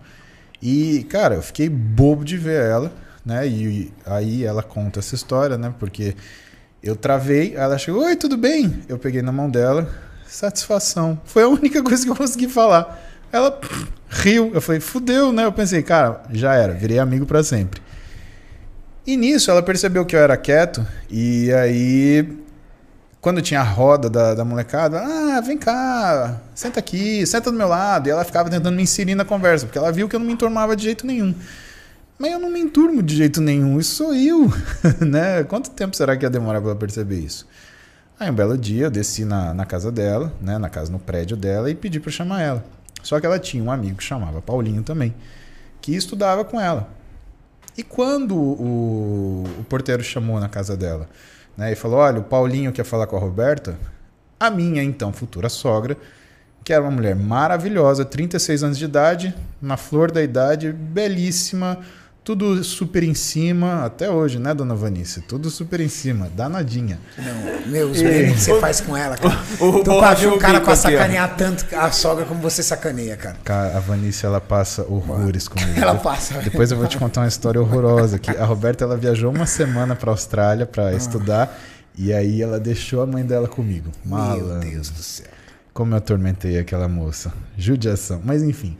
E, 0.61 1.03
cara, 1.09 1.35
eu 1.35 1.41
fiquei 1.41 1.67
bobo 1.69 2.23
de 2.23 2.37
ver 2.37 2.61
ela, 2.61 2.91
né? 3.25 3.45
E 3.47 3.91
aí 4.05 4.43
ela 4.43 4.63
conta 4.63 4.99
essa 4.99 5.15
história, 5.15 5.57
né? 5.57 5.73
Porque 5.77 6.15
eu 6.81 6.95
travei, 6.95 7.55
ela 7.55 7.77
chegou, 7.77 8.03
oi, 8.05 8.15
tudo 8.15 8.37
bem? 8.37 8.81
Eu 8.87 8.97
peguei 8.97 9.21
na 9.21 9.31
mão 9.31 9.49
dela, 9.49 9.89
satisfação. 10.27 11.19
Foi 11.25 11.43
a 11.43 11.47
única 11.47 11.81
coisa 11.83 12.03
que 12.03 12.11
eu 12.11 12.15
consegui 12.15 12.47
falar. 12.47 13.01
Ela 13.31 13.59
riu, 14.09 14.51
eu 14.53 14.61
falei, 14.61 14.79
fudeu, 14.79 15.33
né? 15.33 15.43
Eu 15.45 15.51
pensei, 15.51 15.83
cara, 15.83 16.21
já 16.31 16.53
era, 16.55 16.73
virei 16.73 16.99
amigo 16.99 17.25
para 17.25 17.43
sempre. 17.43 17.81
E 19.05 19.15
nisso 19.15 19.51
ela 19.51 19.61
percebeu 19.61 20.03
que 20.03 20.15
eu 20.15 20.19
era 20.19 20.35
quieto, 20.35 20.85
e 21.11 21.53
aí, 21.53 22.27
quando 23.21 23.39
tinha 23.39 23.59
a 23.59 23.63
roda 23.63 24.09
da, 24.09 24.33
da 24.33 24.43
molecada, 24.43 24.99
ah, 24.99 25.41
vem 25.41 25.57
cá, 25.59 26.41
senta 26.55 26.79
aqui, 26.79 27.23
senta 27.27 27.51
do 27.51 27.57
meu 27.57 27.67
lado. 27.67 28.07
E 28.07 28.11
ela 28.11 28.25
ficava 28.25 28.49
tentando 28.49 28.75
me 28.75 28.81
inserir 28.81 29.13
na 29.13 29.23
conversa, 29.23 29.67
porque 29.67 29.77
ela 29.77 29.91
viu 29.91 30.09
que 30.09 30.15
eu 30.15 30.19
não 30.19 30.25
me 30.25 30.33
enturmava 30.33 30.75
de 30.75 30.83
jeito 30.83 31.05
nenhum. 31.05 31.35
Mas 32.17 32.31
eu 32.31 32.39
não 32.39 32.49
me 32.49 32.59
enturmo 32.59 33.03
de 33.03 33.15
jeito 33.15 33.41
nenhum, 33.41 33.79
isso 33.79 33.95
sou 33.95 34.15
eu. 34.15 34.51
né? 35.05 35.43
Quanto 35.43 35.69
tempo 35.69 35.95
será 35.95 36.17
que 36.17 36.25
ia 36.25 36.29
demorar 36.29 36.59
para 36.59 36.71
ela 36.71 36.79
perceber 36.79 37.19
isso? 37.19 37.45
Aí 38.19 38.31
um 38.31 38.33
belo 38.33 38.57
dia 38.57 38.85
eu 38.85 38.91
desci 38.91 39.23
na, 39.23 39.53
na 39.53 39.65
casa 39.65 39.91
dela, 39.91 40.33
né? 40.41 40.57
na 40.57 40.69
casa, 40.69 40.91
no 40.91 40.97
prédio 40.97 41.37
dela, 41.37 41.69
e 41.69 41.75
pedi 41.75 41.99
para 41.99 42.11
chamar 42.11 42.41
ela. 42.41 42.65
Só 43.03 43.19
que 43.19 43.25
ela 43.25 43.37
tinha 43.37 43.61
um 43.61 43.69
amigo 43.69 43.97
que 43.97 44.03
chamava 44.03 44.41
Paulinho 44.41 44.81
também, 44.81 45.13
que 45.79 45.93
estudava 45.93 46.43
com 46.43 46.59
ela. 46.59 46.89
E 47.77 47.83
quando 47.83 48.35
o, 48.35 49.43
o 49.59 49.63
porteiro 49.65 50.03
chamou 50.03 50.39
na 50.39 50.47
casa 50.47 50.77
dela 50.77 51.09
né, 51.57 51.71
e 51.71 51.75
falou: 51.75 51.99
Olha, 51.99 52.19
o 52.19 52.23
Paulinho 52.23 52.71
quer 52.71 52.85
falar 52.85 53.07
com 53.07 53.17
a 53.17 53.19
Roberta, 53.19 53.77
a 54.39 54.49
minha 54.49 54.83
então 54.83 55.11
futura 55.11 55.49
sogra, 55.49 55.97
que 56.63 56.73
era 56.73 56.81
uma 56.81 56.91
mulher 56.91 57.15
maravilhosa, 57.15 58.05
36 58.05 58.63
anos 58.63 58.77
de 58.77 58.85
idade, 58.85 59.35
na 59.61 59.77
flor 59.77 60.11
da 60.11 60.23
idade, 60.23 60.71
belíssima, 60.71 61.79
tudo 62.25 62.63
super 62.63 63.03
em 63.03 63.13
cima, 63.13 63.85
até 63.85 64.09
hoje, 64.09 64.39
né, 64.39 64.51
dona 64.51 64.73
Vanice? 64.73 65.21
Tudo 65.21 65.51
super 65.51 65.79
em 65.79 65.87
cima, 65.87 66.27
danadinha. 66.35 66.99
Não, 67.19 67.71
meus 67.71 68.01
memes 68.01 68.33
que 68.33 68.41
você 68.41 68.59
faz 68.59 68.81
com 68.81 68.97
ela, 68.97 69.15
cara. 69.15 69.45
O, 69.59 69.67
o, 69.67 69.83
tu 69.83 69.95
pra 69.99 70.15
ver 70.15 70.27
um 70.27 70.37
cara 70.39 70.59
pra 70.59 70.75
sacanear 70.75 71.25
aqui, 71.25 71.37
tanto 71.37 71.65
a 71.75 71.91
sogra 71.91 72.25
como 72.25 72.41
você 72.41 72.63
sacaneia, 72.63 73.15
cara. 73.15 73.37
Cara, 73.43 73.77
a 73.77 73.79
Vanice, 73.79 74.25
ela 74.25 74.41
passa 74.41 74.81
horrores 74.81 75.47
comigo. 75.47 75.79
Ela 75.79 75.95
passa. 76.01 76.39
Depois 76.39 76.71
eu 76.71 76.77
vou 76.77 76.87
te 76.87 76.97
contar 76.97 77.21
uma 77.21 77.27
história 77.27 77.61
horrorosa, 77.61 78.17
que 78.17 78.31
a 78.31 78.43
Roberta, 78.43 78.83
ela 78.83 78.97
viajou 78.97 79.31
uma 79.31 79.45
semana 79.45 79.95
pra 79.95 80.09
Austrália 80.09 80.65
pra 80.65 80.87
ah. 80.87 80.93
estudar, 80.95 81.55
E 81.95 82.11
aí 82.11 82.41
ela 82.41 82.59
deixou 82.59 83.03
a 83.03 83.05
mãe 83.05 83.23
dela 83.23 83.47
comigo. 83.47 83.91
Malandro. 84.03 84.47
Meu 84.47 84.71
Deus 84.71 84.89
do 84.89 85.03
céu. 85.03 85.27
Como 85.71 85.93
eu 85.93 85.97
atormentei 85.99 86.57
aquela 86.57 86.87
moça. 86.87 87.31
Judiação. 87.55 88.19
Mas 88.25 88.41
enfim. 88.41 88.75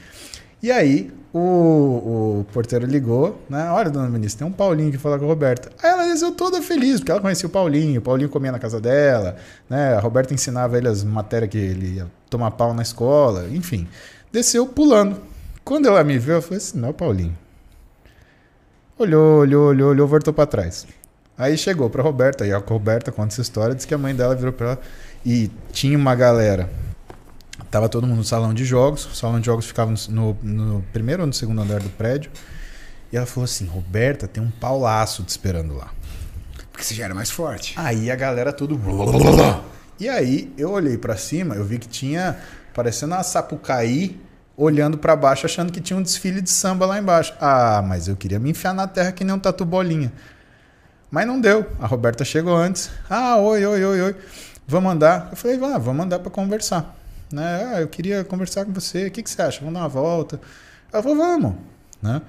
E 0.64 0.72
aí, 0.72 1.14
o, 1.38 2.40
o 2.40 2.46
porteiro 2.54 2.86
ligou, 2.86 3.38
né? 3.50 3.70
Olha, 3.70 3.90
dona 3.90 4.08
Ministra, 4.08 4.46
tem 4.46 4.48
um 4.48 4.56
Paulinho 4.56 4.90
que 4.90 4.98
fala 4.98 5.20
com 5.20 5.26
a 5.26 5.28
Roberta. 5.28 5.70
Aí 5.84 5.90
ela 5.90 6.06
desceu 6.06 6.32
toda 6.32 6.62
feliz, 6.62 7.02
porque 7.02 7.12
ela 7.12 7.20
conhecia 7.20 7.46
o 7.46 7.50
Paulinho, 7.50 8.00
o 8.00 8.02
Paulinho 8.02 8.30
comia 8.30 8.54
na 8.54 8.60
casa 8.60 8.80
dela, 8.80 9.36
né? 9.70 9.96
A 9.96 10.00
Roberta 10.00 10.34
ensinava 10.34 10.78
ele 10.78 10.88
as 10.88 11.04
matérias 11.04 11.52
que 11.52 11.58
ele 11.58 11.96
ia 11.96 12.08
tomar 12.30 12.52
pau 12.52 12.74
na 12.74 12.82
escola, 12.82 13.50
enfim. 13.50 13.86
Desceu 14.32 14.66
pulando. 14.66 15.20
Quando 15.66 15.90
ela 15.90 16.02
me 16.06 16.18
viu, 16.18 16.36
eu 16.36 16.42
falei 16.42 16.58
assim: 16.58 16.80
não, 16.80 16.94
Paulinho. 16.94 17.38
Olhou, 18.98 19.40
olhou, 19.40 19.68
olhou, 19.68 19.90
olhou, 19.90 20.08
voltou 20.08 20.34
para 20.34 20.46
trás. 20.46 20.88
Aí 21.38 21.58
chegou 21.58 21.90
pra 21.90 22.02
Roberta, 22.02 22.48
e 22.48 22.54
a 22.54 22.60
Roberta 22.60 23.12
conta 23.12 23.34
essa 23.34 23.42
história, 23.42 23.76
disse 23.76 23.86
que 23.86 23.94
a 23.94 23.98
mãe 23.98 24.16
dela 24.16 24.36
virou 24.36 24.54
pra 24.54 24.68
ela 24.68 24.80
e 25.26 25.52
tinha 25.74 25.98
uma 25.98 26.16
galera 26.16 26.70
Tava 27.76 27.90
todo 27.90 28.08
mundo 28.08 28.20
no 28.20 28.24
salão 28.24 28.54
de 28.54 28.64
jogos. 28.64 29.06
O 29.06 29.14
salão 29.14 29.38
de 29.38 29.48
jogos 29.48 29.66
ficava 29.66 29.94
no, 30.08 30.38
no, 30.42 30.82
primeiro 30.94 31.24
ou 31.24 31.28
no 31.28 31.34
segundo 31.34 31.62
andar 31.62 31.82
do 31.82 31.90
prédio. 31.90 32.32
E 33.12 33.18
ela 33.18 33.26
falou 33.26 33.44
assim: 33.44 33.66
Roberta, 33.66 34.30
tem 34.30 34.42
um 34.42 34.50
paulaço 34.50 35.24
te 35.24 35.28
esperando 35.28 35.76
lá. 35.76 35.90
Porque 36.72 36.86
você 36.86 36.96
já 36.96 37.04
era 37.04 37.14
mais 37.14 37.30
forte. 37.30 37.74
Aí 37.76 38.10
a 38.10 38.16
galera 38.16 38.54
tudo. 38.54 38.80
E 40.00 40.08
aí 40.08 40.54
eu 40.58 40.72
olhei 40.72 40.98
para 40.98 41.18
cima, 41.18 41.56
eu 41.56 41.66
vi 41.66 41.78
que 41.78 41.90
tinha 41.90 42.38
parecendo 42.74 43.14
uma 43.14 43.24
sapucaí 43.24 44.18
olhando 44.56 44.98
para 44.98 45.14
baixo, 45.14 45.46
achando 45.46 45.70
que 45.70 45.82
tinha 45.82 45.98
um 45.98 46.02
desfile 46.02 46.40
de 46.40 46.52
samba 46.52 46.86
lá 46.86 46.98
embaixo. 46.98 47.34
Ah, 47.42 47.84
mas 47.86 48.08
eu 48.08 48.16
queria 48.16 48.40
me 48.40 48.52
enfiar 48.52 48.74
na 48.74 48.88
terra 48.88 49.12
que 49.12 49.26
nem 49.26 49.36
um 49.36 49.40
tatu 49.40 49.66
bolinha. 49.66 50.14
Mas 51.12 51.28
não 51.28 51.42
deu. 51.42 51.70
A 51.78 51.86
Roberta 51.86 52.24
chegou 52.24 52.56
antes. 52.56 52.90
Ah, 53.10 53.36
oi, 53.36 53.66
oi, 53.66 53.84
oi, 53.84 54.02
oi. 54.02 54.16
Vamos 54.66 54.94
andar. 54.94 55.28
Eu 55.30 55.36
falei, 55.36 55.58
vá, 55.58 55.78
vamos 55.78 56.06
andar 56.06 56.20
para 56.20 56.32
conversar. 56.32 57.04
Né? 57.32 57.74
Ah, 57.74 57.82
eu 57.82 57.88
queria 57.88 58.24
conversar 58.24 58.66
com 58.66 58.74
você, 58.74 59.08
o 59.08 59.12
que, 59.12 59.24
que 59.24 59.30
você 59.30 59.42
acha? 59.42 59.60
Vamos 59.60 59.74
dar 59.74 59.82
uma 59.82 59.90
volta. 59.90 60.40
Ela 60.92 61.02
falou, 61.02 61.18
vamos. 61.18 61.56
Né? 62.02 62.22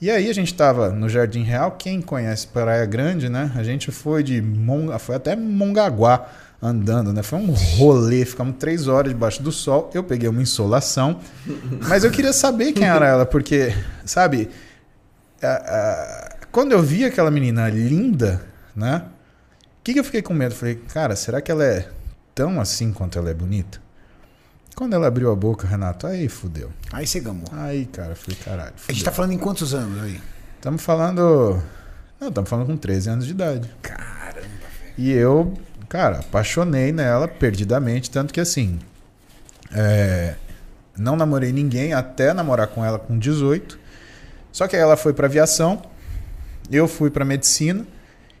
E 0.00 0.10
aí 0.10 0.28
a 0.28 0.34
gente 0.34 0.52
estava 0.52 0.90
no 0.90 1.08
Jardim 1.08 1.42
Real, 1.42 1.72
quem 1.72 2.02
conhece 2.02 2.46
Praia 2.46 2.84
Grande, 2.84 3.28
né? 3.28 3.50
A 3.54 3.62
gente 3.62 3.90
foi 3.90 4.22
de 4.22 4.42
Monga, 4.42 4.98
foi 4.98 5.16
até 5.16 5.34
Mongaguá 5.36 6.28
andando, 6.60 7.12
né? 7.12 7.22
Foi 7.22 7.38
um 7.38 7.52
rolê, 7.52 8.24
ficamos 8.24 8.56
três 8.58 8.88
horas 8.88 9.12
debaixo 9.12 9.42
do 9.42 9.52
sol. 9.52 9.90
Eu 9.94 10.02
peguei 10.02 10.28
uma 10.28 10.42
insolação, 10.42 11.20
mas 11.88 12.04
eu 12.04 12.10
queria 12.10 12.32
saber 12.32 12.72
quem 12.72 12.86
era 12.86 13.06
ela, 13.06 13.26
porque, 13.26 13.74
sabe, 14.04 14.50
a, 15.42 15.46
a, 15.46 16.36
quando 16.50 16.72
eu 16.72 16.82
vi 16.82 17.04
aquela 17.04 17.30
menina 17.30 17.68
linda, 17.68 18.42
né? 18.74 19.04
O 19.80 19.84
que, 19.84 19.92
que 19.92 20.00
eu 20.00 20.04
fiquei 20.04 20.22
com 20.22 20.32
medo? 20.32 20.54
Falei, 20.54 20.76
cara, 20.92 21.14
será 21.14 21.40
que 21.40 21.52
ela 21.52 21.64
é 21.64 21.88
tão 22.34 22.60
assim 22.60 22.92
quanto 22.92 23.18
ela 23.18 23.30
é 23.30 23.34
bonita? 23.34 23.83
Quando 24.74 24.94
ela 24.94 25.06
abriu 25.06 25.30
a 25.30 25.36
boca, 25.36 25.66
Renato, 25.66 26.06
aí 26.06 26.28
fudeu. 26.28 26.70
Aí 26.92 27.06
você 27.06 27.20
gamou. 27.20 27.46
Aí, 27.52 27.86
cara, 27.86 28.16
fui 28.16 28.34
caralho. 28.34 28.72
Fudeu. 28.76 28.86
A 28.88 28.92
gente 28.92 29.04
tá 29.04 29.12
falando 29.12 29.32
em 29.32 29.38
quantos 29.38 29.72
anos 29.72 30.02
aí? 30.02 30.20
Estamos 30.56 30.82
falando. 30.82 31.62
Não, 32.20 32.28
estamos 32.28 32.50
falando 32.50 32.66
com 32.66 32.76
13 32.76 33.10
anos 33.10 33.24
de 33.26 33.30
idade. 33.30 33.70
Caramba, 33.82 34.02
velho. 34.40 34.48
E 34.98 35.12
eu, 35.12 35.54
cara, 35.88 36.18
apaixonei 36.20 36.90
nela 36.90 37.28
perdidamente, 37.28 38.10
tanto 38.10 38.34
que 38.34 38.40
assim. 38.40 38.78
É, 39.72 40.34
não 40.96 41.16
namorei 41.16 41.52
ninguém 41.52 41.92
até 41.92 42.32
namorar 42.32 42.66
com 42.66 42.84
ela 42.84 42.98
com 42.98 43.16
18. 43.16 43.78
Só 44.50 44.66
que 44.66 44.74
aí 44.74 44.82
ela 44.82 44.96
foi 44.96 45.12
para 45.12 45.26
aviação, 45.26 45.82
eu 46.70 46.88
fui 46.88 47.10
para 47.10 47.24
medicina. 47.24 47.86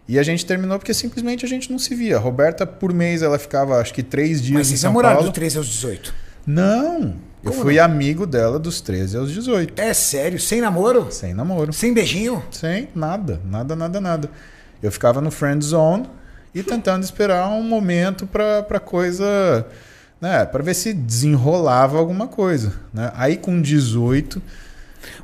E 0.06 0.18
a 0.18 0.22
gente 0.22 0.44
terminou 0.44 0.78
porque 0.78 0.92
simplesmente 0.92 1.46
a 1.46 1.48
gente 1.48 1.70
não 1.70 1.78
se 1.78 1.94
via. 1.94 2.16
A 2.16 2.20
Roberta, 2.20 2.66
por 2.66 2.92
mês, 2.92 3.22
ela 3.22 3.38
ficava 3.38 3.80
acho 3.80 3.94
que 3.94 4.02
três 4.02 4.42
dias 4.42 4.58
Mas 4.58 4.66
em 4.66 4.70
vocês 4.70 4.80
São 4.80 4.90
namoraram 4.90 5.16
Paulo. 5.16 5.30
do 5.30 5.34
13 5.34 5.58
aos 5.58 5.66
18? 5.66 6.23
Não. 6.46 7.14
Eu 7.42 7.50
Como 7.50 7.62
fui 7.62 7.76
não? 7.76 7.84
amigo 7.84 8.26
dela 8.26 8.58
dos 8.58 8.80
13 8.80 9.16
aos 9.18 9.30
18. 9.32 9.78
É 9.80 9.92
sério? 9.92 10.38
Sem 10.40 10.60
namoro? 10.60 11.08
Sem 11.10 11.34
namoro. 11.34 11.72
Sem 11.72 11.92
beijinho? 11.92 12.42
Sem 12.50 12.88
nada. 12.94 13.40
Nada, 13.44 13.76
nada, 13.76 14.00
nada. 14.00 14.30
Eu 14.82 14.90
ficava 14.90 15.20
no 15.20 15.30
friend 15.30 15.64
zone 15.64 16.08
e 16.54 16.62
tentando 16.62 17.02
esperar 17.02 17.48
um 17.48 17.62
momento 17.62 18.26
pra, 18.26 18.62
pra 18.62 18.80
coisa. 18.80 19.66
Né, 20.20 20.46
pra 20.46 20.62
ver 20.62 20.72
se 20.74 20.94
desenrolava 20.94 21.98
alguma 21.98 22.26
coisa. 22.26 22.72
Né? 22.94 23.12
Aí 23.14 23.36
com 23.36 23.60
18, 23.60 24.40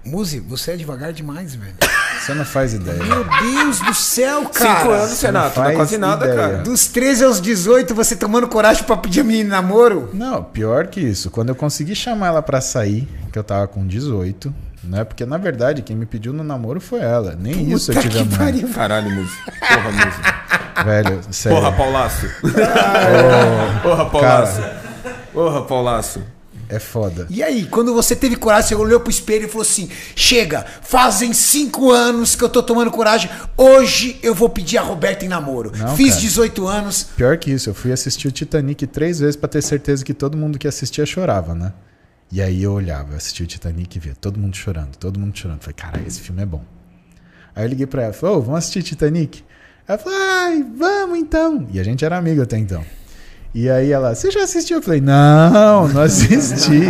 Muzi, 0.05 0.41
você 0.41 0.73
é 0.73 0.77
devagar 0.77 1.13
demais, 1.13 1.55
velho. 1.55 1.75
você 2.21 2.35
não 2.35 2.45
faz 2.45 2.75
ideia. 2.75 3.03
Meu 3.03 3.25
Deus 3.25 3.81
do 3.81 3.95
céu, 3.95 4.47
cara. 4.49 4.81
Cinco 4.81 4.91
anos, 4.93 5.23
Renato. 5.23 5.59
Não 5.61 5.65
é 5.65 5.67
faz 5.67 5.77
quase 5.77 5.99
nada, 5.99 6.25
ideia. 6.27 6.41
cara. 6.41 6.57
Dos 6.63 6.87
13 6.87 7.25
aos 7.25 7.41
18, 7.41 7.95
você 7.95 8.17
tomando 8.17 8.49
coragem 8.49 8.85
pra 8.85 8.97
pedir 8.97 9.21
a 9.21 9.25
menina 9.25 9.45
em 9.49 9.51
namoro? 9.51 10.11
Não, 10.13 10.43
pior 10.43 10.87
que 10.87 11.01
isso. 11.01 11.31
Quando 11.31 11.51
eu 11.51 11.55
consegui 11.55 11.95
chamar 11.95 12.29
ela 12.29 12.43
pra 12.43 12.61
sair, 12.61 13.09
que 13.33 13.39
eu 13.39 13.45
tava 13.45 13.67
com 13.69 13.87
18, 13.87 14.53
né? 14.85 15.05
Porque 15.05 15.25
na 15.27 15.37
verdade 15.39 15.83
quem 15.83 15.95
me 15.97 16.07
pediu 16.07 16.33
no 16.33 16.43
namoro 16.43 16.81
foi 16.81 17.01
ela. 17.01 17.37
Nem 17.39 17.71
isso 17.73 17.91
eu 17.91 17.97
Puta 17.97 18.09
tive 18.09 18.21
a 18.21 18.23
que 18.25 18.29
mãe. 18.31 18.39
pariu. 18.39 18.69
Caralho, 18.71 19.11
Muzi. 19.11 19.37
Porra, 19.45 19.91
Muzi. 19.93 20.85
Velho, 20.85 21.21
sério. 21.31 21.59
Porra, 21.61 21.73
Paulaço. 21.73 22.27
Porra, 23.83 24.07
Paulaço. 24.11 24.63
Porra, 25.33 25.63
Paulaço. 25.63 26.23
É 26.71 26.79
foda. 26.79 27.27
E 27.29 27.43
aí, 27.43 27.67
quando 27.67 27.93
você 27.93 28.15
teve 28.15 28.37
coragem, 28.37 28.69
você 28.69 28.75
olhou 28.77 29.01
pro 29.01 29.11
espelho 29.11 29.47
e 29.47 29.49
falou 29.49 29.63
assim: 29.63 29.89
Chega, 30.15 30.65
fazem 30.83 31.33
cinco 31.33 31.91
anos 31.91 32.37
que 32.37 32.45
eu 32.45 32.49
tô 32.49 32.63
tomando 32.63 32.91
coragem, 32.93 33.29
hoje 33.57 34.19
eu 34.23 34.35
vou 34.35 34.49
pedir 34.49 34.79
a 34.79 34.83
Roberta 34.83 35.25
em 35.25 35.29
namoro. 35.29 35.73
Não, 35.77 35.97
Fiz 35.97 36.11
cara. 36.11 36.21
18 36.21 36.67
anos. 36.69 37.03
Pior 37.17 37.37
que 37.39 37.51
isso, 37.51 37.71
eu 37.71 37.75
fui 37.75 37.91
assistir 37.91 38.29
o 38.29 38.31
Titanic 38.31 38.87
três 38.87 39.19
vezes 39.19 39.35
pra 39.35 39.49
ter 39.49 39.63
certeza 39.63 40.05
que 40.05 40.15
todo 40.15 40.37
mundo 40.37 40.59
que 40.59 40.69
assistia 40.69 41.05
chorava, 41.05 41.55
né? 41.55 41.73
E 42.31 42.41
aí 42.41 42.63
eu 42.63 42.73
olhava, 42.73 43.13
eu 43.13 43.17
assistia 43.17 43.45
o 43.45 43.49
Titanic 43.49 43.97
e 43.97 44.01
via 44.01 44.15
todo 44.15 44.39
mundo 44.39 44.57
chorando, 44.57 44.97
todo 44.97 45.19
mundo 45.19 45.37
chorando. 45.37 45.61
Falei, 45.61 45.75
caralho, 45.75 46.07
esse 46.07 46.21
filme 46.21 46.43
é 46.43 46.47
bom. 46.47 46.63
Aí 47.55 47.65
eu 47.65 47.69
liguei 47.69 47.87
pra 47.87 48.05
ela, 48.05 48.13
falei, 48.13 48.37
ô, 48.37 48.41
vamos 48.41 48.59
assistir 48.59 48.85
Titanic? 48.85 49.43
Ela 49.89 49.99
falou, 49.99 50.17
ai, 50.17 50.65
vamos 50.77 51.19
então. 51.19 51.67
E 51.73 51.81
a 51.81 51.83
gente 51.83 52.05
era 52.05 52.17
amigo 52.17 52.41
até 52.41 52.57
então. 52.57 52.85
E 53.53 53.69
aí 53.69 53.91
ela, 53.91 54.15
você 54.15 54.31
já 54.31 54.45
assistiu? 54.45 54.79
Eu 54.79 54.83
falei, 54.83 55.01
não, 55.01 55.89
não 55.89 56.03
assisti. 56.03 56.81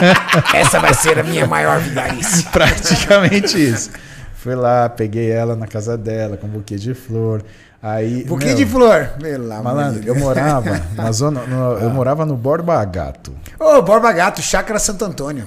Essa 0.54 0.80
vai 0.80 0.94
ser 0.94 1.18
a 1.18 1.22
minha 1.22 1.46
maior 1.46 1.78
vigarice. 1.80 2.44
Praticamente 2.50 3.58
isso. 3.62 3.90
Fui 4.34 4.54
lá, 4.54 4.88
peguei 4.88 5.30
ela 5.30 5.54
na 5.54 5.66
casa 5.66 5.98
dela 5.98 6.36
com 6.36 6.46
um 6.46 6.50
buquê 6.50 6.76
de 6.76 6.94
flor. 6.94 7.42
Aí, 7.82 8.24
Buquê 8.24 8.46
meu, 8.46 8.54
de 8.56 8.66
flor. 8.66 9.10
Pelo 9.20 9.52
amor 9.52 9.62
Malandro, 9.64 10.02
eu 10.04 10.14
morava 10.18 10.80
na 10.96 11.12
zona, 11.12 11.42
no- 11.46 11.74
eu 11.78 11.90
morava 11.90 12.24
no 12.24 12.36
Borba 12.36 12.82
Gato. 12.84 13.32
Ô, 13.60 13.82
Borba 13.82 14.10
Gato, 14.12 14.40
Chácara 14.42 14.78
Santo 14.78 15.04
Antônio. 15.04 15.44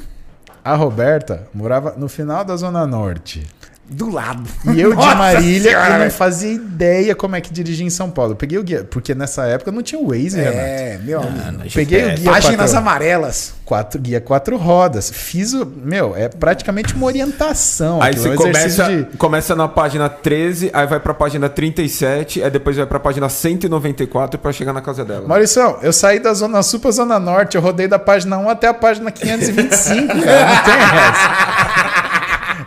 A 0.63 0.75
Roberta 0.75 1.47
morava 1.53 1.95
no 1.97 2.07
final 2.07 2.43
da 2.45 2.55
Zona 2.55 2.85
Norte. 2.85 3.45
Do 3.93 4.09
lado. 4.09 4.43
E 4.73 4.79
eu 4.79 4.91
de 4.91 4.95
Nossa 4.95 5.15
Marília, 5.15 5.71
Senhora, 5.71 5.95
eu 5.95 6.03
não 6.05 6.11
fazia 6.11 6.51
ideia 6.53 7.13
como 7.13 7.35
é 7.35 7.41
que 7.41 7.51
dirigia 7.51 7.85
em 7.85 7.89
São 7.89 8.09
Paulo. 8.09 8.31
Eu 8.31 8.35
peguei 8.37 8.57
o 8.57 8.63
guia, 8.63 8.87
porque 8.89 9.13
nessa 9.13 9.43
época 9.45 9.71
não 9.71 9.81
tinha 9.83 9.99
o 9.99 10.07
Waze, 10.09 10.37
Renato. 10.37 10.57
É, 10.57 10.99
meu 11.03 11.19
amigo. 11.19 11.63
Peguei 11.73 12.05
o 12.05 12.15
guia 12.15 12.31
Páginas 12.31 12.57
quatro, 12.71 12.77
amarelas. 12.77 13.53
quatro, 13.65 13.99
guia 13.99 14.21
quatro 14.21 14.55
rodas. 14.57 15.11
Fiz 15.13 15.53
o. 15.53 15.65
Meu, 15.65 16.15
é 16.15 16.29
praticamente 16.29 16.93
uma 16.95 17.05
orientação. 17.05 18.01
Aí 18.01 18.11
aquilo, 18.11 18.23
você 18.23 18.29
um 18.29 18.35
começa, 18.37 18.83
de- 18.85 19.17
começa 19.17 19.55
na 19.55 19.67
página 19.67 20.07
13, 20.09 20.69
aí 20.73 20.87
vai 20.87 20.99
pra 20.99 21.13
página 21.13 21.49
37, 21.49 22.41
aí 22.43 22.49
depois 22.49 22.77
vai 22.77 22.85
pra 22.85 22.99
página 22.99 23.27
194 23.27 24.39
pra 24.39 24.51
chegar 24.53 24.71
na 24.73 24.81
casa 24.81 25.03
dela. 25.03 25.27
Maurição, 25.27 25.77
eu 25.81 25.91
saí 25.91 26.19
da 26.19 26.33
Zona 26.33 26.63
Sul 26.63 26.79
pra 26.79 26.91
Zona 26.91 27.19
Norte, 27.19 27.55
eu 27.55 27.61
rodei 27.61 27.87
da 27.89 27.99
página 27.99 28.37
1 28.37 28.49
até 28.49 28.67
a 28.67 28.73
página 28.73 29.11
525, 29.11 30.07
cara. 30.07 30.45
Não 30.45 30.63
tem 30.63 30.73
essa. 30.73 31.60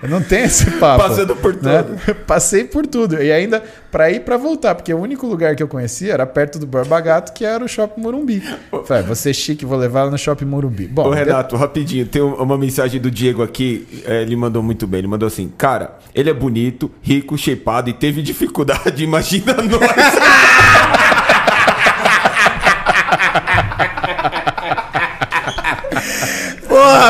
Não 0.09 0.23
tenho 0.23 0.45
esse 0.47 0.71
papo. 0.79 1.03
Passando 1.09 1.37
por 1.37 1.55
né? 1.63 1.83
tudo. 1.83 2.15
Passei 2.27 2.65
por 2.65 2.87
tudo. 2.87 3.23
E 3.23 3.31
ainda 3.33 3.63
pra 3.91 4.11
ir 4.11 4.21
pra 4.21 4.37
voltar, 4.37 4.75
porque 4.75 4.93
o 4.93 4.99
único 4.99 5.27
lugar 5.27 5.55
que 5.55 5.63
eu 5.63 5.69
conhecia 5.69 6.13
era 6.13 6.27
perto 6.27 6.59
do 6.59 6.67
Borba 6.67 7.01
Gato, 7.01 7.33
que 7.33 7.45
era 7.45 7.65
o 7.65 7.69
Shopping 7.69 8.01
Morumbi. 8.01 8.43
Falei, 8.87 9.05
você 9.05 9.31
é 9.31 9.33
chique, 9.33 9.65
vou 9.65 9.79
levar 9.79 10.11
no 10.11 10.19
Shopping 10.19 10.45
Morumbi. 10.47 10.87
Bom, 10.89 11.07
Ô 11.07 11.11
Renato, 11.11 11.55
rapidinho, 11.57 12.05
tem 12.07 12.21
um- 12.21 12.35
uma 12.35 12.59
mensagem 12.59 13.01
do 13.01 13.09
Diego 13.11 13.43
aqui, 13.43 13.87
é, 14.05 14.23
ele 14.23 14.35
mandou 14.35 14.63
muito 14.63 14.87
bem, 14.87 14.99
ele 14.99 15.07
mandou 15.07 15.27
assim, 15.29 15.53
cara, 15.57 15.97
ele 16.15 16.29
é 16.29 16.35
bonito, 16.35 16.91
rico, 17.03 17.39
shapeado 17.39 17.89
e 17.89 17.93
teve 17.93 18.21
dificuldade, 18.21 19.03
imagina 19.05 19.55
nós. 19.55 19.81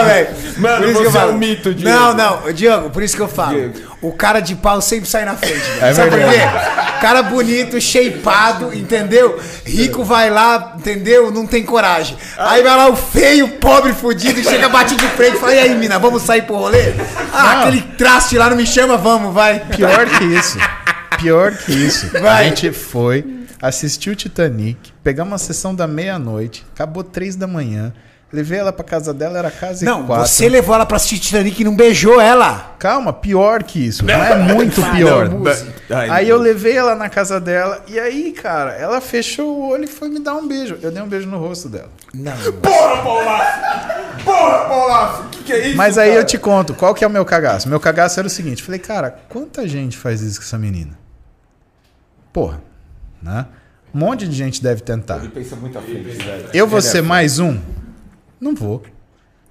Velho. 0.06 0.28
Mano, 0.58 0.76
Por 0.78 0.88
isso 0.88 1.00
que 1.00 1.06
eu 1.06 1.10
você 1.10 1.16
é 1.18 1.20
falo. 1.20 1.32
um 1.32 1.38
mito, 1.38 1.74
Diego. 1.74 1.90
Não, 1.98 2.14
não, 2.14 2.52
Diogo, 2.52 2.90
por 2.90 3.02
isso 3.02 3.16
que 3.16 3.22
eu 3.22 3.28
falo. 3.28 3.54
Diego. 3.54 3.94
O 4.02 4.12
cara 4.12 4.40
de 4.40 4.54
pau 4.54 4.80
sempre 4.82 5.08
sai 5.08 5.24
na 5.24 5.34
frente. 5.36 5.54
velho. 5.60 5.84
É 5.84 5.94
Sabe 5.94 6.10
por 6.10 6.18
verdade. 6.18 6.38
quê? 6.40 6.94
Cara 7.00 7.22
bonito, 7.22 7.80
shapeado, 7.80 8.72
entendeu? 8.74 9.38
Rico 9.64 10.04
vai 10.04 10.30
lá, 10.30 10.74
entendeu? 10.78 11.30
Não 11.30 11.46
tem 11.46 11.62
coragem. 11.64 12.16
Aí 12.38 12.62
vai 12.62 12.76
lá 12.76 12.88
o 12.88 12.96
feio, 12.96 13.48
pobre, 13.58 13.92
fudido, 13.92 14.40
e 14.40 14.44
chega, 14.44 14.68
bate 14.68 14.94
de 14.96 15.06
frente 15.08 15.36
e 15.36 15.40
fala: 15.40 15.54
E 15.54 15.58
aí, 15.58 15.74
mina, 15.74 15.98
vamos 15.98 16.22
sair 16.22 16.42
pro 16.42 16.56
rolê? 16.56 16.92
Ah, 17.32 17.42
Não. 17.56 17.60
aquele 17.62 17.82
traste 17.98 18.36
lá 18.38 18.48
não 18.48 18.56
me 18.56 18.66
chama, 18.66 18.96
vamos, 18.96 19.34
vai. 19.34 19.60
Pior 19.76 20.06
que 20.06 20.24
isso. 20.24 20.58
Pior 21.18 21.52
que 21.52 21.72
isso. 21.72 22.10
A 22.16 22.20
Vai. 22.20 22.44
gente 22.46 22.72
foi, 22.72 23.24
assisti 23.62 24.10
o 24.10 24.16
Titanic, 24.16 24.92
pegamos 25.02 25.32
uma 25.32 25.38
sessão 25.38 25.74
da 25.74 25.86
meia-noite, 25.86 26.64
acabou 26.74 27.02
três 27.04 27.36
da 27.36 27.46
manhã. 27.46 27.92
Levei 28.34 28.58
ela 28.58 28.72
pra 28.72 28.84
casa 28.84 29.14
dela, 29.14 29.38
era 29.38 29.50
casa 29.50 29.84
e 29.84 29.86
Não, 29.86 30.04
quatro. 30.04 30.26
você 30.26 30.48
levou 30.48 30.74
ela 30.74 30.84
pra 30.84 30.96
assistir 30.96 31.20
Titanic 31.20 31.60
e 31.60 31.64
não 31.64 31.76
beijou 31.76 32.20
ela. 32.20 32.74
Calma, 32.80 33.12
pior 33.12 33.62
que 33.62 33.78
isso. 33.86 34.04
Não 34.04 34.12
é 34.12 34.34
muito 34.34 34.82
pior. 34.90 35.30
Aí 36.10 36.28
eu 36.28 36.36
levei 36.36 36.76
ela 36.76 36.96
na 36.96 37.08
casa 37.08 37.40
dela 37.40 37.80
e 37.86 37.98
aí, 37.98 38.32
cara, 38.32 38.72
ela 38.72 39.00
fechou 39.00 39.46
o 39.56 39.68
olho 39.70 39.84
e 39.84 39.86
foi 39.86 40.08
me 40.08 40.18
dar 40.18 40.34
um 40.34 40.48
beijo. 40.48 40.76
Eu 40.82 40.90
dei 40.90 41.00
um 41.00 41.06
beijo 41.06 41.28
no 41.28 41.38
rosto 41.38 41.68
dela. 41.68 41.88
Não. 42.12 42.32
Porra, 42.60 43.02
Paulaço! 43.02 44.24
Porra, 44.24 44.58
Paulaço! 44.68 45.22
O 45.22 45.28
que, 45.28 45.44
que 45.44 45.52
é 45.52 45.68
isso? 45.68 45.76
Mas 45.76 45.96
aí 45.96 46.08
cara? 46.08 46.20
eu 46.20 46.24
te 46.24 46.36
conto, 46.36 46.74
qual 46.74 46.92
que 46.92 47.04
é 47.04 47.06
o 47.06 47.10
meu 47.10 47.24
cagaço? 47.24 47.68
Meu 47.68 47.78
cagaço 47.78 48.18
era 48.18 48.26
o 48.26 48.30
seguinte, 48.30 48.62
falei, 48.64 48.80
cara, 48.80 49.16
quanta 49.28 49.66
gente 49.68 49.96
faz 49.96 50.20
isso 50.22 50.40
com 50.40 50.44
essa 50.44 50.58
menina? 50.58 50.98
Porra, 52.32 52.60
né? 53.22 53.46
Um 53.94 53.98
monte 54.00 54.26
de 54.26 54.34
gente 54.34 54.60
deve 54.60 54.80
tentar. 54.80 55.18
Ele 55.18 55.28
pensa 55.28 55.54
muito 55.54 55.78
à 55.78 55.80
frente, 55.80 56.02
velho. 56.02 56.48
Eu 56.52 56.66
vou 56.66 56.80
Ele 56.80 56.86
é 56.88 56.90
ser 56.90 57.00
mais 57.02 57.38
um? 57.38 57.58
Não 58.40 58.54
vou. 58.54 58.82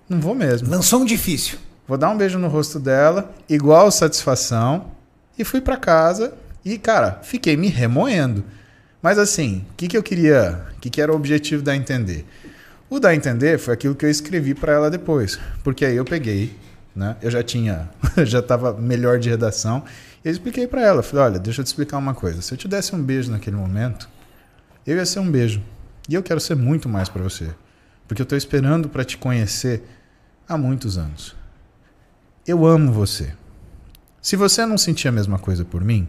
Não 0.07 0.19
vou 0.19 0.36
mesmo. 0.36 0.69
Lançou 0.69 1.01
um 1.01 1.05
difícil. 1.05 1.57
Vou 1.88 1.97
dar 1.97 2.09
um 2.09 2.17
beijo 2.17 2.39
no 2.39 2.47
rosto 2.47 2.79
dela, 2.79 3.34
igual 3.49 3.91
satisfação, 3.91 4.91
e 5.38 5.43
fui 5.43 5.59
pra 5.59 5.75
casa 5.75 6.34
e, 6.63 6.77
cara, 6.77 7.19
fiquei 7.23 7.57
me 7.57 7.67
remoendo. 7.67 8.43
Mas 9.01 9.19
assim, 9.19 9.65
o 9.71 9.75
que, 9.75 9.89
que 9.89 9.97
eu 9.97 10.03
queria, 10.03 10.65
o 10.77 10.79
que, 10.79 10.89
que 10.89 11.01
era 11.01 11.11
o 11.11 11.15
objetivo 11.15 11.61
da 11.61 11.75
entender? 11.75 12.25
O 12.89 12.99
dar 12.99 13.09
a 13.09 13.15
entender 13.15 13.57
foi 13.57 13.73
aquilo 13.73 13.95
que 13.95 14.05
eu 14.05 14.09
escrevi 14.09 14.53
pra 14.53 14.71
ela 14.71 14.89
depois, 14.89 15.38
porque 15.63 15.84
aí 15.84 15.95
eu 15.95 16.05
peguei, 16.05 16.55
né? 16.95 17.17
Eu 17.21 17.29
já 17.29 17.43
tinha, 17.43 17.89
já 18.23 18.41
tava 18.41 18.71
melhor 18.73 19.19
de 19.19 19.29
redação, 19.29 19.84
e 20.23 20.27
eu 20.27 20.31
expliquei 20.31 20.67
pra 20.67 20.81
ela, 20.81 21.03
falei, 21.03 21.25
olha, 21.25 21.39
deixa 21.39 21.59
eu 21.59 21.65
te 21.65 21.67
explicar 21.67 21.97
uma 21.97 22.13
coisa. 22.13 22.41
Se 22.41 22.53
eu 22.53 22.57
te 22.57 22.67
desse 22.67 22.95
um 22.95 23.03
beijo 23.03 23.29
naquele 23.29 23.57
momento, 23.57 24.07
eu 24.88 24.95
ia 24.95 25.05
ser 25.05 25.19
um 25.19 25.29
beijo. 25.29 25.61
E 26.07 26.13
eu 26.13 26.23
quero 26.23 26.39
ser 26.39 26.55
muito 26.55 26.88
mais 26.88 27.09
pra 27.09 27.21
você, 27.23 27.49
porque 28.14 28.22
eu 28.22 28.28
tô 28.28 28.36
esperando 28.36 28.88
pra 28.88 29.03
te 29.03 29.18
conhecer 29.18 29.82
há 30.47 30.55
muitos 30.55 30.99
anos. 30.99 31.36
Eu 32.45 32.64
amo 32.64 32.91
você. 32.93 33.34
Se 34.22 34.36
você 34.36 34.68
não 34.68 34.78
sentir 34.78 35.07
a 35.07 35.11
mesma 35.11 35.39
coisa 35.39 35.66
por 35.66 35.84
mim, 35.84 36.07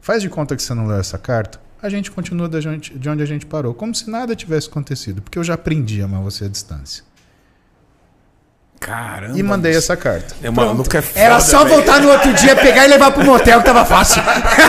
faz 0.00 0.22
de 0.22 0.30
conta 0.30 0.56
que 0.56 0.62
você 0.62 0.72
não 0.72 0.86
leu 0.86 0.96
essa 0.96 1.18
carta, 1.18 1.60
a 1.82 1.90
gente 1.90 2.10
continua 2.10 2.48
de 2.48 3.08
onde 3.10 3.22
a 3.22 3.26
gente 3.26 3.44
parou, 3.44 3.74
como 3.74 3.94
se 3.94 4.08
nada 4.08 4.34
tivesse 4.34 4.70
acontecido, 4.70 5.20
porque 5.20 5.38
eu 5.38 5.44
já 5.44 5.52
aprendi 5.52 6.00
a 6.00 6.06
amar 6.06 6.22
você 6.22 6.46
à 6.46 6.48
distância. 6.48 7.04
Caramba. 8.84 9.38
E 9.38 9.42
mandei 9.42 9.74
essa 9.74 9.96
carta. 9.96 10.34
É, 10.42 10.50
maluco 10.50 10.94
é 10.94 11.00
foda, 11.00 11.18
Era 11.18 11.40
só 11.40 11.64
velho. 11.64 11.76
voltar 11.76 12.00
no 12.02 12.10
outro 12.10 12.32
dia, 12.34 12.54
pegar 12.54 12.84
e 12.84 12.88
levar 12.88 13.10
pro 13.12 13.24
motel, 13.24 13.60
que 13.60 13.64
tava 13.64 13.84
fácil. 13.84 14.22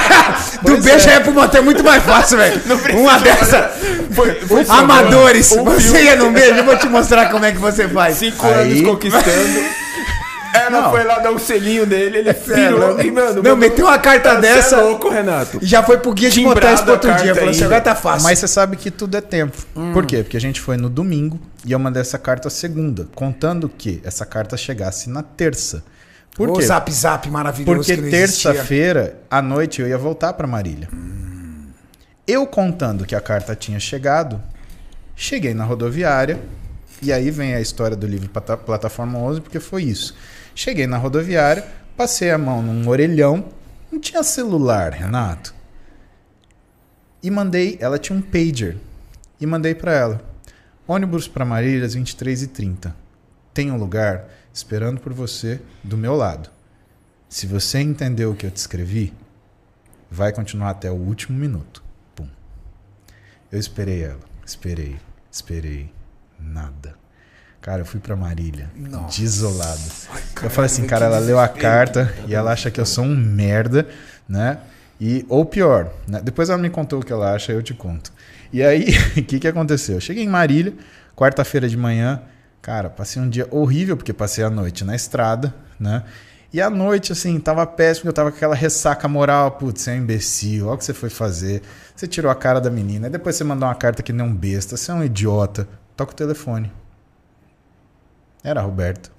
Do 0.63 0.77
beijo 0.81 1.09
é. 1.09 1.15
aí 1.15 1.19
pro 1.19 1.33
motel 1.33 1.63
muito 1.63 1.83
mais 1.83 2.01
fácil, 2.03 2.37
velho. 2.37 2.61
Uma 2.97 3.19
dessa. 3.19 3.71
Foi, 4.11 4.35
foi 4.41 4.65
Amadores. 4.69 5.51
Um 5.51 5.65
Você 5.65 6.03
ia 6.03 6.15
no 6.15 6.31
beijo, 6.31 6.55
eu 6.55 6.63
vou 6.63 6.77
te 6.77 6.87
mostrar 6.87 7.29
como 7.29 7.43
é 7.43 7.51
que 7.51 7.57
você 7.57 7.87
faz. 7.89 8.17
cinco 8.17 8.45
Aí- 8.47 8.53
anos 8.53 8.81
conquistando. 8.81 9.84
Ela 10.55 10.81
Não. 10.81 10.91
foi 10.91 11.03
lá 11.03 11.19
dar 11.19 11.31
o 11.31 11.39
selinho 11.39 11.85
dele, 11.85 12.19
ele 12.19 12.33
virou. 12.33 12.79
louco. 12.87 13.01
e, 13.01 13.11
mano, 13.11 13.43
Não, 13.43 13.55
meteu 13.55 13.85
uma 13.85 13.97
carta 13.99 14.35
dessa. 14.35 14.77
É 14.77 14.81
louco, 14.81 15.09
Renato. 15.09 15.59
E 15.61 15.65
já 15.65 15.83
foi 15.83 15.97
pro 15.97 16.13
guia 16.13 16.29
de 16.29 16.35
Timbrado 16.35 16.59
motéis 16.61 16.81
pro 16.81 16.91
outro 16.93 17.11
a 17.11 17.13
dia. 17.15 17.25
carta 17.25 17.39
Falou 17.39 17.51
assim, 17.51 17.63
agora 17.63 17.81
tá 17.81 17.95
fácil. 17.95 18.23
Mas 18.23 18.39
você 18.39 18.47
sabe 18.47 18.77
que 18.77 18.89
tudo 18.89 19.15
é 19.17 19.21
tempo. 19.21 19.57
Por 19.93 20.05
quê? 20.05 20.23
Porque 20.23 20.37
a 20.37 20.41
gente 20.41 20.59
foi 20.61 20.77
no 20.77 20.89
domingo 20.89 21.39
e 21.65 21.71
eu 21.71 21.79
mandei 21.79 22.01
essa 22.01 22.17
carta 22.17 22.49
segunda, 22.49 23.07
contando 23.15 23.67
que 23.69 24.01
essa 24.03 24.25
carta 24.25 24.55
chegasse 24.57 25.09
na 25.09 25.21
terça. 25.23 25.83
Por 26.35 26.49
o 26.49 26.53
quê? 26.53 26.63
zap 26.63 26.91
zap 26.91 27.29
maravilhoso 27.29 27.77
Porque 27.77 27.95
terça-feira 28.09 29.17
à 29.31 29.41
noite 29.41 29.81
eu 29.81 29.87
ia 29.87 29.97
voltar 29.97 30.33
para 30.33 30.45
Marília. 30.45 30.89
Eu 32.27 32.45
contando 32.47 33.05
que 33.05 33.15
a 33.15 33.21
carta 33.21 33.55
tinha 33.55 33.79
chegado, 33.79 34.41
cheguei 35.15 35.53
na 35.53 35.63
rodoviária 35.63 36.39
e 37.01 37.13
aí 37.13 37.29
vem 37.29 37.53
a 37.53 37.61
história 37.61 37.95
do 37.95 38.07
livro 38.07 38.27
Plata- 38.29 38.57
Plataforma 38.57 39.19
11, 39.19 39.41
porque 39.41 39.59
foi 39.59 39.83
isso. 39.83 40.15
Cheguei 40.55 40.87
na 40.87 40.97
rodoviária, 40.97 41.67
passei 41.97 42.31
a 42.31 42.37
mão 42.37 42.61
num 42.61 42.87
orelhão, 42.87 43.49
não 43.91 43.99
tinha 43.99 44.23
celular, 44.23 44.93
Renato. 44.93 45.53
E 47.21 47.29
mandei, 47.29 47.77
ela 47.81 47.99
tinha 47.99 48.17
um 48.17 48.21
pager. 48.21 48.77
E 49.39 49.45
mandei 49.45 49.75
para 49.75 49.93
ela. 49.93 50.35
Ônibus 50.87 51.27
para 51.27 51.43
Marília 51.43 51.85
às 51.85 51.95
23h30. 51.95 52.93
Tem 53.53 53.69
um 53.69 53.77
lugar 53.77 54.29
esperando 54.53 55.01
por 55.01 55.11
você 55.11 55.59
do 55.83 55.97
meu 55.97 56.15
lado. 56.15 56.49
Se 57.27 57.45
você 57.45 57.81
entendeu 57.81 58.31
o 58.31 58.35
que 58.35 58.45
eu 58.45 58.51
te 58.51 58.57
escrevi, 58.57 59.13
vai 60.09 60.31
continuar 60.31 60.69
até 60.69 60.89
o 60.89 60.95
último 60.95 61.37
minuto. 61.37 61.83
Pum. 62.15 62.29
Eu 63.51 63.59
esperei 63.59 64.03
ela. 64.03 64.21
Esperei. 64.45 64.97
Esperei. 65.29 65.91
Nada. 66.39 67.04
Cara, 67.65 67.81
eu 67.81 67.85
fui 67.85 67.99
pra 67.99 68.15
Marília. 68.15 68.69
Nossa. 68.75 69.19
Desolado. 69.19 69.81
eu 70.43 70.51
falei 70.51 70.67
assim, 70.67 70.85
cara, 70.85 71.07
ela 71.07 71.17
leu 71.17 71.39
a 71.39 71.47
carta 71.47 72.13
e 72.27 72.35
ela 72.35 72.51
acha 72.51 72.69
que 72.69 72.79
eu 72.79 72.85
sou 72.85 73.03
um 73.03 73.15
merda, 73.15 73.87
né? 74.29 74.59
E, 75.01 75.25
ou 75.27 75.43
pior, 75.43 75.91
né? 76.07 76.21
depois 76.23 76.51
ela 76.51 76.61
me 76.61 76.69
contou 76.69 76.99
o 76.99 77.03
que 77.03 77.11
ela 77.11 77.33
acha, 77.33 77.51
eu 77.51 77.63
te 77.63 77.73
conto. 77.73 78.13
E 78.53 78.61
aí, 78.61 78.85
o 79.17 79.23
que, 79.23 79.39
que 79.39 79.47
aconteceu? 79.47 79.95
Eu 79.95 79.99
cheguei 79.99 80.23
em 80.23 80.27
Marília, 80.27 80.75
quarta-feira 81.15 81.67
de 81.67 81.75
manhã, 81.75 82.21
cara, 82.61 82.87
passei 82.87 83.19
um 83.19 83.27
dia 83.27 83.47
horrível, 83.49 83.97
porque 83.97 84.13
passei 84.13 84.43
a 84.43 84.49
noite 84.51 84.83
na 84.83 84.95
estrada, 84.95 85.51
né? 85.79 86.03
E 86.53 86.61
à 86.61 86.69
noite, 86.69 87.13
assim, 87.13 87.39
tava 87.39 87.65
péssimo, 87.65 88.09
eu 88.09 88.13
tava 88.13 88.29
com 88.29 88.37
aquela 88.37 88.53
ressaca 88.53 89.07
moral. 89.07 89.53
Putz, 89.53 89.81
você 89.81 89.89
é 89.89 89.93
um 89.95 89.97
imbecil, 89.97 90.67
olha 90.67 90.75
o 90.75 90.77
que 90.77 90.85
você 90.85 90.93
foi 90.93 91.09
fazer. 91.09 91.63
Você 91.95 92.05
tirou 92.05 92.31
a 92.31 92.35
cara 92.35 92.61
da 92.61 92.69
menina, 92.69 93.07
aí 93.07 93.11
depois 93.11 93.35
você 93.35 93.43
mandou 93.43 93.67
uma 93.67 93.73
carta 93.73 94.03
que 94.03 94.13
nem 94.13 94.23
um 94.23 94.35
besta, 94.35 94.77
você 94.77 94.91
é 94.91 94.93
um 94.93 95.03
idiota. 95.03 95.67
Toca 95.97 96.11
o 96.11 96.15
telefone. 96.15 96.71
Era 98.45 98.59
a 98.59 98.63
Roberta. 98.63 99.09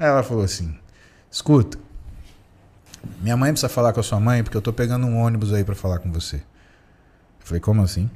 Aí 0.00 0.08
ela 0.08 0.22
falou 0.22 0.42
assim: 0.42 0.74
escuta, 1.30 1.76
minha 3.20 3.36
mãe 3.36 3.50
precisa 3.52 3.68
falar 3.68 3.92
com 3.92 4.00
a 4.00 4.02
sua 4.02 4.18
mãe 4.18 4.42
porque 4.42 4.56
eu 4.56 4.62
tô 4.62 4.72
pegando 4.72 5.06
um 5.06 5.18
ônibus 5.20 5.52
aí 5.52 5.62
pra 5.62 5.74
falar 5.74 5.98
com 5.98 6.10
você. 6.10 6.36
Eu 6.36 7.46
falei, 7.46 7.60
como 7.60 7.82
assim? 7.82 8.10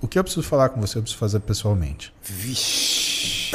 O 0.00 0.06
que 0.06 0.16
eu 0.16 0.22
preciso 0.22 0.46
falar 0.46 0.68
com 0.68 0.80
você, 0.80 0.98
eu 0.98 1.02
preciso 1.02 1.18
fazer 1.18 1.40
pessoalmente. 1.40 2.14
Vixe. 2.22 3.50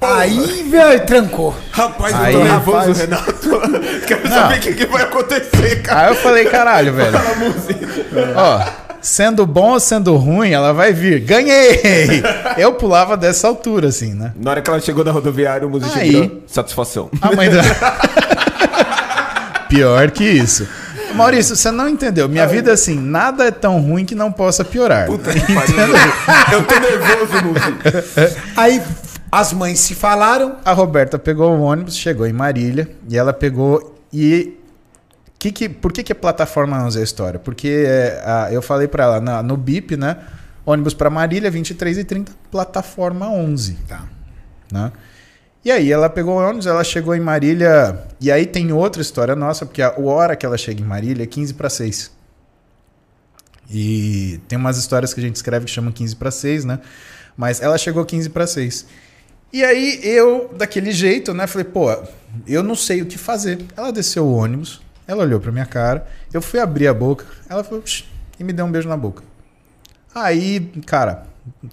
Aí, 0.00 0.62
velho, 0.68 1.06
trancou. 1.06 1.56
Rapaz, 1.70 2.14
Aí, 2.14 2.34
eu 2.34 2.40
tô 2.40 2.44
nervoso, 2.44 2.78
rapaz. 2.78 2.98
Renato. 2.98 4.02
Quero 4.06 4.28
Não. 4.28 4.30
saber 4.36 4.58
o 4.58 4.60
que, 4.60 4.74
que 4.74 4.86
vai 4.86 5.02
acontecer, 5.02 5.82
cara. 5.82 6.00
Aí 6.00 6.08
eu 6.08 6.14
falei, 6.16 6.44
caralho, 6.46 6.92
velho. 6.92 7.16
Ó, 8.36 8.87
sendo 9.00 9.46
bom 9.46 9.72
ou 9.72 9.80
sendo 9.80 10.14
ruim, 10.16 10.50
ela 10.50 10.72
vai 10.72 10.92
vir. 10.92 11.20
Ganhei! 11.20 12.22
Eu 12.56 12.74
pulava 12.74 13.16
dessa 13.16 13.48
altura, 13.48 13.88
assim, 13.88 14.14
né? 14.14 14.32
Na 14.36 14.52
hora 14.52 14.62
que 14.62 14.70
ela 14.70 14.80
chegou 14.80 15.04
na 15.04 15.10
rodoviária, 15.10 15.66
o 15.66 15.70
músico 15.70 15.98
Aí. 15.98 16.10
virou 16.10 16.42
satisfação. 16.46 17.10
A 17.20 17.34
mãe 17.34 17.50
da. 17.50 17.62
Pior 19.68 20.10
que 20.10 20.24
isso. 20.24 20.66
Maurício, 21.14 21.56
você 21.56 21.70
não 21.70 21.88
entendeu. 21.88 22.28
Minha 22.28 22.46
vida, 22.46 22.72
assim, 22.72 22.98
nada 22.98 23.44
é 23.44 23.50
tão 23.50 23.80
ruim 23.80 24.04
que 24.04 24.14
não 24.14 24.30
possa 24.30 24.64
piorar. 24.64 25.06
Puta 25.06 25.32
que 25.32 25.52
pariu. 25.52 25.76
Eu 26.52 26.64
tô 26.64 26.78
nervoso, 26.78 27.44
músico. 27.44 27.78
Aí 28.56 28.80
as 29.30 29.52
mães 29.52 29.80
se 29.80 29.94
falaram. 29.94 30.56
A 30.64 30.72
Roberta 30.72 31.18
pegou 31.18 31.50
o 31.50 31.60
ônibus, 31.60 31.96
chegou 31.96 32.26
em 32.26 32.32
Marília 32.32 32.88
e 33.08 33.16
ela 33.16 33.32
pegou 33.32 33.98
e 34.12 34.57
que 35.38 35.52
que, 35.52 35.68
por 35.68 35.92
que, 35.92 36.02
que 36.02 36.12
a 36.12 36.16
plataforma 36.16 36.82
11 36.84 36.98
é 36.98 37.00
a 37.00 37.04
história? 37.04 37.38
Porque 37.38 37.84
é, 37.86 38.22
a- 38.24 38.48
eu 38.52 38.60
falei 38.62 38.88
pra 38.88 39.04
ela 39.04 39.20
na- 39.20 39.42
no 39.42 39.56
BIP, 39.56 39.96
né? 39.96 40.16
Ônibus 40.66 40.92
pra 40.94 41.08
Marília, 41.08 41.50
23 41.50 41.96
e 41.98 42.04
30, 42.04 42.32
plataforma 42.50 43.28
11. 43.30 43.74
Tá. 43.88 44.04
né? 44.70 44.92
E 45.64 45.70
aí 45.70 45.90
ela 45.90 46.08
pegou 46.10 46.34
o 46.36 46.38
ônibus, 46.42 46.66
ela 46.66 46.84
chegou 46.84 47.14
em 47.14 47.20
Marília. 47.20 48.06
E 48.20 48.30
aí 48.30 48.44
tem 48.46 48.72
outra 48.72 49.00
história 49.02 49.34
nossa, 49.34 49.64
porque 49.66 49.80
a 49.82 49.94
hora 49.98 50.36
que 50.36 50.44
ela 50.44 50.56
chega 50.58 50.80
em 50.80 50.84
Marília 50.84 51.22
é 51.24 51.26
15 51.26 51.54
para 51.54 51.68
6. 51.70 52.10
E 53.70 54.40
tem 54.48 54.58
umas 54.58 54.78
histórias 54.78 55.12
que 55.12 55.20
a 55.20 55.22
gente 55.22 55.36
escreve 55.36 55.66
que 55.66 55.70
chamam 55.70 55.92
15 55.92 56.16
para 56.16 56.30
6, 56.30 56.64
né? 56.64 56.80
Mas 57.36 57.60
ela 57.60 57.76
chegou 57.78 58.04
15 58.04 58.30
para 58.30 58.46
6. 58.46 58.86
E 59.52 59.64
aí 59.64 60.00
eu, 60.02 60.52
daquele 60.56 60.90
jeito, 60.92 61.32
né, 61.32 61.46
falei, 61.46 61.64
pô, 61.64 61.86
eu 62.46 62.62
não 62.62 62.74
sei 62.74 63.02
o 63.02 63.06
que 63.06 63.16
fazer. 63.18 63.58
Ela 63.76 63.90
desceu 63.92 64.26
o 64.26 64.32
ônibus, 64.34 64.80
ela 65.08 65.24
olhou 65.24 65.40
pra 65.40 65.50
minha 65.50 65.64
cara, 65.64 66.06
eu 66.32 66.42
fui 66.42 66.60
abrir 66.60 66.86
a 66.86 66.92
boca, 66.92 67.24
ela 67.48 67.64
falou, 67.64 67.82
e 68.38 68.44
me 68.44 68.52
deu 68.52 68.66
um 68.66 68.70
beijo 68.70 68.88
na 68.88 68.96
boca. 68.96 69.24
Aí, 70.14 70.70
cara, 70.84 71.26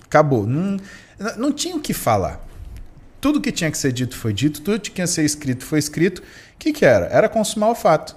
acabou. 0.05 0.47
Não, 0.47 0.77
não 1.37 1.51
tinha 1.51 1.75
o 1.75 1.79
que 1.81 1.93
falar. 1.93 2.39
Tudo 3.19 3.41
que 3.41 3.51
tinha 3.51 3.69
que 3.69 3.77
ser 3.77 3.91
dito 3.91 4.15
foi 4.15 4.31
dito, 4.31 4.61
tudo 4.61 4.79
que 4.79 4.89
tinha 4.89 5.05
que 5.05 5.11
ser 5.11 5.25
escrito 5.25 5.65
foi 5.65 5.79
escrito. 5.79 6.19
O 6.19 6.23
que, 6.57 6.71
que 6.71 6.85
era? 6.85 7.07
Era 7.07 7.27
consumar 7.27 7.69
o 7.69 7.75
fato. 7.75 8.15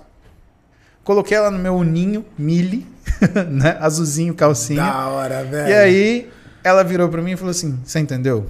Coloquei 1.02 1.36
ela 1.36 1.50
no 1.50 1.58
meu 1.58 1.82
ninho, 1.82 2.24
mili, 2.38 2.86
né? 3.50 3.76
Azulzinho, 3.80 4.34
calcinha. 4.34 4.84
Da 4.84 5.08
hora, 5.08 5.42
velho. 5.42 5.68
E 5.68 5.74
aí, 5.74 6.30
ela 6.62 6.84
virou 6.84 7.08
pra 7.08 7.22
mim 7.22 7.32
e 7.32 7.36
falou 7.36 7.50
assim: 7.50 7.80
Você 7.84 7.98
entendeu? 7.98 8.46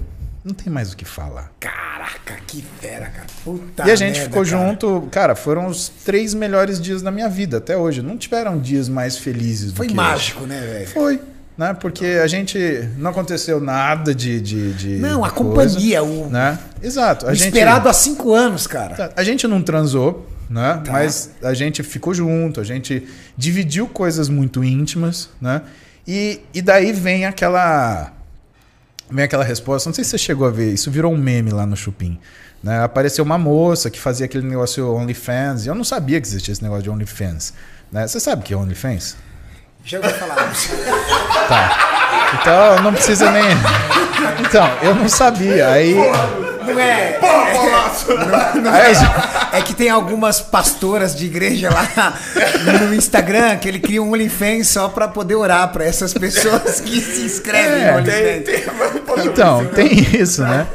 Não 0.49 0.55
tem 0.55 0.73
mais 0.73 0.91
o 0.91 0.97
que 0.97 1.05
falar. 1.05 1.51
Caraca, 1.59 2.39
que 2.47 2.65
fera, 2.81 3.05
cara. 3.05 3.27
Puta 3.43 3.87
e 3.87 3.91
a 3.91 3.95
gente 3.95 4.15
merda, 4.15 4.29
ficou 4.31 4.43
cara. 4.43 4.57
junto, 4.67 5.07
cara, 5.11 5.35
foram 5.35 5.67
os 5.67 5.89
três 5.89 6.33
melhores 6.33 6.81
dias 6.81 7.03
da 7.03 7.11
minha 7.11 7.29
vida 7.29 7.57
até 7.57 7.77
hoje. 7.77 8.01
Não 8.01 8.17
tiveram 8.17 8.57
dias 8.57 8.89
mais 8.89 9.15
felizes 9.15 9.71
do 9.73 9.77
Foi 9.77 9.87
que 9.87 9.93
mágico, 9.93 10.47
né, 10.47 10.59
velho? 10.59 10.87
Foi. 10.87 11.21
né? 11.55 11.75
Porque 11.79 12.03
a 12.23 12.25
gente 12.25 12.57
não 12.97 13.11
aconteceu 13.11 13.61
nada 13.61 14.15
de. 14.15 14.41
de, 14.41 14.73
de 14.73 14.87
Não, 14.97 15.23
a 15.23 15.29
coisa, 15.29 15.75
companhia, 15.75 16.01
o, 16.03 16.27
Né? 16.31 16.57
Exato. 16.81 17.27
A 17.27 17.31
o 17.31 17.35
gente, 17.35 17.49
esperado 17.49 17.87
há 17.87 17.93
cinco 17.93 18.33
anos, 18.33 18.65
cara. 18.65 18.95
Tá, 18.95 19.11
A 19.15 19.23
gente 19.23 19.45
não 19.45 19.61
transou, 19.61 20.27
né? 20.49 20.81
Tá. 20.83 20.91
Mas 20.91 21.29
a 21.43 21.53
gente 21.53 21.83
ficou 21.83 22.11
junto, 22.11 22.59
a 22.59 22.63
gente 22.63 23.07
dividiu 23.37 23.87
coisas 23.87 24.27
muito 24.29 24.63
íntimas, 24.63 25.29
né? 25.39 25.61
E, 26.07 26.39
e 26.55 26.59
daí 26.59 26.91
vem 26.91 27.27
aquela. 27.27 28.13
Vem 29.11 29.25
aquela 29.25 29.43
resposta. 29.43 29.89
Não 29.89 29.93
sei 29.93 30.03
se 30.03 30.11
você 30.11 30.17
chegou 30.17 30.47
a 30.47 30.51
ver, 30.51 30.73
isso 30.73 30.91
virou 30.91 31.13
um 31.13 31.17
meme 31.17 31.51
lá 31.51 31.65
no 31.65 31.75
Chupim. 31.75 32.19
Né? 32.63 32.83
Apareceu 32.83 33.23
uma 33.23 33.37
moça 33.37 33.89
que 33.89 33.99
fazia 33.99 34.25
aquele 34.25 34.47
negócio 34.47 34.93
OnlyFans. 34.93 35.65
E 35.65 35.69
eu 35.69 35.75
não 35.75 35.83
sabia 35.83 36.19
que 36.19 36.27
existia 36.27 36.51
esse 36.51 36.61
negócio 36.61 36.83
de 36.83 36.89
OnlyFans. 36.89 37.53
Né? 37.91 38.07
Você 38.07 38.19
sabe 38.19 38.41
o 38.41 38.45
que 38.45 38.53
é 38.53 38.57
OnlyFans? 38.57 39.17
Já 39.83 39.97
ouviu 39.97 40.13
falar. 40.13 40.35
Tá. 41.47 41.89
Então 42.39 42.83
não 42.83 42.93
precisa 42.93 43.31
nem. 43.31 43.43
Então, 44.45 44.67
eu 44.81 44.93
não 44.93 45.09
sabia. 45.09 45.69
Aí. 45.69 45.95
Não 46.73 46.79
é. 46.79 47.19
Não, 47.21 48.61
não 48.63 48.73
Aí 48.73 48.91
é. 48.93 48.95
eu- 48.95 49.59
É 49.59 49.61
que 49.61 49.73
tem 49.73 49.89
algumas 49.89 50.39
pastoras 50.41 51.15
de 51.15 51.25
igreja 51.25 51.69
lá 51.69 52.13
no 52.87 52.93
Instagram 52.93 53.57
que 53.57 53.67
ele 53.67 53.79
cria 53.79 54.01
um 54.01 54.11
OnlyFans 54.11 54.67
só 54.67 54.87
pra 54.89 55.07
poder 55.07 55.35
orar 55.35 55.67
pra 55.69 55.83
essas 55.85 56.13
pessoas 56.13 56.79
que 56.81 57.01
se 57.01 57.21
inscrevem 57.23 57.81
É, 57.83 57.91
no 57.91 57.97
OnlyFans. 57.99 59.25
Então, 59.25 59.65
tem 59.65 59.91
isso, 60.15 60.41
né? 60.43 60.67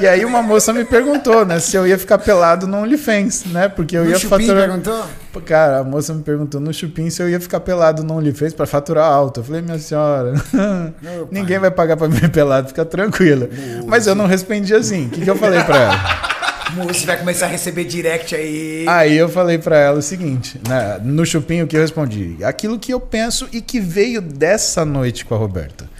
E 0.00 0.06
aí 0.06 0.24
uma 0.24 0.42
moça 0.42 0.72
me 0.72 0.84
perguntou, 0.84 1.44
né, 1.44 1.58
se 1.60 1.76
eu 1.76 1.86
ia 1.86 1.98
ficar 1.98 2.18
pelado 2.18 2.66
no 2.66 2.78
OnlyFans, 2.82 3.44
né? 3.46 3.68
Porque 3.68 3.96
eu 3.96 4.02
O 4.02 4.08
ia 4.08 4.18
Chupim 4.18 4.46
faturar. 4.46 4.66
perguntou? 4.68 5.04
Cara, 5.44 5.78
a 5.78 5.84
moça 5.84 6.12
me 6.12 6.22
perguntou 6.22 6.60
no 6.60 6.72
Chupim 6.72 7.08
se 7.10 7.22
eu 7.22 7.28
ia 7.28 7.40
ficar 7.40 7.60
pelado 7.60 8.02
no 8.02 8.14
OnlyFans 8.14 8.52
pra 8.52 8.66
faturar 8.66 9.06
alto. 9.06 9.40
Eu 9.40 9.44
falei, 9.44 9.62
minha 9.62 9.78
senhora, 9.78 10.34
ninguém 11.30 11.58
vai 11.58 11.70
pagar 11.70 11.96
pra 11.96 12.08
me 12.08 12.16
ver 12.18 12.30
pelado, 12.32 12.68
fica 12.68 12.84
tranquila. 12.84 13.48
Mas 13.86 14.06
eu 14.06 14.14
não 14.14 14.26
respondi 14.26 14.74
assim. 14.74 15.06
O 15.06 15.10
que, 15.10 15.20
que 15.22 15.30
eu 15.30 15.36
falei 15.36 15.62
pra 15.62 15.76
ela? 15.76 16.30
Você 16.86 17.04
vai 17.04 17.18
começar 17.18 17.46
a 17.46 17.48
receber 17.48 17.84
direct 17.84 18.34
aí. 18.34 18.84
Aí 18.88 19.16
eu 19.16 19.28
falei 19.28 19.58
pra 19.58 19.76
ela 19.76 19.98
o 19.98 20.02
seguinte, 20.02 20.60
né, 20.68 21.00
no 21.02 21.26
Chupim 21.26 21.62
o 21.62 21.66
que 21.66 21.76
eu 21.76 21.80
respondi? 21.80 22.36
Aquilo 22.44 22.78
que 22.78 22.92
eu 22.94 23.00
penso 23.00 23.48
e 23.52 23.60
que 23.60 23.80
veio 23.80 24.20
dessa 24.20 24.84
noite 24.84 25.24
com 25.24 25.34
a 25.34 25.38
Roberta. 25.38 25.90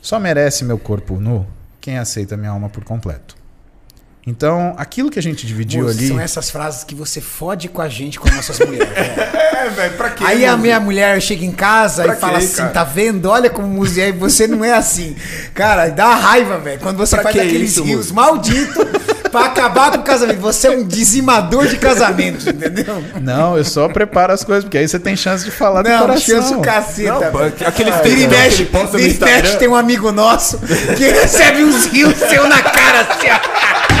Só 0.00 0.20
merece 0.20 0.64
meu 0.64 0.78
corpo 0.78 1.18
nu 1.18 1.44
quem 1.80 1.98
aceita 1.98 2.36
minha 2.36 2.50
alma 2.50 2.68
por 2.68 2.84
completo. 2.84 3.36
Então, 4.26 4.74
aquilo 4.76 5.08
que 5.08 5.20
a 5.20 5.22
gente 5.22 5.46
dividiu 5.46 5.84
Moço, 5.84 5.96
ali. 5.96 6.08
São 6.08 6.18
essas 6.18 6.50
frases 6.50 6.82
que 6.82 6.96
você 6.96 7.20
fode 7.20 7.68
com 7.68 7.80
a 7.80 7.88
gente, 7.88 8.18
com 8.18 8.28
nossas 8.34 8.58
mulheres. 8.58 8.88
velho. 8.88 9.46
É, 9.56 9.70
velho, 9.70 9.94
pra 9.96 10.10
quê? 10.10 10.22
Aí 10.24 10.44
a 10.44 10.56
minha 10.56 10.78
mulher 10.78 11.20
chega 11.20 11.44
em 11.44 11.50
casa 11.50 12.04
Pra 12.04 12.14
e 12.14 12.16
fala 12.18 12.38
quê, 12.38 12.44
assim: 12.44 12.56
cara? 12.56 12.68
tá 12.70 12.84
vendo? 12.84 13.26
Olha 13.26 13.48
como 13.50 13.66
música. 13.66 14.02
Aí 14.04 14.12
você 14.12 14.46
não 14.46 14.62
é 14.64 14.72
assim. 14.72 15.16
Cara, 15.54 15.88
dá 15.88 16.14
raiva, 16.14 16.58
velho. 16.58 16.78
Quando 16.78 16.98
você 16.98 17.16
Pra 17.16 17.22
faz 17.24 17.34
que 17.34 17.40
aqueles 17.40 17.70
isso, 17.72 17.82
rios 17.82 18.12
malditos 18.12 18.76
pra 19.32 19.46
acabar 19.46 19.90
com 19.90 19.98
o 19.98 20.02
casamento. 20.02 20.40
Você 20.40 20.68
é 20.68 20.70
um 20.70 20.84
dizimador 20.86 21.66
de 21.66 21.78
casamentos, 21.78 22.46
entendeu? 22.46 23.02
Não, 23.20 23.56
eu 23.56 23.64
só 23.64 23.88
preparo 23.88 24.32
as 24.32 24.44
coisas, 24.44 24.62
porque 24.64 24.78
aí 24.78 24.86
você 24.86 25.00
tem 25.00 25.16
chance 25.16 25.44
de 25.44 25.50
falar 25.50 25.82
do 25.82 25.88
Não, 25.88 26.00
coração. 26.00 26.20
chance 26.36 26.54
o 26.54 26.60
caceta. 26.60 27.30
Não, 27.32 27.46
aquele 27.66 27.90
Vira 27.90 28.20
e 28.20 28.28
mexe, 28.28 28.64
vira 28.64 29.08
e 29.08 29.18
mexe, 29.18 29.56
tem 29.56 29.68
um 29.68 29.74
amigo 29.74 30.12
nosso 30.12 30.58
que 30.58 31.08
recebe 31.08 31.64
uns 31.64 31.86
rios 31.86 32.14
seu 32.18 32.46
na 32.46 32.62
cara, 32.62 33.00
assim, 33.00 33.26
ó. 33.30 33.95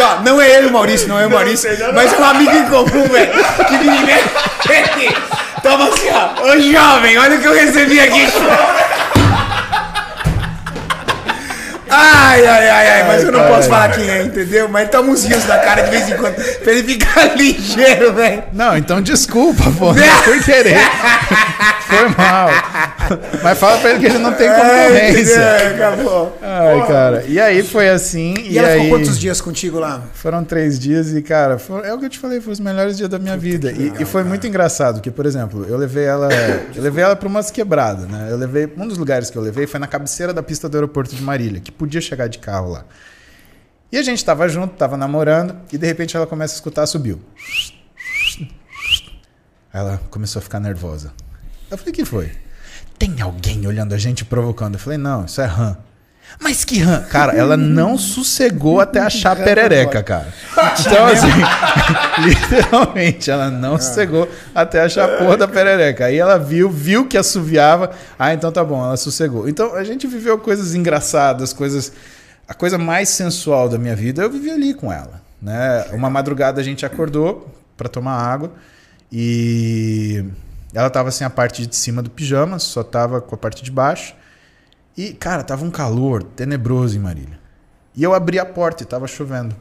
Ó, 0.00 0.20
não 0.22 0.40
é 0.40 0.50
ele 0.50 0.66
o 0.66 0.72
Maurício, 0.72 1.08
não 1.08 1.18
é 1.18 1.26
o 1.26 1.30
Maurício, 1.30 1.70
mas 1.94 2.12
é 2.12 2.18
um 2.18 2.24
amigo 2.24 2.52
em 2.52 2.64
comum, 2.66 3.08
velho. 3.08 3.32
Que 3.66 3.78
vira 3.78 3.94
e 3.94 4.04
mexe. 4.04 5.14
Toma 5.62 5.88
assim, 5.88 6.08
ó. 6.10 6.44
Ô 6.44 6.58
jovem, 6.58 7.18
olha 7.18 7.36
o 7.36 7.40
que 7.40 7.48
eu 7.48 7.54
recebi 7.54 8.00
aqui. 8.00 8.26
Ai, 11.90 12.46
ai, 12.46 12.68
ai, 12.70 12.88
ai, 12.90 13.06
mas 13.06 13.22
eu 13.24 13.32
não 13.32 13.40
Ai, 13.40 13.48
posso 13.48 13.62
ai. 13.62 13.68
falar 13.68 13.88
quem 13.90 14.08
é, 14.08 14.22
entendeu? 14.22 14.68
Mas 14.68 14.90
toma 14.90 15.10
uns 15.10 15.24
rios 15.24 15.44
na 15.46 15.58
cara 15.58 15.82
de 15.82 15.90
vez 15.90 16.08
em 16.08 16.16
quando, 16.16 16.34
pra 16.34 16.72
ele 16.72 16.82
ficar 16.82 17.34
ligeiro, 17.36 18.12
velho. 18.12 18.44
Não, 18.52 18.76
então 18.76 19.00
desculpa, 19.00 19.64
pô. 19.78 19.92
Não 19.92 20.22
foi 20.24 20.40
querer. 20.40 20.78
Foi 21.88 22.06
mal. 22.08 22.50
Mas 23.42 23.58
fala 23.58 23.78
pra 23.78 23.90
ele 23.92 24.00
que 24.00 24.06
ele 24.06 24.18
não 24.18 24.34
tem 24.34 24.46
Ai, 24.46 24.56
concorrência. 24.60 25.20
entendeu? 25.22 25.86
Acabou. 25.86 26.38
Ai, 26.42 26.86
cara. 26.86 27.24
E 27.26 27.40
aí 27.40 27.62
foi 27.62 27.88
assim. 27.88 28.34
E, 28.40 28.52
E, 28.52 28.58
ela 28.58 28.68
aí... 28.68 28.82
ficou 28.82 28.98
quantos 28.98 29.18
dias 29.18 29.40
contigo 29.40 29.78
lá? 29.78 30.02
Foram 30.12 30.44
três 30.44 30.78
dias 30.78 31.12
e, 31.14 31.22
cara, 31.22 31.56
é 31.84 31.94
o 31.94 31.98
que 31.98 32.04
eu 32.04 32.10
te 32.10 32.18
falei, 32.18 32.42
foi 32.42 32.52
os 32.52 32.60
melhores 32.60 32.94
dias 32.98 33.08
da 33.08 33.18
minha 33.18 33.38
vida. 33.38 33.72
E, 33.72 33.90
e 34.00 34.04
foi 34.04 34.22
muito 34.22 34.46
engraçado, 34.46 34.96
porque, 34.96 35.10
por 35.10 35.24
exemplo, 35.24 35.64
eu 35.66 35.78
levei 35.78 36.04
ela. 36.04 36.28
Eu 36.76 36.82
levei 36.82 37.02
ela 37.02 37.16
pra 37.16 37.26
umas 37.26 37.50
quebradas, 37.50 38.06
né? 38.06 38.28
Eu 38.30 38.36
levei. 38.36 38.70
Um 38.76 38.86
dos 38.86 38.98
lugares 38.98 39.30
que 39.30 39.38
eu 39.38 39.42
levei 39.42 39.66
foi 39.66 39.80
na 39.80 39.86
cabeceira 39.86 40.34
da 40.34 40.42
pista 40.42 40.68
do 40.68 40.76
aeroporto 40.76 41.16
de 41.16 41.22
Marília, 41.22 41.58
que 41.58 41.72
podia 41.78 42.00
chegar 42.00 42.28
de 42.28 42.38
carro 42.38 42.70
lá. 42.70 42.84
E 43.90 43.96
a 43.96 44.02
gente 44.02 44.22
tava 44.22 44.48
junto, 44.48 44.74
tava 44.74 44.96
namorando, 44.96 45.56
e 45.72 45.78
de 45.78 45.86
repente 45.86 46.14
ela 46.16 46.26
começa 46.26 46.54
a 46.54 46.56
escutar, 46.56 46.86
subiu. 46.86 47.20
Aí 49.72 49.80
ela 49.80 49.98
começou 50.10 50.40
a 50.40 50.42
ficar 50.42 50.60
nervosa. 50.60 51.12
Eu 51.70 51.78
falei, 51.78 51.92
o 51.92 51.94
que 51.94 52.04
foi? 52.04 52.32
Tem 52.98 53.20
alguém 53.20 53.66
olhando 53.66 53.94
a 53.94 53.98
gente 53.98 54.24
provocando. 54.24 54.74
Eu 54.74 54.80
falei, 54.80 54.98
não, 54.98 55.24
isso 55.24 55.40
é 55.40 55.46
rã. 55.46 55.76
Mas 56.40 56.64
que 56.64 56.78
rã? 56.78 57.02
Cara, 57.02 57.32
ela 57.32 57.56
não 57.56 57.98
sossegou 57.98 58.80
até 58.80 59.00
achar 59.00 59.32
a 59.32 59.36
perereca, 59.36 60.02
cara. 60.02 60.32
Então, 60.80 61.06
assim, 61.06 61.26
literalmente, 62.22 63.30
ela 63.30 63.50
não 63.50 63.78
sossegou 63.78 64.28
até 64.54 64.80
achar 64.80 65.04
a 65.04 65.18
porra 65.18 65.36
da 65.36 65.48
perereca. 65.48 66.06
Aí 66.06 66.16
ela 66.16 66.38
viu, 66.38 66.70
viu 66.70 67.06
que 67.06 67.16
assoviava. 67.16 67.90
Ah, 68.18 68.32
então 68.32 68.52
tá 68.52 68.62
bom, 68.62 68.84
ela 68.84 68.96
sossegou. 68.96 69.48
Então 69.48 69.74
a 69.74 69.82
gente 69.82 70.06
viveu 70.06 70.38
coisas 70.38 70.74
engraçadas, 70.74 71.52
coisas. 71.52 71.92
A 72.46 72.54
coisa 72.54 72.78
mais 72.78 73.08
sensual 73.08 73.68
da 73.68 73.76
minha 73.76 73.96
vida 73.96 74.22
eu 74.22 74.30
vivi 74.30 74.50
ali 74.50 74.74
com 74.74 74.92
ela. 74.92 75.20
Né? 75.40 75.86
Uma 75.92 76.08
madrugada 76.08 76.60
a 76.60 76.64
gente 76.64 76.86
acordou 76.86 77.52
para 77.76 77.88
tomar 77.88 78.14
água 78.14 78.52
e 79.10 80.24
ela 80.74 80.90
tava 80.90 81.08
assim 81.08 81.24
a 81.24 81.30
parte 81.30 81.66
de 81.66 81.76
cima 81.76 82.02
do 82.02 82.10
pijama, 82.10 82.58
só 82.58 82.82
tava 82.82 83.20
com 83.20 83.34
a 83.34 83.38
parte 83.38 83.62
de 83.62 83.70
baixo. 83.70 84.14
E, 84.98 85.12
cara, 85.12 85.44
tava 85.44 85.64
um 85.64 85.70
calor 85.70 86.24
tenebroso 86.24 86.96
em 86.96 87.00
Marília. 87.00 87.38
E 87.94 88.02
eu 88.02 88.12
abri 88.12 88.36
a 88.36 88.44
porta 88.44 88.82
e 88.82 88.86
tava 88.86 89.06
chovendo. 89.06 89.54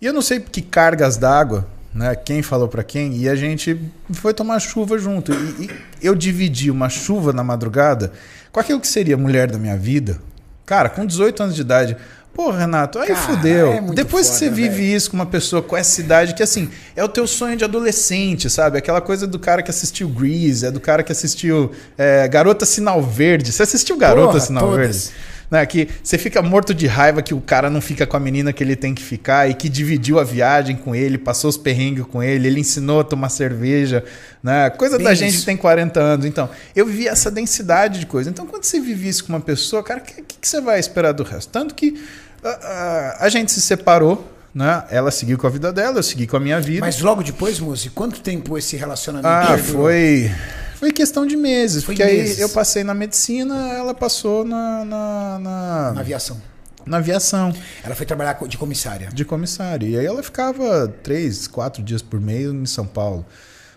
E 0.00 0.06
eu 0.06 0.12
não 0.12 0.20
sei 0.20 0.40
que 0.40 0.60
cargas 0.60 1.16
d'água, 1.16 1.68
né? 1.94 2.16
Quem 2.16 2.42
falou 2.42 2.66
pra 2.66 2.82
quem, 2.82 3.16
e 3.16 3.28
a 3.28 3.36
gente 3.36 3.80
foi 4.12 4.34
tomar 4.34 4.58
chuva 4.58 4.98
junto. 4.98 5.32
E, 5.32 5.66
e 5.66 5.70
eu 6.02 6.16
dividi 6.16 6.68
uma 6.68 6.88
chuva 6.88 7.32
na 7.32 7.44
madrugada 7.44 8.12
com 8.50 8.58
aquilo 8.58 8.80
que 8.80 8.88
seria 8.88 9.14
a 9.14 9.18
mulher 9.18 9.48
da 9.48 9.56
minha 9.56 9.76
vida. 9.76 10.20
Cara, 10.66 10.88
com 10.88 11.06
18 11.06 11.40
anos 11.40 11.54
de 11.54 11.60
idade. 11.60 11.96
Pô, 12.40 12.50
Renato, 12.50 12.98
aí 12.98 13.08
Cara, 13.08 13.20
fudeu. 13.20 13.70
é 13.70 13.80
Depois 13.92 14.26
que 14.28 14.32
foda, 14.32 14.38
você 14.38 14.48
vive 14.48 14.76
velho. 14.76 14.96
isso 14.96 15.10
com 15.10 15.16
uma 15.18 15.26
pessoa 15.26 15.60
com 15.60 15.76
essa 15.76 16.00
idade, 16.00 16.32
que 16.34 16.42
assim, 16.42 16.70
é 16.96 17.04
o 17.04 17.08
teu 17.08 17.26
sonho 17.26 17.54
de 17.54 17.64
adolescente, 17.64 18.48
sabe? 18.48 18.78
Aquela 18.78 19.02
coisa 19.02 19.26
do 19.26 19.38
cara 19.38 19.62
que 19.62 19.70
assistiu 19.70 20.08
Grease, 20.08 20.64
é 20.64 20.70
do 20.70 20.80
cara 20.80 21.02
que 21.02 21.12
assistiu 21.12 21.70
é, 21.98 22.26
Garota 22.28 22.64
Sinal 22.64 23.02
Verde. 23.02 23.52
Você 23.52 23.62
assistiu 23.62 23.94
Garota 23.98 24.28
Porra, 24.28 24.40
Sinal 24.40 24.70
todas. 24.70 25.08
Verde? 25.08 25.40
Né, 25.50 25.66
que 25.66 25.88
você 26.00 26.16
fica 26.16 26.40
morto 26.40 26.72
de 26.72 26.86
raiva 26.86 27.20
que 27.20 27.34
o 27.34 27.40
cara 27.40 27.68
não 27.68 27.80
fica 27.80 28.06
com 28.06 28.16
a 28.16 28.20
menina 28.20 28.52
que 28.52 28.62
ele 28.62 28.76
tem 28.76 28.94
que 28.94 29.02
ficar 29.02 29.50
e 29.50 29.54
que 29.54 29.68
dividiu 29.68 30.20
a 30.20 30.22
viagem 30.22 30.76
com 30.76 30.94
ele, 30.94 31.18
passou 31.18 31.50
os 31.50 31.56
perrengues 31.56 32.04
com 32.06 32.22
ele, 32.22 32.46
ele 32.46 32.60
ensinou 32.60 33.00
a 33.00 33.04
tomar 33.04 33.30
cerveja, 33.30 34.04
né? 34.44 34.70
Coisa 34.70 34.96
Bem 34.96 35.08
da 35.08 35.12
gente 35.12 35.30
isso. 35.30 35.40
que 35.40 35.46
tem 35.46 35.56
40 35.56 35.98
anos. 35.98 36.24
Então, 36.24 36.48
eu 36.74 36.86
vivi 36.86 37.08
essa 37.08 37.32
densidade 37.32 37.98
de 37.98 38.06
coisa. 38.06 38.30
Então, 38.30 38.46
quando 38.46 38.62
você 38.62 38.78
vive 38.78 39.08
isso 39.08 39.24
com 39.24 39.32
uma 39.32 39.40
pessoa, 39.40 39.82
cara, 39.82 39.98
o 39.98 40.04
que, 40.04 40.22
que, 40.22 40.38
que 40.40 40.48
você 40.48 40.60
vai 40.60 40.78
esperar 40.78 41.10
do 41.10 41.24
resto? 41.24 41.50
Tanto 41.50 41.74
que 41.74 42.00
ah, 42.44 43.16
a 43.20 43.28
gente 43.28 43.50
se 43.52 43.60
separou, 43.60 44.26
né? 44.54 44.84
Ela 44.90 45.10
seguiu 45.10 45.38
com 45.38 45.46
a 45.46 45.50
vida 45.50 45.72
dela, 45.72 45.98
eu 45.98 46.02
segui 46.02 46.26
com 46.26 46.36
a 46.36 46.40
minha 46.40 46.60
vida. 46.60 46.80
Mas 46.80 47.00
logo 47.00 47.22
depois, 47.22 47.58
moço, 47.60 47.90
quanto 47.92 48.20
tempo 48.20 48.56
esse 48.58 48.76
relacionamento 48.76 49.28
Ah, 49.52 49.58
foi. 49.58 50.30
Foi 50.76 50.90
questão 50.92 51.26
de 51.26 51.36
meses. 51.36 51.84
Foi 51.84 51.94
porque 51.94 52.10
meses. 52.10 52.36
aí 52.36 52.42
eu 52.42 52.48
passei 52.48 52.82
na 52.82 52.94
medicina, 52.94 53.54
ela 53.74 53.92
passou 53.94 54.44
na, 54.44 54.82
na, 54.84 55.38
na, 55.38 55.92
Na 55.92 56.00
aviação. 56.00 56.40
na 56.86 56.96
aviação 56.96 57.52
Ela 57.84 57.94
foi 57.94 58.06
trabalhar 58.06 58.38
de 58.48 58.56
comissária. 58.56 59.10
de 59.12 59.24
comissário. 59.24 59.86
E 59.86 59.98
aí 59.98 60.06
ela 60.06 60.22
ficava 60.22 60.88
três, 61.02 61.46
quatro 61.46 61.82
dias 61.82 62.00
por 62.00 62.18
mês 62.18 62.50
em 62.50 62.64
São 62.64 62.86
Paulo. 62.86 63.26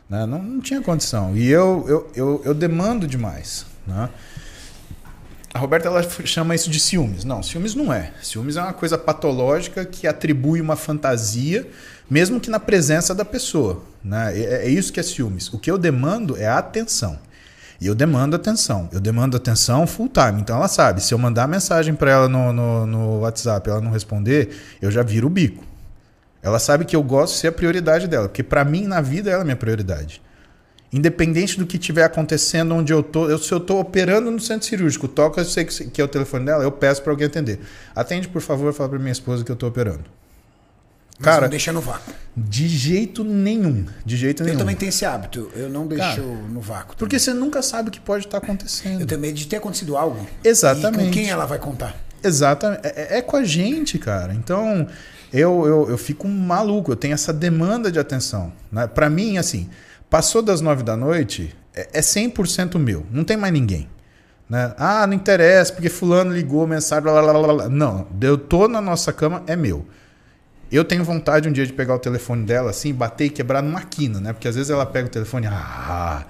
né? 0.09 0.26
Não, 0.26 0.41
não 0.41 0.61
tinha 0.61 0.82
condição. 0.82 1.36
E 1.36 1.49
eu, 1.51 1.86
eu, 1.89 2.11
eu, 2.16 2.41
eu 2.45 2.53
demando 2.53 3.05
demais. 3.05 3.66
Né? 3.86 4.07
A 5.54 5.60
Roberta 5.60 5.88
ela 5.88 6.01
chama 6.26 6.56
isso 6.56 6.70
de 6.70 6.80
ciúmes. 6.80 7.24
Não, 7.24 7.43
ciúmes 7.43 7.76
não 7.76 7.93
é. 7.93 8.12
Ciúmes 8.24 8.58
é 8.58 8.62
uma 8.62 8.74
coisa 8.74 8.97
patológica 8.97 9.86
que 9.86 10.08
atribui 10.08 10.60
uma 10.60 10.76
fantasia, 10.76 11.68
mesmo 12.10 12.39
que 12.39 12.49
na 12.49 12.60
presença 12.60 13.14
da 13.14 13.24
pessoa. 13.24 13.84
Né? 14.04 14.36
É, 14.36 14.66
é 14.66 14.70
isso 14.70 14.91
que 14.91 14.99
é 14.99 15.04
ciúmes. 15.04 15.54
O 15.54 15.60
que 15.60 15.70
eu 15.70 15.78
demando 15.78 16.36
é 16.36 16.47
a 16.47 16.58
atenção. 16.58 17.20
E 17.80 17.86
eu 17.86 17.93
demando 17.93 18.36
atenção. 18.36 18.89
Eu 18.91 18.99
demando 18.99 19.38
atenção 19.38 19.86
full 19.86 20.10
time. 20.10 20.41
Então 20.41 20.56
ela 20.56 20.68
sabe, 20.68 21.04
se 21.04 21.14
eu 21.14 21.20
mandar 21.20 21.47
mensagem 21.47 21.93
para 21.93 22.10
ela 22.10 22.28
no, 22.28 22.51
no, 22.51 22.88
no 22.88 23.20
WhatsApp 23.20 23.70
ela 23.70 23.82
não 23.82 23.91
responder, 23.91 24.58
eu 24.82 24.89
já 24.89 25.04
viro 25.04 25.28
o 25.28 25.30
bico. 25.30 25.64
Ela 26.41 26.60
sabe 26.60 26.84
que 26.84 26.95
eu 26.95 27.04
gosto 27.04 27.34
de 27.34 27.39
ser 27.39 27.47
a 27.49 27.51
prioridade 27.51 28.08
dela, 28.08 28.28
porque 28.28 28.41
para 28.41 28.66
mim 28.66 28.88
na 28.88 29.01
vida 29.01 29.30
ela 29.30 29.41
é 29.41 29.43
minha 29.43 29.56
prioridade. 29.56 30.22
Independente 30.94 31.58
do 31.58 31.66
que 31.66 31.78
estiver 31.78 32.04
acontecendo 32.04 32.76
onde 32.76 32.94
eu 32.94 33.02
tô, 33.02 33.28
eu, 33.28 33.39
se 33.39 33.52
eu 33.52 33.60
tô 33.60 33.80
operando 33.80 34.30
no 34.30 34.39
centro 34.39 34.68
cirúrgico, 34.68 35.08
toca, 35.08 35.41
eu 35.41 35.46
sei 35.46 35.66
que, 35.66 35.86
que 35.86 36.00
é 36.00 36.04
o 36.04 36.08
telefone 36.08 36.46
dela, 36.46 36.64
eu 36.64 36.72
peço 36.72 37.02
para 37.02 37.12
alguém 37.12 37.26
atender. 37.26 37.60
Atende, 37.96 38.28
por 38.28 38.41
favor, 38.41 38.72
fala 38.74 38.89
para 38.89 39.00
minha 39.00 39.12
esposa 39.12 39.44
que 39.44 39.52
eu 39.52 39.56
tô 39.56 39.68
operando. 39.68 40.04
Mas 41.18 41.26
Cara, 41.26 41.41
não 41.44 41.50
deixa 41.50 41.72
no 41.72 41.82
vácuo. 41.82 42.14
de 42.36 42.68
jeito 42.68 43.24
nenhum. 43.24 43.86
De 44.06 44.16
jeito 44.18 44.41
Eu 44.41 44.46
nenhum. 44.46 44.58
também 44.60 44.76
tenho 44.76 44.89
esse 44.89 45.06
hábito. 45.06 45.50
Eu 45.56 45.70
não 45.70 45.88
deixo 45.88 46.04
Cara, 46.04 46.22
no 46.22 46.60
vácuo. 46.62 46.96
Porque 46.98 47.18
você 47.18 47.34
nunca 47.34 47.62
sabe 47.62 47.89
o 47.89 47.91
que 47.91 48.00
pode 48.00 48.26
estar 48.26 48.38
Eu 48.38 48.44
acontecendo. 48.44 49.06
tenho 49.06 49.22
medo 49.22 49.34
de 49.36 49.48
ter 49.48 49.58
acontecido 49.58 49.96
algo. 49.98 50.28
Exatamente. 50.44 51.02
E 51.02 51.06
com 51.06 51.12
quem 51.12 51.30
ela 51.30 51.46
vai 51.46 51.60
contar? 51.60 51.96
Exatamente. 52.24 52.82
É, 52.86 53.18
é 53.18 53.22
com 53.22 53.38
a 53.38 53.44
gente, 53.44 53.98
cara. 54.00 54.34
Então, 54.34 54.88
eu, 55.32 55.66
eu, 55.66 55.89
eu 55.91 55.98
fico 55.98 56.28
maluco. 56.28 56.91
Eu 56.91 56.96
tenho 56.96 57.14
essa 57.14 57.32
demanda 57.32 57.91
de 57.91 58.00
atenção. 58.00 58.52
Né? 58.72 58.88
Para 58.88 59.10
mim, 59.10 59.38
assim, 59.38 59.70
passou 60.14 60.43
das 60.43 60.61
nove 60.61 60.84
da 60.84 60.95
noite, 60.95 61.55
é, 61.74 61.89
é 61.93 61.99
100% 61.99 62.78
meu. 62.78 63.03
Não 63.09 63.24
tem 63.24 63.36
mais 63.36 63.51
ninguém. 63.51 63.89
Né? 64.47 64.72
Ah, 64.78 65.07
não 65.07 65.16
interessa, 65.16 65.74
porque 65.74 65.89
fulano 65.89 66.32
ligou, 66.32 66.68
mensagem, 66.68 67.01
blá, 67.01 67.20
blá, 67.20 67.34
blá, 67.34 67.53
blá. 67.53 67.68
Não, 67.68 68.05
eu 68.22 68.38
tô 68.38 68.68
na 68.68 68.80
nossa 68.80 69.11
cama, 69.11 69.41
é 69.47 69.55
meu. 69.55 69.88
Eu 70.72 70.86
tenho 70.86 71.03
vontade 71.03 71.49
um 71.49 71.51
dia 71.51 71.66
de 71.66 71.74
pegar 71.74 71.95
o 71.95 71.99
telefone 71.99 72.45
dela 72.45 72.70
assim, 72.70 72.93
bater 72.93 73.26
e 73.26 73.30
quebrar 73.32 73.64
numa 73.64 73.82
quina, 73.82 74.20
né? 74.20 74.34
Porque 74.34 74.47
às 74.47 74.53
vezes 74.53 74.70
ela 74.70 74.86
pega 74.86 75.07
o 75.07 75.09
telefone, 75.09 75.47
ah, 75.47 76.24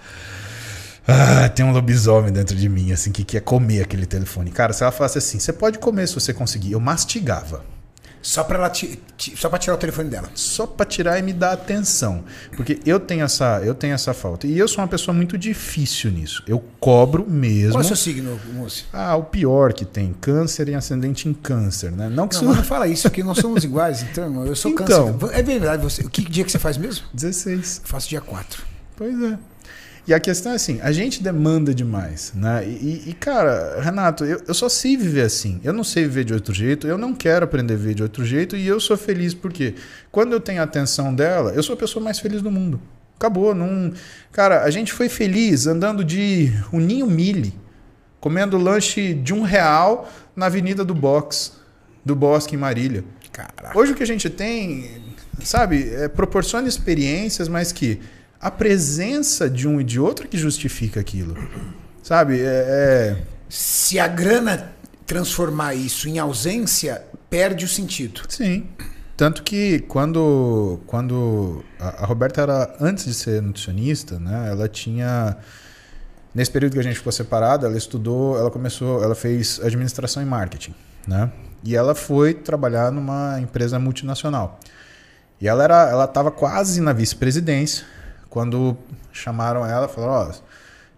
ah, 1.05 1.49
tem 1.49 1.65
um 1.65 1.73
lobisomem 1.73 2.31
dentro 2.31 2.55
de 2.55 2.69
mim, 2.69 2.93
assim, 2.93 3.11
que 3.11 3.25
quer 3.25 3.41
comer 3.41 3.81
aquele 3.81 4.05
telefone. 4.05 4.49
Cara, 4.49 4.71
se 4.71 4.81
ela 4.81 4.93
falasse 4.93 5.17
assim, 5.17 5.39
você 5.39 5.51
pode 5.51 5.77
comer 5.77 6.07
se 6.07 6.15
você 6.15 6.33
conseguir. 6.33 6.71
Eu 6.71 6.79
mastigava. 6.79 7.65
Só 8.23 8.41
ti- 8.69 8.99
só 9.35 9.49
tirar 9.57 9.75
o 9.75 9.77
telefone 9.77 10.09
dela. 10.09 10.29
Só 10.33 10.65
pra 10.65 10.85
tirar 10.85 11.19
e 11.19 11.21
me 11.21 11.33
dar 11.33 11.51
atenção. 11.51 12.23
Porque 12.55 12.79
eu 12.85 12.97
tenho 12.97 13.23
essa, 13.25 13.61
eu 13.63 13.75
tenho 13.75 13.93
essa 13.93 14.13
falta. 14.13 14.47
E 14.47 14.57
eu 14.57 14.65
sou 14.67 14.81
uma 14.81 14.87
pessoa 14.87 15.13
muito 15.13 15.37
difícil 15.37 16.09
nisso. 16.09 16.41
Eu 16.47 16.63
cobro 16.79 17.29
mesmo. 17.29 17.73
Qual 17.73 17.81
é 17.81 17.85
o 17.85 17.87
seu 17.87 17.97
signo, 17.97 18.39
moço? 18.53 18.85
Ah, 18.93 19.15
o 19.17 19.23
pior 19.25 19.73
que 19.73 19.83
tem, 19.83 20.13
câncer 20.21 20.69
e 20.69 20.73
ascendente 20.73 21.27
em 21.27 21.33
câncer, 21.33 21.91
né? 21.91 22.07
Não 22.09 22.27
que 22.27 22.35
Não, 22.37 22.45
mas 22.45 22.57
não 22.57 22.63
fala 22.63 22.87
isso, 22.87 23.03
porque 23.09 23.21
nós 23.21 23.37
somos 23.39 23.63
iguais, 23.65 24.01
então. 24.03 24.45
Eu 24.45 24.55
sou 24.55 24.71
Então. 24.73 25.17
câncer. 25.19 25.37
É 25.37 25.43
verdade, 25.43 25.83
você. 25.83 26.03
Que 26.03 26.21
dia 26.23 26.45
que 26.45 26.51
você 26.51 26.59
faz 26.59 26.77
mesmo? 26.77 27.05
16. 27.13 27.81
Eu 27.83 27.89
faço 27.89 28.07
dia 28.09 28.21
4. 28.21 28.63
Pois 28.95 29.21
é. 29.21 29.37
E 30.05 30.13
a 30.13 30.19
questão 30.19 30.51
é 30.51 30.55
assim, 30.55 30.81
a 30.81 30.91
gente 30.91 31.23
demanda 31.23 31.73
demais, 31.73 32.33
né? 32.35 32.65
E, 32.67 33.03
e, 33.07 33.13
cara, 33.13 33.79
Renato, 33.81 34.25
eu, 34.25 34.41
eu 34.45 34.53
só 34.53 34.67
sei 34.67 34.97
viver 34.97 35.21
assim. 35.21 35.61
Eu 35.63 35.71
não 35.71 35.83
sei 35.83 36.03
viver 36.03 36.25
de 36.25 36.33
outro 36.33 36.53
jeito, 36.53 36.87
eu 36.87 36.97
não 36.97 37.13
quero 37.13 37.45
aprender 37.45 37.75
a 37.75 37.77
viver 37.77 37.93
de 37.93 38.03
outro 38.03 38.25
jeito 38.25 38.57
e 38.57 38.67
eu 38.67 38.81
sou 38.81 38.97
feliz 38.97 39.33
porque 39.33 39.75
quando 40.11 40.33
eu 40.33 40.41
tenho 40.41 40.59
a 40.59 40.65
atenção 40.65 41.15
dela, 41.15 41.53
eu 41.53 41.63
sou 41.63 41.73
a 41.73 41.77
pessoa 41.77 42.03
mais 42.03 42.19
feliz 42.19 42.41
do 42.41 42.51
mundo. 42.51 42.81
Acabou, 43.15 43.55
não... 43.55 43.93
Cara, 44.33 44.63
a 44.63 44.69
gente 44.69 44.91
foi 44.91 45.07
feliz 45.07 45.67
andando 45.67 46.03
de 46.03 46.51
Uninho 46.73 47.07
Mille, 47.07 47.53
comendo 48.19 48.57
lanche 48.57 49.13
de 49.13 49.33
um 49.33 49.43
real 49.43 50.11
na 50.35 50.47
Avenida 50.47 50.83
do 50.83 50.93
Box, 50.93 51.53
do 52.03 52.13
Bosque 52.13 52.55
em 52.55 52.59
Marília. 52.59 53.05
Caraca. 53.31 53.77
Hoje 53.77 53.93
o 53.93 53.95
que 53.95 54.03
a 54.03 54.07
gente 54.07 54.29
tem, 54.29 55.01
sabe, 55.41 55.89
é, 55.93 56.09
proporciona 56.09 56.67
experiências, 56.67 57.47
mas 57.47 57.71
que 57.71 58.01
a 58.43 58.51
presença 58.51 59.49
de 59.49 59.67
um 59.67 59.79
e 59.79 59.83
de 59.85 59.99
outro 59.99 60.27
que 60.27 60.37
justifica 60.37 60.99
aquilo. 60.99 61.35
Sabe? 62.03 62.41
É, 62.41 62.43
é- 62.45 63.23
Se 63.47 63.97
a 63.97 64.07
grana 64.07 64.73
transformar 65.05 65.73
isso 65.75 66.09
em 66.09 66.19
ausência, 66.19 67.01
perde 67.29 67.63
o 67.63 67.67
sentido. 67.67 68.21
sim. 68.27 68.67
Tanto 69.15 69.43
que 69.43 69.79
quando, 69.81 70.79
quando 70.87 71.63
a, 71.79 72.03
a 72.03 72.05
Roberta 72.05 72.41
era 72.41 72.75
antes 72.81 73.05
de 73.05 73.13
ser 73.13 73.43
nutricionista, 73.43 74.19
né? 74.19 74.49
Ela 74.49 74.67
tinha 74.67 75.37
nesse 76.33 76.49
período 76.49 76.73
que 76.73 76.79
a 76.79 76.83
gente 76.83 76.95
ficou 76.97 77.11
separado, 77.11 77.63
ela 77.65 77.77
estudou, 77.77 78.35
ela 78.37 78.49
começou, 78.49 79.03
ela 79.03 79.13
fez 79.13 79.61
administração 79.63 80.21
e 80.21 80.25
marketing, 80.25 80.73
né? 81.07 81.31
E 81.63 81.75
ela 81.75 81.93
foi 81.93 82.33
trabalhar 82.33 82.91
numa 82.91 83.39
empresa 83.39 83.77
multinacional. 83.77 84.59
E 85.39 85.47
ela 85.47 85.63
era, 85.63 85.89
ela 85.91 86.05
estava 86.05 86.31
quase 86.31 86.81
na 86.81 86.91
vice-presidência 86.91 87.85
quando 88.33 88.75
chamaram 89.11 89.63
ela, 89.63 89.87
falaram, 89.87 90.31
ó, 90.31 90.33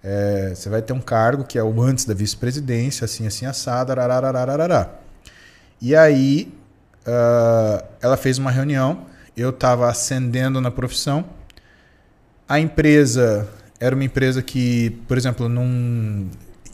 é, 0.02 0.54
você 0.56 0.70
vai 0.70 0.82
ter 0.82 0.94
um 0.94 1.02
cargo 1.02 1.44
que 1.44 1.60
é 1.60 1.64
o 1.64 1.82
antes 1.82 2.06
da 2.06 2.14
vice-presidência, 2.14 3.04
assim, 3.04 3.28
assim, 3.28 3.46
assado, 3.46 3.92
arararararará. 3.92 4.90
E 5.82 5.94
aí 5.94 6.54
ah, 7.06 7.84
ela 8.02 8.16
fez 8.16 8.38
uma 8.38 8.50
reunião, 8.50 9.06
eu 9.36 9.50
estava 9.50 9.90
ascendendo 9.90 10.62
na 10.62 10.72
profissão, 10.72 11.26
a 12.48 12.58
empresa 12.58 13.50
era 13.82 13.94
uma 13.94 14.06
empresa 14.06 14.42
que, 14.42 14.92
por 15.06 15.18
exemplo, 15.18 15.50
não. 15.50 16.30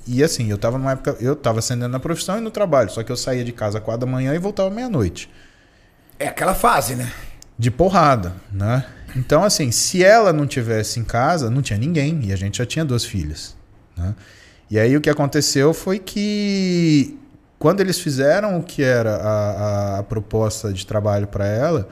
E 0.06 0.24
assim, 0.24 0.48
eu 0.48 0.58
estava 0.58 0.78
numa 0.78 0.92
época. 0.92 1.18
Eu 1.20 1.34
estava 1.34 1.58
ascendendo 1.58 1.90
na 1.90 2.00
profissão 2.00 2.38
e 2.38 2.42
no 2.42 2.52
trabalho, 2.52 2.92
só 2.92 3.02
que 3.02 3.12
eu 3.12 3.18
saía 3.18 3.44
de 3.44 3.52
casa 3.52 3.80
às 3.80 3.84
quatro 3.84 4.06
da 4.06 4.12
manhã 4.12 4.36
e 4.36 4.38
voltava 4.38 4.70
meia-noite. 4.70 5.28
É 6.20 6.28
aquela 6.28 6.54
fase, 6.54 6.96
né? 6.96 7.12
De 7.58 7.72
porrada, 7.72 8.34
né? 8.52 8.86
Então, 9.16 9.44
assim, 9.44 9.72
se 9.72 10.04
ela 10.04 10.32
não 10.32 10.48
tivesse 10.48 11.00
em 11.00 11.04
casa, 11.04 11.50
não 11.50 11.62
tinha 11.62 11.78
ninguém. 11.78 12.20
E 12.26 12.34
a 12.34 12.36
gente 12.36 12.58
já 12.60 12.66
tinha 12.66 12.86
duas 12.86 13.04
filhas. 13.04 13.56
Né? 13.98 14.16
E 14.70 14.80
aí 14.80 14.96
o 14.96 15.02
que 15.02 15.10
aconteceu 15.10 15.74
foi 15.74 16.00
que 16.00 17.18
quando 17.60 17.82
eles 17.82 18.00
fizeram 18.00 18.58
o 18.58 18.64
que 18.64 18.82
era 18.82 19.16
a, 19.18 19.52
a- 19.52 20.00
a 20.00 20.04
proposta 20.04 20.72
de 20.74 20.86
trabalho 20.86 21.28
para 21.28 21.46
ela, 21.46 21.90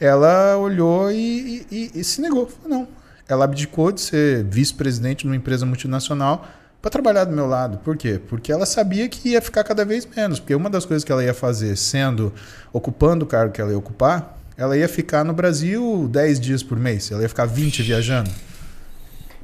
ela 0.00 0.56
olhou 0.58 1.10
e, 1.10 1.64
e- 1.70 1.90
e- 1.94 2.04
se 2.04 2.20
negou. 2.20 2.46
Falou, 2.48 2.68
não. 2.80 2.88
Ela 3.28 3.44
abdicou 3.44 3.90
de 3.90 4.00
ser 4.00 4.44
vice-presidente 4.44 5.24
numa 5.26 5.36
empresa 5.36 5.64
multinacional 5.66 6.46
para 6.82 6.90
trabalhar 6.90 7.24
do 7.24 7.32
meu 7.34 7.46
lado. 7.46 7.78
Por 7.78 7.96
quê? 7.96 8.20
Porque 8.28 8.52
ela 8.52 8.66
sabia 8.66 9.08
que 9.08 9.30
ia 9.30 9.40
ficar 9.42 9.64
cada 9.64 9.84
vez 9.84 10.06
menos. 10.16 10.38
Porque 10.38 10.54
uma 10.54 10.68
das 10.70 10.84
coisas 10.84 11.02
que 11.02 11.10
ela 11.10 11.24
ia 11.24 11.34
fazer, 11.34 11.76
sendo 11.76 12.32
ocupando 12.72 13.24
o 13.24 13.28
cargo 13.28 13.52
que 13.52 13.60
ela 13.60 13.70
ia 13.72 13.78
ocupar, 13.78 14.36
ela 14.56 14.76
ia 14.76 14.88
ficar 14.88 15.24
no 15.24 15.32
Brasil 15.32 16.08
10 16.10 16.40
dias 16.40 16.62
por 16.62 16.78
mês. 16.78 17.10
Ela 17.10 17.22
ia 17.22 17.28
ficar 17.28 17.44
20 17.44 17.82
viajando. 17.82 18.30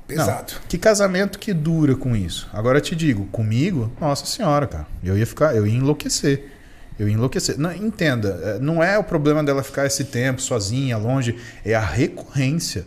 Pesado. 0.06 0.54
Não. 0.54 0.60
Que 0.68 0.78
casamento 0.78 1.38
que 1.38 1.52
dura 1.52 1.94
com 1.94 2.16
isso? 2.16 2.48
Agora 2.52 2.78
eu 2.78 2.82
te 2.82 2.96
digo, 2.96 3.26
comigo, 3.26 3.92
nossa 4.00 4.26
senhora, 4.26 4.66
cara, 4.66 4.86
eu 5.02 5.16
ia 5.16 5.26
ficar, 5.26 5.54
eu 5.54 5.66
ia 5.66 5.74
enlouquecer. 5.74 6.50
Eu 6.98 7.08
ia 7.08 7.14
enlouquecer. 7.14 7.58
Não, 7.58 7.72
entenda, 7.72 8.40
eh, 8.42 8.58
não 8.60 8.82
é 8.82 8.98
o 8.98 9.04
problema 9.04 9.42
dela 9.42 9.62
ficar 9.62 9.86
esse 9.86 10.04
tempo 10.04 10.40
sozinha, 10.40 10.96
longe, 10.96 11.36
é 11.64 11.74
a 11.74 11.80
recorrência. 11.80 12.84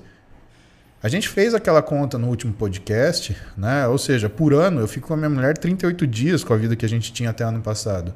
A 1.01 1.07
gente 1.07 1.29
fez 1.29 1.53
aquela 1.53 1.81
conta 1.81 2.17
no 2.17 2.27
último 2.27 2.53
podcast, 2.53 3.35
né? 3.55 3.87
Ou 3.87 3.97
seja, 3.97 4.27
por 4.27 4.53
ano 4.53 4.79
eu 4.79 4.87
fico 4.87 5.07
com 5.07 5.13
a 5.13 5.17
minha 5.17 5.29
mulher 5.29 5.57
38 5.57 6.07
dias 6.07 6.43
com 6.43 6.53
a 6.53 6.57
vida 6.57 6.75
que 6.75 6.85
a 6.85 6.89
gente 6.89 7.13
tinha 7.13 7.29
até 7.29 7.43
ano 7.43 7.61
passado. 7.61 8.13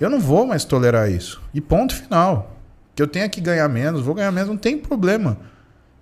Eu 0.00 0.08
não 0.08 0.20
vou 0.20 0.46
mais 0.46 0.64
tolerar 0.64 1.10
isso. 1.10 1.42
E 1.52 1.60
ponto 1.60 1.94
final. 1.94 2.59
Que 2.94 3.02
eu 3.02 3.06
tenha 3.06 3.28
que 3.28 3.40
ganhar 3.40 3.68
menos, 3.68 4.02
vou 4.02 4.14
ganhar 4.14 4.30
menos, 4.32 4.48
não 4.48 4.56
tem 4.56 4.76
problema. 4.76 5.38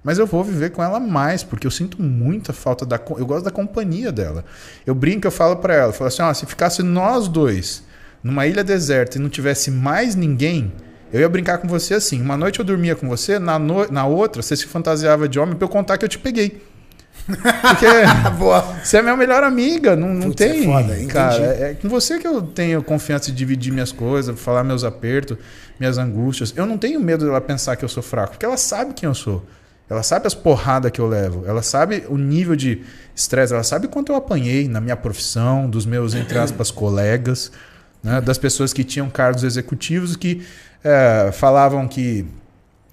Mas 0.03 0.19
eu 0.19 0.27
vou 0.27 0.43
viver 0.43 0.71
com 0.71 0.83
ela 0.83 0.99
mais, 0.99 1.43
porque 1.43 1.67
eu 1.67 1.71
sinto 1.71 2.01
muita 2.03 2.53
falta 2.53 2.87
da. 2.87 2.99
Eu 3.17 3.27
gosto 3.27 3.45
da 3.45 3.51
companhia 3.51 4.11
dela. 4.11 4.45
Eu 4.87 4.95
brinco, 4.95 5.27
eu 5.27 5.31
falo 5.31 5.57
pra 5.57 5.75
ela, 5.75 5.89
eu 5.89 5.93
falo 5.93 6.09
assim: 6.09 6.23
se 6.35 6.47
ficasse 6.47 6.83
nós 6.83 7.29
dois 7.29 7.85
numa 8.23 8.47
ilha 8.47 8.65
deserta 8.65 9.19
e 9.19 9.21
não 9.21 9.29
tivesse 9.29 9.71
mais 9.71 10.15
ninguém, 10.15 10.73
eu 11.13 11.21
ia 11.21 11.29
brincar 11.29 11.59
com 11.59 11.69
você 11.69 11.95
assim. 11.95 12.21
Uma 12.21 12.37
noite 12.37 12.59
eu 12.59 12.65
dormia 12.65 12.95
com 12.95 13.09
você, 13.09 13.39
na, 13.39 13.59
no... 13.59 13.91
na 13.91 14.07
outra 14.07 14.43
você 14.43 14.57
se 14.57 14.67
fantasiava 14.67 15.29
de 15.29 15.39
homem 15.39 15.57
pra 15.57 15.65
eu 15.65 15.69
contar 15.69 15.99
que 15.99 16.05
eu 16.05 16.09
te 16.09 16.19
peguei. 16.19 16.63
Porque 17.29 17.87
Boa. 18.39 18.61
você 18.83 18.97
é 18.97 19.03
minha 19.03 19.17
melhor 19.17 19.45
amiga, 19.45 19.95
não, 19.95 20.15
não 20.15 20.29
Putz, 20.29 20.41
é 20.41 20.49
tem. 20.49 20.65
foda, 20.65 20.95
entendi. 20.95 21.13
cara, 21.13 21.45
é, 21.45 21.71
é 21.71 21.75
com 21.75 21.89
você 21.89 22.19
que 22.19 22.27
eu 22.27 22.41
tenho 22.43 22.83
confiança 22.83 23.31
de 23.31 23.37
dividir 23.37 23.73
minhas 23.73 23.93
coisas, 23.93 24.39
falar 24.41 24.65
meus 24.65 24.83
apertos, 24.83 25.37
minhas 25.79 25.99
angústias. 25.99 26.53
Eu 26.57 26.65
não 26.65 26.79
tenho 26.79 26.99
medo 26.99 27.27
dela 27.27 27.41
pensar 27.41 27.77
que 27.77 27.85
eu 27.85 27.89
sou 27.89 28.03
fraco, 28.03 28.31
porque 28.33 28.47
ela 28.47 28.57
sabe 28.57 28.95
quem 28.95 29.07
eu 29.07 29.15
sou. 29.15 29.45
Ela 29.91 30.03
sabe 30.03 30.27
as 30.27 30.35
porradas 30.35 30.91
que 30.91 31.01
eu 31.01 31.07
levo. 31.07 31.45
Ela 31.47 31.63
sabe 31.63 32.05
o 32.09 32.19
nível 32.19 32.55
de 32.55 32.83
estresse. 33.15 33.55
Ela 33.55 33.63
sabe 33.63 33.89
quanto 33.89 34.13
eu 34.13 34.17
apanhei 34.17 34.69
na 34.69 34.81
minha 34.81 34.97
profissão, 34.97 35.69
dos 35.69 35.87
meus, 35.87 36.15
entre 36.15 36.39
aspas, 36.39 36.71
colegas, 36.71 37.51
né, 38.03 38.21
das 38.21 38.37
pessoas 38.37 38.73
que 38.73 38.85
tinham 38.85 39.09
cargos 39.09 39.45
executivos 39.45 40.15
que 40.15 40.43
é, 40.85 41.31
falavam 41.33 41.89
que 41.89 42.27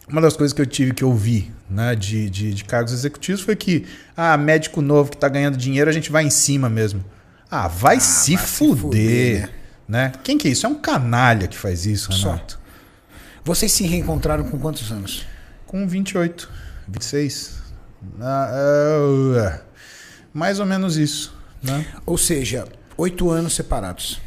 uma 0.08 0.22
das 0.22 0.36
coisas 0.38 0.54
que 0.54 0.62
eu 0.62 0.66
tive 0.66 0.94
que 0.94 1.04
ouvir 1.04 1.52
né, 1.70 1.96
de, 1.96 2.30
de, 2.30 2.54
de 2.54 2.64
cargos 2.64 2.94
executivos 2.94 3.42
foi 3.42 3.56
que, 3.56 3.86
ah, 4.16 4.38
médico 4.38 4.82
novo 4.82 5.10
que 5.10 5.18
está 5.18 5.28
ganhando 5.28 5.58
dinheiro, 5.58 5.90
a 5.90 5.94
gente 5.94 6.12
vai 6.12 6.24
em 6.24 6.30
cima 6.30 6.70
mesmo. 6.70 7.04
Ah, 7.50 7.68
vai 7.68 8.00
se 8.00 8.36
vai 8.36 8.46
se 8.46 8.58
fuder. 8.58 8.78
fuder, 8.78 9.50
né? 9.88 10.12
Quem 10.24 10.38
que 10.38 10.48
é 10.48 10.52
isso? 10.52 10.66
É 10.66 10.70
um 10.70 10.76
canalha 10.76 11.48
que 11.48 11.58
faz 11.58 11.86
isso, 11.86 12.12
Só. 12.12 12.32
Renato. 12.32 12.60
Vocês 13.44 13.72
se 13.72 13.86
reencontraram 13.86 14.44
com 14.44 14.58
quantos 14.60 14.92
anos? 14.92 15.26
Com 15.68 15.88
28, 15.88 16.50
26. 16.88 17.56
Ah, 18.20 18.50
é, 18.54 19.62
mais 20.34 20.60
ou 20.60 20.66
menos 20.66 20.98
isso. 20.98 21.36
Né? 21.64 21.86
Ou 22.06 22.18
seja, 22.18 22.66
oito 22.98 23.30
anos 23.32 23.56
separados. 23.56 24.20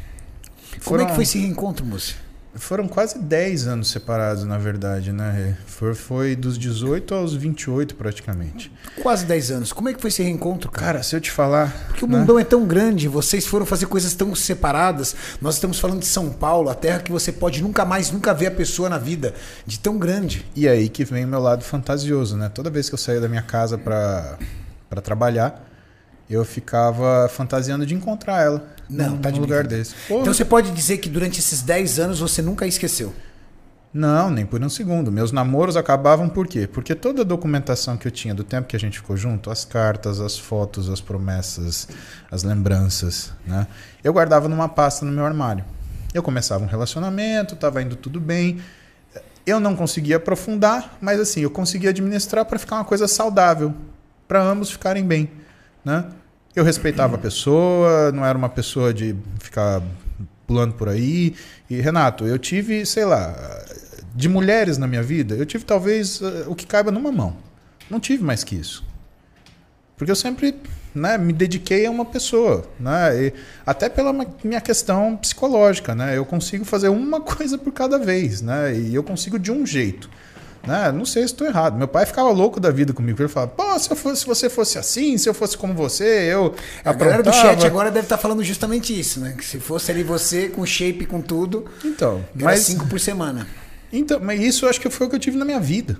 Como 0.71 0.77
é 0.77 0.83
Foram- 0.83 1.05
que 1.07 1.13
foi 1.15 1.23
esse 1.23 1.37
reencontro, 1.39 1.85
moça? 1.85 2.13
Foram 2.55 2.87
quase 2.87 3.19
10 3.19 3.67
anos 3.67 3.91
separados, 3.91 4.43
na 4.43 4.57
verdade, 4.57 5.11
né? 5.11 5.55
Foi, 5.67 5.93
foi 5.93 6.35
dos 6.35 6.57
18 6.57 7.13
aos 7.13 7.35
28, 7.35 7.95
praticamente. 7.95 8.71
Quase 9.01 9.25
10 9.25 9.51
anos. 9.51 9.73
Como 9.73 9.87
é 9.87 9.93
que 9.93 10.01
foi 10.01 10.07
esse 10.07 10.23
reencontro, 10.23 10.71
cara? 10.71 10.85
Cara, 10.87 11.03
se 11.03 11.15
eu 11.15 11.21
te 11.21 11.29
falar. 11.29 11.71
Porque 11.87 12.03
o 12.03 12.07
né? 12.07 12.17
mundão 12.17 12.39
é 12.39 12.43
tão 12.43 12.65
grande, 12.65 13.07
vocês 13.07 13.45
foram 13.45 13.67
fazer 13.67 13.85
coisas 13.85 14.15
tão 14.15 14.33
separadas. 14.33 15.15
Nós 15.39 15.55
estamos 15.55 15.79
falando 15.79 15.99
de 15.99 16.07
São 16.07 16.31
Paulo, 16.31 16.69
a 16.69 16.75
terra 16.75 16.99
que 16.99 17.11
você 17.11 17.31
pode 17.31 17.61
nunca 17.61 17.85
mais, 17.85 18.11
nunca 18.11 18.33
ver 18.33 18.47
a 18.47 18.51
pessoa 18.51 18.89
na 18.89 18.97
vida, 18.97 19.35
de 19.65 19.79
tão 19.79 19.99
grande. 19.99 20.43
E 20.55 20.67
aí 20.67 20.89
que 20.89 21.05
vem 21.05 21.25
o 21.25 21.27
meu 21.27 21.39
lado 21.39 21.63
fantasioso, 21.63 22.35
né? 22.35 22.49
Toda 22.49 22.71
vez 22.71 22.89
que 22.89 22.95
eu 22.95 22.99
saía 22.99 23.21
da 23.21 23.29
minha 23.29 23.43
casa 23.43 23.77
pra 23.77 24.39
trabalhar, 25.03 25.68
eu 26.29 26.45
ficava 26.45 27.29
fantasiando 27.29 27.85
de 27.85 27.95
encontrar 27.95 28.43
ela. 28.43 28.67
Não, 28.89 29.11
num, 29.11 29.17
tá 29.17 29.31
de 29.31 29.39
lugar 29.39 29.65
desse. 29.65 29.95
Pô, 30.07 30.21
Então 30.21 30.33
você 30.33 30.45
pode 30.45 30.71
dizer 30.71 30.97
que 30.97 31.09
durante 31.09 31.39
esses 31.39 31.61
10 31.61 31.99
anos 31.99 32.19
você 32.19 32.41
nunca 32.41 32.67
esqueceu. 32.67 33.13
Não, 33.91 34.29
nem 34.29 34.45
por 34.45 34.63
um 34.63 34.69
segundo. 34.69 35.11
Meus 35.11 35.31
namoros 35.31 35.75
acabavam 35.75 36.29
por 36.29 36.47
quê? 36.47 36.67
Porque 36.67 36.93
toda 36.93 37.21
a 37.21 37.25
documentação 37.25 37.97
que 37.97 38.07
eu 38.07 38.11
tinha 38.11 38.35
do 38.35 38.43
tempo 38.43 38.67
que 38.67 38.75
a 38.75 38.79
gente 38.79 38.99
ficou 38.99 39.17
junto, 39.17 39.49
as 39.49 39.65
cartas, 39.65 40.19
as 40.19 40.37
fotos, 40.37 40.89
as 40.89 41.01
promessas, 41.01 41.87
as 42.29 42.43
lembranças, 42.43 43.33
né? 43.47 43.65
Eu 44.03 44.13
guardava 44.13 44.47
numa 44.47 44.69
pasta 44.69 45.03
no 45.05 45.11
meu 45.11 45.25
armário. 45.25 45.65
Eu 46.13 46.21
começava 46.21 46.63
um 46.63 46.67
relacionamento, 46.67 47.55
estava 47.55 47.81
indo 47.81 47.95
tudo 47.95 48.19
bem. 48.19 48.59
Eu 49.43 49.59
não 49.59 49.75
conseguia 49.75 50.17
aprofundar, 50.17 50.95
mas 51.01 51.19
assim, 51.19 51.41
eu 51.41 51.49
conseguia 51.49 51.89
administrar 51.89 52.45
para 52.45 52.59
ficar 52.59 52.75
uma 52.75 52.85
coisa 52.85 53.07
saudável, 53.07 53.73
para 54.27 54.39
ambos 54.39 54.69
ficarem 54.69 55.03
bem, 55.03 55.31
né? 55.83 56.05
Eu 56.59 56.65
respeitava 56.65 57.15
a 57.15 57.17
pessoa, 57.17 58.11
não 58.11 58.25
era 58.25 58.37
uma 58.37 58.49
pessoa 58.49 58.93
de 58.93 59.15
ficar 59.39 59.81
pulando 60.45 60.73
por 60.73 60.89
aí. 60.89 61.33
E, 61.69 61.79
Renato, 61.79 62.27
eu 62.27 62.37
tive, 62.37 62.85
sei 62.85 63.05
lá, 63.05 63.33
de 64.13 64.27
mulheres 64.27 64.77
na 64.77 64.85
minha 64.85 65.01
vida, 65.01 65.35
eu 65.35 65.45
tive 65.45 65.63
talvez 65.63 66.21
eh, 66.21 66.43
o 66.47 66.53
que 66.53 66.67
caiba 66.67 66.91
numa 66.91 67.13
mão. 67.13 67.37
Não 67.89 67.97
tive 67.97 68.25
mais 68.25 68.43
que 68.43 68.57
isso. 68.57 68.83
Porque 69.95 70.11
eu 70.11 70.17
sempre 70.17 70.53
né, 70.93 71.17
me 71.17 71.31
dediquei 71.31 71.85
a 71.85 71.91
uma 71.91 72.03
pessoa. 72.03 72.65
Né, 72.77 73.27
e 73.27 73.33
até 73.65 73.87
pela 73.87 74.11
minha 74.43 74.59
questão 74.59 75.15
psicológica. 75.15 75.95
Né, 75.95 76.17
eu 76.17 76.25
consigo 76.25 76.65
fazer 76.65 76.89
uma 76.89 77.21
coisa 77.23 77.57
por 77.57 77.71
cada 77.71 77.97
vez. 77.97 78.41
Né, 78.41 78.77
e 78.77 78.93
eu 78.93 79.01
consigo 79.01 79.39
de 79.39 79.49
um 79.49 79.65
jeito. 79.65 80.09
Né, 80.69 80.91
não 80.91 81.03
sei 81.03 81.23
se 81.23 81.33
estou 81.33 81.47
errado. 81.47 81.75
Meu 81.79 81.87
pai 81.87 82.05
ficava 82.05 82.29
louco 82.29 82.59
da 82.59 82.69
vida 82.69 82.93
comigo. 82.93 83.19
Ele 83.19 83.27
falava: 83.27 83.51
Pô, 83.57 83.79
se, 83.79 83.89
eu 83.89 83.95
fosse, 83.95 84.21
se 84.21 84.27
você 84.27 84.47
fosse 84.51 84.77
assim, 84.77 85.17
se 85.17 85.27
eu 85.27 85.33
fosse 85.33 85.57
como 85.57 85.73
você, 85.73 86.03
eu. 86.31 86.53
A 86.85 86.93
galera 86.93 87.23
do 87.23 87.29
aprontava." 87.29 87.55
chat 87.55 87.65
agora 87.65 87.89
deve 87.89 88.05
estar 88.05 88.19
falando 88.19 88.43
justamente 88.43 88.97
isso, 88.97 89.19
né? 89.19 89.33
Que 89.35 89.43
se 89.43 89.59
fosse 89.59 89.91
ali 89.91 90.03
você 90.03 90.47
com 90.47 90.63
shape, 90.63 91.07
com 91.07 91.21
tudo, 91.21 91.65
Então, 91.83 92.23
era 92.35 92.45
mas, 92.45 92.59
cinco 92.59 92.85
por 92.85 92.99
semana. 92.99 93.47
então, 93.91 94.19
mas 94.21 94.39
isso 94.41 94.65
eu 94.65 94.69
acho 94.69 94.79
que 94.79 94.91
foi 94.91 95.07
o 95.07 95.09
que 95.09 95.15
eu 95.15 95.19
tive 95.19 95.37
na 95.37 95.45
minha 95.45 95.59
vida. 95.59 95.97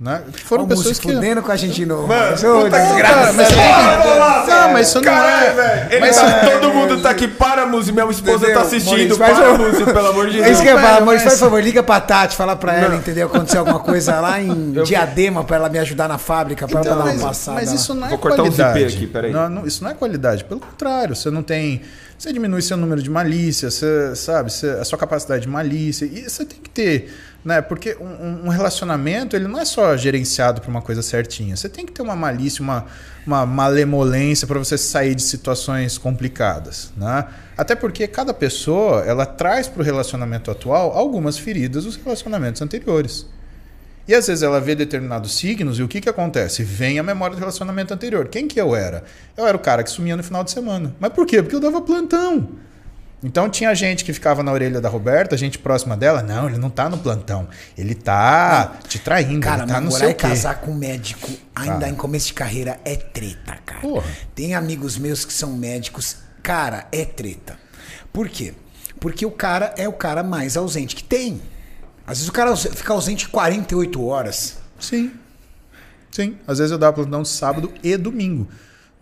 Né? 0.00 0.22
Foram 0.44 0.62
Ó, 0.62 0.66
o 0.66 0.68
pessoas 0.68 0.96
que. 1.00 1.12
fudendo 1.12 1.42
com 1.42 1.50
a 1.50 1.56
gente 1.56 1.74
de 1.74 1.84
novo. 1.84 2.06
Mano, 2.06 2.36
puta 2.36 2.70
que 2.80 2.86
desgraça. 2.86 3.32
Mas, 3.32 4.48
não, 4.48 4.72
mas 4.72 4.86
isso 4.88 4.96
não 4.98 5.02
Caralho, 5.02 5.46
é. 5.48 5.52
velho. 5.54 5.86
Ele 5.92 6.00
Mas 6.00 6.16
tá- 6.16 6.40
todo 6.50 6.72
mundo 6.72 7.02
tá 7.02 7.10
aqui 7.10 7.26
para 7.26 7.66
música. 7.66 7.92
Minha 8.00 8.08
esposa 8.12 8.36
Entendeu? 8.44 8.54
tá 8.54 8.62
assistindo. 8.62 9.18
Maurício, 9.18 9.42
para 9.42 9.52
o- 9.54 9.58
música, 9.58 9.92
pelo 9.92 10.06
amor 10.08 10.30
de 10.30 10.38
É 10.38 10.42
Deus. 10.44 10.52
isso 10.54 10.62
que 10.62 10.68
eu 10.68 10.78
falar, 10.78 11.00
Maurício, 11.00 11.28
faz 11.28 11.40
favor, 11.40 11.60
liga 11.62 11.82
pra 11.82 12.00
Tati, 12.00 12.36
fala 12.36 12.54
pra 12.54 12.74
ela, 12.74 12.88
Não. 12.90 12.96
entendeu? 12.98 13.26
Aconteceu 13.26 13.58
alguma 13.60 13.80
coisa 13.80 14.20
lá 14.20 14.40
em 14.40 14.70
Diadema 14.86 15.42
pra 15.42 15.56
ela 15.56 15.68
me 15.68 15.78
ajudar 15.80 16.08
na 16.08 16.16
fábrica, 16.18 16.68
pra 16.68 16.80
Então, 16.80 16.92
ela 16.92 17.04
dar 17.04 17.10
uma 17.14 17.26
passada. 17.28 17.56
mas 17.60 17.72
isso 17.72 17.92
não 17.92 18.06
é 18.06 18.10
Vou 18.10 18.18
cortar 18.18 18.42
um 18.42 18.46
qualidade. 18.46 18.78
zíper 18.78 18.96
aqui, 18.96 19.06
peraí. 19.08 19.32
Não, 19.32 19.48
não, 19.48 19.66
isso 19.66 19.82
não 19.82 19.90
é 19.90 19.94
qualidade. 19.94 20.44
Pelo 20.44 20.60
contrário, 20.60 21.16
você 21.16 21.28
não 21.30 21.42
tem. 21.42 21.82
Você 22.16 22.32
diminui 22.32 22.62
seu 22.62 22.76
número 22.76 23.00
de 23.02 23.10
malícia, 23.10 23.70
você 23.70 24.14
sabe, 24.16 24.52
você- 24.52 24.70
a 24.80 24.84
sua 24.84 24.98
capacidade 24.98 25.42
de 25.42 25.48
malícia. 25.48 26.04
E 26.04 26.28
você 26.28 26.44
tem 26.44 26.58
que 26.60 26.70
ter. 26.70 27.12
Né? 27.44 27.62
Porque 27.62 27.96
um- 28.00 28.46
um, 28.46 28.48
relacionamento 28.48 29.36
ele 29.36 29.46
não 29.46 29.60
é 29.60 29.64
só 29.64 29.96
gerenciado 29.96 30.60
para 30.60 30.68
uma 30.70 30.82
coisa 30.82 31.02
certinha. 31.02 31.56
Você 31.56 31.68
tem 31.68 31.86
que 31.86 31.92
ter 31.92 32.02
uma 32.02 32.16
malícia, 32.16 32.62
uma, 32.62 32.86
uma 33.26 33.46
malemolência 33.46 34.46
para 34.46 34.58
você 34.58 34.76
sair 34.76 35.14
de 35.14 35.22
situações 35.22 35.96
complicadas. 35.96 36.92
Né? 36.96 37.24
Até 37.56 37.74
porque 37.74 38.06
cada 38.08 38.34
pessoa 38.34 39.04
ela 39.06 39.24
traz 39.24 39.68
para 39.68 39.80
o 39.80 39.84
relacionamento 39.84 40.50
atual 40.50 40.92
algumas 40.92 41.38
feridas 41.38 41.84
dos 41.84 41.96
relacionamentos 41.96 42.60
anteriores. 42.60 43.26
E 44.08 44.14
às 44.14 44.26
vezes 44.26 44.42
ela 44.42 44.58
vê 44.58 44.74
determinados 44.74 45.36
signos 45.36 45.78
e 45.78 45.82
o 45.82 45.88
que, 45.88 46.00
que 46.00 46.08
acontece? 46.08 46.64
Vem 46.64 46.98
a 46.98 47.02
memória 47.02 47.36
do 47.36 47.38
relacionamento 47.38 47.92
anterior. 47.92 48.26
Quem 48.28 48.48
que 48.48 48.58
eu 48.58 48.74
era? 48.74 49.04
Eu 49.36 49.46
era 49.46 49.54
o 49.54 49.60
cara 49.60 49.84
que 49.84 49.90
sumia 49.90 50.16
no 50.16 50.22
final 50.22 50.42
de 50.42 50.50
semana. 50.50 50.94
Mas 50.98 51.12
por 51.12 51.26
quê? 51.26 51.42
Porque 51.42 51.54
eu 51.54 51.60
dava 51.60 51.82
plantão. 51.82 52.48
Então 53.22 53.48
tinha 53.50 53.74
gente 53.74 54.04
que 54.04 54.12
ficava 54.12 54.42
na 54.44 54.52
orelha 54.52 54.80
da 54.80 54.88
Roberta, 54.88 55.36
gente 55.36 55.58
próxima 55.58 55.96
dela. 55.96 56.22
Não, 56.22 56.48
ele 56.48 56.58
não 56.58 56.70
tá 56.70 56.88
no 56.88 56.98
plantão. 56.98 57.48
Ele 57.76 57.94
tá 57.94 58.76
te 58.86 58.98
traindo, 58.98 59.40
Cara, 59.40 59.62
ele 59.62 59.72
tá 59.72 59.80
não 59.80 59.90
namorar 59.90 59.98
sei 59.98 60.08
e 60.08 60.12
o 60.12 60.14
quê. 60.16 60.28
casar 60.28 60.60
com 60.60 60.70
um 60.70 60.76
médico, 60.76 61.28
ainda 61.54 61.80
Cara. 61.80 61.88
em 61.88 61.94
começo 61.96 62.28
de 62.28 62.34
carreira, 62.34 62.78
é 62.84 62.94
treta, 62.94 63.58
cara. 63.66 63.80
Porra. 63.80 64.06
Tem 64.34 64.54
amigos 64.54 64.96
meus 64.96 65.24
que 65.24 65.32
são 65.32 65.52
médicos, 65.56 66.18
cara, 66.42 66.86
é 66.92 67.04
treta. 67.04 67.58
Por 68.12 68.28
quê? 68.28 68.54
Porque 69.00 69.26
o 69.26 69.30
cara 69.30 69.74
é 69.76 69.88
o 69.88 69.92
cara 69.92 70.22
mais 70.22 70.56
ausente 70.56 70.94
que 70.94 71.02
tem. 71.04 71.40
Às 72.06 72.18
vezes 72.18 72.28
o 72.28 72.32
cara 72.32 72.56
fica 72.56 72.92
ausente 72.92 73.28
48 73.28 74.04
horas. 74.06 74.58
Sim. 74.78 75.12
Sim. 76.10 76.36
Às 76.46 76.58
vezes 76.58 76.70
eu 76.70 76.78
dava 76.78 76.94
plantão 76.94 77.22
de 77.22 77.28
sábado 77.28 77.72
e 77.82 77.96
domingo. 77.96 78.48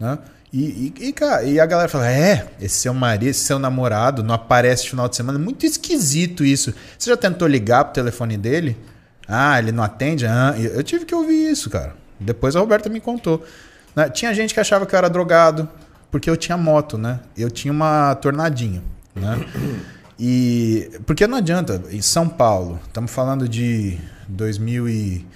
Né? 0.01 0.19
E, 0.53 0.93
e, 0.99 1.09
e, 1.09 1.13
cara, 1.13 1.43
e 1.43 1.59
a 1.59 1.67
galera 1.67 1.89
fala: 1.89 2.11
é, 2.11 2.49
esse 2.61 2.77
seu 2.77 2.95
marido, 2.95 3.29
esse 3.29 3.45
seu 3.45 3.59
namorado 3.59 4.23
não 4.23 4.35
aparece 4.35 4.85
no 4.85 4.91
final 4.91 5.09
de 5.09 5.17
semana. 5.17 5.39
Muito 5.39 5.67
esquisito 5.67 6.45
isso. 6.45 6.73
Você 6.99 7.11
já 7.11 7.17
tentou 7.17 7.49
ligar 7.49 7.85
pro 7.85 7.95
telefone 7.95 8.37
dele? 8.37 8.77
Ah, 9.29 9.59
ele 9.59 9.73
não 9.73 9.83
atende? 9.83 10.27
Ah, 10.27 10.55
eu 10.57 10.83
tive 10.83 11.05
que 11.05 11.15
ouvir 11.15 11.51
isso, 11.51 11.69
cara. 11.69 11.95
Depois 12.19 12.55
a 12.55 12.61
Roberta 12.61 12.89
me 12.89 13.01
contou. 13.01 13.45
Né? 13.95 14.09
Tinha 14.09 14.33
gente 14.33 14.55
que 14.55 14.61
achava 14.61 14.87
que 14.87 14.95
eu 14.95 14.99
era 14.99 15.11
drogado, 15.11 15.69
porque 16.11 16.31
eu 16.31 16.37
tinha 16.37 16.57
moto, 16.57 16.97
né? 16.97 17.21
Eu 17.37 17.51
tinha 17.51 17.73
uma 17.73 18.15
tornadinho, 18.15 18.83
né? 19.15 19.45
E 20.19 20.91
porque 21.05 21.27
não 21.27 21.37
adianta, 21.37 21.83
em 21.91 22.01
São 22.01 22.29
Paulo, 22.29 22.81
estamos 22.87 23.11
falando 23.11 23.49
de 23.49 23.99
2000 24.29 24.89
e 24.89 25.27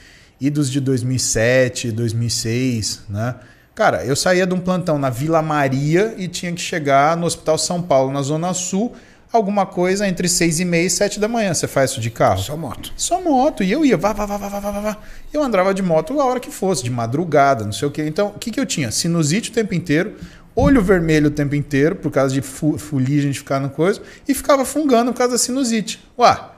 idos 0.41 0.71
de 0.71 0.81
2007, 0.81 1.93
2006, 1.93 3.03
né? 3.09 3.35
Cara, 3.81 4.05
eu 4.05 4.15
saía 4.15 4.47
de 4.47 4.53
um 4.53 4.61
plantão 4.61 4.99
na 4.99 5.09
Vila 5.09 5.41
Maria 5.41 6.15
e 6.19 6.29
tinha 6.29 6.53
que 6.53 6.61
chegar 6.61 7.17
no 7.17 7.25
Hospital 7.25 7.57
São 7.57 7.81
Paulo, 7.81 8.13
na 8.13 8.21
Zona 8.21 8.53
Sul, 8.53 8.93
alguma 9.33 9.65
coisa 9.65 10.07
entre 10.07 10.29
6 10.29 10.61
e 10.61 10.67
meia 10.67 10.85
e 10.85 10.91
7 10.91 11.19
da 11.19 11.27
manhã. 11.27 11.55
Você 11.55 11.67
faz 11.67 11.93
isso 11.93 11.99
de 11.99 12.11
carro? 12.11 12.43
Só 12.43 12.59
moto. 12.59 12.93
Só 12.95 13.23
moto. 13.23 13.65
E 13.65 13.73
eu 13.73 13.83
ia, 13.83 13.97
vá, 13.97 14.13
vá, 14.13 14.27
vá, 14.27 14.37
vá, 14.37 14.49
vá, 14.51 14.61
vá, 14.61 14.81
vá. 14.81 14.97
Eu 15.33 15.43
andava 15.43 15.73
de 15.73 15.83
moto 15.83 16.21
a 16.21 16.27
hora 16.27 16.39
que 16.39 16.51
fosse, 16.51 16.85
de 16.85 16.91
madrugada, 16.91 17.65
não 17.65 17.73
sei 17.73 17.89
o 17.89 17.91
quê. 17.91 18.05
Então, 18.07 18.27
o 18.37 18.39
que, 18.39 18.51
que 18.51 18.61
eu 18.61 18.67
tinha? 18.67 18.91
Sinusite 18.91 19.49
o 19.49 19.55
tempo 19.55 19.73
inteiro, 19.73 20.15
olho 20.55 20.83
vermelho 20.83 21.29
o 21.29 21.31
tempo 21.31 21.55
inteiro, 21.55 21.97
por 21.97 22.13
causa 22.13 22.35
de 22.35 22.43
fuligem 22.43 23.31
de 23.31 23.39
ficar 23.39 23.61
na 23.61 23.71
coisa, 23.71 24.03
e 24.29 24.35
ficava 24.35 24.63
fungando 24.67 25.11
por 25.11 25.17
causa 25.17 25.33
da 25.33 25.39
sinusite. 25.39 26.07
Uá, 26.19 26.53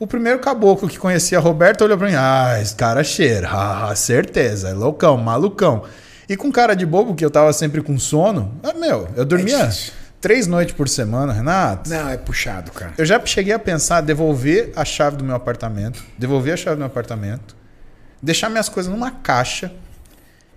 o 0.00 0.06
primeiro 0.06 0.38
caboclo 0.38 0.88
que 0.88 0.98
conhecia 0.98 1.38
Roberto 1.38 1.84
olhou 1.84 1.98
pra 1.98 2.08
mim, 2.08 2.14
ah, 2.16 2.58
esse 2.62 2.74
cara 2.74 3.04
cheira, 3.04 3.46
ah, 3.52 3.94
certeza, 3.94 4.70
é 4.70 4.72
loucão, 4.72 5.18
malucão. 5.18 5.84
E 6.28 6.36
com 6.36 6.50
cara 6.50 6.74
de 6.74 6.84
bobo, 6.84 7.14
que 7.14 7.24
eu 7.24 7.30
tava 7.30 7.52
sempre 7.52 7.80
com 7.82 7.98
sono, 7.98 8.58
ah, 8.62 8.72
meu, 8.74 9.08
eu 9.16 9.24
dormia 9.24 9.66
difícil. 9.66 9.92
três 10.20 10.46
noites 10.46 10.74
por 10.74 10.88
semana, 10.88 11.32
Renato. 11.32 11.88
Não, 11.88 12.08
é 12.08 12.16
puxado, 12.16 12.72
cara. 12.72 12.94
Eu 12.98 13.04
já 13.04 13.24
cheguei 13.24 13.52
a 13.54 13.58
pensar 13.58 14.00
devolver 14.00 14.72
a 14.74 14.84
chave 14.84 15.16
do 15.16 15.24
meu 15.24 15.36
apartamento, 15.36 16.02
devolver 16.18 16.54
a 16.54 16.56
chave 16.56 16.76
do 16.76 16.78
meu 16.80 16.86
apartamento, 16.88 17.54
deixar 18.20 18.48
minhas 18.50 18.68
coisas 18.68 18.90
numa 18.90 19.10
caixa 19.10 19.72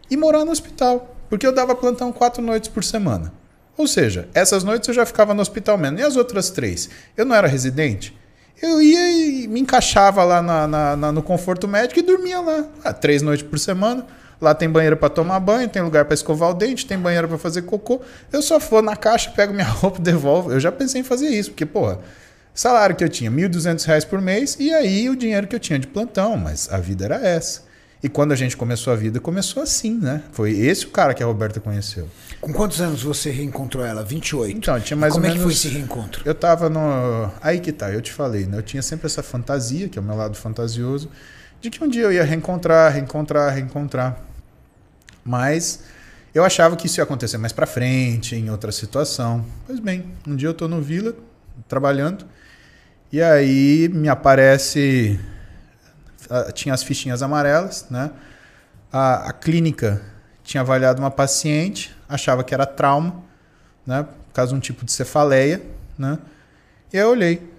e 0.10 0.18
morar 0.18 0.44
no 0.44 0.52
hospital, 0.52 1.16
porque 1.30 1.46
eu 1.46 1.52
dava 1.54 1.76
plantão 1.76 2.12
quatro 2.12 2.42
noites 2.42 2.68
por 2.70 2.84
semana. 2.84 3.32
Ou 3.78 3.88
seja, 3.88 4.28
essas 4.34 4.64
noites 4.64 4.88
eu 4.90 4.94
já 4.94 5.06
ficava 5.06 5.34
no 5.34 5.42
hospital 5.42 5.78
mesmo. 5.78 6.00
E 6.00 6.02
as 6.02 6.16
outras 6.16 6.50
três? 6.50 6.90
Eu 7.16 7.26
não 7.26 7.36
era 7.36 7.48
residente? 7.48 8.18
Eu 8.62 8.82
ia 8.82 9.12
e 9.12 9.48
me 9.48 9.62
encaixava 9.62 10.22
lá 10.26 10.42
na- 10.42 10.68
na- 10.68 10.96
na- 10.98 11.12
no 11.14 11.22
conforto 11.24 11.66
médico 11.66 12.00
e 12.00 12.04
dormia 12.04 12.42
lá. 12.42 12.66
Ah, 12.84 12.92
três 12.92 13.22
noites 13.22 13.48
por 13.48 13.58
semana. 13.58 14.06
Lá 14.42 14.56
tem 14.56 14.70
banheiro 14.70 14.96
para 14.96 15.10
tomar 15.10 15.40
banho, 15.40 15.68
tem 15.68 15.82
lugar 15.82 16.06
para 16.06 16.14
escovar 16.14 16.50
o 16.52 16.54
dente, 16.54 16.86
tem 16.86 16.98
banheiro 16.98 17.28
para 17.28 17.38
fazer 17.38 17.64
cocô. 17.64 18.02
Eu 18.32 18.42
só 18.42 18.58
vou 18.58 18.82
na 18.82 18.96
caixa, 18.96 19.30
pego 19.32 19.54
minha 19.54 19.68
roupa, 19.68 20.00
devolvo. 20.00 20.52
Eu 20.52 20.60
já 20.60 20.72
pensei 20.72 21.02
em 21.02 21.04
fazer 21.04 21.28
isso, 21.28 21.52
porque, 21.52 21.66
porra, 21.66 22.00
salário 22.54 22.96
que 22.96 23.04
eu 23.04 23.10
tinha, 23.10 23.30
1.200 23.30 23.84
reais 23.86 24.06
por 24.06 24.22
mês, 24.22 24.56
e 24.60 24.74
aí 24.74 25.10
o 25.10 25.16
dinheiro 25.16 25.46
que 25.48 25.56
eu 25.56 25.60
tinha 25.60 25.78
de 25.78 25.88
plantão, 25.88 26.38
mas 26.38 26.72
a 26.72 26.78
vida 26.78 27.04
era 27.06 27.16
essa. 27.16 27.68
E 28.02 28.08
quando 28.08 28.32
a 28.32 28.36
gente 28.36 28.56
começou 28.56 28.94
a 28.94 28.96
vida, 28.96 29.20
começou 29.20 29.62
assim, 29.62 30.00
né? 30.00 30.24
Foi 30.32 30.52
esse 30.52 30.86
o 30.86 30.90
cara 30.90 31.14
que 31.14 31.22
a 31.22 31.26
Roberta 31.26 31.60
conheceu. 31.60 32.08
Com 32.40 32.54
quantos 32.54 32.80
anos 32.80 33.04
você 33.04 33.30
reencontrou 33.30 33.84
ela? 33.86 34.06
28. 34.06 34.58
Então, 34.58 34.80
tinha 34.80 34.96
mais 34.96 35.12
Como 35.12 35.26
ou 35.26 35.30
é 35.30 35.34
que 35.34 35.38
menos- 35.38 35.54
foi 35.62 35.70
esse 35.70 35.78
reencontro? 35.78 36.22
Eu 36.24 36.34
tava 36.34 36.70
no. 36.70 37.30
Aí 37.42 37.60
que 37.60 37.74
tá, 37.74 37.92
eu 37.92 38.00
te 38.02 38.14
falei, 38.14 38.46
né? 38.46 38.58
Eu 38.58 38.62
tinha 38.64 38.82
sempre 38.82 39.06
essa 39.08 39.22
fantasia, 39.22 39.90
que 39.90 40.00
é 40.00 40.02
o 40.02 40.06
meu 40.06 40.16
lado 40.16 40.38
fantasioso, 40.38 41.10
de 41.60 41.70
que 41.70 41.84
um 41.84 41.90
dia 41.90 42.04
eu 42.04 42.14
ia 42.14 42.24
reencontrar, 42.24 42.90
reencontrar, 42.94 43.54
reencontrar. 43.54 44.18
Mas 45.30 45.84
eu 46.34 46.44
achava 46.44 46.76
que 46.76 46.88
isso 46.88 47.00
ia 47.00 47.04
acontecer 47.04 47.38
mais 47.38 47.54
pra 47.54 47.68
frente, 47.68 48.36
em 48.36 48.50
outra 48.50 48.72
situação. 48.72 49.46
Pois 49.68 49.80
bem, 49.80 50.12
um 50.28 50.36
dia 50.36 50.48
eu 50.50 50.56
tô 50.56 50.68
no 50.68 50.82
Vila, 50.82 51.14
trabalhando, 51.68 52.26
E 53.14 53.22
aí 53.22 53.88
me 53.90 54.10
aparece. 54.10 55.20
Tinha 56.54 56.74
as 56.74 56.82
fichinhas 56.82 57.22
amarelas, 57.22 57.86
né? 57.92 58.12
A, 58.92 59.30
a 59.30 59.34
clínica 59.34 60.02
tinha 60.44 60.62
avaliado 60.62 61.00
uma 61.00 61.12
paciente, 61.12 61.96
achava 62.08 62.44
que 62.44 62.54
era 62.54 62.66
trauma, 62.66 63.24
né? 63.86 64.04
Por 64.04 64.34
causa 64.34 64.52
de 64.52 64.58
um 64.58 64.60
tipo 64.60 64.84
de 64.84 64.92
cefaleia, 64.92 65.62
né? 65.98 66.18
E 66.92 66.98
aí 66.98 67.04
eu 67.04 67.10
olhei. 67.12 67.54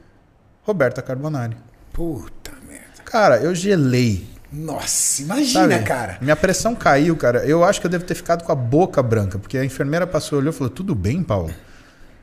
Roberta 0.64 1.02
Carbonari. 1.02 1.56
Puta 1.92 2.52
merda. 2.66 3.02
Cara, 3.04 3.36
eu 3.38 3.54
gelei. 3.54 4.28
Nossa, 4.52 5.22
imagina, 5.22 5.74
Sabe? 5.74 5.84
cara. 5.84 6.18
Minha 6.20 6.34
pressão 6.36 6.74
caiu, 6.74 7.16
cara. 7.16 7.44
Eu 7.46 7.62
acho 7.64 7.80
que 7.80 7.86
eu 7.86 7.90
devo 7.90 8.04
ter 8.04 8.14
ficado 8.14 8.42
com 8.44 8.50
a 8.50 8.54
boca 8.54 9.02
branca, 9.02 9.38
porque 9.38 9.56
a 9.56 9.64
enfermeira 9.64 10.06
passou, 10.06 10.38
olhou 10.38 10.52
e 10.52 10.56
falou: 10.56 10.70
Tudo 10.70 10.94
bem, 10.94 11.22
Paulo? 11.22 11.52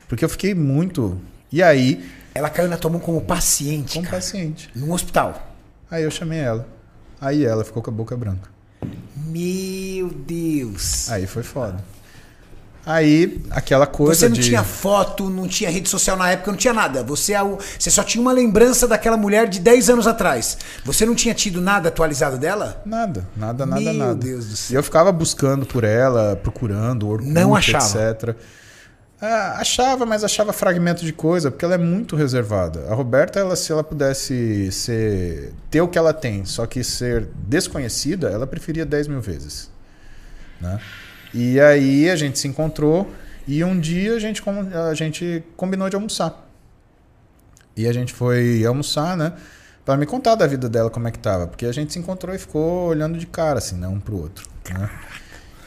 Porque 0.08 0.24
eu 0.24 0.28
fiquei 0.28 0.54
muito. 0.54 1.18
E 1.50 1.62
aí, 1.62 2.04
Ela 2.34 2.50
caiu 2.50 2.68
na 2.68 2.76
tua 2.76 2.90
mão 2.90 3.00
como 3.00 3.20
paciente, 3.22 3.94
como 3.94 4.04
cara. 4.04 4.16
paciente. 4.18 4.68
Num 4.74 4.92
hospital. 4.92 5.54
Aí 5.90 6.02
eu 6.04 6.10
chamei 6.10 6.38
ela. 6.38 6.68
Aí 7.20 7.44
ela 7.44 7.64
ficou 7.64 7.82
com 7.82 7.90
a 7.90 7.94
boca 7.94 8.16
branca. 8.16 8.50
Meu 9.16 10.08
Deus. 10.10 11.10
Aí 11.10 11.26
foi 11.26 11.42
foda. 11.42 11.82
Aí, 12.90 13.38
aquela 13.50 13.86
coisa 13.86 14.14
Você 14.20 14.28
não 14.30 14.34
de. 14.34 14.42
tinha 14.44 14.64
foto, 14.64 15.28
não 15.28 15.46
tinha 15.46 15.68
rede 15.68 15.90
social 15.90 16.16
na 16.16 16.30
época, 16.30 16.50
não 16.50 16.56
tinha 16.56 16.72
nada. 16.72 17.02
Você, 17.02 17.34
é 17.34 17.40
você 17.78 17.90
só 17.90 18.02
tinha 18.02 18.22
uma 18.22 18.32
lembrança 18.32 18.88
daquela 18.88 19.14
mulher 19.18 19.46
de 19.46 19.60
10 19.60 19.90
anos 19.90 20.06
atrás. 20.06 20.56
Você 20.86 21.04
não 21.04 21.14
tinha 21.14 21.34
tido 21.34 21.60
nada 21.60 21.90
atualizado 21.90 22.38
dela? 22.38 22.80
Nada, 22.86 23.28
nada, 23.36 23.66
nada, 23.66 23.80
Meu 23.82 23.92
nada. 23.92 24.14
Deus 24.14 24.46
do 24.46 24.54
E 24.54 24.56
céu. 24.56 24.78
eu 24.78 24.82
ficava 24.82 25.12
buscando 25.12 25.66
por 25.66 25.84
ela, 25.84 26.34
procurando, 26.36 27.06
Orkut, 27.06 27.30
Não 27.30 27.54
achava? 27.54 27.84
etc. 28.10 28.34
Ah, 29.20 29.56
achava, 29.58 30.06
mas 30.06 30.24
achava 30.24 30.50
fragmento 30.54 31.04
de 31.04 31.12
coisa, 31.12 31.50
porque 31.50 31.66
ela 31.66 31.74
é 31.74 31.78
muito 31.78 32.16
reservada. 32.16 32.86
A 32.88 32.94
Roberta, 32.94 33.38
ela, 33.38 33.54
se 33.54 33.70
ela 33.70 33.84
pudesse 33.84 34.72
ser, 34.72 35.52
ter 35.70 35.82
o 35.82 35.88
que 35.88 35.98
ela 35.98 36.14
tem, 36.14 36.46
só 36.46 36.64
que 36.64 36.82
ser 36.82 37.28
desconhecida, 37.34 38.30
ela 38.30 38.46
preferia 38.46 38.86
10 38.86 39.08
mil 39.08 39.20
vezes. 39.20 39.68
Né? 40.58 40.78
E 41.34 41.60
aí 41.60 42.08
a 42.10 42.16
gente 42.16 42.38
se 42.38 42.48
encontrou 42.48 43.10
e 43.46 43.62
um 43.64 43.78
dia 43.78 44.14
a 44.14 44.18
gente, 44.18 44.42
a 44.90 44.94
gente 44.94 45.42
combinou 45.56 45.88
de 45.88 45.96
almoçar. 45.96 46.46
E 47.76 47.86
a 47.86 47.92
gente 47.92 48.12
foi 48.12 48.64
almoçar, 48.66 49.16
né? 49.16 49.32
Pra 49.84 49.96
me 49.96 50.04
contar 50.04 50.34
da 50.34 50.46
vida 50.46 50.68
dela, 50.68 50.90
como 50.90 51.08
é 51.08 51.10
que 51.10 51.18
tava. 51.18 51.46
Porque 51.46 51.64
a 51.64 51.72
gente 51.72 51.92
se 51.92 51.98
encontrou 51.98 52.34
e 52.34 52.38
ficou 52.38 52.88
olhando 52.88 53.16
de 53.18 53.26
cara, 53.26 53.58
assim, 53.58 53.76
né? 53.76 53.86
Um 53.88 54.00
pro 54.00 54.16
outro. 54.20 54.46
Né? 54.70 54.90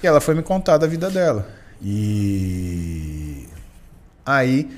E 0.03 0.07
ela 0.07 0.19
foi 0.21 0.35
me 0.35 0.43
contar 0.43 0.77
da 0.77 0.85
vida 0.87 1.09
dela. 1.09 1.47
E 1.81 3.47
aí 4.25 4.69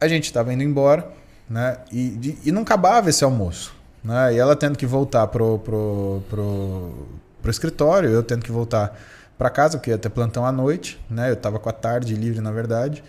a 0.00 0.06
gente 0.06 0.32
tava 0.32 0.52
indo 0.52 0.62
embora, 0.62 1.10
né? 1.48 1.78
E, 1.90 2.10
de- 2.10 2.38
e 2.44 2.52
não 2.52 2.62
acabava 2.62 3.10
esse 3.10 3.24
almoço. 3.24 3.74
Né? 4.04 4.34
E 4.34 4.38
ela 4.38 4.54
tendo 4.54 4.78
que 4.78 4.86
voltar 4.86 5.26
pro, 5.26 5.58
pro, 5.58 6.22
pro, 6.30 7.08
pro 7.48 7.50
escritório, 7.50 8.10
eu 8.10 8.22
tendo 8.22 8.44
que 8.44 8.52
voltar 8.52 8.98
pra 9.38 9.48
casa, 9.48 9.78
porque 9.78 9.90
ia 9.90 9.98
ter 9.98 10.10
plantão 10.10 10.44
à 10.44 10.52
noite, 10.52 11.00
né? 11.08 11.30
Eu 11.30 11.36
tava 11.36 11.58
com 11.58 11.68
a 11.68 11.72
tarde 11.72 12.14
livre, 12.14 12.40
na 12.40 12.52
verdade. 12.52 13.02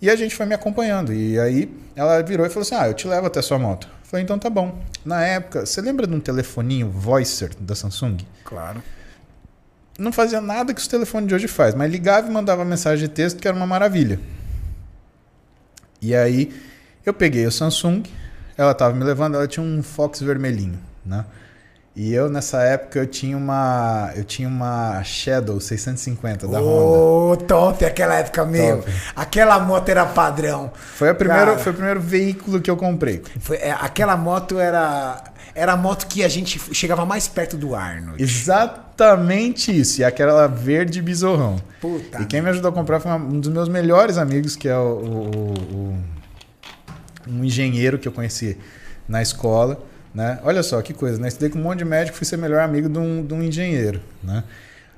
E 0.00 0.08
a 0.08 0.14
gente 0.14 0.36
foi 0.36 0.46
me 0.46 0.54
acompanhando. 0.54 1.12
E 1.12 1.38
aí 1.40 1.68
ela 1.96 2.22
virou 2.22 2.46
e 2.46 2.48
falou 2.48 2.62
assim: 2.62 2.76
Ah, 2.76 2.86
eu 2.86 2.94
te 2.94 3.08
levo 3.08 3.26
até 3.26 3.40
a 3.40 3.42
sua 3.42 3.58
moto. 3.58 3.88
Eu 3.88 4.10
falei, 4.10 4.24
então 4.24 4.38
tá 4.38 4.48
bom. 4.48 4.80
Na 5.04 5.22
época, 5.24 5.66
você 5.66 5.80
lembra 5.80 6.06
de 6.06 6.14
um 6.14 6.20
telefoninho 6.20 6.88
Voicer 6.88 7.50
da 7.58 7.74
Samsung? 7.74 8.18
Claro. 8.44 8.82
Não 9.98 10.12
fazia 10.12 10.40
nada 10.40 10.72
que 10.72 10.80
os 10.80 10.86
telefones 10.86 11.28
de 11.28 11.34
hoje 11.34 11.48
faz, 11.48 11.74
mas 11.74 11.90
ligava 11.90 12.28
e 12.28 12.30
mandava 12.30 12.64
mensagem 12.64 13.08
de 13.08 13.12
texto, 13.12 13.40
que 13.40 13.48
era 13.48 13.56
uma 13.56 13.66
maravilha. 13.66 14.20
E 16.00 16.14
aí 16.14 16.54
eu 17.04 17.12
peguei 17.12 17.44
o 17.44 17.50
Samsung, 17.50 18.04
ela 18.56 18.72
tava 18.72 18.94
me 18.94 19.02
levando, 19.02 19.34
ela 19.34 19.48
tinha 19.48 19.64
um 19.66 19.82
Fox 19.82 20.20
vermelhinho, 20.20 20.78
né? 21.04 21.24
E 22.00 22.14
eu 22.14 22.30
nessa 22.30 22.62
época 22.62 23.00
eu 23.00 23.06
tinha 23.08 23.36
uma 23.36 24.12
eu 24.14 24.22
tinha 24.22 24.46
uma 24.48 25.02
Shadow 25.02 25.60
650 25.60 26.46
da 26.46 26.60
Honda. 26.60 26.64
Ô, 26.64 27.36
top, 27.36 27.84
aquela 27.84 28.14
época, 28.14 28.44
meu. 28.44 28.78
Top. 28.78 28.92
Aquela 29.16 29.58
moto 29.58 29.88
era 29.88 30.06
padrão. 30.06 30.70
Foi 30.94 31.08
a 31.08 31.14
primeira, 31.14 31.46
Cara. 31.46 31.58
foi 31.58 31.72
o 31.72 31.74
primeiro 31.74 32.00
veículo 32.00 32.60
que 32.60 32.70
eu 32.70 32.76
comprei. 32.76 33.20
Foi, 33.40 33.56
é, 33.56 33.72
aquela 33.72 34.16
moto 34.16 34.60
era. 34.60 35.24
Era 35.56 35.72
a 35.72 35.76
moto 35.76 36.06
que 36.06 36.22
a 36.22 36.28
gente 36.28 36.60
chegava 36.72 37.04
mais 37.04 37.26
perto 37.26 37.56
do 37.56 37.74
Arnold. 37.74 38.22
Exatamente 38.22 39.76
isso. 39.76 40.00
E 40.00 40.04
aquela 40.04 40.46
verde 40.46 41.02
besorrão. 41.02 41.56
Puta 41.80 42.22
e 42.22 42.26
quem 42.26 42.40
me 42.40 42.48
ajudou 42.50 42.70
a 42.70 42.72
comprar 42.74 43.00
foi 43.00 43.10
um 43.10 43.40
dos 43.40 43.50
meus 43.52 43.68
melhores 43.68 44.18
amigos, 44.18 44.54
que 44.54 44.68
é 44.68 44.76
o, 44.78 44.80
o- 44.82 45.54
o- 45.74 45.98
um 47.28 47.44
engenheiro 47.44 47.98
que 47.98 48.06
eu 48.06 48.12
conheci 48.12 48.56
na 49.08 49.20
escola. 49.20 49.80
Né? 50.18 50.40
Olha 50.42 50.64
só 50.64 50.82
que 50.82 50.92
coisa, 50.92 51.16
né? 51.16 51.28
Estudei 51.28 51.48
com 51.48 51.60
um 51.60 51.62
monte 51.62 51.78
de 51.78 51.84
médico, 51.84 52.16
fui 52.16 52.26
ser 52.26 52.36
melhor 52.36 52.60
amigo 52.60 52.88
de 52.88 52.98
um, 52.98 53.24
de 53.24 53.32
um 53.32 53.40
engenheiro. 53.40 54.00
Né? 54.20 54.42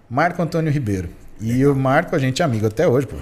Marco 0.09 0.40
Antônio 0.40 0.72
Ribeiro. 0.72 1.10
E 1.38 1.66
o 1.66 1.76
Marco, 1.76 2.16
a 2.16 2.18
gente 2.18 2.40
é 2.40 2.44
amigo 2.47 2.66
até 2.66 2.88
hoje, 2.88 3.06
pô, 3.06 3.16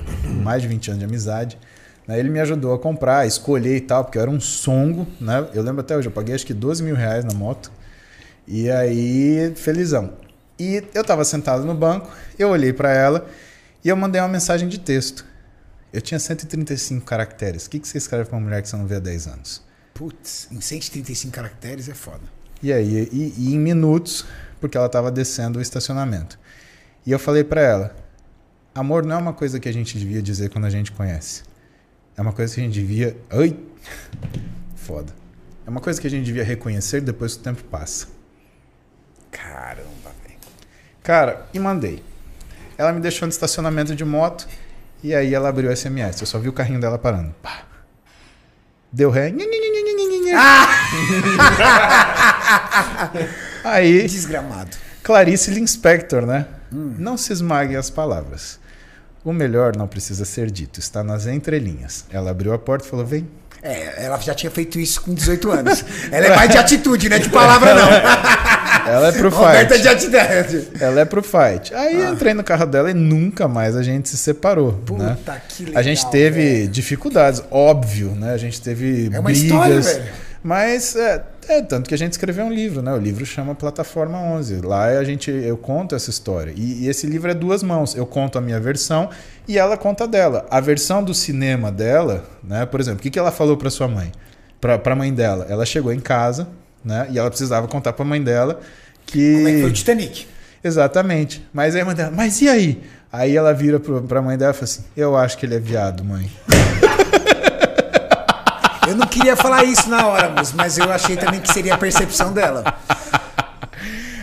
mais 0.44 0.62
de 0.62 0.68
20 0.68 0.90
anos 0.90 1.00
de 1.00 1.04
amizade. 1.04 1.58
Né? 2.06 2.20
Ele 2.20 2.30
me 2.30 2.38
ajudou 2.38 2.72
a 2.72 2.78
comprar, 2.78 3.18
a 3.18 3.26
escolher 3.26 3.76
e 3.76 3.80
tal, 3.80 4.04
porque 4.04 4.16
eu 4.16 4.22
era 4.22 4.30
um 4.30 4.38
songo. 4.38 5.08
Né? 5.20 5.44
Eu 5.52 5.60
lembro 5.60 5.80
até 5.80 5.96
hoje, 5.96 6.06
eu 6.06 6.12
paguei 6.12 6.36
acho 6.36 6.46
que 6.46 6.54
12 6.54 6.84
mil 6.84 6.94
reais 6.94 7.24
na 7.24 7.34
moto. 7.34 7.68
E 8.46 8.70
aí, 8.70 9.52
felizão. 9.56 10.12
E 10.56 10.84
eu 10.94 11.02
tava 11.02 11.24
sentado 11.24 11.64
no 11.64 11.74
banco, 11.74 12.08
eu 12.38 12.50
olhei 12.50 12.72
pra 12.72 12.92
ela 12.92 13.26
e 13.84 13.88
eu 13.88 13.96
mandei 13.96 14.20
uma 14.20 14.28
mensagem 14.28 14.68
de 14.68 14.78
texto. 14.78 15.26
Eu 15.92 16.00
tinha 16.00 16.20
135 16.20 17.04
caracteres. 17.04 17.66
O 17.66 17.70
que, 17.70 17.80
que 17.80 17.88
você 17.88 17.98
escreve 17.98 18.26
pra 18.26 18.38
uma 18.38 18.44
mulher 18.44 18.62
que 18.62 18.68
você 18.68 18.76
não 18.76 18.86
vê 18.86 18.94
há 18.94 19.00
10 19.00 19.26
anos? 19.26 19.67
Putz, 19.98 20.46
em 20.52 20.60
135 20.60 21.34
caracteres 21.34 21.88
é 21.88 21.94
foda. 21.94 22.22
E 22.62 22.72
aí, 22.72 23.08
e, 23.10 23.34
e 23.36 23.54
em 23.54 23.58
minutos, 23.58 24.24
porque 24.60 24.78
ela 24.78 24.88
tava 24.88 25.10
descendo 25.10 25.58
o 25.58 25.62
estacionamento. 25.62 26.38
E 27.04 27.10
eu 27.10 27.18
falei 27.18 27.42
pra 27.42 27.60
ela: 27.60 27.96
amor 28.72 29.04
não 29.04 29.16
é 29.16 29.18
uma 29.18 29.32
coisa 29.32 29.58
que 29.58 29.68
a 29.68 29.72
gente 29.72 29.98
devia 29.98 30.22
dizer 30.22 30.50
quando 30.50 30.66
a 30.66 30.70
gente 30.70 30.92
conhece. 30.92 31.42
É 32.16 32.22
uma 32.22 32.32
coisa 32.32 32.54
que 32.54 32.60
a 32.60 32.62
gente 32.62 32.74
devia. 32.74 33.16
Ai! 33.28 33.56
Foda. 34.76 35.12
É 35.66 35.70
uma 35.70 35.80
coisa 35.80 36.00
que 36.00 36.06
a 36.06 36.10
gente 36.10 36.26
devia 36.26 36.44
reconhecer 36.44 37.00
depois 37.00 37.34
que 37.34 37.40
o 37.40 37.42
tempo 37.42 37.64
passa. 37.64 38.06
Caramba, 39.32 40.14
velho. 40.22 40.38
Cara, 41.02 41.44
e 41.52 41.58
mandei. 41.58 42.04
Ela 42.78 42.92
me 42.92 43.00
deixou 43.00 43.26
no 43.26 43.32
estacionamento 43.32 43.96
de 43.96 44.04
moto 44.04 44.46
e 45.02 45.12
aí 45.12 45.34
ela 45.34 45.48
abriu 45.48 45.68
o 45.68 45.76
SMS. 45.76 46.20
Eu 46.20 46.26
só 46.28 46.38
vi 46.38 46.48
o 46.48 46.52
carrinho 46.52 46.80
dela 46.80 47.00
parando. 47.00 47.34
Pá. 47.42 47.67
Deu 48.93 49.10
ré. 49.10 49.31
Nhe. 49.31 49.44
Aí, 53.65 54.02
Desgramado. 54.02 54.77
Clarice 55.02 55.51
Linspector, 55.51 56.27
né? 56.27 56.47
Não 56.70 57.16
se 57.16 57.32
esmaguem 57.32 57.77
as 57.77 57.90
palavras. 57.90 58.59
O 59.24 59.32
melhor 59.32 59.77
não 59.77 59.89
precisa 59.89 60.24
ser 60.24 60.51
dito, 60.51 60.81
está 60.81 61.02
nas 61.02 61.27
entrelinhas. 61.27 62.05
Ela 62.10 62.31
abriu 62.31 62.52
a 62.52 62.59
porta 62.59 62.86
e 62.86 62.89
falou: 62.89 63.05
Vem. 63.05 63.28
É, 63.62 64.05
ela 64.05 64.19
já 64.19 64.35
tinha 64.35 64.51
feito 64.51 64.78
isso 64.78 65.01
com 65.01 65.12
18 65.12 65.51
anos. 65.51 65.85
Ela 66.12 66.27
é 66.27 66.36
mais 66.36 66.48
de 66.48 66.59
atitude, 66.59 67.09
né? 67.09 67.19
De 67.19 67.28
palavra, 67.28 67.74
não. 67.74 67.89
Ela 68.89 69.09
é 69.09 69.12
pro 69.12 69.28
Roberta 69.31 69.74
fight. 69.74 69.82
de 69.82 69.89
atitude. 69.89 70.69
Ela 70.81 71.01
é 71.01 71.05
pro 71.05 71.23
fight. 71.23 71.74
Aí 71.74 72.01
eu 72.01 72.12
entrei 72.15 72.35
no 72.35 72.43
carro 72.44 72.66
dela 72.66 72.90
e 72.90 72.94
nunca 72.94 73.47
mais 73.48 73.77
a 73.77 73.82
gente 73.82 74.09
se 74.09 74.16
separou. 74.16 74.73
Puta 74.85 75.05
né? 75.05 75.43
que 75.48 75.65
legal. 75.65 75.81
A 75.81 75.82
gente 75.82 76.10
teve 76.10 76.43
velho. 76.43 76.69
dificuldades, 76.69 77.43
óbvio, 77.51 78.10
né? 78.10 78.32
A 78.32 78.39
gente 78.39 78.60
teve 78.60 79.06
É 79.12 79.19
uma 79.19 79.31
brigas. 79.31 79.43
história, 79.43 79.81
velho. 79.81 80.28
Mas 80.43 80.94
é, 80.94 81.24
é, 81.48 81.62
tanto 81.62 81.89
que 81.89 81.94
a 81.94 81.98
gente 81.98 82.12
escreveu 82.12 82.44
um 82.44 82.52
livro, 82.52 82.81
né? 82.81 82.93
O 82.93 82.97
livro 82.98 83.27
chama 83.27 83.55
Plataforma 83.55 84.19
11. 84.19 84.60
Lá 84.60 84.86
a 84.86 85.05
gente 85.05 85.31
eu 85.31 85.56
conto 85.56 85.94
essa 85.94 86.10
história. 86.10 86.52
E, 86.56 86.85
e 86.85 86.89
esse 86.89 87.06
livro 87.06 87.31
é 87.31 87.35
duas 87.35 87.62
mãos. 87.62 87.94
Eu 87.97 88.06
conto 88.06 88.39
a 88.39 88.40
minha 88.40 88.60
versão 88.60 89.10
e 89.47 89.59
ela 89.59 89.77
conta 89.77 90.05
a 90.05 90.06
dela. 90.06 90.47
A 90.51 90.60
versão 90.60 91.02
do 91.02 91.12
cinema 91.12 91.73
dela, 91.73 92.24
né? 92.43 92.65
Por 92.66 92.81
exemplo, 92.81 93.01
o 93.01 93.02
que, 93.02 93.10
que 93.10 93.19
ela 93.19 93.32
falou 93.32 93.56
para 93.56 93.69
sua 93.70 93.89
mãe? 93.89 94.12
Para 94.60 94.81
a 94.85 94.97
mãe 94.97 95.12
dela. 95.12 95.47
Ela 95.48 95.66
chegou 95.66 95.93
em 95.93 96.01
casa, 96.01 96.48
né? 96.89 97.06
E 97.10 97.19
ela 97.19 97.28
precisava 97.28 97.69
contar 97.69 97.93
para 97.93 98.05
a 98.05 98.09
mãe 98.09 98.20
dela 98.23 98.60
que 99.06 99.35
Como 99.35 99.48
é 99.48 99.52
que 99.52 99.60
foi 99.60 99.70
o 99.70 99.73
Titanic? 99.73 100.27
Exatamente. 100.65 101.47
Mas 101.52 101.77
aí 101.77 101.82
a 101.82 101.85
mãe 101.85 101.94
dela, 101.94 102.10
mas 102.10 102.40
e 102.40 102.48
aí? 102.48 102.82
Aí 103.12 103.36
ela 103.36 103.52
vira 103.55 103.78
pro, 103.78 104.02
pra 104.02 104.20
mãe 104.20 104.36
dela 104.36 104.51
e 104.51 104.55
fala 104.55 104.65
assim: 104.65 104.85
Eu 104.97 105.16
acho 105.16 105.39
que 105.39 105.47
ele 105.47 105.55
é 105.55 105.60
viado, 105.60 106.02
mãe. 106.05 106.31
Eu 108.89 108.97
não 108.97 109.06
queria 109.06 109.36
falar 109.36 109.65
isso 109.65 109.89
na 109.90 110.06
hora, 110.06 110.32
mas 110.55 110.78
eu 110.78 110.90
achei 110.90 111.15
também 111.15 111.40
que 111.40 111.52
seria 111.52 111.74
a 111.74 111.78
percepção 111.78 112.32
dela. 112.32 112.65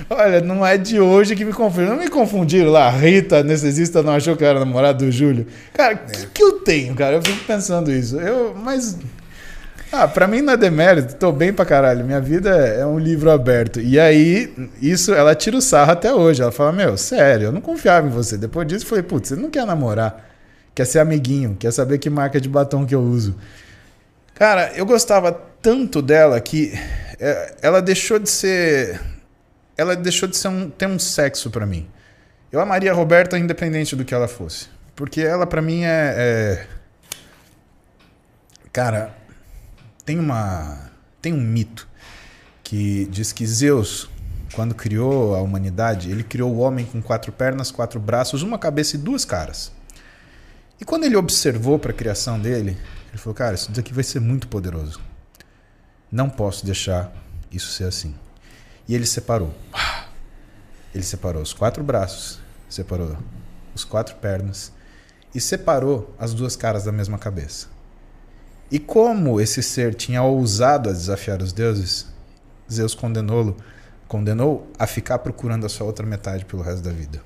Olha, 0.09 0.41
não 0.41 0.65
é 0.65 0.77
de 0.77 0.99
hoje 0.99 1.35
que 1.35 1.45
me 1.45 1.53
confundiram. 1.53 1.95
Não 1.95 2.03
me 2.03 2.09
confundiram 2.09 2.71
lá. 2.71 2.87
A 2.87 2.89
Rita, 2.89 3.37
anestesista, 3.37 4.01
não 4.01 4.13
achou 4.13 4.35
que 4.35 4.43
eu 4.43 4.47
era 4.47 4.59
namorado 4.59 5.05
do 5.05 5.11
Júlio. 5.11 5.47
Cara, 5.73 5.95
o 5.95 6.11
que, 6.11 6.27
que 6.27 6.43
eu 6.43 6.53
tenho, 6.59 6.95
cara? 6.95 7.15
Eu 7.15 7.21
fico 7.21 7.43
pensando 7.45 7.91
isso. 7.91 8.19
Eu, 8.19 8.55
mas. 8.55 8.97
Ah, 9.97 10.07
pra 10.09 10.27
mim 10.27 10.41
não 10.41 10.53
é 10.53 10.57
demérito, 10.57 11.15
tô 11.15 11.31
bem 11.31 11.53
pra 11.53 11.63
caralho. 11.65 12.03
Minha 12.03 12.19
vida 12.19 12.49
é 12.49 12.81
é 12.81 12.85
um 12.85 12.99
livro 12.99 13.31
aberto. 13.31 13.79
E 13.79 13.97
aí, 13.99 14.53
isso, 14.81 15.13
ela 15.13 15.33
tira 15.33 15.55
o 15.55 15.61
sarro 15.61 15.91
até 15.91 16.13
hoje. 16.13 16.41
Ela 16.41 16.51
fala: 16.51 16.71
Meu, 16.73 16.97
sério, 16.97 17.45
eu 17.45 17.51
não 17.51 17.61
confiava 17.61 18.05
em 18.05 18.09
você. 18.09 18.37
Depois 18.37 18.67
disso, 18.67 18.83
eu 18.85 18.89
falei: 18.89 19.03
Putz, 19.03 19.29
você 19.29 19.35
não 19.35 19.49
quer 19.49 19.65
namorar, 19.65 20.29
quer 20.73 20.85
ser 20.85 20.99
amiguinho, 20.99 21.55
quer 21.57 21.71
saber 21.71 21.97
que 21.97 22.09
marca 22.09 22.41
de 22.41 22.49
batom 22.49 22.85
que 22.85 22.93
eu 22.93 23.01
uso. 23.01 23.35
Cara, 24.33 24.73
eu 24.75 24.85
gostava 24.85 25.31
tanto 25.61 26.01
dela 26.01 26.39
que 26.41 26.73
é, 27.19 27.53
ela 27.61 27.81
deixou 27.81 28.19
de 28.19 28.29
ser. 28.29 28.99
Ela 29.77 29.95
deixou 29.95 30.27
de 30.27 30.35
ser 30.35 30.49
um, 30.49 30.69
ter 30.69 30.87
um 30.87 30.99
sexo 30.99 31.49
pra 31.49 31.65
mim. 31.65 31.87
Eu 32.51 32.59
amaria 32.59 32.91
a 32.91 32.93
Roberta 32.93 33.37
independente 33.39 33.95
do 33.95 34.03
que 34.03 34.13
ela 34.13 34.27
fosse. 34.27 34.67
Porque 34.95 35.21
ela 35.21 35.47
pra 35.47 35.61
mim 35.61 35.83
é. 35.83 36.13
é- 36.17 36.67
Cara, 38.73 39.13
tem 40.05 40.19
uma. 40.19 40.91
Tem 41.21 41.33
um 41.33 41.41
mito 41.41 41.87
que 42.63 43.05
diz 43.07 43.33
que 43.33 43.45
Zeus, 43.45 44.07
quando 44.53 44.75
criou 44.75 45.35
a 45.35 45.41
humanidade, 45.41 46.11
ele 46.11 46.23
criou 46.23 46.53
o 46.53 46.59
homem 46.59 46.85
com 46.85 47.01
quatro 47.01 47.31
pernas, 47.31 47.71
quatro 47.71 47.99
braços, 47.99 48.43
uma 48.43 48.59
cabeça 48.59 48.95
e 48.95 48.99
duas 48.99 49.25
caras. 49.25 49.71
E 50.79 50.85
quando 50.85 51.05
ele 51.05 51.15
observou 51.15 51.79
para 51.79 51.91
a 51.91 51.95
criação 51.95 52.39
dele, 52.39 52.77
ele 53.09 53.17
falou: 53.17 53.33
Cara, 53.33 53.55
isso 53.55 53.71
daqui 53.71 53.93
vai 53.93 54.03
ser 54.03 54.19
muito 54.19 54.47
poderoso. 54.47 55.01
Não 56.11 56.29
posso 56.29 56.65
deixar 56.65 57.11
isso 57.51 57.71
ser 57.71 57.85
assim. 57.85 58.13
E 58.87 58.93
ele 58.93 59.05
separou. 59.05 59.53
Ele 60.93 61.03
separou 61.03 61.41
os 61.41 61.51
quatro 61.51 61.83
braços, 61.83 62.39
separou 62.69 63.17
os 63.73 63.83
quatro 63.83 64.15
pernas 64.15 64.71
e 65.33 65.41
separou 65.41 66.15
as 66.17 66.33
duas 66.33 66.55
caras 66.55 66.85
da 66.85 66.91
mesma 66.91 67.17
cabeça. 67.17 67.74
E 68.71 68.79
como 68.79 69.39
esse 69.39 69.61
ser 69.61 69.93
tinha 69.93 70.21
ousado 70.23 70.89
a 70.89 70.91
desafiar 70.93 71.41
os 71.41 71.53
deuses, 71.53 72.07
Zeus 72.71 72.95
condenou-lo, 72.95 73.55
condenou 74.07 74.67
a 74.77 74.87
ficar 74.87 75.19
procurando 75.19 75.65
a 75.65 75.69
sua 75.69 75.85
outra 75.85 76.05
metade 76.05 76.45
pelo 76.45 76.61
resto 76.63 76.81
da 76.81 76.91
vida. 76.91 77.21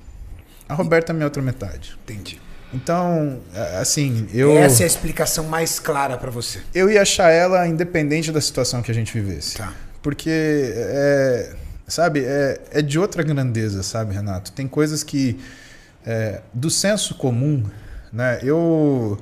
A 0.68 0.74
Roberta 0.74 1.12
é 1.12 1.14
minha 1.14 1.26
outra 1.26 1.42
metade. 1.42 1.98
Entendi. 2.04 2.40
Então, 2.72 3.40
a- 3.54 3.80
assim, 3.80 4.28
eu 4.32 4.52
Essa 4.52 4.82
é 4.82 4.84
a 4.84 4.86
explicação 4.86 5.44
mais 5.44 5.80
clara 5.80 6.16
pra 6.16 6.30
você. 6.30 6.60
eu 6.74 6.88
ia 6.90 7.02
achar 7.02 7.30
ela 7.30 7.66
independente 7.66 8.30
da 8.30 8.40
situação 8.40 8.80
que 8.82 8.90
a 8.90 8.94
gente 8.94 9.12
vivesse. 9.12 9.56
Tá. 9.56 9.72
Porque 10.02 10.30
é, 10.30 11.54
sabe, 11.88 12.20
é, 12.24 12.60
é 12.70 12.82
de 12.82 12.98
outra 12.98 13.22
grandeza, 13.22 13.82
sabe, 13.82 14.14
Renato? 14.14 14.52
Tem 14.52 14.68
coisas 14.68 15.02
que 15.02 15.38
é, 16.06 16.42
do 16.54 16.70
senso 16.70 17.14
comum, 17.16 17.64
né? 18.12 18.38
Eu, 18.42 19.18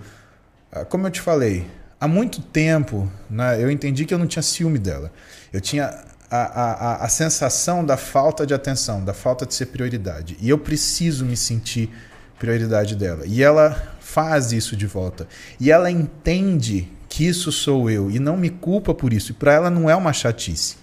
ah, 0.70 0.85
como 0.85 1.07
eu 1.07 1.11
te 1.11 1.20
falei, 1.20 1.66
há 2.00 2.06
muito 2.08 2.40
tempo, 2.40 3.10
né? 3.28 3.62
Eu 3.62 3.70
entendi 3.70 4.04
que 4.04 4.12
eu 4.14 4.18
não 4.18 4.26
tinha 4.26 4.42
ciúme 4.42 4.78
dela. 4.78 5.12
Eu 5.52 5.60
tinha 5.60 6.04
a, 6.30 6.36
a, 6.36 7.04
a- 7.04 7.08
sensação 7.08 7.84
da 7.84 7.96
falta 7.96 8.46
de 8.46 8.52
atenção, 8.54 9.04
da 9.04 9.14
falta 9.14 9.46
de 9.46 9.54
ser 9.54 9.66
prioridade. 9.66 10.36
E 10.40 10.48
eu 10.48 10.58
preciso 10.58 11.24
me 11.24 11.36
sentir 11.36 11.90
prioridade 12.38 12.94
dela. 12.94 13.24
E 13.26 13.42
ela 13.42 13.94
faz 14.00 14.52
isso 14.52 14.76
de 14.76 14.86
volta. 14.86 15.26
E 15.58 15.70
ela 15.70 15.90
entende 15.90 16.90
que 17.08 17.26
isso 17.26 17.50
sou 17.50 17.90
eu 17.90 18.10
e 18.10 18.18
não 18.18 18.36
me 18.36 18.50
culpa 18.50 18.94
por 18.94 19.12
isso. 19.12 19.32
E 19.32 19.34
para 19.34 19.52
ela 19.54 19.70
não 19.70 19.88
é 19.88 19.96
uma 19.96 20.12
chatice. 20.12 20.76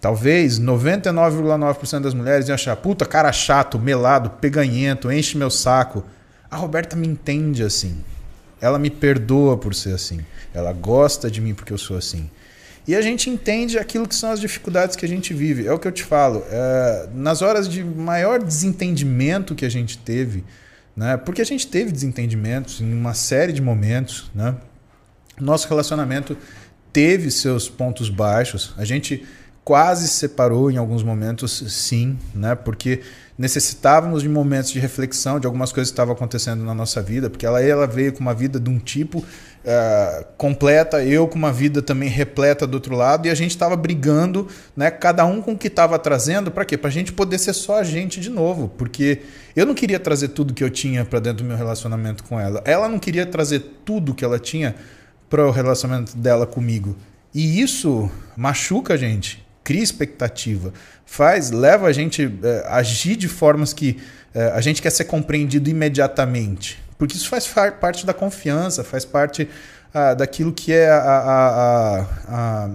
Talvez 0.00 0.60
99,9% 0.60 2.00
das 2.00 2.14
mulheres 2.14 2.46
iam 2.48 2.54
achar, 2.54 2.76
puta, 2.76 3.06
cara 3.06 3.32
chato, 3.32 3.78
melado, 3.78 4.30
peganhento, 4.30 5.10
enche 5.10 5.36
meu 5.36 5.50
saco. 5.50 6.04
A 6.50 6.56
Roberta 6.56 6.94
me 6.94 7.06
entende 7.08 7.62
assim. 7.62 8.04
Ela 8.60 8.78
me 8.78 8.90
perdoa 8.90 9.56
por 9.56 9.74
ser 9.74 9.94
assim. 9.94 10.20
Ela 10.52 10.72
gosta 10.72 11.30
de 11.30 11.40
mim 11.40 11.54
porque 11.54 11.72
eu 11.72 11.78
sou 11.78 11.96
assim. 11.96 12.30
E 12.86 12.94
a 12.94 13.00
gente 13.00 13.30
entende 13.30 13.78
aquilo 13.78 14.06
que 14.06 14.14
são 14.14 14.30
as 14.30 14.40
dificuldades 14.40 14.94
que 14.94 15.06
a 15.06 15.08
gente 15.08 15.32
vive. 15.32 15.66
É 15.66 15.72
o 15.72 15.78
que 15.78 15.88
eu 15.88 15.92
te 15.92 16.04
falo. 16.04 16.44
é, 16.50 17.08
nas 17.14 17.40
horas 17.40 17.68
de 17.68 17.82
maior 17.82 18.42
desentendimento 18.42 19.54
que 19.54 19.64
a 19.64 19.70
gente 19.70 19.96
teve, 19.98 20.44
né? 20.94 21.16
Porque 21.16 21.40
a 21.40 21.46
gente 21.46 21.66
teve 21.66 21.90
desentendimentos 21.90 22.80
em 22.80 22.92
uma 22.92 23.14
série 23.14 23.52
de 23.52 23.62
momentos, 23.62 24.30
né? 24.34 24.54
Nosso 25.40 25.66
relacionamento 25.68 26.36
teve 26.92 27.30
seus 27.30 27.68
pontos 27.68 28.10
baixos. 28.10 28.74
A 28.76 28.84
gente 28.84 29.24
quase 29.64 30.06
se 30.06 30.14
separou 30.14 30.70
em 30.70 30.76
alguns 30.76 31.02
momentos, 31.02 31.64
sim, 31.68 32.18
né? 32.34 32.54
Porque 32.54 33.00
necessitávamos 33.36 34.22
de 34.22 34.28
momentos 34.28 34.70
de 34.70 34.78
reflexão 34.78 35.40
de 35.40 35.46
algumas 35.46 35.72
coisas 35.72 35.90
que 35.90 35.94
estavam 35.94 36.14
acontecendo 36.14 36.64
na 36.64 36.74
nossa 36.74 37.02
vida, 37.02 37.28
porque 37.28 37.44
ela, 37.44 37.60
ela 37.60 37.86
veio 37.86 38.12
com 38.12 38.20
uma 38.20 38.34
vida 38.34 38.60
de 38.60 38.70
um 38.70 38.78
tipo 38.78 39.24
eh, 39.64 40.26
completa, 40.36 41.02
eu 41.02 41.26
com 41.26 41.36
uma 41.36 41.52
vida 41.52 41.82
também 41.82 42.08
repleta 42.08 42.66
do 42.66 42.74
outro 42.74 42.94
lado, 42.94 43.26
e 43.26 43.30
a 43.30 43.34
gente 43.34 43.50
estava 43.50 43.74
brigando, 43.74 44.46
né? 44.76 44.90
Cada 44.90 45.24
um 45.24 45.42
com 45.42 45.52
o 45.52 45.58
que 45.58 45.66
estava 45.66 45.98
trazendo, 45.98 46.50
para 46.50 46.64
quê? 46.64 46.76
Para 46.76 46.90
a 46.90 46.92
gente 46.92 47.12
poder 47.12 47.38
ser 47.38 47.54
só 47.54 47.78
a 47.78 47.82
gente 47.82 48.20
de 48.20 48.30
novo, 48.30 48.68
porque 48.78 49.22
eu 49.56 49.66
não 49.66 49.74
queria 49.74 49.98
trazer 49.98 50.28
tudo 50.28 50.54
que 50.54 50.62
eu 50.62 50.70
tinha 50.70 51.04
para 51.04 51.18
dentro 51.18 51.44
do 51.44 51.48
meu 51.48 51.56
relacionamento 51.56 52.22
com 52.24 52.38
ela. 52.38 52.62
Ela 52.64 52.88
não 52.88 52.98
queria 52.98 53.26
trazer 53.26 53.60
tudo 53.84 54.14
que 54.14 54.24
ela 54.24 54.38
tinha 54.38 54.76
para 55.28 55.44
o 55.44 55.50
relacionamento 55.50 56.16
dela 56.16 56.46
comigo. 56.46 56.94
E 57.34 57.60
isso 57.60 58.08
machuca 58.36 58.94
a 58.94 58.96
gente, 58.96 59.43
cria 59.64 59.82
expectativa, 59.82 60.72
faz, 61.06 61.50
leva 61.50 61.88
a 61.88 61.92
gente 61.92 62.30
eh, 62.42 62.64
a 62.66 62.76
agir 62.76 63.16
de 63.16 63.26
formas 63.28 63.72
que 63.72 63.98
eh, 64.34 64.52
a 64.54 64.60
gente 64.60 64.82
quer 64.82 64.90
ser 64.90 65.04
compreendido 65.04 65.68
imediatamente. 65.70 66.82
Porque 66.98 67.16
isso 67.16 67.28
faz 67.28 67.46
fa- 67.46 67.72
parte 67.72 68.06
da 68.06 68.14
confiança, 68.14 68.84
faz 68.84 69.04
parte 69.04 69.48
ah, 69.92 70.14
daquilo 70.14 70.52
que 70.52 70.72
é 70.72 70.90
a, 70.90 70.98
a, 70.98 71.48
a, 71.48 72.06
a, 72.28 72.70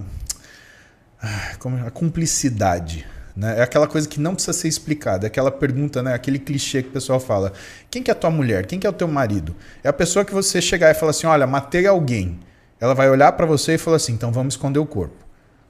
a, 1.21 1.55
como 1.59 1.77
é? 1.77 1.87
a 1.87 1.91
cumplicidade. 1.91 3.05
Né? 3.35 3.59
É 3.59 3.61
aquela 3.61 3.87
coisa 3.87 4.07
que 4.07 4.19
não 4.19 4.33
precisa 4.33 4.53
ser 4.53 4.67
explicada. 4.67 5.25
É 5.25 5.27
aquela 5.27 5.51
pergunta, 5.51 6.03
né? 6.03 6.13
aquele 6.13 6.39
clichê 6.39 6.81
que 6.83 6.89
o 6.89 6.91
pessoal 6.91 7.19
fala: 7.19 7.53
quem 7.89 8.03
que 8.03 8.11
é 8.11 8.13
a 8.13 8.15
tua 8.15 8.29
mulher? 8.29 8.65
Quem 8.65 8.79
que 8.79 8.87
é 8.87 8.89
o 8.89 8.93
teu 8.93 9.07
marido? 9.07 9.55
É 9.83 9.89
a 9.89 9.93
pessoa 9.93 10.25
que 10.25 10.33
você 10.33 10.61
chegar 10.61 10.91
e 10.91 10.93
falar 10.93 11.11
assim: 11.11 11.27
olha, 11.27 11.47
matei 11.47 11.85
alguém. 11.87 12.39
Ela 12.79 12.93
vai 12.93 13.09
olhar 13.09 13.31
para 13.33 13.45
você 13.45 13.75
e 13.75 13.77
falar 13.77 13.97
assim: 13.97 14.13
então 14.13 14.31
vamos 14.31 14.55
esconder 14.55 14.79
o 14.79 14.85
corpo. 14.85 15.28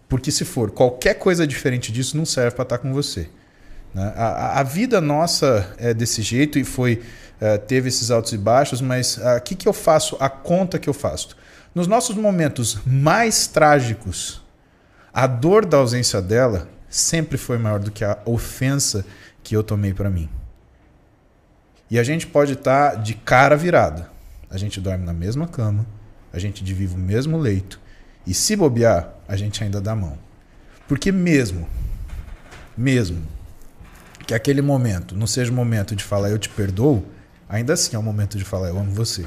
Porque 0.10 0.31
se 0.31 0.44
for 0.44 0.72
qualquer 0.72 1.14
coisa 1.14 1.48
diferente 1.48 1.91
disso, 1.91 2.18
não 2.18 2.26
serve 2.26 2.52
para 2.56 2.64
estar 2.64 2.77
com 2.80 2.91
você. 2.91 3.30
né? 3.94 4.11
A, 4.18 4.60
a- 4.60 4.64
vida 4.64 4.99
nossa 4.99 5.73
é 5.77 5.94
desse 5.94 6.22
jeito 6.23 6.57
e 6.60 6.64
foi 6.65 7.02
eh, 7.40 7.57
teve 7.60 7.88
esses 7.90 8.10
altos 8.11 8.34
e 8.34 8.38
baixos, 8.38 8.81
mas 8.81 9.18
o 9.18 9.41
que, 9.41 9.56
que 9.56 9.68
eu 9.68 9.73
faço? 9.73 10.18
A 10.19 10.27
conta 10.27 10.77
que 10.80 10.90
eu 10.90 10.94
faço. 10.94 11.38
Nos 11.76 11.86
nossos 11.88 12.15
momentos 12.15 12.80
mais 12.86 13.45
trágicos, 13.48 14.41
a 15.14 15.27
dor 15.27 15.64
da 15.65 15.77
ausência 15.77 16.19
dela 16.22 16.68
sempre 16.90 17.38
foi 17.38 17.57
maior 17.60 17.80
do 17.80 17.91
que 17.91 18.03
a 18.03 18.18
ofensa 18.26 19.06
que 19.44 19.56
eu 19.56 19.64
tomei 19.64 19.94
para 19.94 20.10
mim. 20.10 20.27
E 21.90 21.98
a 21.99 22.03
gente 22.03 22.26
pode 22.27 22.53
estar 22.53 22.95
de 22.95 23.14
cara 23.14 23.56
virada. 23.56 24.10
A 24.49 24.57
gente 24.57 24.81
dorme 24.81 25.06
na 25.06 25.14
mesma 25.14 25.48
cama, 25.48 25.86
a 26.34 26.40
gente 26.40 26.64
divide 26.64 26.95
o 26.95 26.98
mesmo 26.98 27.38
leito. 27.38 27.80
E 28.26 28.34
se 28.34 28.56
bobear, 28.56 29.10
a 29.28 29.36
gente 29.36 29.64
ainda 29.64 29.80
dá 29.82 29.96
mão. 29.96 30.18
Porque 30.88 31.12
mesmo, 31.12 31.68
mesmo 32.78 33.22
que 34.26 34.34
aquele 34.34 34.62
momento 34.62 35.16
não 35.16 35.26
seja 35.28 35.52
o 35.52 35.56
momento 35.56 35.96
de 35.96 36.04
falar 36.04 36.30
eu 36.30 36.38
te 36.38 36.50
perdoo, 36.50 37.06
ainda 37.48 37.74
assim 37.74 37.96
é 37.96 38.00
o 38.00 38.04
momento 38.04 38.38
de 38.38 38.44
falar 38.44 38.68
eu 38.70 38.78
amo 38.80 38.91
você. 38.91 39.26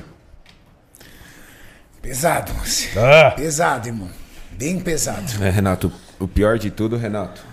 Pesado, 2.00 2.52
moço. 2.54 2.88
Ah! 2.98 3.30
Pesado, 3.32 3.88
irmão. 3.88 4.10
Bem 4.52 4.78
pesado. 4.80 5.42
É, 5.42 5.50
Renato, 5.50 5.92
o 6.18 6.26
pior 6.28 6.58
de 6.58 6.70
tudo, 6.70 6.96
Renato, 6.96 7.44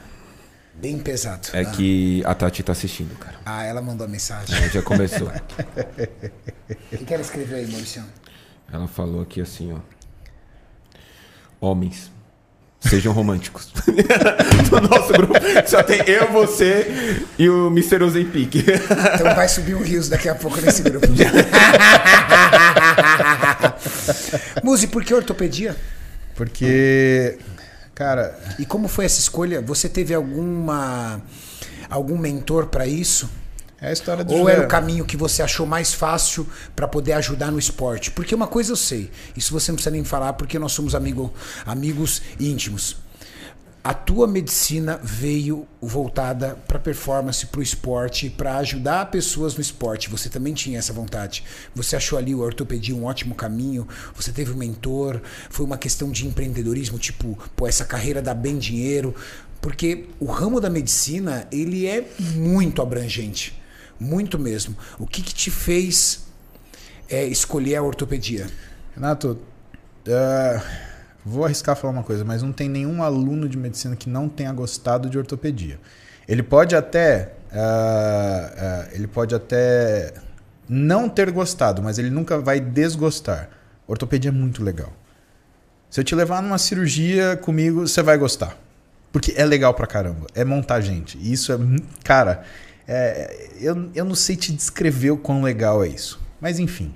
Bem 0.76 0.98
pesado. 1.00 1.50
é 1.54 1.62
Ah. 1.62 1.66
que 1.66 2.24
a 2.26 2.34
Tati 2.34 2.64
tá 2.64 2.72
assistindo, 2.72 3.16
cara. 3.18 3.38
Ah, 3.46 3.64
ela 3.64 3.82
mandou 3.82 4.06
a 4.06 4.10
mensagem. 4.10 4.56
É, 4.64 4.70
já 4.70 4.82
começou. 4.82 5.32
O 6.92 6.98
que 6.98 7.06
que 7.06 7.14
ela 7.14 7.22
escreveu 7.24 7.58
aí, 7.58 7.66
Maurício? 7.68 8.04
Ela 8.72 8.88
falou 8.88 9.22
aqui 9.22 9.42
assim, 9.42 9.72
ó. 9.74 9.80
Homens, 11.62 12.10
sejam 12.80 13.12
românticos. 13.14 13.72
no 14.72 14.82
nosso 14.82 15.12
grupo 15.14 15.34
só 15.68 15.84
tem 15.84 16.02
eu, 16.08 16.32
você 16.32 17.22
e 17.38 17.48
o 17.50 17.68
Mr. 17.68 18.02
Ozempic. 18.04 18.56
Então 18.56 19.36
vai 19.36 19.48
subir 19.50 19.76
um 19.76 19.84
rios 19.84 20.08
daqui 20.10 20.30
a 20.30 20.36
pouco 20.36 20.60
nesse 20.62 20.82
grupo. 20.84 21.06
Muzi, 24.64 24.88
por 24.88 25.04
que 25.04 25.14
ortopedia? 25.14 25.76
Porque, 26.36 27.38
cara, 27.94 28.38
E 28.58 28.66
como 28.66 28.88
foi 28.88 29.04
essa 29.06 29.20
escolha? 29.20 29.62
Você 29.62 29.90
teve 29.90 30.14
alguma 30.14 31.22
algum 31.90 32.18
mentor 32.18 32.68
para 32.68 32.88
isso? 32.88 33.30
É 33.82 33.90
a 33.90 33.94
história 33.94 34.24
do 34.24 34.34
Ou 34.34 34.40
José. 34.40 34.52
era 34.54 34.66
o 34.66 34.68
caminho 34.68 35.06
que 35.06 35.16
você 35.16 35.42
achou 35.42 35.66
mais 35.66 35.94
fácil 35.94 36.48
para 36.76 36.88
poder 36.88 37.14
ajudar 37.14 37.52
no 37.52 37.60
esporte? 37.60 38.12
Porque 38.12 38.36
uma 38.36 38.48
coisa 38.48 38.72
eu 38.72 38.76
sei, 38.76 39.10
isso 39.36 39.54
você 39.54 39.72
não 39.72 39.76
precisa 39.76 39.92
nem 39.92 40.04
falar 40.04 40.34
porque 40.34 40.60
nós 40.60 40.72
somos 40.72 40.96
amigo, 40.96 41.34
amigos 41.66 42.22
íntimos. 42.40 42.98
A 43.82 43.94
tua 43.94 44.28
medicina 44.28 45.00
veio 45.02 45.66
voltada 45.82 46.58
para 46.68 46.78
performance, 46.78 47.46
para 47.46 47.60
o 47.62 47.64
esporte, 47.64 48.30
para 48.30 48.58
ajudar 48.58 49.10
pessoas 49.10 49.56
no 49.56 49.62
esporte. 49.62 50.10
Você 50.10 50.30
também 50.30 50.54
tinha 50.54 50.78
essa 50.78 50.92
vontade. 50.92 51.46
Você 51.74 51.96
achou 51.96 52.20
ali 52.20 52.36
o 52.36 52.42
ortopedia 52.42 52.94
um 52.94 53.06
ótimo 53.06 53.34
caminho. 53.34 53.88
Você 54.14 54.34
teve 54.34 54.52
um 54.52 54.58
mentor. 54.58 55.22
Foi 55.50 55.66
uma 55.66 55.78
questão 55.78 56.12
de 56.12 56.28
empreendedorismo, 56.28 57.00
tipo, 57.00 57.40
pô, 57.56 57.66
essa 57.66 57.86
carreira 57.86 58.22
dá 58.22 58.34
bem 58.34 58.58
dinheiro. 58.58 59.16
Porque 59.62 60.08
o 60.20 60.26
ramo 60.26 60.60
da 60.60 60.70
medicina 60.70 61.48
ele 61.50 61.88
é 61.88 62.06
muito 62.36 62.82
abrangente, 62.82 63.60
muito 64.00 64.40
mesmo. 64.40 64.76
O 64.98 65.06
que, 65.06 65.22
que 65.22 65.34
te 65.34 65.52
fez 65.52 66.28
é, 67.10 67.26
escolher 67.26 67.76
a 67.76 67.84
ortopedia? 67.84 68.48
Renato, 68.96 69.40
ah, 70.08 70.64
vou 71.26 71.46
arriscar 71.46 71.76
falar 71.76 71.94
uma 71.94 72.04
coisa, 72.04 72.24
mas 72.24 72.42
não 72.42 72.52
tem 72.52 72.70
nenhum 72.70 73.04
aluno 73.04 73.48
de 73.48 73.58
medicina 73.58 73.96
que 73.96 74.10
não 74.10 74.30
tenha 74.30 74.52
gostado 74.52 75.10
de 75.10 75.18
ortopedia. 75.18 75.80
Ele 76.28 76.44
pode 76.44 76.76
até, 76.76 77.34
ah, 77.52 78.54
ah, 78.58 78.88
ele 78.94 79.08
pode 79.08 79.36
até 79.36 80.14
não 80.68 81.10
ter 81.10 81.32
gostado, 81.32 81.82
mas 81.82 81.98
ele 81.98 82.10
nunca 82.10 82.38
vai 82.40 82.60
desgostar. 82.60 83.50
Ortopedia 83.88 84.30
é 84.30 84.32
muito 84.32 84.64
legal. 84.64 84.94
Se 85.90 86.00
eu 86.00 86.04
te 86.04 86.14
levar 86.14 86.44
numa 86.44 86.60
cirurgia 86.60 87.36
comigo, 87.38 87.88
você 87.88 88.04
vai 88.04 88.18
gostar. 88.18 88.56
Porque 89.12 89.34
é 89.36 89.44
legal 89.44 89.74
pra 89.74 89.88
caramba. 89.88 90.28
É 90.36 90.46
montar 90.46 90.82
gente. 90.82 91.18
E 91.18 91.34
isso 91.34 91.52
é. 91.52 91.58
Cara, 92.04 92.44
é, 92.92 93.50
eu, 93.62 93.92
eu 93.94 94.04
não 94.04 94.16
sei 94.16 94.36
te 94.36 94.52
descrever 94.52 95.12
o 95.12 95.18
quão 95.18 95.44
legal 95.44 95.84
é 95.84 95.88
isso. 95.88 96.20
Mas 96.42 96.58
enfim. 96.58 96.92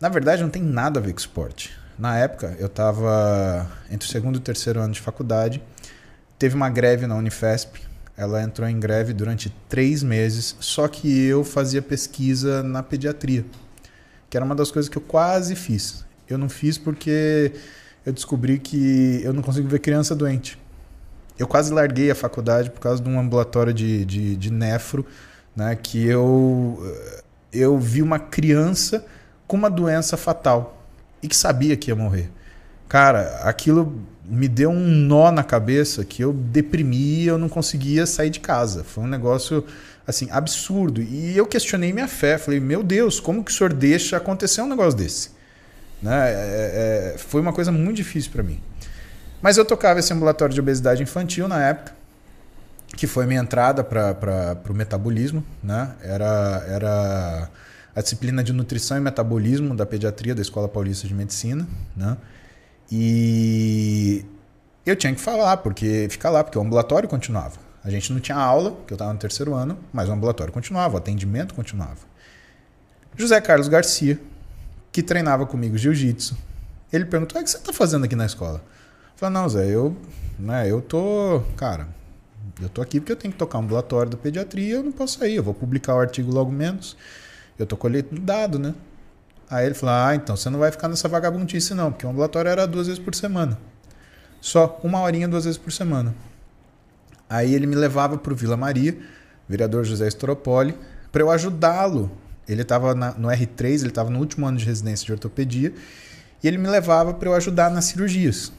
Na 0.00 0.08
verdade, 0.08 0.42
não 0.42 0.48
tem 0.48 0.62
nada 0.62 0.98
a 0.98 1.02
ver 1.02 1.12
com 1.12 1.18
esporte. 1.18 1.76
Na 1.98 2.16
época, 2.16 2.56
eu 2.58 2.70
tava 2.70 3.70
entre 3.90 4.08
o 4.08 4.10
segundo 4.10 4.36
e 4.36 4.38
o 4.38 4.40
terceiro 4.40 4.80
ano 4.80 4.94
de 4.94 5.00
faculdade. 5.00 5.62
Teve 6.38 6.54
uma 6.54 6.70
greve 6.70 7.06
na 7.06 7.16
Unifesp. 7.16 7.82
Ela 8.16 8.42
entrou 8.42 8.66
em 8.66 8.80
greve 8.80 9.12
durante 9.12 9.54
três 9.68 10.02
meses. 10.02 10.56
Só 10.58 10.88
que 10.88 11.26
eu 11.26 11.44
fazia 11.44 11.82
pesquisa 11.82 12.62
na 12.62 12.82
pediatria. 12.82 13.44
Que 14.30 14.38
era 14.38 14.46
uma 14.46 14.54
das 14.54 14.70
coisas 14.70 14.88
que 14.88 14.96
eu 14.96 15.02
quase 15.02 15.54
fiz. 15.54 16.02
Eu 16.26 16.38
não 16.38 16.48
fiz 16.48 16.78
porque 16.78 17.52
eu 18.06 18.12
descobri 18.14 18.58
que 18.58 19.20
eu 19.22 19.34
não 19.34 19.42
consigo 19.42 19.68
ver 19.68 19.80
criança 19.80 20.14
doente. 20.14 20.58
Eu 21.40 21.46
quase 21.46 21.72
larguei 21.72 22.10
a 22.10 22.14
faculdade 22.14 22.68
por 22.68 22.80
causa 22.80 23.02
de 23.02 23.08
um 23.08 23.18
ambulatório 23.18 23.72
de, 23.72 24.04
de, 24.04 24.36
de 24.36 24.52
nefro, 24.52 25.06
né, 25.56 25.74
que 25.74 26.06
eu, 26.06 26.78
eu 27.50 27.78
vi 27.78 28.02
uma 28.02 28.18
criança 28.18 29.06
com 29.46 29.56
uma 29.56 29.70
doença 29.70 30.18
fatal 30.18 30.84
e 31.22 31.26
que 31.26 31.34
sabia 31.34 31.78
que 31.78 31.90
ia 31.90 31.96
morrer. 31.96 32.30
Cara, 32.86 33.40
aquilo 33.42 33.98
me 34.22 34.48
deu 34.48 34.68
um 34.68 34.86
nó 34.86 35.32
na 35.32 35.42
cabeça 35.42 36.04
que 36.04 36.22
eu 36.22 36.30
deprimi, 36.30 37.24
eu 37.24 37.38
não 37.38 37.48
conseguia 37.48 38.04
sair 38.04 38.28
de 38.28 38.40
casa. 38.40 38.84
Foi 38.84 39.02
um 39.02 39.08
negócio 39.08 39.64
assim 40.06 40.28
absurdo. 40.30 41.00
E 41.00 41.34
eu 41.34 41.46
questionei 41.46 41.90
minha 41.90 42.06
fé, 42.06 42.36
falei: 42.36 42.60
"Meu 42.60 42.82
Deus, 42.82 43.18
como 43.18 43.42
que 43.42 43.50
o 43.50 43.54
senhor 43.54 43.72
deixa 43.72 44.18
acontecer 44.18 44.60
um 44.60 44.68
negócio 44.68 44.98
desse?" 44.98 45.30
Né? 46.02 46.32
É, 46.32 47.14
é, 47.14 47.18
foi 47.18 47.40
uma 47.40 47.52
coisa 47.52 47.72
muito 47.72 47.96
difícil 47.96 48.30
para 48.30 48.42
mim. 48.42 48.60
Mas 49.42 49.56
eu 49.56 49.64
tocava 49.64 50.00
esse 50.00 50.12
ambulatório 50.12 50.54
de 50.54 50.60
obesidade 50.60 51.02
infantil 51.02 51.48
na 51.48 51.62
época, 51.62 51.94
que 52.96 53.06
foi 53.06 53.26
minha 53.26 53.40
entrada 53.40 53.82
para 53.82 54.58
o 54.68 54.74
metabolismo. 54.74 55.42
Né? 55.62 55.94
Era, 56.02 56.64
era 56.68 57.50
a 57.94 58.02
disciplina 58.02 58.44
de 58.44 58.52
nutrição 58.52 58.96
e 58.96 59.00
metabolismo 59.00 59.74
da 59.74 59.86
pediatria 59.86 60.34
da 60.34 60.42
Escola 60.42 60.68
Paulista 60.68 61.08
de 61.08 61.14
Medicina. 61.14 61.66
Né? 61.96 62.16
E 62.90 64.24
eu 64.84 64.96
tinha 64.96 65.14
que 65.14 65.20
falar, 65.20 65.58
porque 65.58 66.08
ficar 66.10 66.30
lá, 66.30 66.44
porque 66.44 66.58
o 66.58 66.62
ambulatório 66.62 67.08
continuava. 67.08 67.58
A 67.82 67.90
gente 67.90 68.12
não 68.12 68.20
tinha 68.20 68.36
aula, 68.36 68.76
que 68.86 68.92
eu 68.92 68.96
estava 68.96 69.12
no 69.12 69.18
terceiro 69.18 69.54
ano, 69.54 69.78
mas 69.92 70.08
o 70.08 70.12
ambulatório 70.12 70.52
continuava, 70.52 70.94
o 70.94 70.98
atendimento 70.98 71.54
continuava. 71.54 72.10
José 73.16 73.40
Carlos 73.40 73.68
Garcia, 73.68 74.20
que 74.92 75.02
treinava 75.02 75.46
comigo 75.46 75.78
jiu-jitsu, 75.78 76.36
ele 76.92 77.04
perguntou: 77.06 77.40
o 77.40 77.44
que 77.44 77.50
você 77.50 77.56
está 77.56 77.72
fazendo 77.72 78.04
aqui 78.04 78.14
na 78.14 78.26
escola? 78.26 78.62
Falei: 79.20 79.34
não, 79.34 79.46
Zé, 79.50 79.66
eu, 79.68 79.94
né, 80.38 80.70
eu 80.70 80.80
tô, 80.80 81.42
cara, 81.54 81.88
eu 82.58 82.70
tô 82.70 82.80
aqui 82.80 82.98
porque 82.98 83.12
eu 83.12 83.16
tenho 83.16 83.30
que 83.30 83.38
tocar 83.38 83.58
ambulatório 83.58 84.10
da 84.10 84.16
pediatria, 84.16 84.76
eu 84.76 84.82
não 84.82 84.92
posso 84.92 85.18
sair, 85.18 85.34
eu 85.34 85.42
vou 85.42 85.52
publicar 85.52 85.94
o 85.94 86.00
artigo 86.00 86.32
logo 86.32 86.50
menos. 86.50 86.96
Eu 87.58 87.66
tô 87.66 87.76
colhendo 87.76 88.18
dado, 88.18 88.58
né? 88.58 88.74
Aí 89.50 89.66
ele 89.66 89.74
falou: 89.74 89.94
ah, 89.94 90.14
então 90.14 90.34
você 90.34 90.48
não 90.48 90.58
vai 90.58 90.72
ficar 90.72 90.88
nessa 90.88 91.06
vagabundice, 91.06 91.74
não, 91.74 91.92
porque 91.92 92.06
o 92.06 92.08
ambulatório 92.08 92.48
era 92.48 92.66
duas 92.66 92.86
vezes 92.86 92.98
por 93.02 93.14
semana. 93.14 93.58
Só 94.40 94.80
uma 94.82 95.02
horinha, 95.02 95.28
duas 95.28 95.44
vezes 95.44 95.58
por 95.58 95.70
semana. 95.70 96.14
Aí 97.28 97.54
ele 97.54 97.66
me 97.66 97.74
levava 97.76 98.16
para 98.16 98.32
o 98.32 98.36
Vila 98.36 98.56
Maria, 98.56 98.98
vereador 99.46 99.84
José 99.84 100.08
Storopoli, 100.08 100.74
para 101.12 101.20
eu 101.20 101.30
ajudá-lo. 101.30 102.10
Ele 102.48 102.62
estava 102.62 102.94
no 102.94 103.28
R3, 103.28 103.80
ele 103.80 103.88
estava 103.88 104.08
no 104.08 104.18
último 104.18 104.46
ano 104.46 104.56
de 104.56 104.64
residência 104.64 105.04
de 105.04 105.12
ortopedia, 105.12 105.74
e 106.42 106.48
ele 106.48 106.56
me 106.56 106.68
levava 106.68 107.12
para 107.12 107.28
eu 107.28 107.34
ajudar 107.34 107.70
nas 107.70 107.84
cirurgias. 107.84 108.50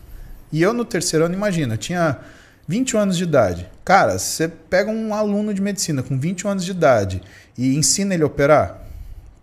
E 0.52 0.61
eu 0.61 0.73
no 0.73 0.84
terceiro 0.84 1.26
ano, 1.26 1.34
imagina, 1.34 1.78
tinha 1.78 2.19
21 2.68 2.99
anos 2.99 3.18
de 3.18 3.23
idade. 3.23 3.69
Cara, 3.84 4.18
você 4.18 4.48
pega 4.48 4.90
um 4.91 5.14
aluno 5.14 5.53
de 5.53 5.61
medicina 5.61 6.03
com 6.03 6.19
21 6.19 6.49
anos 6.49 6.65
de 6.65 6.72
idade 6.72 7.22
e 7.57 7.76
ensina 7.76 8.14
ele 8.14 8.23
a 8.23 8.28
operar? 8.28 8.82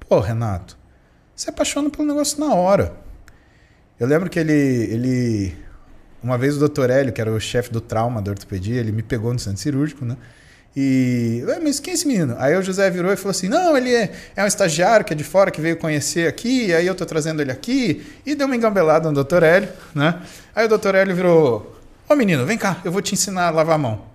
Pô, 0.01 0.21
Renato, 0.21 0.77
você 1.35 1.51
apaixona 1.51 1.91
pelo 1.91 2.07
negócio 2.07 2.39
na 2.41 2.55
hora. 2.55 2.93
Eu 3.99 4.07
lembro 4.07 4.31
que 4.31 4.39
ele, 4.39 4.53
ele 4.53 5.57
uma 6.23 6.37
vez 6.37 6.57
o 6.57 6.59
doutor 6.59 6.91
Hélio, 6.91 7.13
que 7.13 7.21
era 7.21 7.33
o 7.33 7.41
chefe 7.41 7.73
do 7.73 7.81
trauma 7.81 8.21
da 8.21 8.31
ortopedia, 8.31 8.81
ele 8.81 8.93
me 8.93 9.03
pegou 9.03 9.33
no 9.33 9.39
centro 9.39 9.61
cirúrgico, 9.61 10.05
né? 10.05 10.17
E, 10.77 11.43
mas 11.63 11.81
quem 11.81 11.93
é 11.93 11.95
esse 11.95 12.07
menino? 12.07 12.37
Aí 12.39 12.57
o 12.57 12.63
José 12.63 12.89
virou 12.91 13.13
e 13.13 13.17
falou 13.17 13.31
assim: 13.31 13.49
Não, 13.49 13.77
ele 13.77 13.95
é, 13.95 14.13
é 14.37 14.45
um 14.45 14.47
estagiário 14.47 15.05
que 15.05 15.13
é 15.13 15.17
de 15.17 15.25
fora, 15.25 15.51
que 15.51 15.61
veio 15.61 15.77
conhecer 15.77 16.29
aqui, 16.29 16.73
aí 16.73 16.87
eu 16.87 16.95
tô 16.95 17.05
trazendo 17.05 17.43
ele 17.43 17.51
aqui. 17.51 18.07
E 18.25 18.35
deu 18.35 18.47
uma 18.47 18.55
engambelada 18.55 19.09
no 19.09 19.15
doutor 19.15 19.43
Hélio, 19.43 19.69
né? 19.95 20.23
Aí 20.55 20.67
o 20.67 20.69
doutor 20.69 20.95
Hélio 20.95 21.15
virou: 21.15 21.81
Ô 22.09 22.15
menino, 22.15 22.47
vem 22.47 22.57
cá, 22.57 22.81
eu 22.85 22.93
vou 22.93 23.03
te 23.03 23.15
ensinar 23.15 23.49
a 23.49 23.51
lavar 23.51 23.75
a 23.75 23.79
mão. 23.79 24.07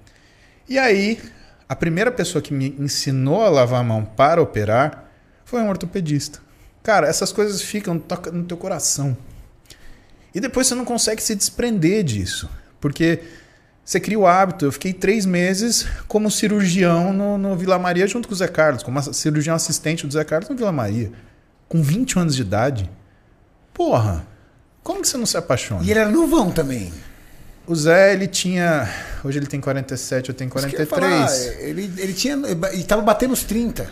E 0.70 0.80
aí, 0.80 1.20
a 1.68 1.76
primeira 1.76 2.12
pessoa 2.12 2.42
que 2.42 2.54
me 2.54 2.76
ensinou 2.80 3.44
a 3.44 3.50
lavar 3.50 3.82
a 3.82 3.84
mão 3.84 4.06
para 4.06 4.42
operar 4.42 5.12
foi 5.44 5.62
um 5.62 5.70
ortopedista. 5.70 6.40
Cara, 6.82 7.08
essas 7.08 7.32
coisas 7.32 7.62
ficam 7.62 8.02
no 8.32 8.44
teu 8.44 8.58
coração. 8.58 9.16
E 10.34 10.40
depois 10.40 10.68
você 10.68 10.76
não 10.76 10.86
consegue 10.86 11.22
se 11.22 11.36
desprender 11.36 12.04
disso. 12.04 12.50
Porque 12.82 13.22
você 13.84 14.00
cria 14.00 14.18
o 14.18 14.26
hábito. 14.26 14.66
Eu 14.66 14.72
fiquei 14.72 14.94
três 14.94 15.26
meses 15.26 15.86
como 16.08 16.32
cirurgião 16.32 17.12
no, 17.12 17.38
no 17.38 17.56
Vila 17.56 17.78
Maria 17.78 18.08
junto 18.08 18.28
com 18.28 18.34
o 18.34 18.38
Zé 18.38 18.48
Carlos, 18.48 18.84
como 18.84 19.02
cirurgião 19.14 19.56
assistente 19.56 20.08
do 20.08 20.14
Zé 20.14 20.24
Carlos 20.24 20.50
no 20.50 20.56
Vila 20.56 20.72
Maria. 20.72 21.12
Com 21.68 21.82
20 21.82 22.20
anos 22.20 22.36
de 22.36 22.42
idade. 22.42 22.90
Porra, 23.74 24.26
como 24.84 25.02
que 25.02 25.08
você 25.08 25.18
não 25.18 25.26
se 25.26 25.36
apaixona? 25.36 25.84
E 25.84 25.92
ele 25.92 26.00
era 26.00 26.10
novão 26.10 26.52
também. 26.52 26.94
O 27.66 27.76
Zé, 27.76 28.14
ele 28.14 28.28
tinha. 28.28 28.90
Hoje 29.24 29.40
ele 29.40 29.48
tem 29.48 29.60
47, 29.60 30.30
eu 30.30 30.36
tenho 30.36 30.50
Isso 30.50 30.68
que 30.68 30.76
eu 30.76 30.80
ia 30.82 30.86
43. 30.86 31.46
falar, 31.46 31.62
ele, 31.62 31.94
ele 31.98 32.14
tinha. 32.14 32.36
Ele 32.72 32.84
tava 32.84 33.02
batendo 33.02 33.32
os 33.32 33.44
30. 33.44 33.90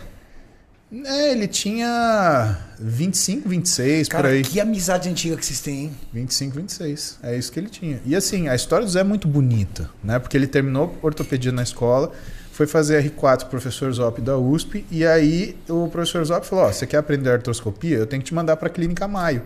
É, 1.04 1.32
ele 1.32 1.48
tinha 1.48 2.58
25, 2.78 3.48
26 3.48 4.08
por 4.08 4.12
Cara, 4.12 4.28
aí. 4.28 4.42
que 4.42 4.60
amizade 4.60 5.08
antiga 5.08 5.36
que 5.36 5.46
vocês 5.46 5.60
têm, 5.60 5.84
hein? 5.84 5.92
25, 6.12 6.56
26. 6.56 7.18
É 7.22 7.34
isso 7.34 7.50
que 7.50 7.58
ele 7.58 7.70
tinha. 7.70 7.98
E 8.04 8.14
assim, 8.14 8.46
a 8.48 8.54
história 8.54 8.84
do 8.84 8.92
Zé 8.92 9.00
é 9.00 9.04
muito 9.04 9.26
bonita, 9.26 9.88
né? 10.04 10.18
Porque 10.18 10.36
ele 10.36 10.46
terminou 10.46 10.98
ortopedia 11.00 11.50
na 11.50 11.62
escola, 11.62 12.12
foi 12.52 12.66
fazer 12.66 13.02
R4 13.02 13.40
com 13.40 13.46
o 13.46 13.50
professor 13.50 13.90
Zop 13.90 14.20
da 14.20 14.36
USP, 14.36 14.84
e 14.90 15.06
aí 15.06 15.56
o 15.66 15.88
professor 15.88 16.22
Zop 16.26 16.46
falou: 16.46 16.66
Ó, 16.66 16.72
você 16.72 16.86
quer 16.86 16.98
aprender 16.98 17.30
artroscopia? 17.30 17.96
Eu 17.96 18.06
tenho 18.06 18.20
que 18.20 18.28
te 18.28 18.34
mandar 18.34 18.56
para 18.58 18.68
a 18.68 18.70
Clínica 18.70 19.08
Maio. 19.08 19.42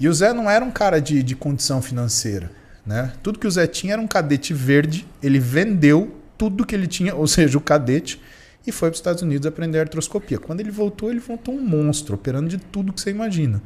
E 0.00 0.08
o 0.08 0.12
Zé 0.12 0.32
não 0.32 0.50
era 0.50 0.64
um 0.64 0.70
cara 0.72 1.00
de, 1.00 1.22
de 1.22 1.36
condição 1.36 1.80
financeira, 1.80 2.50
né? 2.84 3.12
Tudo 3.22 3.38
que 3.38 3.46
o 3.46 3.50
Zé 3.50 3.68
tinha 3.68 3.92
era 3.92 4.02
um 4.02 4.06
cadete 4.08 4.52
verde, 4.52 5.06
ele 5.22 5.38
vendeu 5.38 6.12
tudo 6.36 6.66
que 6.66 6.74
ele 6.74 6.88
tinha, 6.88 7.14
ou 7.14 7.26
seja, 7.28 7.56
o 7.56 7.60
cadete, 7.60 8.20
e 8.66 8.72
foi 8.72 8.88
para 8.90 8.94
os 8.94 8.98
Estados 8.98 9.22
Unidos 9.22 9.46
aprender 9.46 9.78
artroscopia. 9.78 10.38
Quando 10.38 10.60
ele 10.60 10.70
voltou, 10.70 11.10
ele 11.10 11.20
voltou 11.20 11.54
um 11.54 11.60
monstro, 11.60 12.14
operando 12.14 12.48
de 12.48 12.58
tudo 12.58 12.92
que 12.92 13.00
você 13.00 13.10
imagina. 13.10 13.62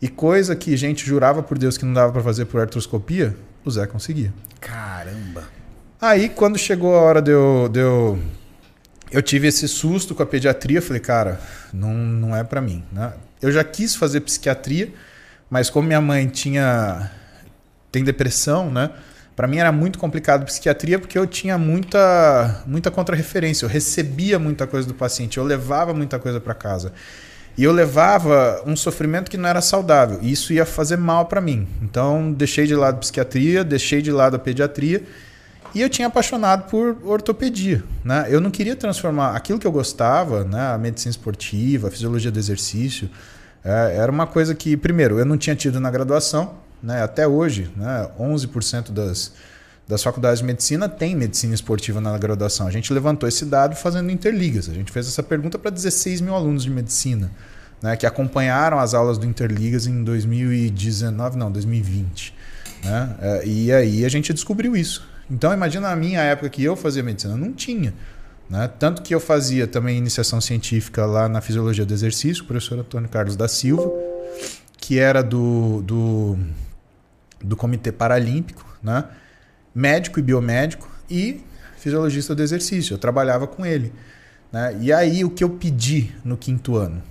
E 0.00 0.08
coisa 0.08 0.54
que 0.54 0.76
gente 0.76 1.06
jurava 1.06 1.42
por 1.42 1.56
Deus 1.56 1.78
que 1.78 1.84
não 1.84 1.94
dava 1.94 2.12
para 2.12 2.22
fazer 2.22 2.44
por 2.44 2.60
artroscopia, 2.60 3.34
o 3.64 3.70
Zé 3.70 3.86
conseguia. 3.86 4.32
Caramba. 4.60 5.44
Aí, 6.00 6.28
quando 6.28 6.58
chegou 6.58 6.94
a 6.94 7.00
hora 7.00 7.22
de 7.22 7.30
eu, 7.30 7.68
de 7.72 7.80
eu, 7.80 8.18
eu 9.10 9.22
tive 9.22 9.48
esse 9.48 9.66
susto 9.66 10.14
com 10.14 10.22
a 10.22 10.26
pediatria, 10.26 10.82
falei, 10.82 11.00
cara, 11.00 11.40
não, 11.72 11.94
não 11.94 12.36
é 12.36 12.44
para 12.44 12.60
mim. 12.60 12.84
Né? 12.92 13.14
Eu 13.40 13.50
já 13.50 13.64
quis 13.64 13.94
fazer 13.94 14.20
psiquiatria, 14.20 14.92
mas 15.48 15.70
como 15.70 15.86
minha 15.86 16.00
mãe 16.00 16.28
tinha 16.28 17.10
tem 17.90 18.02
depressão, 18.02 18.72
né? 18.72 18.90
Para 19.36 19.48
mim 19.48 19.58
era 19.58 19.72
muito 19.72 19.98
complicado 19.98 20.44
psiquiatria 20.44 20.98
porque 20.98 21.18
eu 21.18 21.26
tinha 21.26 21.58
muita 21.58 22.62
muita 22.66 22.90
contrarreferência, 22.90 23.64
eu 23.64 23.68
recebia 23.68 24.38
muita 24.38 24.66
coisa 24.66 24.86
do 24.86 24.94
paciente, 24.94 25.38
eu 25.38 25.44
levava 25.44 25.92
muita 25.92 26.18
coisa 26.18 26.40
para 26.40 26.54
casa. 26.54 26.92
E 27.56 27.62
eu 27.62 27.72
levava 27.72 28.62
um 28.66 28.74
sofrimento 28.74 29.30
que 29.30 29.36
não 29.36 29.48
era 29.48 29.60
saudável, 29.60 30.18
e 30.20 30.32
isso 30.32 30.52
ia 30.52 30.66
fazer 30.66 30.96
mal 30.96 31.26
para 31.26 31.40
mim. 31.40 31.68
Então, 31.80 32.32
deixei 32.32 32.66
de 32.66 32.74
lado 32.74 32.96
a 32.96 32.98
psiquiatria, 32.98 33.62
deixei 33.62 34.02
de 34.02 34.10
lado 34.10 34.34
a 34.34 34.38
pediatria, 34.40 35.04
e 35.72 35.80
eu 35.80 35.88
tinha 35.88 36.08
apaixonado 36.08 36.68
por 36.68 36.96
ortopedia, 37.04 37.84
né? 38.04 38.26
Eu 38.28 38.40
não 38.40 38.50
queria 38.50 38.74
transformar 38.74 39.36
aquilo 39.36 39.58
que 39.60 39.66
eu 39.66 39.72
gostava, 39.72 40.42
né, 40.42 40.72
a 40.72 40.78
medicina 40.78 41.10
esportiva, 41.10 41.88
a 41.88 41.90
fisiologia 41.92 42.30
do 42.30 42.38
exercício, 42.40 43.08
é, 43.64 43.96
era 43.98 44.10
uma 44.10 44.26
coisa 44.26 44.54
que, 44.54 44.76
primeiro, 44.76 45.18
eu 45.18 45.24
não 45.24 45.38
tinha 45.38 45.54
tido 45.54 45.78
na 45.78 45.90
graduação, 45.90 46.56
né? 46.84 47.02
Até 47.02 47.26
hoje, 47.26 47.70
né, 47.74 48.10
11% 48.20 48.90
das, 48.90 49.32
das 49.88 50.02
faculdades 50.02 50.40
de 50.40 50.44
medicina 50.44 50.86
tem 50.86 51.16
medicina 51.16 51.54
esportiva 51.54 51.98
na 51.98 52.16
graduação. 52.18 52.66
A 52.66 52.70
gente 52.70 52.92
levantou 52.92 53.26
esse 53.26 53.46
dado 53.46 53.74
fazendo 53.74 54.10
interligas. 54.10 54.68
A 54.68 54.74
gente 54.74 54.92
fez 54.92 55.08
essa 55.08 55.22
pergunta 55.22 55.58
para 55.58 55.70
16 55.70 56.20
mil 56.20 56.34
alunos 56.34 56.62
de 56.62 56.70
medicina. 56.70 57.30
né, 57.82 57.96
que 57.96 58.06
acompanharam 58.06 58.78
as 58.78 58.94
aulas 58.94 59.18
do 59.18 59.26
Interligas 59.26 59.86
em 59.86 60.04
2019, 60.04 61.36
não, 61.36 61.50
2020. 61.50 62.34
Né? 62.82 63.16
É, 63.20 63.46
e 63.46 63.72
aí 63.72 64.04
a 64.04 64.08
gente 64.08 64.32
descobriu 64.32 64.76
isso. 64.76 65.06
Então 65.30 65.52
imagina 65.52 65.90
a 65.90 65.96
minha 65.96 66.20
época 66.20 66.48
que 66.48 66.62
eu 66.62 66.76
fazia 66.76 67.02
medicina, 67.02 67.36
não 67.36 67.52
tinha. 67.52 67.92
Né? 68.48 68.70
Tanto 68.78 69.02
que 69.02 69.14
eu 69.14 69.20
fazia 69.20 69.66
também 69.66 69.98
iniciação 69.98 70.40
científica 70.40 71.04
lá 71.04 71.28
na 71.28 71.40
fisiologia 71.40 71.84
do 71.84 71.92
exercício, 71.92 72.44
o 72.44 72.46
professor 72.46 72.78
Antônio 72.78 73.08
Carlos 73.08 73.36
da 73.36 73.48
Silva, 73.48 73.90
que 74.78 74.98
era 74.98 75.22
do, 75.22 75.82
do, 75.82 76.38
do 77.44 77.56
Comitê 77.56 77.92
Paralímpico, 77.92 78.64
né? 78.82 79.04
médico 79.74 80.18
e 80.18 80.22
biomédico, 80.22 80.88
e 81.10 81.42
fisiologista 81.76 82.34
do 82.34 82.42
exercício. 82.42 82.94
Eu 82.94 82.98
trabalhava 82.98 83.46
com 83.46 83.66
ele. 83.66 83.92
Né? 84.50 84.78
E 84.80 84.92
aí 84.92 85.24
o 85.24 85.30
que 85.30 85.44
eu 85.44 85.50
pedi 85.50 86.12
no 86.24 86.36
quinto 86.36 86.76
ano? 86.76 87.02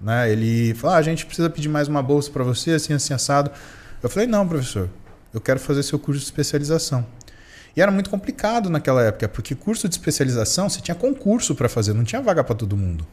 Né? 0.00 0.30
Ele 0.32 0.74
falou: 0.74 0.96
ah, 0.96 0.98
a 0.98 1.02
gente 1.02 1.26
precisa 1.26 1.50
pedir 1.50 1.68
mais 1.68 1.88
uma 1.88 2.02
bolsa 2.02 2.30
para 2.30 2.42
você, 2.42 2.72
assim, 2.72 2.92
assim, 2.92 3.12
assado. 3.12 3.50
Eu 4.02 4.08
falei: 4.08 4.26
não, 4.26 4.46
professor, 4.46 4.88
eu 5.32 5.40
quero 5.40 5.60
fazer 5.60 5.82
seu 5.82 5.98
curso 5.98 6.20
de 6.20 6.26
especialização. 6.26 7.06
E 7.76 7.80
era 7.80 7.90
muito 7.90 8.10
complicado 8.10 8.68
naquela 8.68 9.02
época, 9.02 9.28
porque 9.28 9.54
curso 9.54 9.88
de 9.88 9.94
especialização 9.94 10.68
você 10.68 10.80
tinha 10.80 10.94
concurso 10.94 11.54
para 11.54 11.68
fazer, 11.68 11.94
não 11.94 12.04
tinha 12.04 12.20
vaga 12.20 12.44
para 12.44 12.54
todo 12.54 12.76
mundo. 12.76 13.06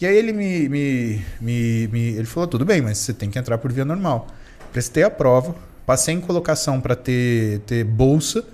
E 0.00 0.06
aí 0.06 0.16
ele 0.16 0.32
me, 0.32 0.68
me, 0.68 1.24
me, 1.40 1.88
me, 1.88 2.00
ele 2.10 2.24
falou: 2.24 2.46
tudo 2.46 2.64
bem, 2.64 2.80
mas 2.80 2.98
você 2.98 3.12
tem 3.12 3.30
que 3.30 3.38
entrar 3.38 3.58
por 3.58 3.72
via 3.72 3.84
normal. 3.84 4.28
Prestei 4.72 5.02
a 5.02 5.10
prova, 5.10 5.54
passei 5.86 6.14
em 6.14 6.20
colocação 6.20 6.80
para 6.80 6.94
ter, 6.94 7.60
ter 7.60 7.84
bolsa, 7.84 8.44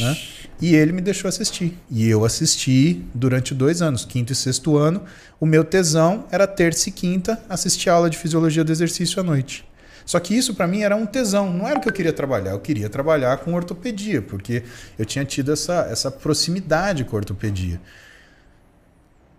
né? 0.00 0.16
e 0.60 0.74
ele 0.74 0.92
me 0.92 1.00
deixou 1.00 1.28
assistir. 1.28 1.78
E 1.90 2.08
eu 2.08 2.24
assisti 2.24 3.04
durante 3.14 3.54
dois 3.54 3.82
anos, 3.82 4.04
quinto 4.04 4.32
e 4.32 4.36
sexto 4.36 4.76
ano. 4.76 5.02
O 5.40 5.46
meu 5.46 5.64
tesão 5.64 6.24
era 6.30 6.46
terça 6.46 6.88
e 6.88 6.92
quinta 6.92 7.42
assistir 7.48 7.90
a 7.90 7.94
aula 7.94 8.08
de 8.08 8.16
fisiologia 8.16 8.64
do 8.64 8.72
exercício 8.72 9.20
à 9.20 9.22
noite. 9.22 9.64
Só 10.04 10.18
que 10.18 10.36
isso 10.36 10.54
para 10.54 10.66
mim 10.66 10.82
era 10.82 10.96
um 10.96 11.06
tesão, 11.06 11.52
não 11.52 11.66
era 11.66 11.78
o 11.78 11.82
que 11.82 11.88
eu 11.88 11.92
queria 11.92 12.12
trabalhar, 12.12 12.52
eu 12.52 12.60
queria 12.60 12.88
trabalhar 12.88 13.36
com 13.38 13.54
ortopedia, 13.54 14.20
porque 14.20 14.64
eu 14.98 15.04
tinha 15.04 15.24
tido 15.24 15.52
essa, 15.52 15.86
essa 15.90 16.10
proximidade 16.10 17.04
com 17.04 17.16
a 17.16 17.18
ortopedia. 17.18 17.80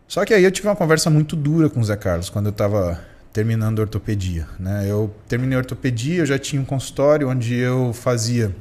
Só 0.07 0.23
que 0.25 0.33
aí 0.33 0.43
eu 0.43 0.51
tive 0.51 0.67
uma 0.67 0.75
conversa 0.75 1.09
muito 1.09 1.35
dura 1.35 1.69
com 1.69 1.79
o 1.79 1.83
Zé 1.83 1.95
Carlos 1.95 2.29
quando 2.29 2.45
eu 2.47 2.51
estava 2.51 3.03
terminando 3.33 3.79
ortopedia. 3.79 4.47
Né? 4.59 4.85
Eu 4.87 5.13
terminei 5.27 5.57
ortopedia, 5.57 6.19
eu 6.19 6.25
já 6.25 6.37
tinha 6.37 6.61
um 6.61 6.65
consultório 6.65 7.27
onde 7.27 7.55
eu 7.55 7.91
fazia 7.91 8.55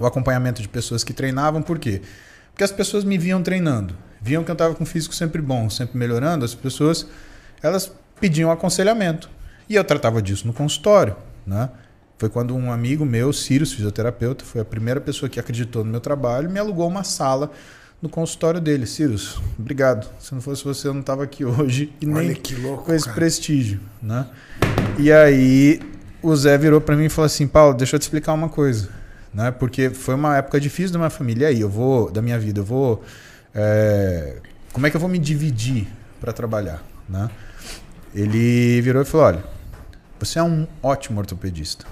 o 0.00 0.04
acompanhamento 0.04 0.60
de 0.60 0.68
pessoas 0.68 1.04
que 1.04 1.12
treinavam, 1.12 1.62
por 1.62 1.78
quê? 1.78 2.02
Porque 2.50 2.64
as 2.64 2.72
pessoas 2.72 3.04
me 3.04 3.16
viam 3.16 3.40
treinando, 3.40 3.96
viam 4.20 4.42
que 4.42 4.50
eu 4.50 4.54
estava 4.54 4.74
com 4.74 4.84
físico 4.84 5.14
sempre 5.14 5.40
bom, 5.40 5.70
sempre 5.70 5.96
melhorando, 5.96 6.44
as 6.44 6.54
pessoas 6.54 7.06
elas 7.62 7.90
pediam 8.20 8.50
aconselhamento. 8.50 9.30
E 9.68 9.76
eu 9.76 9.84
tratava 9.84 10.20
disso 10.20 10.46
no 10.46 10.52
consultório, 10.52 11.16
né? 11.46 11.70
Foi 12.18 12.28
quando 12.28 12.54
um 12.54 12.70
amigo 12.70 13.04
meu, 13.04 13.32
Sirius, 13.32 13.72
fisioterapeuta, 13.72 14.44
foi 14.44 14.60
a 14.60 14.64
primeira 14.64 15.00
pessoa 15.00 15.28
que 15.28 15.40
acreditou 15.40 15.84
no 15.84 15.90
meu 15.90 16.00
trabalho, 16.00 16.50
me 16.50 16.58
alugou 16.58 16.86
uma 16.86 17.02
sala 17.02 17.50
no 18.04 18.08
consultório 18.10 18.60
dele. 18.60 18.86
Sirius, 18.86 19.40
obrigado. 19.58 20.06
Se 20.20 20.34
não 20.34 20.42
fosse 20.42 20.62
você, 20.62 20.86
eu 20.86 20.92
não 20.92 21.00
estava 21.00 21.24
aqui 21.24 21.42
hoje 21.46 21.90
e 22.02 22.06
Olha 22.06 22.28
nem 22.28 22.34
que 22.34 22.54
louco, 22.54 22.84
com 22.84 22.92
esse 22.92 23.06
cara. 23.06 23.14
prestígio, 23.16 23.80
né? 24.02 24.26
E 24.98 25.10
aí 25.10 25.80
o 26.22 26.36
Zé 26.36 26.58
virou 26.58 26.82
para 26.82 26.94
mim 26.96 27.06
e 27.06 27.08
falou 27.08 27.24
assim, 27.24 27.48
Paulo, 27.48 27.74
deixa 27.74 27.96
eu 27.96 27.98
te 27.98 28.02
explicar 28.02 28.34
uma 28.34 28.50
coisa, 28.50 28.90
né? 29.32 29.50
Porque 29.50 29.88
foi 29.88 30.14
uma 30.14 30.36
época 30.36 30.60
difícil 30.60 30.92
da 30.92 30.98
minha 30.98 31.08
família. 31.10 31.46
E 31.46 31.54
aí, 31.54 31.60
eu 31.62 31.68
vou 31.70 32.10
da 32.10 32.20
minha 32.20 32.38
vida, 32.38 32.60
eu 32.60 32.64
vou 32.64 33.02
é, 33.54 34.36
como 34.70 34.86
é 34.86 34.90
que 34.90 34.96
eu 34.96 35.00
vou 35.00 35.08
me 35.08 35.18
dividir 35.18 35.88
para 36.20 36.32
trabalhar, 36.32 36.82
né? 37.08 37.30
Ele 38.14 38.82
virou 38.82 39.00
e 39.00 39.04
falou, 39.06 39.26
olha, 39.26 39.44
você 40.20 40.38
é 40.38 40.42
um 40.42 40.66
ótimo 40.82 41.20
ortopedista, 41.20 41.86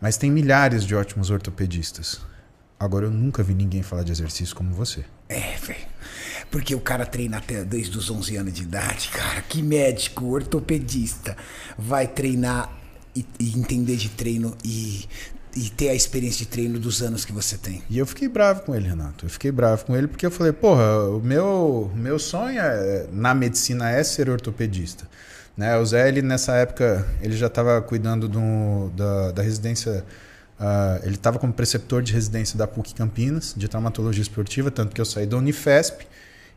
mas 0.00 0.18
tem 0.18 0.30
milhares 0.30 0.84
de 0.84 0.94
ótimos 0.94 1.30
ortopedistas. 1.30 2.20
Agora 2.84 3.06
eu 3.06 3.10
nunca 3.10 3.42
vi 3.42 3.54
ninguém 3.54 3.82
falar 3.82 4.02
de 4.02 4.12
exercício 4.12 4.54
como 4.54 4.74
você. 4.74 5.04
É, 5.28 5.56
velho. 5.56 5.86
Porque 6.50 6.74
o 6.74 6.80
cara 6.80 7.06
treina 7.06 7.38
até 7.38 7.64
desde 7.64 7.96
os 7.96 8.10
11 8.10 8.36
anos 8.36 8.52
de 8.52 8.62
idade, 8.62 9.08
cara. 9.08 9.40
Que 9.42 9.62
médico, 9.62 10.26
ortopedista 10.26 11.36
vai 11.78 12.06
treinar 12.06 12.70
e, 13.16 13.24
e 13.40 13.58
entender 13.58 13.96
de 13.96 14.10
treino 14.10 14.56
e, 14.62 15.06
e 15.56 15.70
ter 15.70 15.88
a 15.88 15.94
experiência 15.94 16.44
de 16.44 16.50
treino 16.50 16.78
dos 16.78 17.02
anos 17.02 17.24
que 17.24 17.32
você 17.32 17.56
tem? 17.56 17.82
E 17.88 17.98
eu 17.98 18.06
fiquei 18.06 18.28
bravo 18.28 18.62
com 18.62 18.74
ele, 18.74 18.88
Renato. 18.88 19.24
Eu 19.24 19.30
fiquei 19.30 19.50
bravo 19.50 19.86
com 19.86 19.96
ele 19.96 20.06
porque 20.06 20.26
eu 20.26 20.30
falei, 20.30 20.52
porra, 20.52 21.08
o 21.08 21.20
meu, 21.20 21.90
meu 21.94 22.18
sonho 22.18 22.60
é, 22.60 23.06
na 23.10 23.34
medicina 23.34 23.90
é 23.90 24.04
ser 24.04 24.28
ortopedista. 24.28 25.08
Né? 25.56 25.76
O 25.78 25.86
Zé, 25.86 26.08
ele, 26.08 26.20
nessa 26.20 26.54
época, 26.54 27.06
ele 27.22 27.36
já 27.36 27.46
estava 27.46 27.80
cuidando 27.80 28.28
do, 28.28 28.90
da, 28.90 29.32
da 29.32 29.42
residência. 29.42 30.04
Ah, 30.58 31.00
ele 31.02 31.14
estava 31.16 31.38
como 31.38 31.52
preceptor 31.52 32.02
de 32.02 32.12
residência 32.12 32.56
da 32.56 32.66
PUC 32.66 32.94
Campinas, 32.94 33.54
de 33.56 33.68
traumatologia 33.68 34.22
esportiva, 34.22 34.70
tanto 34.70 34.94
que 34.94 35.00
eu 35.00 35.04
saí 35.04 35.26
da 35.26 35.36
Unifesp 35.36 36.06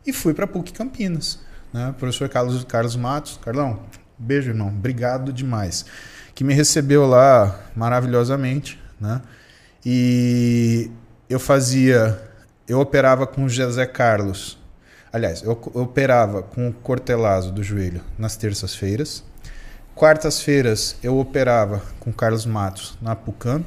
e 0.05 0.13
fui 0.13 0.33
para 0.33 0.45
a 0.45 0.47
PUC 0.47 0.71
Campinas. 0.71 1.39
Né? 1.73 1.89
O 1.89 1.93
professor 1.93 2.29
Carlos, 2.29 2.63
Carlos 2.63 2.95
Matos. 2.95 3.39
Carlão, 3.43 3.81
beijo, 4.17 4.49
irmão. 4.49 4.69
Obrigado 4.69 5.33
demais. 5.33 5.85
Que 6.33 6.43
me 6.43 6.53
recebeu 6.53 7.05
lá 7.05 7.59
maravilhosamente. 7.75 8.79
Né? 8.99 9.21
E 9.85 10.89
eu 11.29 11.39
fazia. 11.39 12.21
Eu 12.67 12.79
operava 12.79 13.25
com 13.25 13.45
o 13.45 13.49
José 13.49 13.85
Carlos. 13.85 14.57
Aliás, 15.11 15.41
eu 15.41 15.59
eu 15.73 15.81
operava 15.81 16.43
com 16.43 16.69
o 16.69 16.73
cortelazo 16.73 17.51
do 17.51 17.63
joelho 17.63 18.01
nas 18.17 18.35
terças-feiras. 18.35 19.23
Quartas-feiras 19.95 20.95
eu 21.01 21.17
operava 21.17 21.81
com 21.99 22.11
o 22.11 22.13
Carlos 22.13 22.45
Matos 22.45 22.97
na 23.01 23.15
Pucamp. 23.15 23.65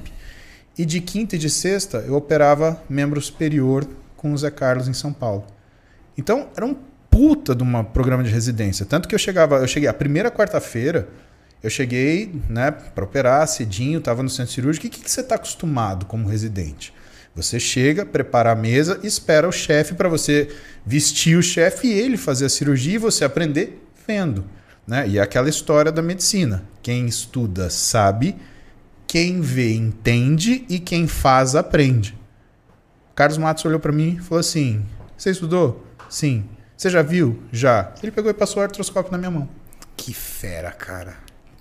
E 0.80 0.86
de 0.86 0.98
quinta 0.98 1.36
e 1.36 1.38
de 1.38 1.50
sexta 1.50 1.98
eu 2.06 2.14
operava 2.14 2.82
membro 2.88 3.20
superior 3.20 3.86
com 4.16 4.32
o 4.32 4.38
Zé 4.38 4.50
Carlos 4.50 4.88
em 4.88 4.94
São 4.94 5.12
Paulo. 5.12 5.44
Então 6.16 6.48
era 6.56 6.64
um 6.64 6.74
puta 7.10 7.54
de 7.54 7.62
um 7.62 7.84
programa 7.84 8.24
de 8.24 8.30
residência. 8.30 8.86
Tanto 8.86 9.06
que 9.06 9.14
eu 9.14 9.18
chegava, 9.18 9.56
eu 9.56 9.68
cheguei 9.68 9.90
a 9.90 9.92
primeira 9.92 10.30
quarta-feira, 10.30 11.06
eu 11.62 11.68
cheguei, 11.68 12.32
né, 12.48 12.70
para 12.70 13.04
operar 13.04 13.46
cedinho, 13.46 14.00
tava 14.00 14.22
no 14.22 14.30
centro 14.30 14.54
cirúrgico. 14.54 14.86
O 14.86 14.90
que, 14.90 15.00
que 15.02 15.10
você 15.10 15.20
está 15.20 15.34
acostumado 15.34 16.06
como 16.06 16.26
residente? 16.26 16.94
Você 17.34 17.60
chega, 17.60 18.06
prepara 18.06 18.52
a 18.52 18.56
mesa, 18.56 18.98
espera 19.02 19.46
o 19.46 19.52
chefe 19.52 19.92
para 19.92 20.08
você 20.08 20.48
vestir 20.86 21.36
o 21.36 21.42
chefe 21.42 21.88
e 21.88 21.92
ele 21.92 22.16
fazer 22.16 22.46
a 22.46 22.48
cirurgia 22.48 22.94
e 22.94 22.98
você 22.98 23.22
aprender 23.22 23.86
vendo. 24.08 24.46
Né? 24.86 25.06
E 25.10 25.18
é 25.18 25.20
aquela 25.20 25.50
história 25.50 25.92
da 25.92 26.00
medicina. 26.00 26.64
Quem 26.82 27.04
estuda 27.04 27.68
sabe, 27.68 28.34
quem 29.10 29.40
vê 29.40 29.74
entende 29.74 30.64
e 30.68 30.78
quem 30.78 31.08
faz 31.08 31.56
aprende. 31.56 32.16
Carlos 33.12 33.38
Matos 33.38 33.64
olhou 33.64 33.80
para 33.80 33.90
mim 33.90 34.18
e 34.20 34.22
falou 34.22 34.38
assim: 34.38 34.86
Você 35.18 35.32
estudou? 35.32 35.84
Sim. 36.08 36.48
Você 36.76 36.88
já 36.88 37.02
viu? 37.02 37.42
Já. 37.50 37.92
Ele 38.04 38.12
pegou 38.12 38.30
e 38.30 38.34
passou 38.34 38.60
o 38.60 38.62
artroscópio 38.62 39.10
na 39.10 39.18
minha 39.18 39.32
mão. 39.32 39.48
Que 39.96 40.14
fera, 40.14 40.70
cara. 40.70 41.16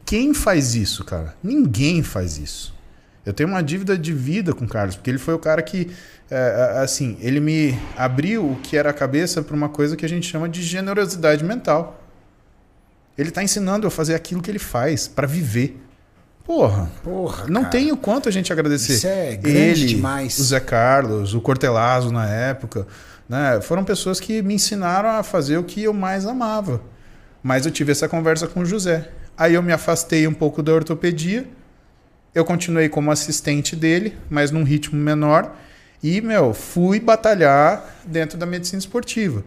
Quem 0.05 0.31
faz 0.31 0.76
isso, 0.76 1.03
cara? 1.03 1.34
Ninguém 1.41 2.03
faz 2.03 2.38
isso. 2.38 2.71
Eu 3.26 3.34
tenho 3.34 3.49
uma 3.49 3.63
dívida 3.63 3.97
de 3.97 4.13
vida 4.13 4.53
com 4.53 4.65
o 4.65 4.69
Carlos, 4.69 4.95
porque 4.95 5.09
ele 5.09 5.17
foi 5.17 5.34
o 5.34 5.39
cara 5.39 5.63
que, 5.63 5.89
é, 6.30 6.77
assim, 6.84 7.17
ele 7.19 7.39
me 7.39 7.76
abriu 7.97 8.51
o 8.51 8.57
que 8.57 8.77
era 8.77 8.91
a 8.91 8.93
cabeça 8.93 9.41
para 9.41 9.55
uma 9.55 9.69
coisa 9.69 9.97
que 9.97 10.05
a 10.05 10.09
gente 10.09 10.27
chama 10.27 10.47
de 10.47 10.61
generosidade 10.61 11.43
mental. 11.43 11.99
Ele 13.17 13.30
está 13.30 13.41
ensinando 13.41 13.85
eu 13.85 13.88
a 13.88 13.91
fazer 13.91 14.13
aquilo 14.13 14.39
que 14.39 14.51
ele 14.51 14.59
faz 14.59 15.07
para 15.07 15.26
viver. 15.26 15.89
Porra, 16.49 16.89
Porra, 17.03 17.45
não 17.47 17.61
cara. 17.61 17.71
tem 17.73 17.91
o 17.91 17.95
quanto 17.95 18.27
a 18.27 18.31
gente 18.31 18.51
agradecer. 18.51 18.93
Isso 18.93 19.05
é 19.05 19.35
grande 19.35 19.84
ele, 19.84 19.85
demais. 19.85 20.39
o 20.39 20.43
Zé 20.43 20.59
Carlos, 20.59 21.35
o 21.35 21.41
Cortelazo 21.41 22.11
na 22.11 22.27
época, 22.27 22.88
né? 23.30 23.61
Foram 23.61 23.84
pessoas 23.84 24.19
que 24.19 24.41
me 24.41 24.55
ensinaram 24.55 25.09
a 25.09 25.21
fazer 25.21 25.59
o 25.59 25.63
que 25.63 25.84
eu 25.84 25.93
mais 25.93 26.26
amava. 26.26 26.81
Mas 27.43 27.67
eu 27.67 27.71
tive 27.71 27.91
essa 27.91 28.09
conversa 28.09 28.47
com 28.47 28.61
o 28.61 28.65
José. 28.65 29.11
Aí 29.38 29.53
eu 29.53 29.61
me 29.61 29.71
afastei 29.71 30.26
um 30.26 30.34
pouco 30.34 30.63
da 30.63 30.73
ortopedia. 30.73 31.45
Eu 32.34 32.43
continuei 32.43 32.89
como 32.89 33.11
assistente 33.11 33.76
dele, 33.76 34.17
mas 34.27 34.49
num 34.49 34.63
ritmo 34.63 34.99
menor. 34.99 35.55
E, 36.01 36.19
meu, 36.19 36.51
fui 36.55 36.99
batalhar 36.99 37.85
dentro 38.03 38.39
da 38.39 38.47
medicina 38.47 38.80
esportiva. 38.80 39.43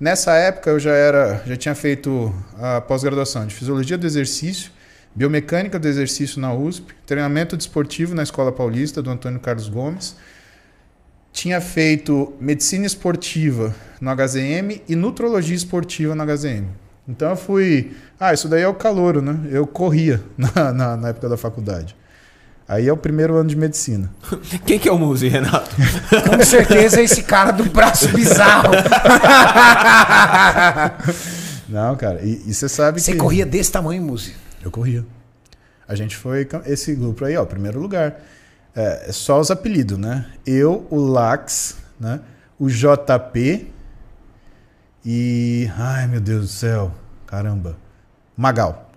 Nessa 0.00 0.32
época 0.34 0.70
eu 0.70 0.80
já 0.80 0.92
era, 0.92 1.42
já 1.44 1.58
tinha 1.58 1.74
feito 1.74 2.34
a 2.58 2.80
pós-graduação 2.80 3.46
de 3.46 3.54
fisiologia 3.54 3.98
do 3.98 4.06
exercício, 4.06 4.77
biomecânica 5.18 5.80
do 5.80 5.88
exercício 5.88 6.40
na 6.40 6.54
USP, 6.54 6.94
treinamento 7.04 7.56
desportivo 7.56 8.14
na 8.14 8.22
Escola 8.22 8.52
Paulista 8.52 9.02
do 9.02 9.10
Antônio 9.10 9.40
Carlos 9.40 9.68
Gomes. 9.68 10.14
Tinha 11.32 11.60
feito 11.60 12.32
medicina 12.40 12.86
esportiva 12.86 13.74
no 14.00 14.14
HZM 14.14 14.80
e 14.88 14.94
nutrologia 14.94 15.56
esportiva 15.56 16.14
no 16.14 16.24
HZM. 16.24 16.66
Então 17.08 17.30
eu 17.30 17.36
fui. 17.36 17.96
Ah, 18.20 18.32
isso 18.32 18.48
daí 18.48 18.62
é 18.62 18.68
o 18.68 18.74
calouro, 18.74 19.20
né? 19.20 19.36
Eu 19.50 19.66
corria 19.66 20.22
na, 20.38 20.72
na, 20.72 20.96
na 20.96 21.08
época 21.08 21.28
da 21.28 21.36
faculdade. 21.36 21.96
Aí 22.68 22.86
é 22.86 22.92
o 22.92 22.96
primeiro 22.96 23.34
ano 23.34 23.48
de 23.48 23.56
medicina. 23.56 24.12
Quem 24.64 24.78
que 24.78 24.88
é 24.88 24.92
o 24.92 24.98
Muzi, 24.98 25.26
Renato? 25.26 25.74
Com 26.30 26.44
certeza 26.44 27.00
é 27.00 27.04
esse 27.04 27.24
cara 27.24 27.50
do 27.50 27.64
braço 27.64 28.06
bizarro. 28.08 28.70
Não, 31.68 31.96
cara, 31.96 32.20
e 32.22 32.42
e 32.46 32.54
você 32.54 32.68
sabe 32.68 33.00
Você 33.00 33.12
que. 33.12 33.18
corria 33.18 33.44
desse 33.44 33.72
tamanho, 33.72 34.00
Muzi. 34.02 34.34
Eu 34.68 34.72
corria. 34.72 35.04
A 35.86 35.94
gente 35.94 36.14
foi. 36.14 36.46
Esse 36.66 36.94
grupo 36.94 37.24
aí, 37.24 37.36
ó, 37.36 37.44
primeiro 37.44 37.80
lugar. 37.80 38.20
É, 38.76 39.08
é 39.08 39.12
só 39.12 39.40
os 39.40 39.50
apelidos, 39.50 39.98
né? 39.98 40.26
Eu, 40.46 40.86
o 40.90 40.96
Lax, 40.98 41.78
né? 41.98 42.20
O 42.58 42.68
JP 42.68 43.72
e. 45.04 45.70
Ai, 45.76 46.06
meu 46.06 46.20
Deus 46.20 46.42
do 46.42 46.48
céu. 46.48 46.94
Caramba. 47.26 47.76
Magal. 48.36 48.92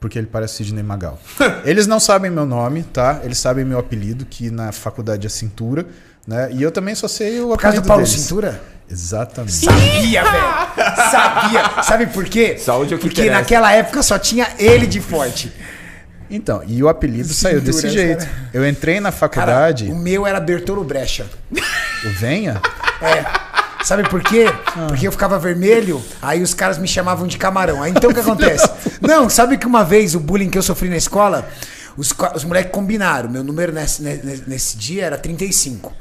Porque 0.00 0.18
ele 0.18 0.26
parece 0.26 0.64
Sidney 0.64 0.82
Magal. 0.82 1.20
Eles 1.66 1.86
não 1.86 2.00
sabem 2.00 2.30
meu 2.30 2.46
nome, 2.46 2.82
tá? 2.82 3.20
Eles 3.22 3.36
sabem 3.36 3.66
meu 3.66 3.78
apelido, 3.78 4.24
que 4.24 4.50
na 4.50 4.72
faculdade 4.72 5.26
é 5.26 5.30
Cintura, 5.30 5.86
né? 6.26 6.48
E 6.52 6.62
eu 6.62 6.70
também 6.70 6.94
só 6.94 7.08
sei 7.08 7.40
o 7.40 7.48
Por 7.48 7.58
causa 7.58 7.80
do 7.80 7.86
Paulo 7.86 8.04
deles. 8.04 8.20
Cintura? 8.20 8.60
Exatamente. 8.90 9.52
Sabia, 9.54 10.24
velho. 10.24 11.10
Sabia. 11.10 11.82
Sabe 11.82 12.06
por 12.06 12.24
quê? 12.24 12.58
Saúde 12.58 12.92
é 12.92 12.96
o 12.96 12.98
que 12.98 13.06
Porque 13.08 13.20
interessa. 13.22 13.40
naquela 13.40 13.72
época 13.72 14.02
só 14.02 14.18
tinha 14.18 14.48
ele 14.58 14.86
de 14.86 15.00
forte. 15.00 15.52
Então, 16.28 16.62
e 16.66 16.82
o 16.82 16.88
apelido 16.88 17.32
saiu 17.32 17.60
desse 17.60 17.82
Cintura, 17.82 17.92
jeito. 18.02 18.18
cara. 18.26 18.30
Eu 18.52 18.68
entrei 18.68 19.00
na 19.00 19.10
Cara, 19.10 19.16
faculdade, 19.18 19.86
o 19.90 19.96
meu 19.96 20.26
era 20.26 20.38
Bertolo 20.40 20.84
Brecha. 20.84 21.26
o 21.52 22.10
Venha, 22.18 22.60
É. 23.02 23.24
Sabe 23.84 24.06
por 24.08 24.22
quê? 24.22 24.44
Ah. 24.66 24.86
Porque 24.88 25.08
eu 25.08 25.12
ficava 25.12 25.38
vermelho, 25.38 26.02
aí 26.20 26.42
os 26.42 26.52
caras 26.52 26.76
me 26.76 26.86
chamavam 26.86 27.26
de 27.26 27.38
camarão. 27.38 27.82
Aí 27.82 27.90
então 27.90 28.10
o 28.10 28.14
que 28.14 28.20
acontece? 28.20 28.68
Não, 29.00 29.28
sabe 29.30 29.56
que 29.56 29.66
uma 29.66 29.82
vez 29.82 30.14
o 30.14 30.20
bullying 30.20 30.50
que 30.50 30.58
eu 30.58 30.62
sofri 30.62 30.90
na 30.90 30.98
escola, 30.98 31.48
os, 31.96 32.12
os 32.34 32.44
moleques 32.44 32.70
combinaram. 32.72 33.30
Meu 33.30 33.42
número 33.42 33.72
nesse, 33.72 34.02
ne- 34.02 34.42
nesse 34.46 34.76
dia 34.76 35.06
era 35.06 35.16
35. 35.16 35.92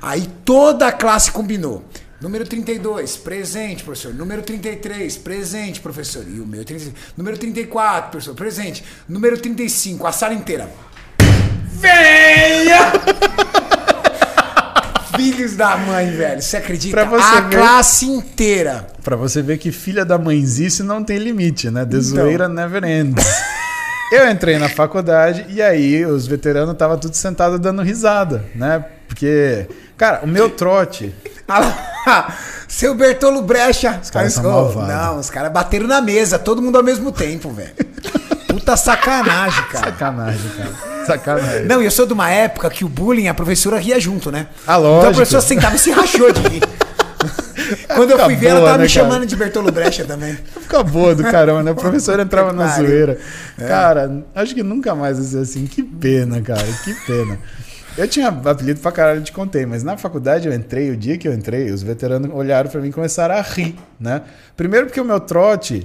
Aí 0.00 0.28
toda 0.44 0.88
a 0.88 0.92
classe 0.92 1.30
combinou. 1.32 1.84
Número 2.20 2.44
32, 2.44 3.16
presente, 3.16 3.84
professor. 3.84 4.12
Número 4.12 4.42
33, 4.42 5.16
presente, 5.18 5.80
professor. 5.80 6.24
E 6.28 6.40
o 6.40 6.46
meu 6.46 6.64
30, 6.64 6.92
Número 7.16 7.38
34, 7.38 8.10
professor, 8.10 8.34
presente. 8.34 8.84
Número 9.08 9.38
35, 9.38 10.06
a 10.06 10.12
sala 10.12 10.34
inteira. 10.34 10.68
Venha! 11.72 12.92
Filhos 15.16 15.56
da 15.56 15.76
mãe, 15.76 16.10
velho. 16.10 16.42
Você 16.42 16.56
acredita? 16.56 16.96
Pra 16.96 17.04
você 17.04 17.36
a 17.36 17.40
ver. 17.40 17.56
classe 17.56 18.06
inteira. 18.06 18.86
Pra 19.02 19.16
você 19.16 19.42
ver 19.42 19.58
que 19.58 19.70
filha 19.72 20.04
da 20.04 20.18
mãezice 20.18 20.82
não 20.82 21.02
tem 21.02 21.18
limite, 21.18 21.70
né? 21.70 21.84
The 21.84 22.00
zoeira 22.00 22.48
never 22.48 22.84
ends. 22.84 23.24
Eu 24.10 24.30
entrei 24.30 24.58
na 24.58 24.68
faculdade 24.68 25.44
e 25.48 25.60
aí 25.60 26.04
os 26.06 26.26
veteranos 26.26 26.72
estavam 26.72 26.98
tudo 26.98 27.14
sentados 27.14 27.60
dando 27.60 27.82
risada, 27.82 28.44
né? 28.54 28.84
Porque, 29.06 29.66
cara, 29.98 30.20
o 30.22 30.26
meu 30.26 30.48
trote. 30.48 31.14
Ah 32.10 32.32
Seu 32.68 32.94
Bertolo 32.94 33.42
Brecha. 33.42 33.98
Os 34.02 34.10
caras 34.10 34.32
são 34.34 34.44
malvados. 34.44 34.88
Não, 34.88 35.18
os 35.18 35.28
caras 35.30 35.50
bateram 35.52 35.86
na 35.86 36.00
mesa, 36.00 36.38
todo 36.38 36.62
mundo 36.62 36.76
ao 36.76 36.82
mesmo 36.84 37.10
tempo, 37.10 37.50
velho. 37.50 37.74
Puta 38.46 38.76
sacanagem, 38.76 39.62
cara. 39.64 39.86
Sacanagem, 39.86 40.50
cara. 40.56 40.70
Sacanagem. 41.06 41.64
Não, 41.66 41.82
e 41.82 41.86
eu 41.86 41.90
sou 41.90 42.06
de 42.06 42.12
uma 42.12 42.30
época 42.30 42.68
que 42.70 42.84
o 42.84 42.88
bullying, 42.88 43.28
a 43.28 43.34
professora 43.34 43.78
ria 43.78 43.98
junto, 43.98 44.30
né? 44.30 44.46
Ah, 44.66 44.74
Então 44.74 44.74
a 44.74 44.78
lógico. 44.78 45.14
professora 45.16 45.42
sentava 45.42 45.76
e 45.76 45.78
se 45.78 45.90
rachou 45.90 46.30
de 46.32 46.40
rir. 46.48 46.62
Quando 47.94 48.10
eu 48.10 48.18
fui 48.20 48.36
ver, 48.36 48.48
ela 48.48 48.60
boa, 48.60 48.70
tava 48.70 48.78
né, 48.82 48.84
me 48.88 48.92
cara? 48.92 49.06
chamando 49.06 49.26
de 49.26 49.36
Bertolo 49.36 49.72
Brecha 49.72 50.04
também. 50.04 50.38
Fica 50.60 50.82
boa 50.82 51.14
do 51.14 51.22
caramba, 51.24 51.62
né? 51.62 51.70
O 51.70 51.74
professor 51.74 52.18
entrava 52.20 52.52
na 52.52 52.68
zoeira. 52.68 53.18
Cara, 53.58 54.22
acho 54.34 54.54
que 54.54 54.62
nunca 54.62 54.94
mais 54.94 55.18
vai 55.18 55.26
ser 55.26 55.38
assim. 55.38 55.66
Que 55.66 55.82
pena, 55.82 56.40
cara. 56.40 56.64
Que 56.84 56.94
pena. 57.06 57.38
Eu 57.98 58.06
tinha 58.06 58.28
apelido 58.28 58.78
pra 58.80 58.92
caralho, 58.92 59.18
eu 59.18 59.24
te 59.24 59.32
contei, 59.32 59.66
mas 59.66 59.82
na 59.82 59.96
faculdade 59.96 60.46
eu 60.46 60.54
entrei, 60.54 60.88
o 60.90 60.96
dia 60.96 61.18
que 61.18 61.26
eu 61.26 61.34
entrei, 61.34 61.70
os 61.72 61.82
veteranos 61.82 62.30
olharam 62.32 62.70
pra 62.70 62.80
mim 62.80 62.88
e 62.88 62.92
começaram 62.92 63.34
a 63.34 63.40
rir, 63.40 63.74
né? 63.98 64.22
Primeiro 64.56 64.86
porque 64.86 65.00
o 65.00 65.04
meu 65.04 65.18
trote, 65.18 65.84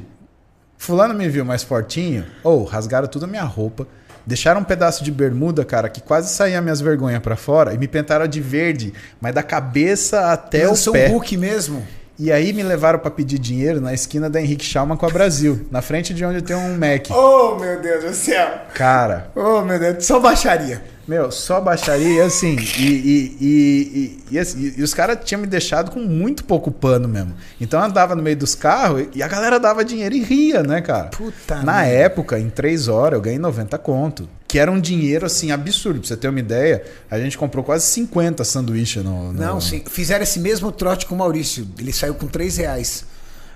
fulano 0.77 1.15
me 1.15 1.27
viu 1.27 1.43
mais 1.43 1.63
fortinho, 1.63 2.23
ou 2.43 2.63
rasgaram 2.65 3.07
toda 3.07 3.25
a 3.25 3.27
minha 3.27 3.43
roupa, 3.43 3.87
deixaram 4.27 4.61
um 4.61 4.63
pedaço 4.63 5.03
de 5.03 5.11
bermuda, 5.11 5.65
cara, 5.65 5.89
que 5.89 6.01
quase 6.01 6.31
saía 6.31 6.61
minhas 6.61 6.79
vergonhas 6.79 7.19
pra 7.19 7.35
fora, 7.35 7.73
e 7.73 7.79
me 7.79 7.87
pintaram 7.87 8.27
de 8.27 8.39
verde, 8.39 8.93
mas 9.19 9.33
da 9.33 9.41
cabeça 9.41 10.31
até 10.31 10.65
eu 10.65 10.73
o 10.73 10.75
sou 10.75 10.93
pé. 10.93 11.07
um 11.07 11.13
Hulk 11.13 11.35
mesmo. 11.35 11.83
E 12.19 12.31
aí 12.31 12.53
me 12.53 12.61
levaram 12.61 12.99
pra 12.99 13.09
pedir 13.09 13.39
dinheiro 13.39 13.81
na 13.81 13.91
esquina 13.91 14.29
da 14.29 14.39
Henrique 14.39 14.63
Schalman 14.63 14.95
com 14.95 15.07
a 15.07 15.09
Brasil, 15.09 15.65
na 15.71 15.81
frente 15.81 16.13
de 16.13 16.23
onde 16.23 16.43
tem 16.43 16.55
um 16.55 16.77
Mac. 16.77 17.07
Oh, 17.09 17.55
meu 17.55 17.81
Deus 17.81 18.03
do 18.03 18.13
céu. 18.13 18.49
Cara, 18.75 19.31
Oh, 19.35 19.61
meu 19.61 19.79
Deus, 19.79 20.05
só 20.05 20.19
baixaria. 20.19 20.92
Meu, 21.07 21.31
só 21.31 21.59
baixaria 21.59 22.07
e 22.15 22.21
assim, 22.21 22.55
e, 22.77 22.81
e, 22.81 23.37
e, 23.41 24.19
e, 24.31 24.39
assim, 24.39 24.81
os 24.81 24.93
caras 24.93 25.17
tinham 25.23 25.41
me 25.41 25.47
deixado 25.47 25.91
com 25.91 25.99
muito 25.99 26.45
pouco 26.45 26.71
pano 26.71 27.07
mesmo. 27.09 27.33
Então 27.59 27.79
eu 27.79 27.85
andava 27.85 28.15
no 28.15 28.23
meio 28.23 28.37
dos 28.37 28.55
carros 28.55 29.07
e 29.13 29.21
a 29.21 29.27
galera 29.27 29.59
dava 29.59 29.83
dinheiro 29.83 30.15
e 30.15 30.23
ria, 30.23 30.63
né, 30.63 30.81
cara? 30.81 31.09
Puta 31.09 31.61
Na 31.61 31.83
época, 31.85 32.39
em 32.39 32.49
três 32.49 32.87
horas, 32.87 33.17
eu 33.17 33.21
ganhei 33.21 33.37
90 33.39 33.77
conto. 33.79 34.29
Que 34.47 34.59
era 34.59 34.71
um 34.71 34.79
dinheiro, 34.79 35.25
assim, 35.25 35.51
absurdo. 35.51 35.99
Pra 35.99 36.07
você 36.07 36.15
ter 36.15 36.27
uma 36.29 36.39
ideia, 36.39 36.83
a 37.11 37.19
gente 37.19 37.37
comprou 37.37 37.63
quase 37.65 37.85
50 37.87 38.43
sanduíches 38.43 39.03
no, 39.03 39.33
no- 39.33 39.41
Não, 39.41 39.59
sim. 39.59 39.83
Fizeram 39.89 40.23
esse 40.23 40.39
mesmo 40.39 40.71
trote 40.71 41.05
com 41.07 41.15
o 41.15 41.17
Maurício. 41.17 41.67
Ele 41.79 41.91
saiu 41.91 42.13
com 42.13 42.27
3 42.27 42.57
reais. 42.57 43.03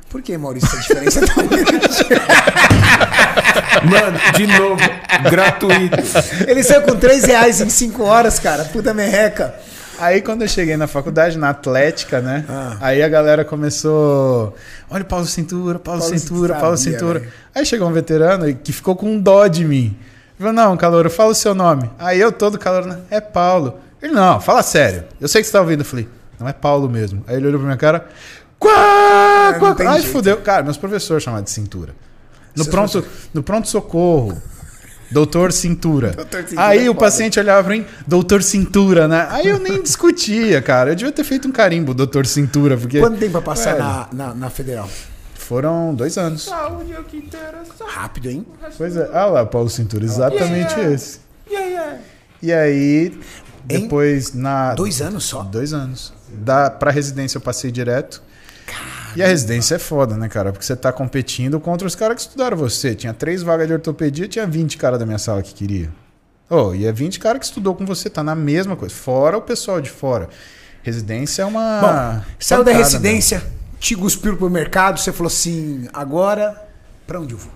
Por 0.10 0.22
que, 0.22 0.36
Maurício, 0.38 0.70
a 0.76 0.82
diferença 0.82 1.20
é 1.20 1.28
tão 1.28 1.46
grande? 1.48 1.78
Mano, 3.84 4.18
de 4.36 4.48
novo, 4.48 4.82
gratuito. 5.30 5.98
Ele 6.48 6.64
saiu 6.64 6.82
com 6.84 6.96
3 6.96 7.24
reais 7.26 7.62
em 7.62 7.70
5 7.70 8.04
horas, 8.04 8.40
cara. 8.40 8.66
Puta 8.66 8.94
merreca. 8.94 9.54
Aí 10.00 10.22
quando 10.22 10.44
eu 10.44 10.48
cheguei 10.48 10.78
na 10.78 10.86
faculdade, 10.86 11.38
na 11.38 11.50
Atlética, 11.50 12.22
né? 12.22 12.46
Ah. 12.48 12.78
Aí 12.82 13.02
a 13.02 13.10
galera 13.10 13.44
começou. 13.44 14.56
Olha 14.90 15.02
o 15.02 15.06
Paulo 15.06 15.26
Cintura, 15.26 15.80
Paulo, 15.80 16.02
Paulo 16.02 16.20
Cintura, 16.20 16.48
sabia, 16.50 16.62
Paulo 16.62 16.78
Cintura. 16.78 17.20
velho. 17.20 17.32
Aí 17.56 17.66
chegou 17.66 17.88
um 17.90 17.94
veterano 17.94 18.54
que 18.56 18.72
ficou 18.72 18.96
com 18.96 19.08
um 19.12 19.20
dó 19.20 19.48
de 19.48 19.66
mim. 19.66 19.98
Ele 20.40 20.48
falou, 20.48 20.54
não, 20.54 20.78
Calouro, 20.78 21.10
fala 21.10 21.32
o 21.32 21.36
seu 21.36 21.56
nome. 21.56 21.90
Aí 21.98 22.20
eu 22.20 22.32
todo 22.32 22.60
calor, 22.60 23.00
é 23.10 23.20
Paulo. 23.20 23.80
Ele, 24.00 24.14
não, 24.14 24.40
fala 24.40 24.62
sério. 24.62 25.04
Eu 25.20 25.28
sei 25.28 25.42
que 25.42 25.48
você 25.48 25.54
tá 25.54 25.62
ouvindo. 25.62 25.82
Eu 25.82 25.86
falei, 25.86 26.08
não 26.40 26.48
é 26.48 26.54
Paulo 26.54 26.88
mesmo. 26.88 27.24
Aí 27.28 27.36
ele 27.36 27.48
olhou 27.48 27.60
pra 27.60 27.66
minha 27.66 27.78
cara. 27.78 28.06
Quá, 28.60 29.52
não 29.54 29.60
quá, 29.60 29.76
Ai, 29.88 30.02
jeito. 30.02 30.12
fudeu. 30.12 30.38
Cara, 30.38 30.62
meus 30.64 30.78
professores 30.78 31.24
chamavam 31.24 31.44
de 31.44 31.50
cintura. 31.50 31.94
No 32.58 32.64
Seus 32.64 32.76
pronto, 32.76 33.06
no 33.34 33.44
pronto 33.44 33.68
socorro. 33.68 34.42
Doutor 35.10 35.54
Cintura. 35.54 36.12
Doutor 36.12 36.44
Cintura 36.44 36.68
Aí 36.68 36.80
é 36.80 36.90
o 36.90 36.94
foda. 36.94 37.00
paciente 37.00 37.40
olhava 37.40 37.64
pra 37.64 37.78
mim, 37.78 37.86
Doutor 38.06 38.44
Cintura, 38.44 39.08
né? 39.08 39.26
Aí 39.30 39.48
eu 39.48 39.58
nem 39.58 39.82
discutia, 39.82 40.62
cara. 40.62 40.92
Eu 40.92 40.96
devia 40.96 41.12
ter 41.14 41.24
feito 41.24 41.48
um 41.48 41.52
carimbo, 41.52 41.94
Doutor 41.94 42.26
Cintura, 42.26 42.76
porque. 42.76 43.00
Quanto 43.00 43.18
tempo 43.18 43.32
pra 43.32 43.42
passar 43.42 43.78
na, 43.78 44.08
na, 44.12 44.34
na 44.34 44.50
federal? 44.50 44.90
Foram 45.36 45.96
dois 45.96 46.18
anos. 46.18 46.44
Saúde 46.44 46.92
é 46.92 47.00
o 47.00 47.04
que 47.06 47.16
interessa. 47.18 47.86
Rápido, 47.88 48.30
hein? 48.30 48.46
Pois 48.78 48.98
é. 48.98 49.10
Ah 49.14 49.26
lá, 49.28 49.46
Paulo 49.46 49.70
Cintura, 49.70 50.04
exatamente 50.04 50.74
Yeah. 50.74 50.94
esse. 50.94 51.20
Yeah, 51.50 51.68
yeah. 51.70 52.00
E 52.44 52.52
aí, 52.52 53.18
Em 53.70 53.82
depois 53.84 54.34
na. 54.34 54.74
Dois 54.74 55.02
anos 55.02 55.24
só? 55.24 55.44
Dois 55.44 55.72
anos. 55.72 56.12
Da, 56.30 56.70
pra 56.70 56.92
residência 56.92 57.38
eu 57.38 57.42
passei 57.42 57.72
direto. 57.72 58.22
E 59.18 59.24
a 59.24 59.26
residência 59.26 59.74
é 59.74 59.80
foda, 59.80 60.16
né, 60.16 60.30
cara? 60.30 60.52
Porque 60.52 60.64
você 60.64 60.76
tá 60.76 60.94
competindo 60.94 61.60
contra 61.60 61.88
os 61.88 61.96
caras 61.96 62.18
que 62.18 62.22
estudaram 62.22 62.56
você. 62.56 62.94
Tinha 62.94 63.12
três 63.16 63.42
vagas 63.42 63.66
de 63.66 63.74
ortopedia, 63.74 64.28
tinha 64.28 64.46
20 64.46 64.78
caras 64.78 65.00
da 65.00 65.08
minha 65.08 65.18
sala 65.18 65.42
que 65.42 65.56
queria. 65.56 65.90
Oh, 66.48 66.72
e 66.76 66.86
é 66.86 66.92
20 66.92 67.20
caras 67.20 67.40
que 67.40 67.46
estudou 67.46 67.74
com 67.74 67.84
você, 67.84 68.12
tá 68.12 68.22
na 68.24 68.36
mesma 68.36 68.76
coisa. 68.76 68.94
Fora 68.94 69.36
o 69.36 69.42
pessoal 69.42 69.82
de 69.82 69.90
fora. 69.90 70.30
Residência 70.84 71.42
é 71.42 71.46
uma. 71.46 71.82
Bom, 71.82 72.26
saiu 72.38 72.64
da 72.64 72.72
residência, 72.72 73.44
te 73.80 73.96
cuspiu 73.96 74.38
pro 74.38 74.52
mercado, 74.52 75.00
você 75.00 75.12
falou 75.12 75.30
assim, 75.30 75.90
agora, 75.92 76.56
pra 77.08 77.20
onde 77.20 77.34
eu 77.34 77.40
vou? 77.40 77.52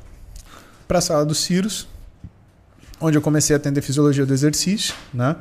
Pra 0.88 1.00
sala 1.00 1.24
dos 1.24 1.42
Ciros, 1.44 1.88
onde 3.00 3.20
eu 3.20 3.22
comecei 3.22 3.56
a 3.56 3.58
atender 3.58 3.84
fisiologia 3.84 4.26
do 4.26 4.34
exercício, 4.34 4.96
né? 5.14 5.36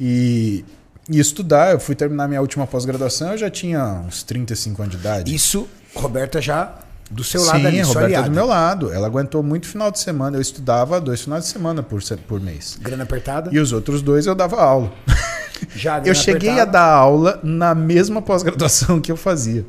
E, 0.00 0.64
e 1.08 1.18
estudar. 1.18 1.72
Eu 1.72 1.80
fui 1.80 1.94
terminar 1.94 2.28
minha 2.28 2.40
última 2.40 2.66
pós-graduação, 2.66 3.32
eu 3.32 3.38
já 3.38 3.50
tinha 3.50 4.02
uns 4.06 4.22
35 4.22 4.82
anos 4.82 4.94
de 4.94 5.00
idade. 5.00 5.34
Isso, 5.34 5.68
Roberta 5.94 6.40
já 6.40 6.74
do 7.10 7.24
seu 7.24 7.42
lado 7.42 7.60
Sim, 7.60 7.66
ali, 7.66 7.80
a 7.80 7.84
sua 7.84 7.94
Roberta 7.94 8.12
é 8.12 8.16
aliada. 8.16 8.28
do 8.28 8.34
meu 8.34 8.46
lado. 8.46 8.92
Ela 8.92 9.06
aguentou 9.06 9.42
muito 9.42 9.66
final 9.66 9.90
de 9.90 9.98
semana. 9.98 10.36
Eu 10.36 10.40
estudava 10.42 11.00
dois 11.00 11.22
finais 11.22 11.44
de 11.44 11.50
semana 11.50 11.82
por, 11.82 12.02
por 12.26 12.40
mês. 12.40 12.78
Grana 12.80 13.04
apertada. 13.04 13.50
E 13.52 13.58
os 13.58 13.72
outros 13.72 14.02
dois 14.02 14.26
eu 14.26 14.34
dava 14.34 14.60
aula. 14.60 14.92
Já 15.74 15.98
Eu 16.04 16.14
cheguei 16.14 16.50
a 16.50 16.64
apertada. 16.64 16.70
dar 16.72 16.84
aula 16.92 17.40
na 17.42 17.74
mesma 17.74 18.20
pós-graduação 18.22 19.00
que 19.00 19.10
eu 19.10 19.16
fazia. 19.16 19.64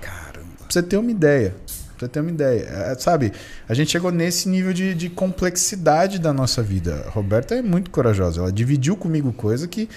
Caramba. 0.00 0.48
Pra 0.58 0.66
você 0.68 0.82
ter 0.82 0.96
uma 0.98 1.10
ideia. 1.10 1.56
Pra 1.96 2.06
você 2.06 2.08
ter 2.08 2.20
uma 2.20 2.30
ideia. 2.30 2.60
É, 2.68 2.94
sabe, 2.98 3.32
a 3.68 3.74
gente 3.74 3.90
chegou 3.90 4.12
nesse 4.12 4.48
nível 4.48 4.72
de, 4.72 4.94
de 4.94 5.08
complexidade 5.08 6.18
da 6.18 6.32
nossa 6.32 6.62
vida. 6.62 7.04
A 7.06 7.10
Roberta 7.10 7.54
é 7.54 7.62
muito 7.62 7.90
corajosa. 7.90 8.40
Ela 8.40 8.52
dividiu 8.52 8.96
comigo 8.96 9.32
coisa 9.32 9.66
que, 9.66 9.88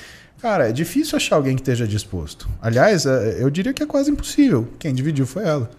cara, 0.41 0.69
é 0.69 0.71
difícil 0.71 1.15
achar 1.15 1.35
alguém 1.35 1.55
que 1.55 1.61
esteja 1.61 1.87
disposto. 1.87 2.47
Aliás, 2.61 3.05
é, 3.05 3.37
eu 3.39 3.49
diria 3.49 3.73
que 3.73 3.81
é 3.83 3.85
quase 3.85 4.11
impossível. 4.11 4.67
Quem 4.79 4.93
dividiu 4.93 5.25
foi 5.25 5.43
ela. 5.43 5.69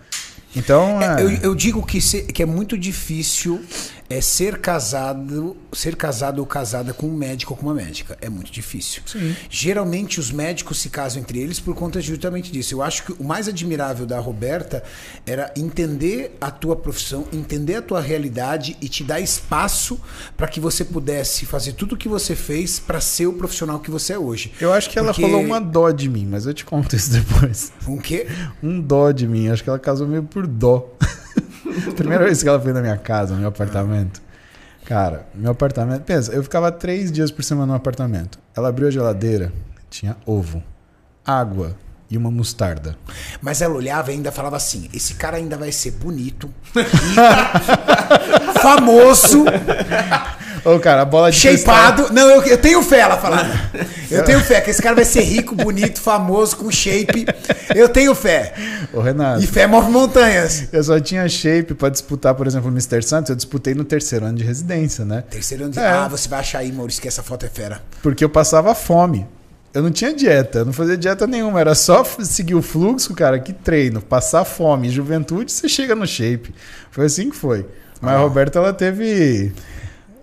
Então, 0.55 1.01
É, 1.03 1.21
é, 1.21 1.25
eu, 1.25 1.31
eu 1.43 1.55
digo 1.55 1.85
que, 1.85 2.01
se- 2.01 2.23
que 2.23 2.43
é 2.43 2.47
muito 2.47 2.79
difícil 2.79 3.61
é 4.09 4.21
ser 4.21 4.59
casado, 4.61 5.57
ser 5.73 5.97
casado 5.97 6.39
ou 6.39 6.47
casada 6.47 6.93
com 6.95 7.07
um 7.09 7.17
médico 7.17 7.53
ou 7.55 7.57
com 7.59 7.67
uma 7.67 7.75
médica. 7.75 8.17
É 8.21 8.29
muito 8.29 8.51
difícil. 8.53 9.03
Geralmente 9.51 10.21
os 10.21 10.31
médicos 10.31 10.79
se 10.81 10.89
casam 10.91 11.21
entre 11.23 11.39
eles 11.41 11.59
por 11.61 11.75
conta 11.75 12.01
justamente 12.01 12.51
disso. 12.53 12.75
Eu 12.75 12.83
acho 12.83 13.05
que 13.05 13.13
o 13.13 13.25
mais 13.25 13.49
admirável 13.49 14.07
da 14.07 14.19
Roberta 14.21 14.83
era 15.27 15.53
entender 15.57 16.37
a 16.41 16.51
tua 16.51 16.77
profissão, 16.77 17.27
entender 17.33 17.77
a 17.77 17.83
tua 17.83 18.01
realidade 18.01 18.77
e 18.81 18.89
te 18.89 19.03
dar 19.03 19.21
espaço 19.21 20.01
para 20.37 20.47
que 20.49 20.61
você 20.61 20.85
pudesse 20.85 21.47
fazer 21.47 21.73
tudo 21.73 21.95
o 21.95 21.99
que 21.99 22.09
você 22.09 22.37
fez 22.37 22.79
para 22.79 23.01
ser 23.01 23.27
o 23.27 23.33
profissional 23.33 23.81
que 23.81 23.91
você 23.91 24.13
é 24.13 24.19
hoje. 24.19 24.53
Eu 24.61 24.73
acho 24.73 24.89
que 24.91 24.99
ela 24.99 25.09
Porque- 25.13 25.23
falou 25.23 25.41
uma 25.43 25.61
dó 25.61 25.91
de 25.91 26.09
mim, 26.09 26.27
mas 26.27 26.47
eu 26.47 26.55
te 26.55 26.65
conto 26.65 26.95
isso 26.95 27.11
depois. 27.11 27.73
Um 27.87 27.99
quê? 27.99 28.27
Um 28.63 28.81
dó 28.81 29.11
de 29.11 29.27
mim. 29.27 29.49
Acho 29.49 29.63
que 29.65 29.69
ela 29.69 29.79
casou 29.79 30.07
meio 30.07 30.23
por 30.23 30.47
dó. 30.47 30.89
Primeira 31.97 32.25
vez 32.25 32.43
que 32.43 32.49
ela 32.49 32.61
foi 32.61 32.73
na 32.73 32.81
minha 32.81 32.97
casa, 32.97 33.35
no 33.35 33.41
meu 33.41 33.49
apartamento. 33.49 34.21
Cara, 34.85 35.27
meu 35.35 35.51
apartamento. 35.51 36.03
Pensa, 36.03 36.33
eu 36.33 36.43
ficava 36.43 36.71
três 36.71 37.11
dias 37.11 37.31
por 37.31 37.43
semana 37.43 37.67
no 37.67 37.75
apartamento. 37.75 38.39
Ela 38.57 38.69
abriu 38.69 38.89
a 38.89 38.91
geladeira, 38.91 39.53
tinha 39.91 40.17
ovo, 40.25 40.63
água 41.25 41.77
e 42.11 42.17
uma 42.17 42.31
mostarda. 42.31 42.97
Mas 43.41 43.61
ela 43.61 43.75
olhava 43.75 44.11
e 44.11 44.15
ainda 44.15 44.31
falava 44.31 44.57
assim: 44.57 44.89
esse 44.95 45.15
cara 45.15 45.37
ainda 45.37 45.57
vai 45.57 45.73
ser 45.73 45.93
bonito, 45.93 46.49
rico, 46.73 46.91
famoso, 48.63 49.45
Ô, 50.67 50.81
cara, 50.81 51.03
a 51.03 51.05
bola 51.05 51.31
de 51.31 51.37
shapeado. 51.39 52.13
Não, 52.13 52.29
eu, 52.29 52.43
eu 52.43 52.59
tenho 52.59 52.83
fé, 52.83 52.99
ela 53.01 53.17
falava. 53.17 53.49
Eu 54.09 54.23
tenho 54.23 54.39
fé 54.39 54.61
que 54.61 54.71
esse 54.71 54.81
cara 54.81 54.95
vai 54.95 55.05
ser 55.05 55.23
rico, 55.23 55.53
bonito, 55.57 56.01
famoso, 56.01 56.57
com 56.57 56.71
shape. 56.71 57.27
Eu 57.75 57.89
tenho 57.89 58.15
fé. 58.15 58.53
cristal- 58.55 59.01
Ô, 59.01 59.03
Renato. 59.03 59.43
E 59.43 59.47
fé 59.49 59.67
move 59.67 59.91
montanhas. 59.91 60.69
Eu 60.73 60.83
só 60.85 61.01
tinha 61.01 61.29
shape 61.29 61.75
pra 61.75 61.89
disputar, 61.89 62.33
por 62.37 62.47
exemplo, 62.47 62.69
o 62.69 62.73
Mr. 62.73 63.03
Santos. 63.03 63.31
Eu 63.31 63.37
disputei 63.37 63.75
no 63.75 63.83
terceiro 63.83 64.25
ano 64.27 64.39
de 64.39 64.45
residência, 64.45 65.05
né? 65.05 65.25
Terceiro 65.29 65.65
ano 65.65 65.73
de. 65.73 65.81
É. 65.81 65.89
Ah, 65.89 66.07
você 66.07 66.29
vai 66.29 66.39
achar 66.39 66.61
aí, 66.61 66.71
Maurício, 66.71 67.03
que 67.03 67.09
essa 67.09 67.21
foto 67.21 67.45
é 67.45 67.49
fera. 67.49 67.83
Porque 68.01 68.25
eu 68.25 68.29
passava 68.31 68.73
fome. 68.77 69.27
Eu 69.75 69.83
não 69.83 69.91
tinha 69.91 70.15
dieta, 70.15 70.61
eu 70.61 70.65
não 70.67 70.73
fazia 70.73 70.97
dieta 70.97 71.27
nenhuma. 71.27 71.59
Era 71.61 71.75
só 71.75 72.05
seguir 72.21 72.55
o 72.55 72.63
fluxo, 72.63 73.13
cara, 73.13 73.41
que 73.41 73.53
treino, 73.53 74.01
passar 74.01 74.45
fome. 74.45 74.89
Juventude, 74.89 75.51
você 75.51 75.69
chega 75.69 75.97
no 75.97 76.07
shape. 76.07 76.55
Foi 76.93 77.07
assim 77.07 77.29
que 77.29 77.37
foi. 77.37 77.67
Mas 78.01 78.15
a 78.15 78.19
Roberta, 78.19 78.61
ela 78.61 78.73
teve. 78.73 79.53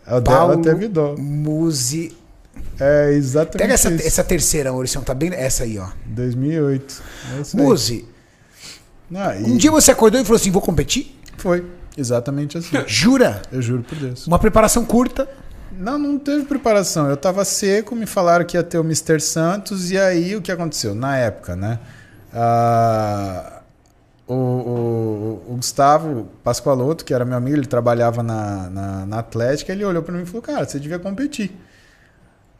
A 0.06 0.20
dela 0.20 0.58
teve 0.58 0.88
dó. 0.88 1.16
Musi. 1.18 2.16
É 2.80 3.12
exatamente 3.14 3.58
Pega 3.58 3.74
essa, 3.74 3.92
isso. 3.92 4.08
essa 4.08 4.24
terceira, 4.24 4.72
Maurício, 4.72 5.02
tá 5.02 5.14
bem. 5.14 5.32
Essa 5.34 5.64
aí, 5.64 5.78
ó. 5.78 5.88
2008. 6.06 7.04
É 7.38 7.42
isso 7.42 7.58
aí. 7.58 7.64
Musi, 7.64 8.06
Não, 9.10 9.36
e 9.40 9.44
um 9.44 9.58
dia 9.58 9.72
você 9.72 9.92
acordou 9.92 10.20
e 10.20 10.24
falou 10.24 10.38
assim: 10.38 10.52
vou 10.52 10.62
competir? 10.62 11.20
Foi 11.38 11.66
exatamente 11.98 12.58
assim. 12.58 12.76
Jura? 12.88 13.42
Eu 13.52 13.62
juro 13.62 13.84
por 13.84 13.98
Deus. 13.98 14.28
Uma 14.28 14.40
preparação 14.40 14.86
curta. 14.86 15.28
Não, 15.72 15.98
não 15.98 16.20
teve 16.20 16.46
preparação. 16.46 17.10
Eu 17.10 17.18
tava 17.18 17.44
seco, 17.44 17.96
me 17.96 18.06
falaram 18.06 18.46
que 18.46 18.56
ia 18.58 18.64
ter 18.64 18.78
o 18.78 18.82
Mr. 18.84 19.20
Santos, 19.20 19.90
e 19.90 19.98
aí 19.98 20.36
o 20.36 20.42
que 20.42 20.52
aconteceu? 20.52 20.94
Na 20.94 21.18
época, 21.18 21.56
né? 21.56 21.80
Ah, 22.32 23.62
o, 24.28 24.34
o- 24.34 25.44
o 25.50 25.56
Gustavo 25.56 26.28
Pascoaloto, 26.44 27.04
que 27.06 27.14
era 27.14 27.26
meu 27.26 27.38
amigo, 27.38 27.58
ele 27.58 27.66
trabalhava 27.66 28.24
na, 28.24 28.70
na, 28.70 29.06
na 29.06 29.20
Atlética, 29.20 29.72
ele 29.72 29.84
olhou 29.84 30.02
pra 30.04 30.14
mim 30.16 30.24
e 30.24 30.26
falou: 30.26 30.42
Cara, 30.42 30.66
você 30.66 30.80
devia 30.80 31.00
competir. 31.00 31.52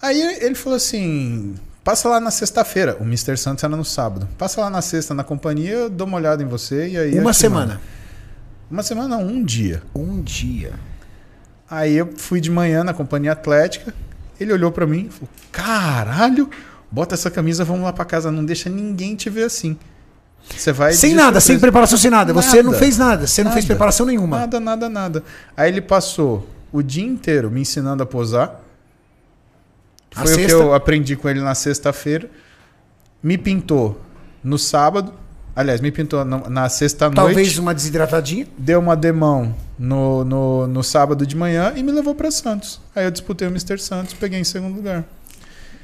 Aí 0.02 0.22
ele 0.42 0.56
falou 0.56 0.76
assim: 0.76 1.56
Passa 1.84 2.10
lá 2.10 2.20
na 2.20 2.32
sexta-feira. 2.32 2.98
O 3.00 3.04
Mr. 3.04 3.38
Santos 3.38 3.64
era 3.64 3.76
no 3.76 3.86
sábado. 3.86 4.28
Passa 4.38 4.62
lá 4.62 4.70
na 4.70 4.82
sexta 4.82 5.14
na 5.14 5.24
companhia, 5.24 5.72
eu 5.74 5.90
dou 5.90 6.06
uma 6.08 6.18
olhada 6.18 6.44
em 6.44 6.48
você 6.48 6.88
e 6.90 6.98
aí. 6.98 7.20
Uma 7.20 7.34
semana. 7.34 7.74
mando." 7.76 7.82
Uma 8.72 8.82
semana, 8.82 9.18
não, 9.18 9.24
um 9.28 9.44
dia. 9.44 9.84
Um 9.96 10.22
dia. 10.22 10.74
Aí 11.70 11.94
eu 11.96 12.10
fui 12.18 12.42
de 12.42 12.50
manhã 12.50 12.84
na 12.84 12.94
companhia 12.94 13.32
atlética. 13.32 13.94
Ele 14.40 14.52
olhou 14.52 14.72
pra 14.72 14.86
mim 14.88 15.06
e 15.08 15.10
falou: 15.12 15.30
Caralho, 15.52 16.50
bota 16.92 17.14
essa 17.16 17.30
camisa, 17.32 17.64
vamos 17.64 17.84
lá 17.84 17.94
pra 17.94 18.04
casa. 18.06 18.32
Não 18.32 18.44
deixa 18.44 18.70
ninguém 18.70 19.16
te 19.16 19.30
ver 19.30 19.44
assim. 19.44 19.78
Você 20.50 20.72
vai. 20.72 20.94
Sem 20.94 21.14
nada, 21.14 21.40
sem 21.40 21.56
surpresa." 21.56 21.62
preparação, 21.62 21.98
sem 21.98 22.12
nada. 22.12 22.34
Você 22.34 22.58
Nada. 22.58 22.64
não 22.64 22.74
fez 22.74 22.98
nada. 22.98 23.28
Você 23.28 23.44
não 23.44 23.52
fez 23.52 23.66
Nada. 23.66 23.74
preparação 23.76 24.06
nenhuma. 24.06 24.40
Nada, 24.40 24.60
nada, 24.60 24.90
nada. 24.90 25.24
Aí 25.56 25.70
ele 25.70 25.82
passou 25.82 26.48
o 26.72 26.82
dia 26.82 27.04
inteiro 27.06 27.50
me 27.50 27.62
ensinando 27.62 28.04
a 28.04 28.06
posar. 28.06 28.60
A 30.16 30.22
Foi 30.24 30.34
o 30.34 30.46
que 30.46 30.52
eu 30.52 30.74
aprendi 30.74 31.16
com 31.16 31.28
ele 31.30 31.42
na 31.42 31.56
sexta-feira. 31.56 32.30
Me 33.22 33.38
pintou 33.38 34.00
no 34.44 34.58
sábado. 34.58 35.14
Aliás, 35.56 35.82
me 35.82 35.92
pintou 35.92 36.26
na 36.26 36.68
sexta-noite. 36.68 37.16
Talvez 37.16 37.58
uma 37.58 37.74
desidratadinha. 37.74 38.48
deu 38.58 38.80
uma 38.80 38.96
demão 38.96 39.56
no, 39.78 40.24
no, 40.24 40.68
no 40.68 40.84
sábado 40.84 41.26
de 41.28 41.36
manhã 41.36 41.74
e 41.76 41.84
me 41.84 41.92
levou 41.92 42.16
pra 42.16 42.32
Santos. 42.32 42.82
Aí 42.96 43.06
eu 43.06 43.12
disputei 43.12 43.48
o 43.48 43.52
Mr. 43.52 43.78
Santos, 43.80 44.14
peguei 44.14 44.40
em 44.40 44.44
segundo 44.44 44.76
lugar. 44.76 45.04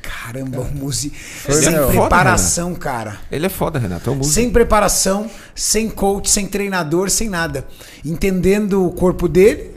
Caramba, 0.01 0.61
o 0.61 0.65
Muzi. 0.75 1.09
Foi, 1.09 1.53
Sem 1.55 1.71
né? 1.71 1.85
preparação, 1.87 2.73
cara. 2.75 3.17
Ele 3.31 3.45
é 3.45 3.49
foda, 3.49 3.77
Renato. 3.79 4.09
É 4.09 4.13
um 4.13 4.15
músico. 4.17 4.33
Sem 4.33 4.49
preparação, 4.49 5.29
sem 5.53 5.89
coach, 5.89 6.29
sem 6.29 6.47
treinador, 6.47 7.09
sem 7.09 7.29
nada. 7.29 7.65
Entendendo 8.05 8.85
o 8.85 8.91
corpo 8.91 9.27
dele, 9.27 9.75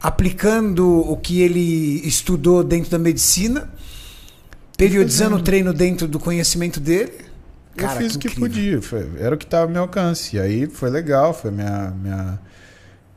aplicando 0.00 0.88
o 0.88 1.16
que 1.16 1.40
ele 1.40 2.06
estudou 2.06 2.64
dentro 2.64 2.90
da 2.90 2.98
medicina, 2.98 3.70
periodizando 4.76 5.36
o 5.36 5.42
treino 5.42 5.72
dentro 5.72 6.08
do 6.08 6.18
conhecimento 6.18 6.80
dele. 6.80 7.12
Cara, 7.76 7.94
eu 7.94 7.98
fiz 8.02 8.14
o 8.16 8.18
que 8.18 8.28
incrível. 8.28 8.48
podia, 8.48 8.82
foi- 8.82 9.08
era 9.18 9.34
o 9.34 9.38
que 9.38 9.44
estava 9.44 9.64
ao 9.64 9.68
meu 9.70 9.82
alcance. 9.82 10.36
E 10.36 10.40
aí 10.40 10.66
foi 10.66 10.90
legal, 10.90 11.32
foi 11.32 11.50
minha. 11.50 11.92
minha 12.02 12.38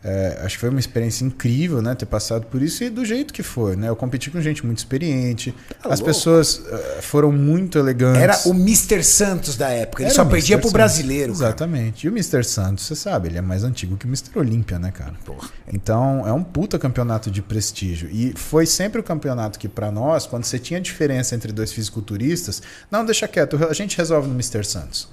é, 0.03 0.39
acho 0.43 0.55
que 0.55 0.59
foi 0.61 0.69
uma 0.69 0.79
experiência 0.79 1.23
incrível, 1.23 1.81
né? 1.81 1.95
Ter 1.95 2.05
passado 2.05 2.45
por 2.47 2.61
isso 2.61 2.83
e 2.83 2.89
do 2.89 3.05
jeito 3.05 3.33
que 3.33 3.41
foi, 3.41 3.75
né? 3.75 3.87
Eu 3.87 3.95
competi 3.95 4.29
com 4.29 4.41
gente 4.41 4.65
muito 4.65 4.79
experiente. 4.79 5.53
Tá 5.81 5.93
As 5.93 6.01
pessoas 6.01 6.61
eh, 6.69 6.99
foram 7.01 7.31
muito 7.31 7.77
elegantes. 7.77 8.21
Era 8.21 8.37
o 8.45 8.51
Mr. 8.51 9.01
Santos 9.03 9.55
da 9.55 9.69
época. 9.69 10.03
Ele 10.03 10.07
Era 10.07 10.15
só 10.15 10.25
perdia 10.25 10.57
pro 10.59 10.69
brasileiro. 10.71 11.31
cara. 11.33 11.45
Exatamente. 11.45 12.05
E 12.05 12.09
o 12.09 12.11
Mr. 12.11 12.43
Santos, 12.43 12.85
você 12.85 12.95
sabe, 12.95 13.29
ele 13.29 13.37
é 13.37 13.41
mais 13.41 13.63
antigo 13.63 13.95
que 13.95 14.05
o 14.05 14.09
Mr. 14.09 14.37
Olímpia, 14.37 14.77
né, 14.77 14.91
cara? 14.91 15.13
Então, 15.71 16.27
é 16.27 16.33
um 16.33 16.43
puta 16.43 16.77
campeonato 16.77 17.31
de 17.31 17.41
prestígio. 17.41 18.09
E 18.11 18.33
foi 18.35 18.65
sempre 18.65 18.99
o 18.99 19.03
campeonato 19.03 19.57
que, 19.57 19.67
pra 19.69 19.91
nós, 19.91 20.25
quando 20.25 20.43
você 20.43 20.59
tinha 20.59 20.81
diferença 20.81 21.33
entre 21.35 21.51
dois 21.51 21.71
fisiculturistas, 21.71 22.61
não, 22.91 23.05
deixa 23.05 23.27
quieto, 23.27 23.57
a 23.69 23.73
gente 23.73 23.97
resolve 23.97 24.27
no 24.27 24.33
Mr. 24.33 24.63
Santos. 24.65 25.07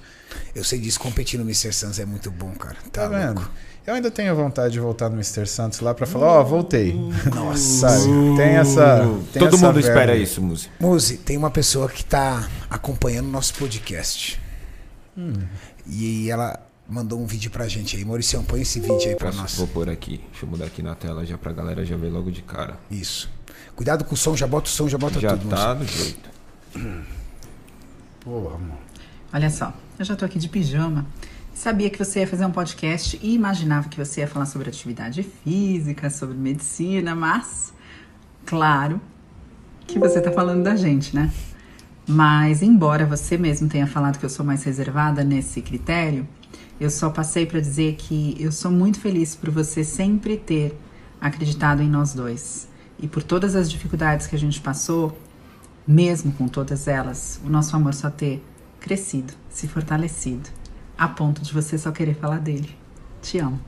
Eu 0.55 0.63
sei 0.63 0.79
disso, 0.79 0.99
competir 0.99 1.37
no 1.39 1.45
Mr. 1.45 1.71
Santos 1.73 1.99
é 1.99 2.05
muito 2.05 2.29
bom, 2.31 2.51
cara. 2.51 2.75
Tá, 2.91 3.03
Tá, 3.03 3.07
vendo? 3.07 3.39
louco. 3.39 3.51
Eu 3.85 3.95
ainda 3.95 4.11
tenho 4.11 4.35
vontade 4.35 4.73
de 4.73 4.79
voltar 4.79 5.09
no 5.09 5.15
Mr. 5.15 5.45
Santos 5.47 5.79
lá 5.79 5.93
pra 5.93 6.05
falar, 6.05 6.27
ó, 6.27 6.43
voltei. 6.43 6.93
Nossa, 7.33 7.89
sabe? 7.89 8.05
Tem 8.37 8.49
essa. 8.57 8.99
tem 9.33 9.39
Todo 9.41 9.55
essa 9.55 9.65
mundo 9.65 9.81
verba. 9.81 9.89
espera 9.89 10.15
isso, 10.15 10.41
Muzi. 10.41 10.69
Muzi, 10.79 11.17
tem 11.17 11.35
uma 11.35 11.49
pessoa 11.49 11.89
que 11.89 12.05
tá 12.05 12.47
acompanhando 12.69 13.27
o 13.27 13.31
nosso 13.31 13.55
podcast. 13.55 14.39
Hum. 15.17 15.33
E 15.87 16.29
ela 16.29 16.59
mandou 16.87 17.19
um 17.19 17.25
vídeo 17.25 17.49
pra 17.49 17.67
gente 17.67 17.97
aí. 17.97 18.05
Mauricião, 18.05 18.43
põe 18.43 18.61
esse 18.61 18.79
vídeo 18.79 19.09
aí 19.09 19.15
pra 19.15 19.29
Posso- 19.29 19.41
nós. 19.41 19.55
Vou 19.57 19.67
pôr 19.67 19.89
aqui. 19.89 20.21
Deixa 20.31 20.45
eu 20.45 20.49
mudar 20.49 20.65
aqui 20.65 20.83
na 20.83 20.93
tela 20.93 21.25
já 21.25 21.37
pra 21.37 21.51
galera 21.51 21.83
já 21.83 21.97
ver 21.97 22.09
logo 22.11 22.31
de 22.31 22.43
cara. 22.43 22.77
Isso. 22.89 23.29
Cuidado 23.75 24.05
com 24.05 24.13
o 24.13 24.17
som, 24.17 24.37
já 24.37 24.45
bota 24.45 24.67
o 24.67 24.71
som, 24.71 24.87
já 24.87 24.97
bota 24.97 25.19
já 25.19 25.31
tudo. 25.35 25.49
tá 25.49 25.73
Muzi. 25.73 25.91
no 25.91 26.03
jeito. 26.03 26.29
Porra, 28.19 28.57
mano. 28.59 28.77
Olha 29.33 29.49
só, 29.49 29.73
eu 29.97 30.05
já 30.05 30.15
tô 30.15 30.23
aqui 30.23 30.37
de 30.37 30.47
pijama. 30.47 31.05
Sabia 31.61 31.91
que 31.91 32.03
você 32.03 32.21
ia 32.21 32.27
fazer 32.27 32.43
um 32.43 32.51
podcast 32.51 33.19
e 33.21 33.35
imaginava 33.35 33.87
que 33.87 33.95
você 33.95 34.21
ia 34.21 34.27
falar 34.27 34.47
sobre 34.47 34.67
atividade 34.67 35.21
física, 35.21 36.09
sobre 36.09 36.35
medicina, 36.35 37.13
mas 37.13 37.71
claro 38.47 38.99
que 39.85 39.99
você 39.99 40.19
tá 40.19 40.31
falando 40.31 40.63
da 40.63 40.75
gente, 40.75 41.15
né? 41.15 41.31
Mas 42.07 42.63
embora 42.63 43.05
você 43.05 43.37
mesmo 43.37 43.69
tenha 43.69 43.85
falado 43.85 44.17
que 44.17 44.25
eu 44.25 44.29
sou 44.31 44.43
mais 44.43 44.63
reservada 44.63 45.23
nesse 45.23 45.61
critério, 45.61 46.27
eu 46.79 46.89
só 46.89 47.11
passei 47.11 47.45
para 47.45 47.59
dizer 47.59 47.93
que 47.93 48.35
eu 48.39 48.51
sou 48.51 48.71
muito 48.71 48.99
feliz 48.99 49.35
por 49.35 49.51
você 49.51 49.83
sempre 49.83 50.37
ter 50.37 50.75
acreditado 51.21 51.83
em 51.83 51.87
nós 51.87 52.15
dois. 52.15 52.67
E 52.97 53.07
por 53.07 53.21
todas 53.21 53.55
as 53.55 53.69
dificuldades 53.69 54.25
que 54.25 54.35
a 54.35 54.39
gente 54.39 54.59
passou, 54.59 55.15
mesmo 55.87 56.31
com 56.31 56.47
todas 56.47 56.87
elas, 56.87 57.39
o 57.45 57.49
nosso 57.51 57.75
amor 57.75 57.93
só 57.93 58.09
ter 58.09 58.43
crescido, 58.79 59.33
se 59.47 59.67
fortalecido, 59.67 60.49
a 61.01 61.07
ponto 61.07 61.41
de 61.41 61.51
você 61.51 61.79
só 61.79 61.91
querer 61.91 62.13
falar 62.13 62.37
dele. 62.37 62.77
Te 63.23 63.39
amo. 63.39 63.59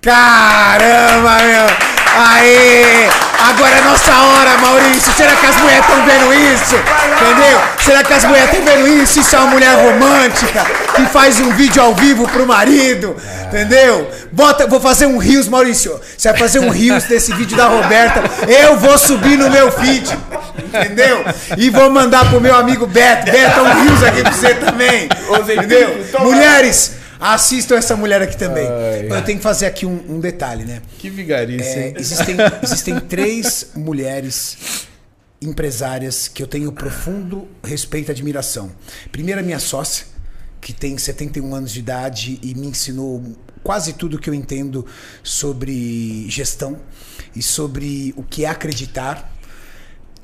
Caramba, 0.00 1.36
meu! 1.42 1.66
Aê! 2.18 3.29
Agora 3.48 3.70
é 3.70 3.80
nossa 3.80 4.12
hora, 4.12 4.58
Maurício! 4.58 5.12
Será 5.14 5.34
que 5.34 5.46
as 5.46 5.56
mulheres 5.56 5.84
estão 5.84 6.04
vendo 6.04 6.34
isso? 6.34 6.76
Entendeu? 6.76 7.60
Será 7.84 8.04
que 8.04 8.12
as 8.12 8.24
mulheres 8.24 8.52
estão 8.52 8.64
vendo 8.64 8.88
isso? 9.02 9.20
Isso 9.20 9.34
é 9.34 9.38
uma 9.38 9.48
mulher 9.50 9.74
romântica 9.74 10.66
que 10.94 11.06
faz 11.06 11.40
um 11.40 11.50
vídeo 11.50 11.82
ao 11.82 11.94
vivo 11.94 12.28
pro 12.28 12.46
marido, 12.46 13.16
entendeu? 13.46 14.10
Bota, 14.30 14.66
vou 14.66 14.80
fazer 14.80 15.06
um 15.06 15.16
rios, 15.16 15.48
Maurício. 15.48 15.98
Você 16.16 16.28
vai 16.28 16.38
fazer 16.38 16.58
um 16.60 16.68
rios 16.68 17.04
desse 17.04 17.32
vídeo 17.32 17.56
da 17.56 17.66
Roberta. 17.66 18.22
Eu 18.46 18.76
vou 18.76 18.98
subir 18.98 19.38
no 19.38 19.50
meu 19.50 19.72
feed, 19.72 20.16
entendeu? 20.62 21.24
E 21.56 21.70
vou 21.70 21.90
mandar 21.90 22.28
pro 22.28 22.40
meu 22.40 22.54
amigo 22.54 22.86
Beto. 22.86 23.30
Beto, 23.30 23.60
um 23.60 23.82
rios 23.82 24.02
aqui 24.04 24.22
pra 24.22 24.32
você 24.32 24.54
também, 24.54 25.08
entendeu? 25.40 26.06
Mulheres, 26.20 26.92
Assistam 27.20 27.76
essa 27.76 27.94
mulher 27.96 28.22
aqui 28.22 28.36
também. 28.36 28.66
Ai. 28.66 29.08
Eu 29.10 29.22
tenho 29.22 29.38
que 29.38 29.42
fazer 29.42 29.66
aqui 29.66 29.84
um, 29.84 30.16
um 30.16 30.20
detalhe, 30.20 30.64
né? 30.64 30.80
Que 30.98 31.10
vigarice, 31.10 31.68
É, 31.68 31.94
existem, 31.98 32.36
existem 32.62 33.00
três 33.00 33.72
mulheres 33.76 34.88
empresárias 35.42 36.28
que 36.28 36.42
eu 36.42 36.46
tenho 36.46 36.72
profundo 36.72 37.48
respeito 37.62 38.08
e 38.08 38.12
admiração. 38.12 38.72
Primeiro, 39.12 39.40
a 39.40 39.42
minha 39.42 39.58
sócia, 39.58 40.06
que 40.60 40.72
tem 40.72 40.96
71 40.96 41.54
anos 41.54 41.72
de 41.72 41.78
idade 41.78 42.38
e 42.42 42.54
me 42.54 42.66
ensinou 42.66 43.22
quase 43.62 43.92
tudo 43.94 44.18
que 44.18 44.28
eu 44.28 44.34
entendo 44.34 44.86
sobre 45.22 46.28
gestão 46.28 46.78
e 47.34 47.42
sobre 47.42 48.14
o 48.16 48.22
que 48.22 48.44
é 48.44 48.48
acreditar. 48.48 49.34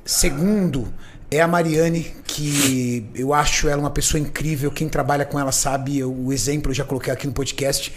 Segundo, 0.05 0.93
é 1.37 1.41
a 1.43 1.49
Mariane, 1.49 2.15
que 2.27 3.07
eu 3.15 3.33
acho 3.35 3.69
ela 3.69 3.81
uma 3.81 3.91
pessoa 3.91 4.21
incrível. 4.21 4.71
Quem 4.71 4.89
trabalha 4.89 5.25
com 5.25 5.39
ela 5.39 5.53
sabe, 5.53 5.99
eu- 5.99 6.13
o 6.13 6.33
exemplo 6.33 6.71
eu 6.71 6.75
já 6.75 6.85
coloquei 6.85 7.13
aqui 7.13 7.27
no 7.27 7.33
podcast. 7.33 7.93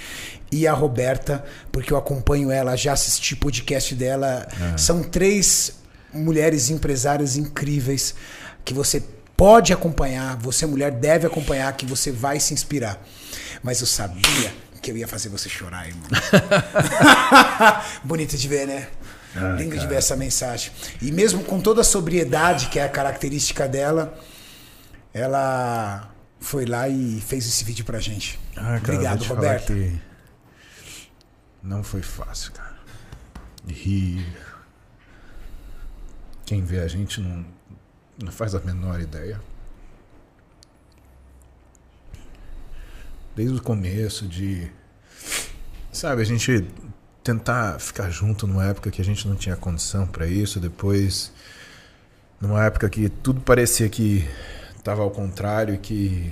E 0.51 0.65
a 0.67 0.73
Roberta, 0.73 1.43
porque 1.71 1.93
eu 1.93 1.97
acompanho 1.97 2.49
ela, 2.51 2.75
já 2.75 2.93
assisti 2.93 3.35
podcast 3.35 3.93
dela. 3.93 4.47
São 4.77 5.03
três 5.03 5.73
mulheres 6.13 6.69
empresárias 6.71 7.37
incríveis 7.37 8.15
que 8.65 8.73
você 8.73 9.03
pode 9.37 9.71
acompanhar, 9.71 10.35
você 10.37 10.65
mulher 10.65 10.91
deve 10.91 11.27
acompanhar, 11.27 11.71
que 11.77 11.85
você 11.85 12.11
vai 12.11 12.39
se 12.39 12.53
inspirar. 12.53 12.99
Mas 13.61 13.79
eu 13.79 13.87
sabia 13.87 14.51
que 14.81 14.89
eu 14.91 14.97
ia 14.97 15.07
fazer 15.07 15.29
você 15.29 15.47
chorar, 15.47 15.87
irmão. 15.87 16.07
Bonito 18.03 18.35
de 18.37 18.47
ver, 18.47 18.65
né? 18.67 18.87
Ah, 19.35 19.55
Lindo 19.57 19.77
de 19.77 19.85
ver 19.87 19.95
essa 19.95 20.15
mensagem. 20.15 20.71
E 21.01 21.11
mesmo 21.11 21.43
com 21.43 21.61
toda 21.61 21.81
a 21.81 21.83
sobriedade, 21.83 22.67
que 22.69 22.79
é 22.79 22.83
a 22.83 22.89
característica 22.89 23.67
dela, 23.67 24.17
ela 25.13 26.11
foi 26.39 26.65
lá 26.65 26.87
e 26.89 27.21
fez 27.21 27.45
esse 27.45 27.63
vídeo 27.63 27.85
pra 27.85 27.99
gente. 27.99 28.39
Ah, 28.55 28.79
cara, 28.79 28.79
Obrigado, 28.79 29.23
Roberto. 29.23 29.73
Não 31.61 31.83
foi 31.83 32.01
fácil, 32.01 32.53
cara. 32.53 32.77
E 33.67 34.25
quem 36.45 36.63
vê 36.63 36.79
a 36.79 36.87
gente 36.87 37.21
não, 37.21 37.45
não 38.23 38.31
faz 38.31 38.55
a 38.55 38.59
menor 38.59 38.99
ideia. 38.99 39.39
Desde 43.35 43.57
o 43.57 43.61
começo 43.61 44.27
de. 44.27 44.71
Sabe, 45.91 46.21
a 46.21 46.25
gente 46.25 46.67
tentar 47.23 47.79
ficar 47.79 48.09
junto 48.09 48.47
numa 48.47 48.65
época 48.65 48.89
que 48.91 49.01
a 49.01 49.05
gente 49.05 49.27
não 49.27 49.35
tinha 49.35 49.55
condição 49.55 50.07
pra 50.07 50.27
isso, 50.27 50.59
depois 50.59 51.31
numa 52.39 52.63
época 52.63 52.89
que 52.89 53.09
tudo 53.09 53.41
parecia 53.41 53.89
que 53.89 54.27
tava 54.83 55.01
ao 55.01 55.11
contrário 55.11 55.77
que 55.79 56.31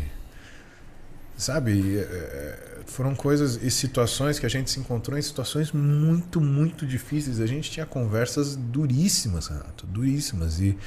sabe, 1.37 1.99
é, 1.99 2.79
foram 2.87 3.13
coisas 3.13 3.61
e 3.61 3.69
situações 3.69 4.39
que 4.39 4.45
a 4.45 4.49
gente 4.49 4.71
se 4.71 4.79
encontrou 4.79 5.17
em 5.17 5.21
situações 5.21 5.71
muito, 5.71 6.41
muito 6.41 6.85
difíceis. 6.85 7.39
A 7.39 7.45
gente 7.45 7.69
tinha 7.69 7.85
conversas 7.85 8.55
duríssimas, 8.55 9.47
Renato, 9.47 9.85
duríssimas. 9.85 10.59
E, 10.59 10.77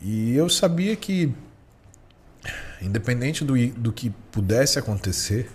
e 0.00 0.34
eu 0.36 0.48
sabia 0.48 0.94
que, 0.94 1.34
independente 2.80 3.44
do, 3.44 3.54
do 3.70 3.92
que 3.92 4.10
pudesse 4.30 4.78
acontecer, 4.78 5.50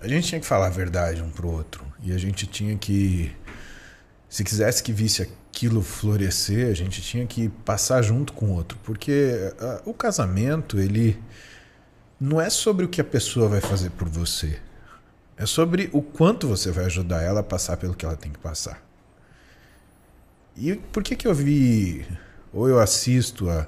a 0.00 0.08
gente 0.08 0.28
tinha 0.28 0.40
que 0.40 0.46
falar 0.46 0.66
a 0.66 0.70
verdade 0.70 1.22
um 1.22 1.30
pro 1.30 1.48
outro. 1.48 1.84
E 2.02 2.12
a 2.12 2.18
gente 2.18 2.46
tinha 2.46 2.76
que, 2.76 3.34
se 4.28 4.42
quisesse 4.42 4.82
que 4.82 4.92
visse 4.92 5.22
aquilo 5.22 5.82
florescer, 5.82 6.70
a 6.70 6.74
gente 6.74 7.02
tinha 7.02 7.26
que 7.26 7.48
passar 7.64 8.00
junto 8.02 8.32
com 8.32 8.46
o 8.46 8.54
outro. 8.54 8.78
Porque 8.82 9.52
ah, 9.60 9.82
o 9.84 9.92
casamento, 9.92 10.78
ele 10.78 11.20
não 12.18 12.40
é 12.40 12.48
sobre 12.48 12.84
o 12.84 12.88
que 12.88 13.00
a 13.00 13.04
pessoa 13.04 13.48
vai 13.48 13.60
fazer 13.60 13.90
por 13.90 14.08
você. 14.08 14.58
É 15.36 15.46
sobre 15.46 15.90
o 15.92 16.02
quanto 16.02 16.48
você 16.48 16.70
vai 16.70 16.86
ajudar 16.86 17.22
ela 17.22 17.40
a 17.40 17.42
passar 17.42 17.76
pelo 17.76 17.94
que 17.94 18.04
ela 18.04 18.16
tem 18.16 18.32
que 18.32 18.38
passar. 18.38 18.82
E 20.56 20.74
por 20.74 21.02
que, 21.02 21.16
que 21.16 21.26
eu 21.26 21.34
vi, 21.34 22.06
ou 22.52 22.68
eu 22.68 22.78
assisto 22.78 23.48
a, 23.48 23.66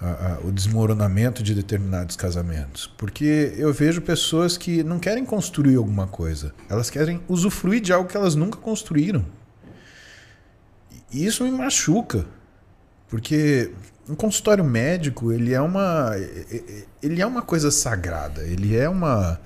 a- 0.00 0.34
a- 0.34 0.38
o 0.44 0.52
desmoronamento 0.52 1.42
de 1.42 1.54
determinados 1.54 2.16
casamentos? 2.16 2.86
Porque 2.98 3.52
eu 3.56 3.72
vejo 3.72 4.00
pessoas 4.02 4.56
que 4.56 4.82
não 4.82 4.98
querem 4.98 5.24
construir 5.24 5.76
alguma 5.76 6.06
coisa, 6.06 6.54
elas 6.68 6.90
querem 6.90 7.20
usufruir 7.28 7.80
de 7.80 7.92
algo 7.92 8.08
que 8.08 8.16
elas 8.16 8.34
nunca 8.34 8.58
construíram. 8.58 9.24
E 11.12 11.24
isso 11.24 11.44
me 11.44 11.50
machuca. 11.50 12.26
Porque 13.08 13.70
um 14.08 14.14
consultório 14.14 14.64
médico, 14.64 15.32
ele 15.32 15.54
é 15.54 15.60
uma 15.60 16.10
ele 17.02 17.20
é 17.22 17.26
uma 17.26 17.42
coisa 17.42 17.70
sagrada, 17.70 18.42
ele 18.42 18.76
é 18.76 18.88
uma 18.88 19.40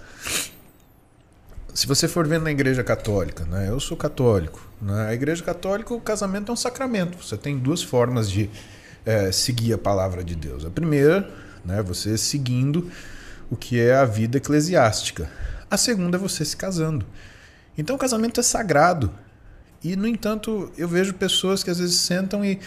se 1.74 1.86
você 1.86 2.09
for 2.09 2.27
vendo 2.27 2.43
na 2.44 2.51
igreja 2.51 2.82
católica, 2.82 3.44
né? 3.44 3.68
Eu 3.68 3.78
sou 3.78 3.97
católico. 3.97 4.60
Na 4.82 5.12
igreja 5.14 5.43
católica, 5.44 5.94
o 5.94 6.01
casamento 6.01 6.51
é 6.51 6.52
um 6.52 6.56
sacramento. 6.56 7.22
Você 7.22 7.36
tem 7.36 7.56
duas 7.59 7.82
formas 7.82 8.31
de 8.31 8.51
eh, 9.05 9.32
seguir 9.32 9.72
a 9.72 9.78
palavra 9.78 10.22
de 10.22 10.35
Deus. 10.35 10.64
A 10.64 10.70
primeira, 10.70 11.31
né? 11.64 11.82
Você 11.82 12.16
seguindo 12.18 12.90
o 13.51 13.56
que 13.56 13.81
é 13.81 13.94
a 13.94 14.05
vida 14.05 14.39
eclesiástica. 14.39 15.31
A 15.70 15.77
segunda 15.77 16.16
é 16.16 16.20
você 16.20 16.44
se 16.44 16.56
casando. 16.56 17.05
Então, 17.77 17.97
o 17.97 17.98
casamento 17.98 18.40
é 18.40 18.43
sagrado. 18.43 19.12
E, 19.82 19.97
no 19.97 20.06
entanto, 20.06 20.70
eu 20.77 20.86
vejo 20.86 21.14
pessoas 21.14 21.62
que 21.62 21.70
às 21.70 21.78
vezes 21.78 21.97
sentam 21.97 22.44
e, 22.44 22.60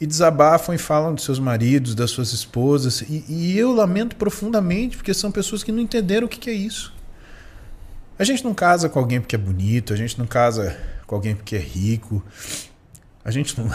e 0.00 0.06
desabafam 0.06 0.74
e 0.74 0.78
falam 0.78 1.14
dos 1.14 1.24
seus 1.24 1.38
maridos, 1.38 1.94
das 1.94 2.10
suas 2.10 2.32
esposas. 2.32 3.02
E, 3.02 3.24
e 3.28 3.58
eu 3.58 3.72
lamento 3.72 4.16
profundamente, 4.16 4.96
porque 4.96 5.14
são 5.14 5.30
pessoas 5.30 5.62
que 5.62 5.70
não 5.70 5.80
entenderam 5.80 6.26
o 6.26 6.28
que, 6.28 6.38
que 6.38 6.50
é 6.50 6.54
isso. 6.54 6.92
A 8.18 8.24
gente 8.24 8.42
não 8.42 8.52
casa 8.52 8.88
com 8.88 8.98
alguém 8.98 9.20
porque 9.20 9.36
é 9.36 9.38
bonito, 9.38 9.92
a 9.92 9.96
gente 9.96 10.18
não 10.18 10.26
casa 10.26 10.76
com 11.06 11.14
alguém 11.14 11.36
porque 11.36 11.54
é 11.54 11.60
rico. 11.60 12.24
A 13.24 13.30
gente 13.30 13.58
não. 13.58 13.70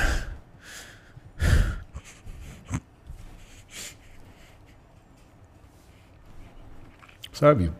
Sabe? 7.43 7.73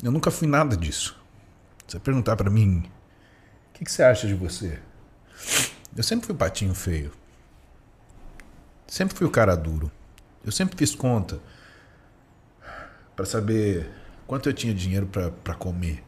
Eu 0.00 0.12
nunca 0.12 0.30
fui 0.30 0.46
nada 0.46 0.76
disso. 0.76 1.20
Você 1.84 1.98
perguntar 1.98 2.36
pra 2.36 2.48
mim, 2.48 2.84
o 3.68 3.72
que, 3.72 3.84
que 3.84 3.90
você 3.90 4.04
acha 4.04 4.28
de 4.28 4.34
você? 4.34 4.78
Eu 5.96 6.04
sempre 6.04 6.24
fui 6.24 6.36
patinho 6.36 6.72
feio. 6.72 7.10
Sempre 8.86 9.16
fui 9.16 9.26
o 9.26 9.30
cara 9.30 9.56
duro. 9.56 9.90
Eu 10.44 10.52
sempre 10.52 10.76
fiz 10.78 10.94
conta 10.94 11.40
pra 13.16 13.26
saber 13.26 13.90
quanto 14.24 14.48
eu 14.48 14.52
tinha 14.52 14.72
dinheiro 14.72 15.08
pra 15.08 15.54
comer. 15.56 16.04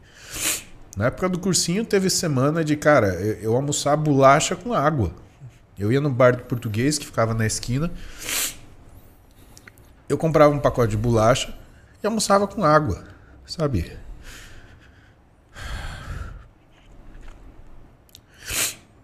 Na 0.95 1.07
época 1.07 1.27
do 1.27 1.37
cursinho 1.37 1.83
teve 1.83 2.09
semana 2.09 2.63
de, 2.63 2.77
cara, 2.77 3.07
eu, 3.15 3.33
eu 3.41 3.55
almoçar 3.57 3.97
bolacha 3.97 4.55
com 4.55 4.73
água. 4.73 5.13
Eu 5.77 5.91
ia 5.91 5.99
no 5.99 6.09
bar 6.09 6.37
do 6.37 6.43
português 6.43 6.97
que 6.97 7.05
ficava 7.05 7.33
na 7.33 7.45
esquina. 7.45 7.91
Eu 10.09 10.17
comprava 10.17 10.51
um 10.51 10.59
pacote 10.59 10.89
de 10.89 10.97
bolacha 10.97 11.55
e 12.03 12.07
almoçava 12.07 12.47
com 12.47 12.65
água, 12.65 13.05
sabe? 13.45 13.95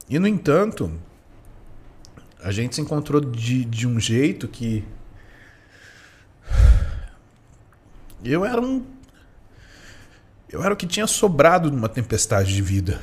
E 0.09 0.17
no 0.17 0.27
entanto, 0.27 0.91
a 2.43 2.51
gente 2.51 2.75
se 2.75 2.81
encontrou 2.81 3.21
de, 3.21 3.63
de 3.65 3.87
um 3.87 3.99
jeito 3.99 4.47
que 4.47 4.83
eu 8.23 8.43
era 8.43 8.59
um 8.59 8.85
eu 10.49 10.63
era 10.63 10.73
o 10.73 10.77
que 10.77 10.87
tinha 10.87 11.05
sobrado 11.05 11.69
numa 11.69 11.89
tempestade 11.89 12.53
de 12.53 12.61
vida. 12.61 13.01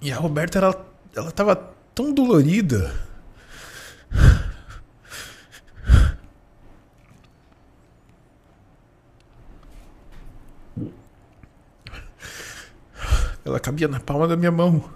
E 0.00 0.12
a 0.12 0.16
Roberta 0.16 0.58
ela 0.58 0.86
ela 1.16 1.32
tava 1.32 1.56
tão 1.94 2.12
dolorida. 2.12 2.94
Ela 13.46 13.60
cabia 13.60 13.86
na 13.86 14.00
palma 14.00 14.26
da 14.26 14.36
minha 14.36 14.50
mão. 14.50 14.90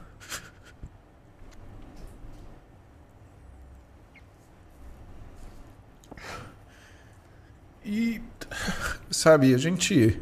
E 7.84 8.20
sabe, 9.08 9.54
a 9.54 9.58
gente 9.58 10.20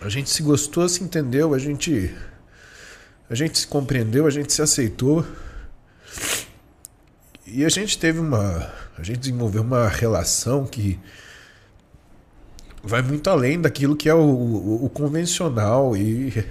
a 0.00 0.08
gente 0.08 0.30
se 0.30 0.42
gostou, 0.42 0.88
se 0.88 1.04
entendeu, 1.04 1.54
a 1.54 1.58
gente 1.60 2.12
a 3.30 3.36
gente 3.36 3.56
se 3.60 3.66
compreendeu, 3.68 4.26
a 4.26 4.30
gente 4.30 4.52
se 4.52 4.60
aceitou. 4.60 5.24
E 7.46 7.64
a 7.64 7.68
gente 7.68 7.96
teve 8.00 8.18
uma 8.18 8.68
a 8.98 9.02
gente 9.04 9.20
desenvolveu 9.20 9.62
uma 9.62 9.86
relação 9.86 10.66
que 10.66 10.98
vai 12.84 13.02
muito 13.02 13.28
além 13.30 13.60
daquilo 13.60 13.96
que 13.96 14.08
é 14.08 14.14
o, 14.14 14.20
o, 14.20 14.84
o 14.84 14.90
convencional 14.90 15.96
e 15.96 16.44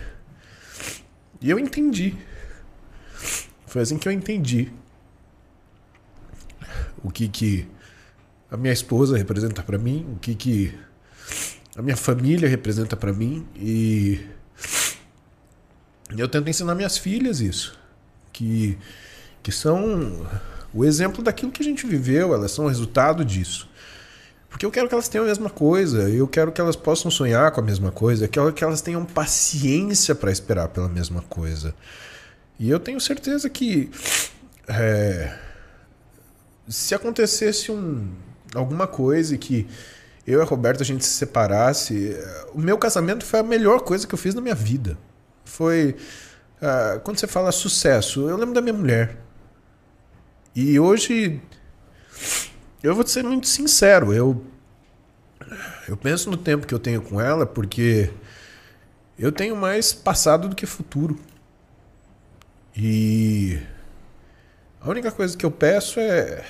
e 1.40 1.50
eu 1.50 1.60
entendi. 1.60 2.16
Foi 3.68 3.82
assim 3.82 3.98
que 3.98 4.08
eu 4.08 4.12
entendi 4.12 4.72
o 7.04 7.12
que 7.12 7.28
que 7.28 7.68
a 8.50 8.56
minha 8.56 8.74
esposa 8.74 9.18
representa 9.18 9.62
para 9.62 9.78
mim, 9.78 10.06
o 10.16 10.20
que 10.20 10.34
que 10.36 10.74
a 11.76 11.82
minha 11.82 11.98
família 11.98 12.48
representa 12.48 12.96
para 12.96 13.12
mim 13.12 13.46
e 13.56 14.26
eu 16.18 16.28
tento 16.28 16.50
ensinar 16.50 16.76
minhas 16.76 16.98
filhas 16.98 17.42
isso, 17.42 17.78
que 18.32 18.78
que 19.42 19.52
são 19.52 20.26
o 20.74 20.86
exemplo 20.86 21.22
daquilo 21.22 21.52
que 21.52 21.62
a 21.62 21.66
gente 21.66 21.86
viveu, 21.86 22.34
elas 22.34 22.52
são 22.52 22.66
o 22.66 22.68
resultado 22.70 23.26
disso. 23.26 23.70
Porque 24.54 24.68
eu 24.68 24.70
quero 24.70 24.88
que 24.88 24.94
elas 24.94 25.08
tenham 25.08 25.26
a 25.26 25.28
mesma 25.28 25.50
coisa, 25.50 26.08
eu 26.10 26.28
quero 26.28 26.52
que 26.52 26.62
elas 26.62 26.76
possam 26.76 27.10
sonhar 27.10 27.52
com 27.52 27.60
a 27.60 27.64
mesma 27.64 27.92
coisa, 27.92 28.26
eu 28.26 28.30
quero 28.30 28.54
que 28.54 28.64
elas 28.64 28.82
tenham 28.82 29.04
paciência 29.04 30.14
para 30.14 30.32
esperar 30.32 30.68
pela 30.68 30.88
mesma 30.88 31.24
coisa. 31.24 31.74
E 32.60 32.70
eu 32.70 32.80
tenho 32.80 33.02
certeza 33.02 33.50
que 33.50 33.90
é, 34.68 35.36
se 36.68 36.94
acontecesse 36.94 37.72
um, 37.72 38.12
alguma 38.54 38.86
coisa 38.86 39.36
que 39.40 39.68
eu 40.26 40.38
e 40.38 40.42
a 40.44 40.46
Roberta 40.46 40.84
a 40.84 40.86
gente 40.86 41.04
se 41.04 41.14
separasse, 41.14 42.16
o 42.54 42.60
meu 42.60 42.78
casamento 42.78 43.26
foi 43.26 43.40
a 43.40 43.44
melhor 43.44 43.82
coisa 43.82 44.06
que 44.06 44.14
eu 44.14 44.20
fiz 44.20 44.36
na 44.36 44.40
minha 44.40 44.54
vida. 44.54 45.00
Foi. 45.44 45.96
Uh, 46.62 47.00
quando 47.00 47.20
você 47.20 47.26
fala 47.26 47.52
sucesso, 47.52 48.30
eu 48.30 48.38
lembro 48.38 48.54
da 48.54 48.62
minha 48.62 48.74
mulher. 48.74 49.18
E 50.56 50.80
hoje. 50.80 51.42
Eu 52.84 52.94
vou 52.94 53.08
ser 53.08 53.24
muito 53.24 53.48
sincero, 53.48 54.14
eu. 54.14 54.46
Eu 55.88 55.96
penso 55.96 56.30
no 56.30 56.36
tempo 56.36 56.68
que 56.68 56.74
eu 56.74 56.80
tenho 56.80 57.02
com 57.02 57.20
ela 57.20 57.46
porque 57.46 58.12
eu 59.18 59.32
tenho 59.32 59.56
mais 59.56 59.94
passado 59.94 60.50
do 60.50 60.56
que 60.56 60.66
futuro. 60.66 61.18
E 62.76 63.58
a 64.82 64.90
única 64.90 65.12
coisa 65.14 65.38
que 65.38 65.46
eu 65.46 65.52
peço 65.52 65.98
é. 65.98 66.46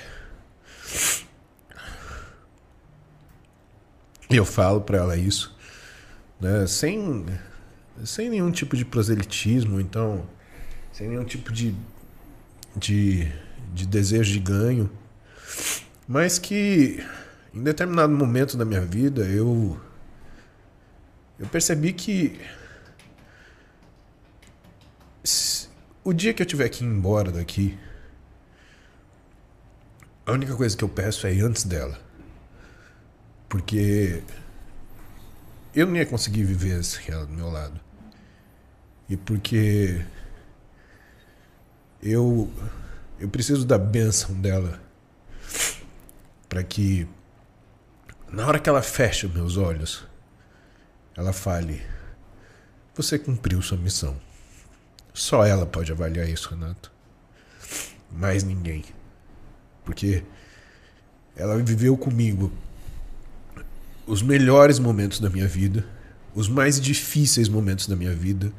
Eu 4.28 4.44
falo 4.44 4.82
para 4.82 4.98
ela 4.98 5.16
isso, 5.16 5.56
né? 6.42 6.66
Sem, 6.66 7.28
sem 8.04 8.30
nenhum 8.30 8.50
tipo 8.50 8.76
de 8.76 8.84
proselitismo, 8.84 9.80
então, 9.80 10.28
sem 10.92 11.08
nenhum 11.10 11.26
tipo 11.26 11.52
de, 11.52 11.76
de, 12.76 13.32
de 13.72 13.86
desejo 13.86 14.34
de 14.34 14.40
ganho, 14.40 14.90
mas 16.14 16.38
que 16.38 17.04
em 17.52 17.64
determinado 17.64 18.14
momento 18.14 18.56
da 18.56 18.64
minha 18.64 18.82
vida 18.82 19.24
eu 19.24 19.82
eu 21.40 21.48
percebi 21.48 21.92
que 21.92 22.40
o 26.04 26.14
dia 26.14 26.32
que 26.32 26.44
eu 26.44 26.46
tiver 26.46 26.70
que 26.70 26.84
ir 26.84 26.88
embora 26.88 27.32
daqui, 27.32 27.80
a 30.24 30.34
única 30.34 30.56
coisa 30.56 30.78
que 30.78 30.84
eu 30.84 30.90
peço 30.90 31.26
é 31.26 31.34
ir 31.34 31.42
antes 31.42 31.64
dela. 31.64 32.00
Porque 33.50 34.22
eu 35.74 35.88
não 35.88 35.96
ia 35.96 36.06
conseguir 36.06 36.44
viver 36.44 36.84
sem 36.84 37.12
ela 37.12 37.26
do 37.26 37.34
meu 37.34 37.50
lado. 37.50 37.80
E 39.10 39.18
porque 39.18 40.06
eu 42.04 42.52
eu 43.20 43.28
preciso 43.30 43.66
da 43.66 43.80
bênção 43.80 44.40
dela 44.40 44.80
para 46.54 46.64
que 46.64 47.08
na 48.32 48.46
hora 48.46 48.60
que 48.60 48.70
ela 48.70 48.84
fecha 48.84 49.28
meus 49.28 49.58
olhos, 49.58 50.06
ela 51.18 51.34
fale: 51.34 51.82
Você 52.94 53.18
cumpriu 53.18 53.60
sua 53.60 53.76
missão. 53.76 54.16
Só 55.16 55.44
ela 55.44 55.66
pode 55.66 55.92
avaliar 55.92 56.30
isso, 56.30 56.52
Renato. 56.52 56.92
Mais 58.12 58.44
ninguém. 58.44 58.86
Porque 59.84 60.24
ela 61.36 61.58
viveu 61.58 61.98
comigo 61.98 62.52
os 64.06 64.22
melhores 64.22 64.78
momentos 64.78 65.20
da 65.20 65.32
minha 65.32 65.48
vida, 65.48 65.84
os 66.36 66.48
mais 66.48 66.80
difíceis 66.80 67.50
momentos 67.50 67.88
da 67.88 67.96
minha 67.96 68.14
vida. 68.14 68.54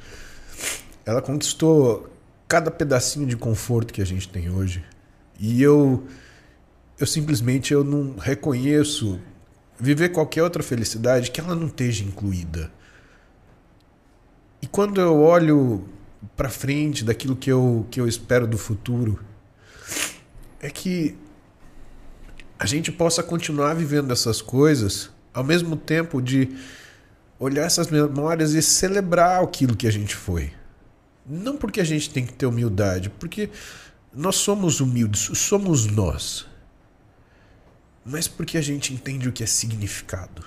Ela 1.07 1.23
conquistou 1.23 2.13
cada 2.49 2.73
pedacinho 2.73 3.25
de 3.25 3.37
conforto 3.37 3.95
que 3.95 4.03
a 4.03 4.07
gente 4.07 4.29
tem 4.29 4.51
hoje. 4.51 4.85
E 5.39 5.63
eu 5.63 6.05
eu 6.99 7.07
simplesmente 7.07 7.73
eu 7.73 7.83
não 7.83 8.17
reconheço 8.17 9.21
viver 9.79 10.11
qualquer 10.11 10.43
outra 10.43 10.63
felicidade 10.63 11.31
que 11.31 11.41
ela 11.41 11.55
não 11.55 11.67
esteja 11.67 12.05
incluída. 12.05 12.71
E 14.63 14.67
quando 14.67 15.01
eu 15.01 15.21
olho 15.21 15.89
para 16.37 16.49
frente 16.49 17.05
daquilo 17.05 17.37
que 17.37 17.51
eu 17.51 17.87
que 17.91 18.01
eu 18.01 18.09
espero 18.09 18.47
do 18.47 18.57
futuro, 18.57 19.21
é 20.61 20.71
que 20.71 21.17
a 22.59 22.67
gente 22.67 22.91
possa 22.91 23.23
continuar 23.23 23.75
vivendo 23.75 24.13
essas 24.13 24.41
coisas 24.41 25.11
ao 25.35 25.45
mesmo 25.45 25.77
tempo 25.77 26.23
de 26.23 26.57
olhar 27.39 27.65
essas 27.65 27.91
memórias 27.91 28.55
e 28.55 28.63
celebrar 28.63 29.43
aquilo 29.43 29.77
que 29.77 29.87
a 29.87 29.91
gente 29.91 30.15
foi. 30.15 30.53
Não 31.27 31.57
porque 31.57 31.81
a 31.81 31.85
gente 31.85 32.09
tem 32.11 32.25
que 32.25 32.33
ter 32.33 32.47
humildade, 32.47 33.11
porque 33.11 33.51
nós 34.15 34.37
somos 34.37 34.81
humildes, 34.81 35.37
somos 35.39 35.87
nós. 35.87 36.47
Mas 38.05 38.29
porque 38.29 38.59
a 38.59 38.61
gente 38.61 38.93
entende 38.93 39.29
o 39.29 39.33
que 39.33 39.43
é 39.43 39.47
significado. 39.47 40.45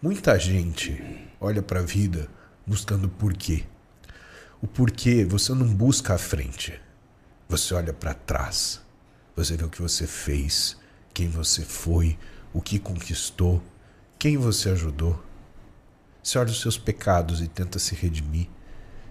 Muita 0.00 0.38
gente 0.38 1.02
olha 1.40 1.60
para 1.60 1.80
a 1.80 1.82
vida 1.82 2.28
buscando 2.64 3.08
porquê. 3.08 3.64
O 4.62 4.68
porquê 4.68 5.24
você 5.24 5.52
não 5.52 5.66
busca 5.66 6.14
à 6.14 6.18
frente. 6.18 6.80
Você 7.48 7.74
olha 7.74 7.92
para 7.92 8.14
trás. 8.14 8.80
Você 9.34 9.56
vê 9.56 9.64
o 9.64 9.68
que 9.68 9.82
você 9.82 10.06
fez, 10.06 10.76
quem 11.12 11.28
você 11.28 11.62
foi, 11.62 12.16
o 12.52 12.62
que 12.62 12.78
conquistou, 12.78 13.60
quem 14.16 14.36
você 14.36 14.70
ajudou. 14.70 15.20
Você 16.22 16.38
olha 16.38 16.50
os 16.50 16.60
seus 16.60 16.78
pecados 16.78 17.40
e 17.40 17.48
tenta 17.48 17.80
se 17.80 17.96
redimir. 17.96 18.48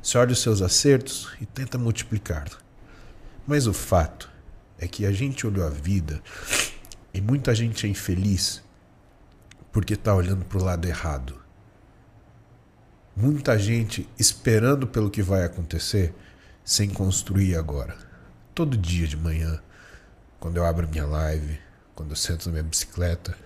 Você 0.02 0.18
olha 0.18 0.32
os 0.32 0.42
seus 0.42 0.62
acertos 0.62 1.30
e 1.42 1.46
tenta 1.46 1.78
multiplicar. 1.78 2.48
Mas 3.46 3.68
o 3.68 3.74
fato 3.74 4.32
é 4.78 4.88
que 4.88 5.06
a 5.06 5.12
gente 5.12 5.46
olhou 5.46 5.68
a 5.68 5.70
vida 5.70 6.24
e 7.20 7.22
muita 7.22 7.54
gente 7.54 7.86
é 7.86 7.90
infeliz 7.90 8.64
porque 9.74 9.94
está 9.94 10.16
olhando 10.16 10.46
para 10.46 10.58
o 10.58 10.64
lado 10.64 10.88
errado. 10.88 11.36
Muita 13.14 13.60
gente 13.60 14.08
esperando 14.18 14.88
pelo 14.88 15.10
que 15.10 15.22
vai 15.22 15.44
acontecer 15.44 16.14
sem 16.64 16.90
construir 16.90 17.58
agora. 17.58 17.98
Todo 18.56 18.78
dia 18.78 19.06
de 19.06 19.18
manhã, 19.18 19.62
quando 20.40 20.56
eu 20.56 20.66
abro 20.66 20.88
minha 20.88 21.06
live, 21.06 21.60
quando 21.94 22.12
eu 22.12 22.16
sento 22.16 22.46
na 22.46 22.54
minha 22.54 22.64
bicicleta, 22.64 23.38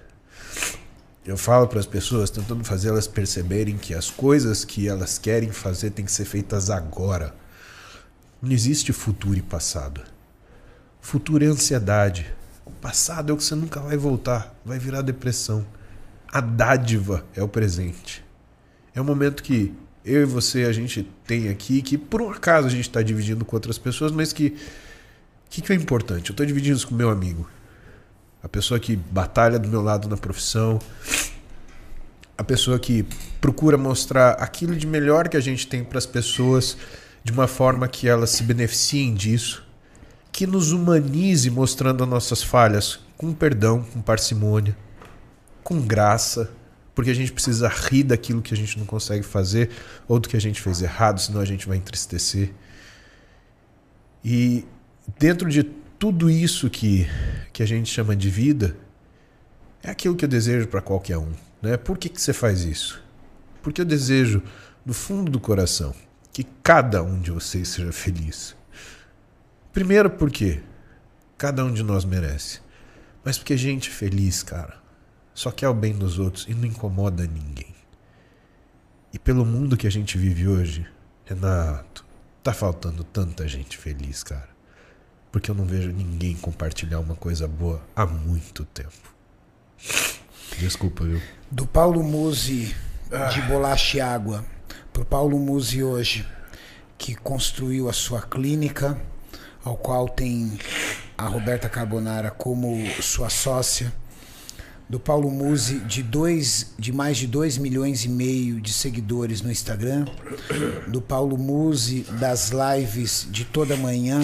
eu 1.26 1.36
falo 1.36 1.68
para 1.68 1.80
as 1.80 1.88
pessoas, 1.88 2.30
tentando 2.30 2.64
fazer 2.64 2.90
elas 2.90 3.08
perceberem 3.08 3.76
que 3.76 3.96
as 3.96 4.12
coisas 4.12 4.64
que 4.64 4.88
elas 4.88 5.18
querem 5.18 5.52
fazer 5.52 5.90
têm 5.90 6.06
que 6.06 6.12
ser 6.12 6.26
feitas 6.26 6.70
agora. 6.70 7.34
Não 8.40 8.52
existe 8.52 8.94
futuro 8.94 9.36
e 9.36 9.42
passado. 9.42 10.04
Futuro 11.02 11.44
é 11.44 11.48
ansiedade. 11.48 12.32
O 12.66 12.72
passado 12.72 13.32
é 13.32 13.34
o 13.34 13.38
que 13.38 13.44
você 13.44 13.56
nunca 13.56 13.80
vai 13.80 13.98
voltar, 13.98 14.54
vai 14.66 14.80
virar 14.80 15.02
depressão. 15.02 15.66
A 16.32 16.42
dádiva 16.42 17.24
é 17.36 17.44
o 17.44 17.48
presente. 17.48 18.24
É 18.96 19.02
o 19.02 19.04
momento 19.04 19.44
que 19.44 19.74
eu 20.06 20.22
e 20.22 20.26
você 20.26 20.64
a 20.64 20.72
gente 20.72 21.08
tem 21.26 21.50
aqui, 21.50 21.82
que 21.82 21.98
por 21.98 22.22
um 22.22 22.30
acaso 22.30 22.68
a 22.68 22.70
gente 22.70 22.88
está 22.88 23.02
dividindo 23.02 23.46
com 23.46 23.56
outras 23.56 23.78
pessoas, 23.78 24.12
mas 24.12 24.34
que 24.34 24.48
o 24.48 25.50
que, 25.50 25.62
que 25.62 25.72
é 25.72 25.76
importante? 25.76 26.30
Eu 26.30 26.34
estou 26.34 26.46
dividindo 26.46 26.76
isso 26.76 26.88
com 26.88 26.96
meu 26.96 27.10
amigo 27.10 27.48
a 28.44 28.50
pessoa 28.50 28.78
que 28.78 28.98
batalha 28.98 29.58
do 29.58 29.70
meu 29.70 29.82
lado 29.82 30.10
na 30.10 30.18
profissão, 30.18 30.78
a 32.38 32.44
pessoa 32.44 32.78
que 32.78 33.06
procura 33.40 33.78
mostrar 33.78 34.32
aquilo 34.32 34.76
de 34.76 34.86
melhor 34.86 35.30
que 35.30 35.38
a 35.38 35.40
gente 35.40 35.66
tem 35.66 35.82
para 35.82 35.98
as 35.98 36.06
pessoas 36.06 36.76
de 37.24 37.32
uma 37.32 37.48
forma 37.48 37.88
que 37.88 38.06
elas 38.06 38.32
se 38.32 38.44
beneficiem 38.44 39.14
disso, 39.14 39.63
que 40.34 40.48
nos 40.48 40.72
humanize 40.72 41.48
mostrando 41.52 42.04
as 42.04 42.10
nossas 42.10 42.42
falhas 42.42 43.00
com 43.16 43.32
perdão, 43.32 43.84
com 43.84 44.02
parcimônia, 44.02 44.76
com 45.64 45.80
graça, 45.80 46.52
porque 46.96 47.12
a 47.12 47.14
gente 47.14 47.32
precisa 47.32 47.68
rir 47.68 48.04
daquilo 48.04 48.42
que 48.42 48.52
a 48.52 48.58
gente 48.58 48.80
não 48.80 48.86
consegue 48.86 49.24
fazer 49.24 49.70
ou 50.08 50.20
do 50.20 50.28
que 50.28 50.36
a 50.36 50.42
gente 50.42 50.60
fez 50.60 50.82
errado, 50.82 51.22
senão 51.22 51.40
a 51.40 51.46
gente 51.46 51.68
vai 51.68 51.78
entristecer. 51.78 52.52
E 54.26 54.66
dentro 55.20 55.48
de 55.50 55.64
tudo 56.00 56.32
isso 56.32 56.68
que, 56.68 57.08
que 57.54 57.62
a 57.62 57.66
gente 57.68 57.92
chama 57.92 58.16
de 58.16 58.30
vida 58.30 58.76
é 59.84 59.92
aquilo 59.92 60.16
que 60.16 60.26
eu 60.26 60.30
desejo 60.30 60.68
para 60.68 60.82
qualquer 60.82 61.20
um. 61.20 61.32
Né? 61.62 61.78
Por 61.78 61.96
que, 61.96 62.10
que 62.10 62.20
você 62.20 62.34
faz 62.34 62.64
isso? 62.64 63.00
Porque 63.62 63.82
eu 63.82 63.86
desejo, 63.86 64.42
do 64.84 64.96
fundo 64.96 65.32
do 65.32 65.40
coração, 65.40 65.94
que 66.34 66.44
cada 66.64 67.04
um 67.04 67.22
de 67.22 67.30
vocês 67.30 67.68
seja 67.68 67.92
feliz. 67.92 68.56
Primeiro, 69.74 70.08
porque 70.08 70.62
cada 71.36 71.66
um 71.66 71.74
de 71.74 71.82
nós 71.82 72.06
merece. 72.06 72.62
Mas 73.26 73.40
porque 73.40 73.58
gente 73.58 73.90
feliz, 73.90 74.44
cara, 74.44 74.76
só 75.34 75.50
quer 75.50 75.68
o 75.68 75.74
bem 75.74 75.94
dos 75.94 76.20
outros 76.20 76.46
e 76.48 76.54
não 76.54 76.66
incomoda 76.66 77.26
ninguém. 77.26 77.74
E 79.12 79.18
pelo 79.18 79.44
mundo 79.44 79.76
que 79.76 79.88
a 79.88 79.92
gente 79.92 80.16
vive 80.16 80.48
hoje, 80.48 80.86
Renato, 81.26 82.06
tá 82.44 82.54
faltando 82.54 83.04
tanta 83.04 83.48
gente 83.48 83.76
feliz, 83.76 84.24
cara. 84.24 84.50
Porque 85.32 85.50
eu 85.50 85.56
não 85.56 85.66
vejo 85.66 85.92
ninguém 85.92 86.36
compartilhar 86.36 87.00
uma 87.00 87.16
coisa 87.16 87.48
boa 87.48 87.82
há 87.96 88.06
muito 88.06 88.66
tempo. 88.66 89.16
Desculpa, 90.60 91.04
viu? 91.04 91.22
Do 91.50 91.66
Paulo 91.66 92.04
Musi 92.04 92.76
de 93.34 93.42
Bolacha 93.44 93.98
e 93.98 94.02
Água 94.02 94.46
pro 94.92 95.04
Paulo 95.04 95.40
Musi 95.40 95.84
hoje, 95.84 96.28
que 96.96 97.16
construiu 97.16 97.90
a 97.90 97.94
sua 97.94 98.22
clínica, 98.22 99.02
ao 99.64 99.78
qual 99.78 100.10
tem 100.10 100.58
a 101.18 101.28
Roberta 101.28 101.70
Carbonara 101.70 102.30
como 102.32 102.86
sua 103.02 103.30
sócia. 103.30 103.94
Do 104.90 105.00
Paulo 105.00 105.32
Musi 105.32 105.80
de 105.80 106.04
dois, 106.04 106.74
de 106.78 106.92
mais 106.92 107.18
de 107.18 107.26
2 107.26 107.58
milhões 107.58 108.04
e 108.06 108.10
meio 108.10 108.60
de 108.60 108.74
seguidores 108.74 109.42
no 109.42 109.52
Instagram. 109.52 110.06
Do 110.88 111.02
Paulo 111.02 111.38
Musi 111.38 112.06
das 112.20 112.52
lives 112.52 113.28
de 113.32 113.46
toda 113.46 113.78
manhã, 113.78 114.22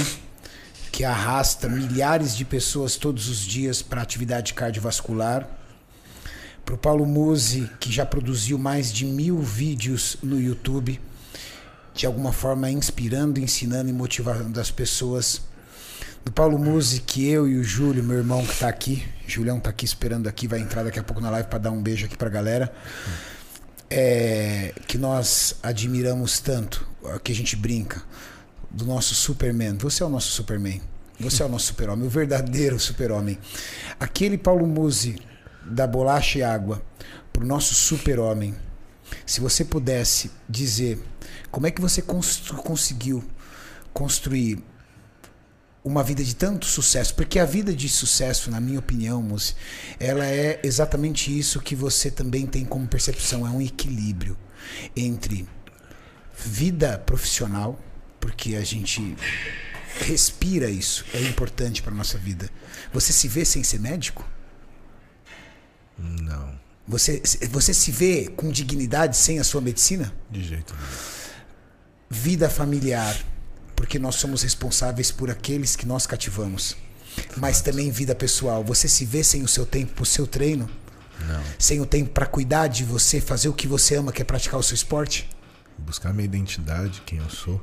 que 0.92 1.04
arrasta 1.04 1.70
milhares 1.70 2.36
de 2.36 2.44
pessoas 2.44 2.98
todos 2.98 3.30
os 3.30 3.40
dias 3.40 3.82
para 3.82 4.02
atividade 4.02 4.54
cardiovascular 4.54 5.60
para 6.70 6.76
o 6.76 6.78
Paulo 6.78 7.04
Musi, 7.04 7.68
que 7.80 7.92
já 7.92 8.06
produziu 8.06 8.56
mais 8.60 8.94
de 8.94 9.04
mil 9.04 9.40
vídeos 9.40 10.18
no 10.22 10.40
YouTube, 10.40 11.02
de 12.00 12.06
alguma 12.06 12.32
forma 12.32 12.72
inspirando, 12.72 13.42
ensinando 13.42 13.90
e 13.90 13.92
motivando 13.92 14.58
as 14.58 14.72
pessoas. 14.72 15.42
Do 16.24 16.32
Paulo 16.32 16.58
Musi, 16.58 17.02
que 17.02 17.28
eu 17.28 17.46
e 17.46 17.58
o 17.58 17.64
Júlio, 17.64 18.02
meu 18.02 18.16
irmão 18.16 18.42
que 18.46 18.54
está 18.54 18.70
aqui, 18.70 19.06
Julião 19.28 19.58
está 19.58 19.70
aqui 19.70 19.84
esperando 19.84 20.28
aqui, 20.28 20.48
vai 20.48 20.62
entrar 20.62 20.84
daqui 20.84 20.98
a 20.98 21.04
pouco 21.04 21.22
na 21.22 21.30
live 21.30 21.50
para 21.50 21.60
dar 21.60 21.72
um 21.72 21.82
beijo 21.82 22.06
aqui 22.06 22.16
para 22.16 22.30
a 22.30 22.32
galera, 22.32 22.74
é, 23.90 24.74
que 24.88 24.98
nós 24.98 25.58
admiramos 25.62 26.40
tanto, 26.40 26.88
que 27.22 27.34
a 27.34 27.36
gente 27.36 27.58
brinca, 27.58 28.02
do 28.72 28.86
nosso 28.86 29.14
Superman. 29.14 29.78
Você 29.80 30.02
é 30.02 30.06
o 30.06 30.10
nosso 30.10 30.32
Superman. 30.32 30.82
Você 31.20 31.44
é 31.44 31.46
o 31.46 31.50
nosso 31.50 31.66
super-homem, 31.66 32.08
o 32.08 32.10
verdadeiro 32.10 32.80
super-homem. 32.80 33.38
Aquele 34.00 34.38
Paulo 34.38 34.66
Musi 34.66 35.18
da 35.66 35.86
bolacha 35.86 36.40
e 36.40 36.44
água 36.44 36.82
para 37.34 37.44
o 37.44 37.46
nosso 37.46 37.76
super-homem, 37.76 38.56
se 39.26 39.42
você 39.42 39.66
pudesse 39.66 40.32
dizer 40.48 40.98
como 41.52 41.68
é 41.68 41.72
que 41.72 41.82
você 41.82 42.02
constru 42.02 42.58
conseguiu 42.58 43.24
construir 43.94 44.64
uma 45.84 46.04
vida 46.04 46.24
de 46.24 46.36
tanto 46.36 46.66
sucesso, 46.66 47.16
porque 47.16 47.40
a 47.40 47.46
vida 47.46 47.74
de 47.74 47.88
sucesso, 47.88 48.52
na 48.52 48.60
minha 48.60 48.80
opinião, 48.80 49.22
Musi, 49.22 49.56
ela 50.00 50.26
é 50.26 50.60
exatamente 50.64 51.38
isso 51.38 51.60
que 51.62 51.76
você 51.76 52.12
também 52.12 52.46
tem 52.46 52.66
como 52.66 52.88
percepção, 52.88 53.48
é 53.48 53.50
um 53.50 53.62
equilíbrio 53.62 54.38
entre 54.96 55.48
vida 56.36 56.98
profissional, 57.00 57.80
porque 58.20 58.56
a 58.56 58.64
gente 58.64 59.16
respira 60.02 60.70
isso, 60.70 61.06
é 61.14 61.22
importante 61.22 61.82
para 61.82 61.94
nossa 61.94 62.18
vida. 62.18 62.50
Você 62.94 63.12
se 63.14 63.28
vê 63.28 63.44
sem 63.46 63.64
ser 63.64 63.80
médico? 63.80 64.28
Não, 65.98 66.58
Você, 66.88 67.22
você 67.50 67.74
se 67.74 67.92
vê 67.92 68.28
com 68.28 68.52
dignidade 68.52 69.18
sem 69.18 69.40
a 69.40 69.44
sua 69.44 69.62
medicina? 69.62 70.14
de 70.30 70.44
jeito 70.44 70.74
nenhum. 70.74 71.19
Vida 72.10 72.50
familiar, 72.50 73.16
porque 73.76 74.00
nós 74.00 74.16
somos 74.16 74.42
responsáveis 74.42 75.12
por 75.12 75.30
aqueles 75.30 75.76
que 75.76 75.86
nós 75.86 76.08
cativamos. 76.08 76.76
Mas 77.38 77.62
também 77.62 77.92
vida 77.92 78.16
pessoal. 78.16 78.64
Você 78.64 78.88
se 78.88 79.06
vê 79.06 79.24
sem 79.24 79.44
o 79.44 79.48
seu 79.48 79.66
tempo 79.66 79.94
pro 79.94 80.06
seu 80.06 80.26
treino? 80.26 80.70
Não. 81.28 81.44
Sem 81.58 81.80
o 81.80 81.86
tempo 81.86 82.12
para 82.12 82.26
cuidar 82.26 82.68
de 82.68 82.84
você, 82.84 83.20
fazer 83.20 83.50
o 83.50 83.54
que 83.54 83.68
você 83.68 83.96
ama, 83.96 84.12
que 84.12 84.22
é 84.22 84.26
praticar 84.26 84.60
o 84.60 84.64
seu 84.64 84.76
esporte? 84.76 85.30
Buscar 85.78 86.14
minha 86.14 86.26
identidade, 86.26 87.02
quem 87.06 87.20
eu 87.20 87.30
sou. 87.30 87.62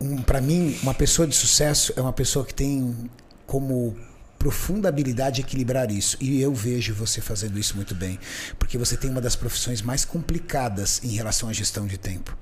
Um, 0.00 0.22
para 0.22 0.40
mim, 0.40 0.78
uma 0.82 0.94
pessoa 0.94 1.26
de 1.26 1.34
sucesso 1.34 1.92
é 1.96 2.00
uma 2.00 2.12
pessoa 2.12 2.44
que 2.44 2.54
tem 2.54 3.10
como 3.46 3.96
profunda 4.38 4.88
habilidade 4.88 5.40
equilibrar 5.40 5.90
isso. 5.90 6.16
E 6.20 6.40
eu 6.40 6.52
vejo 6.52 6.94
você 6.94 7.20
fazendo 7.20 7.58
isso 7.58 7.76
muito 7.76 7.94
bem, 7.94 8.18
porque 8.58 8.76
você 8.76 8.96
tem 8.96 9.10
uma 9.10 9.20
das 9.20 9.36
profissões 9.36 9.80
mais 9.80 10.04
complicadas 10.04 11.00
em 11.04 11.08
relação 11.08 11.48
à 11.48 11.52
gestão 11.52 11.86
de 11.86 11.96
tempo. 11.96 12.36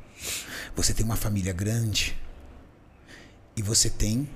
Você 0.77 0.95
tem 0.95 1.05
uma 1.05 1.17
família 1.17 1.53
grande 1.53 2.17
e 3.57 3.63
você 3.63 3.91
tem 3.91 4.29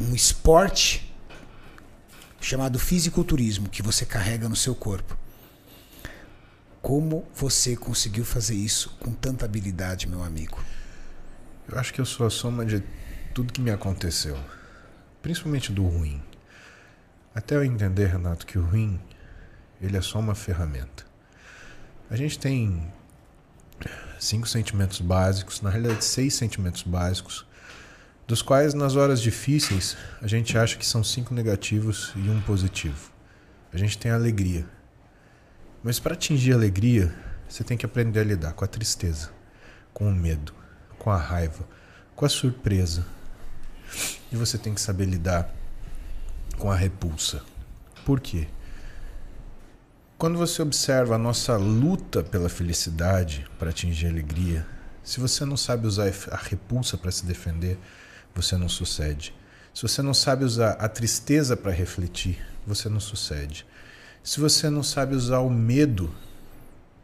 um 0.00 0.14
esporte 0.14 1.14
chamado 2.40 2.78
fisiculturismo 2.78 3.68
que 3.68 3.82
você 3.82 4.06
carrega 4.06 4.48
no 4.48 4.56
seu 4.56 4.74
corpo. 4.74 5.16
Como 6.80 7.28
você 7.34 7.76
conseguiu 7.76 8.24
fazer 8.24 8.54
isso 8.54 8.96
com 8.98 9.12
tanta 9.12 9.44
habilidade, 9.44 10.08
meu 10.08 10.22
amigo? 10.22 10.58
Eu 11.68 11.78
acho 11.78 11.92
que 11.92 12.00
eu 12.00 12.06
sou 12.06 12.26
a 12.26 12.30
soma 12.30 12.64
de 12.64 12.82
tudo 13.34 13.52
que 13.52 13.60
me 13.60 13.70
aconteceu. 13.70 14.38
Principalmente 15.20 15.70
do 15.70 15.86
ruim. 15.86 16.22
Até 17.34 17.54
eu 17.54 17.62
entender, 17.62 18.06
Renato, 18.06 18.46
que 18.46 18.58
o 18.58 18.64
ruim, 18.64 18.98
ele 19.80 19.96
é 19.96 20.00
só 20.00 20.18
uma 20.18 20.34
ferramenta. 20.34 21.04
A 22.08 22.16
gente 22.16 22.38
tem 22.38 22.90
cinco 24.20 24.46
sentimentos 24.46 25.00
básicos, 25.00 25.62
na 25.62 25.70
realidade 25.70 26.04
seis 26.04 26.34
sentimentos 26.34 26.82
básicos, 26.82 27.46
dos 28.26 28.42
quais 28.42 28.74
nas 28.74 28.94
horas 28.94 29.20
difíceis 29.20 29.96
a 30.20 30.26
gente 30.26 30.56
acha 30.56 30.76
que 30.76 30.86
são 30.86 31.02
cinco 31.02 31.34
negativos 31.34 32.12
e 32.14 32.28
um 32.28 32.40
positivo. 32.42 33.10
A 33.72 33.78
gente 33.78 33.96
tem 33.96 34.12
a 34.12 34.16
alegria. 34.16 34.66
Mas 35.82 35.98
para 35.98 36.12
atingir 36.12 36.52
a 36.52 36.56
alegria, 36.56 37.14
você 37.48 37.64
tem 37.64 37.78
que 37.78 37.86
aprender 37.86 38.20
a 38.20 38.24
lidar 38.24 38.52
com 38.52 38.64
a 38.64 38.68
tristeza, 38.68 39.30
com 39.92 40.06
o 40.06 40.14
medo, 40.14 40.54
com 40.98 41.10
a 41.10 41.16
raiva, 41.16 41.66
com 42.14 42.26
a 42.26 42.28
surpresa. 42.28 43.06
E 44.30 44.36
você 44.36 44.58
tem 44.58 44.74
que 44.74 44.80
saber 44.80 45.06
lidar 45.06 45.52
com 46.58 46.70
a 46.70 46.76
repulsa. 46.76 47.42
Por 48.04 48.20
quê? 48.20 48.46
Quando 50.20 50.36
você 50.36 50.60
observa 50.60 51.14
a 51.14 51.18
nossa 51.18 51.56
luta 51.56 52.22
pela 52.22 52.50
felicidade 52.50 53.46
para 53.58 53.70
atingir 53.70 54.06
alegria, 54.06 54.66
se 55.02 55.18
você 55.18 55.46
não 55.46 55.56
sabe 55.56 55.86
usar 55.86 56.12
a 56.30 56.36
repulsa 56.36 56.98
para 56.98 57.10
se 57.10 57.24
defender, 57.24 57.78
você 58.34 58.54
não 58.58 58.68
sucede. 58.68 59.34
Se 59.72 59.80
você 59.80 60.02
não 60.02 60.12
sabe 60.12 60.44
usar 60.44 60.72
a 60.72 60.90
tristeza 60.90 61.56
para 61.56 61.72
refletir, 61.72 62.38
você 62.66 62.86
não 62.86 63.00
sucede. 63.00 63.64
Se 64.22 64.38
você 64.40 64.68
não 64.68 64.82
sabe 64.82 65.14
usar 65.14 65.38
o 65.38 65.48
medo 65.48 66.14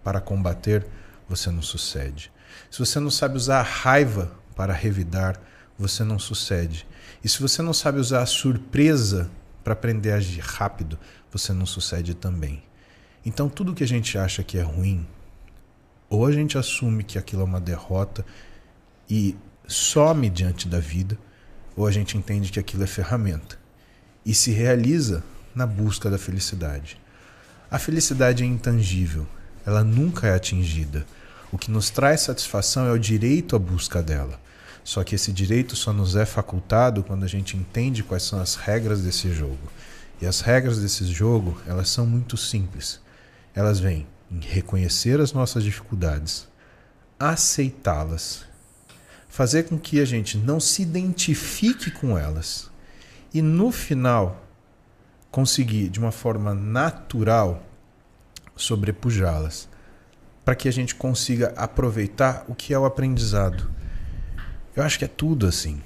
para 0.05 0.21
combater, 0.21 0.87
você 1.27 1.51
não 1.51 1.63
sucede. 1.63 2.31
Se 2.71 2.79
você 2.79 3.01
não 3.01 3.11
sabe 3.11 3.39
usar 3.39 3.61
a 3.61 3.63
raiva 3.63 4.31
para 4.55 4.75
revidar, 4.75 5.41
você 5.79 6.05
não 6.05 6.19
sucede. 6.19 6.87
E 7.25 7.31
se 7.31 7.41
você 7.41 7.63
não 7.63 7.73
sabe 7.73 7.99
usar 7.99 8.21
a 8.21 8.27
surpresa 8.27 9.31
para 9.65 9.73
aprender 9.73 10.13
a 10.13 10.17
agir 10.17 10.43
rápido, 10.43 10.99
você 11.33 11.55
não 11.55 11.65
sucede 11.65 12.13
também. 12.13 12.66
Então, 13.27 13.49
tudo 13.49 13.75
que 13.75 13.83
a 13.83 13.89
gente 13.89 14.17
acha 14.17 14.45
que 14.45 14.57
é 14.57 14.63
ruim, 14.63 15.05
ou 16.09 16.25
a 16.25 16.31
gente 16.31 16.57
assume 16.57 17.03
que 17.03 17.19
aquilo 17.19 17.43
é 17.43 17.45
uma 17.45 17.61
derrota 17.61 18.25
e 19.11 19.35
some 19.67 20.31
diante 20.31 20.69
da 20.69 20.79
vida, 20.79 21.19
ou 21.77 21.89
a 21.89 21.91
gente 21.91 22.17
entende 22.17 22.53
que 22.53 22.61
aquilo 22.61 22.85
é 22.85 22.87
ferramenta 22.87 23.59
e 24.25 24.33
se 24.33 24.53
realiza 24.53 25.25
na 25.53 25.67
busca 25.67 26.09
da 26.09 26.19
felicidade. 26.19 27.01
A 27.69 27.81
felicidade 27.81 28.45
é 28.45 28.47
intangível, 28.47 29.27
ela 29.67 29.83
nunca 29.83 30.29
é 30.29 30.35
atingida. 30.35 31.05
O 31.51 31.59
que 31.59 31.69
nos 31.69 31.91
traz 31.91 32.21
satisfação 32.21 32.87
é 32.87 32.93
o 32.93 32.99
direito 32.99 33.57
à 33.57 33.59
busca 33.59 34.01
dela. 34.01 34.41
Só 34.85 35.03
que 35.03 35.17
esse 35.17 35.33
direito 35.33 35.75
só 35.75 35.93
nos 35.93 36.15
é 36.15 36.25
facultado 36.25 37.03
quando 37.03 37.25
a 37.25 37.29
gente 37.29 37.57
entende 37.57 38.05
quais 38.05 38.23
são 38.23 38.39
as 38.39 38.55
regras 38.55 39.03
desse 39.03 39.33
jogo. 39.33 39.73
E 40.23 40.27
as 40.27 40.41
regras 40.41 40.79
desse 40.79 41.05
jogo, 41.07 41.61
elas 41.67 41.89
são 41.89 42.07
muito 42.07 42.37
simples. 42.37 43.05
Elas 43.57 43.81
vêm 43.81 44.07
em 44.31 44.39
reconhecer 44.39 45.19
as 45.19 45.33
nossas 45.33 45.65
dificuldades, 45.65 46.47
aceitá-las, 47.19 48.45
fazer 49.31 49.63
com 49.63 49.79
que 49.79 49.99
a 49.99 50.05
gente 50.05 50.37
não 50.37 50.61
se 50.61 50.83
identifique 50.83 51.91
com 51.91 52.19
elas 52.19 52.71
e 53.33 53.41
no 53.41 53.73
final 53.73 54.45
conseguir 55.31 55.89
de 55.89 55.99
uma 55.99 56.13
forma 56.13 56.55
natural 56.55 57.63
sobrepujá-las, 58.55 59.69
para 60.45 60.55
que 60.55 60.69
a 60.69 60.73
gente 60.73 60.95
consiga 60.95 61.55
aproveitar 61.57 62.45
o 62.49 62.55
que 62.55 62.75
é 62.75 62.79
o 62.79 62.85
aprendizado. 62.85 63.71
Eu 64.75 64.83
acho 64.83 64.99
que 64.99 65.05
é 65.07 65.09
tudo 65.09 65.47
assim. 65.47 65.83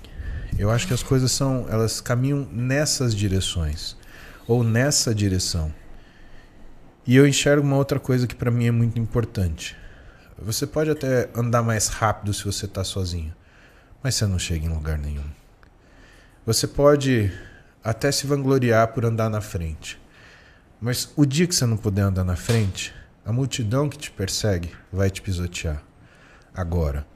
Eu 0.58 0.70
acho 0.72 0.88
que 0.88 0.94
as 0.94 1.04
coisas 1.04 1.30
são, 1.30 1.66
elas 1.68 2.00
caminham 2.00 2.48
nessas 2.50 3.14
direções 3.14 3.96
ou 4.46 4.64
nessa 4.64 5.14
direção. 5.14 5.72
E 7.06 7.16
eu 7.16 7.26
enxergo 7.26 7.66
uma 7.66 7.76
outra 7.76 7.98
coisa 7.98 8.26
que 8.26 8.34
para 8.34 8.50
mim 8.50 8.66
é 8.66 8.70
muito 8.70 8.98
importante. 8.98 9.76
Você 10.38 10.66
pode 10.66 10.90
até 10.90 11.28
andar 11.34 11.62
mais 11.62 11.88
rápido 11.88 12.32
se 12.32 12.44
você 12.44 12.66
está 12.66 12.84
sozinho, 12.84 13.34
mas 14.02 14.14
você 14.14 14.26
não 14.26 14.38
chega 14.38 14.66
em 14.66 14.68
lugar 14.68 14.98
nenhum. 14.98 15.24
Você 16.44 16.66
pode 16.66 17.32
até 17.82 18.12
se 18.12 18.26
vangloriar 18.26 18.88
por 18.88 19.04
andar 19.04 19.30
na 19.30 19.40
frente, 19.40 20.00
mas 20.80 21.12
o 21.16 21.24
dia 21.24 21.46
que 21.46 21.54
você 21.54 21.66
não 21.66 21.76
puder 21.76 22.02
andar 22.02 22.24
na 22.24 22.36
frente, 22.36 22.94
a 23.24 23.32
multidão 23.32 23.88
que 23.88 23.98
te 23.98 24.10
persegue 24.10 24.70
vai 24.92 25.10
te 25.10 25.22
pisotear. 25.22 25.82
Agora, 26.54 27.06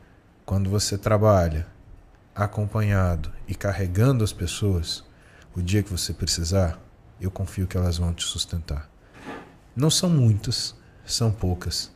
quando 0.45 0.71
você 0.71 0.97
trabalha, 0.99 1.67
acompanhado 2.35 3.33
e 3.47 3.55
carregando 3.55 4.25
as 4.25 4.33
pessoas, 4.33 5.05
o 5.55 5.63
dia 5.63 5.83
que 5.83 5.91
você 5.91 6.13
precisar, 6.13 6.79
eu 7.21 7.31
confio 7.31 7.67
que 7.67 7.77
elas 7.77 7.97
vão 7.97 8.13
te 8.13 8.25
sustentar. 8.25 8.94
Não 9.77 9.91
são 9.91 10.09
muitas, 10.09 10.75
são 11.05 11.33
poucas, 11.33 11.91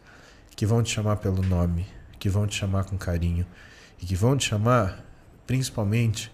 que 0.57 0.67
vão 0.67 0.83
te 0.83 0.93
chamar 0.93 1.17
pelo 1.17 1.43
nome, 1.43 1.87
que 2.19 2.29
vão 2.29 2.47
te 2.47 2.57
chamar 2.57 2.85
com 2.85 2.99
carinho 2.99 3.47
e 4.03 4.07
que 4.07 4.17
vão 4.17 4.37
te 4.37 4.49
chamar 4.49 5.05
principalmente 5.47 6.33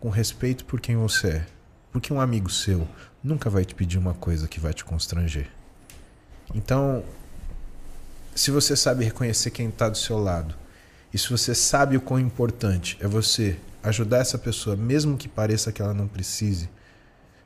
com 0.00 0.08
respeito 0.08 0.64
por 0.64 0.80
quem 0.80 0.96
você 0.96 1.28
é. 1.28 1.46
Porque 1.92 2.12
um 2.12 2.20
amigo 2.20 2.50
seu 2.50 2.88
nunca 3.22 3.50
vai 3.50 3.64
te 3.64 3.74
pedir 3.74 3.98
uma 3.98 4.14
coisa 4.14 4.48
que 4.48 4.58
vai 4.58 4.72
te 4.72 4.84
constranger. 4.84 5.48
Então, 6.54 7.04
se 8.34 8.50
você 8.50 8.74
sabe 8.74 9.04
reconhecer 9.04 9.50
quem 9.50 9.68
está 9.68 9.88
do 9.88 9.98
seu 9.98 10.18
lado, 10.18 10.54
e 11.12 11.18
se 11.18 11.28
você 11.28 11.54
sabe 11.54 11.96
o 11.96 12.00
quão 12.00 12.20
importante 12.20 12.96
é 13.00 13.06
você 13.06 13.58
ajudar 13.82 14.18
essa 14.18 14.38
pessoa, 14.38 14.76
mesmo 14.76 15.16
que 15.16 15.28
pareça 15.28 15.72
que 15.72 15.80
ela 15.80 15.94
não 15.94 16.08
precise, 16.08 16.68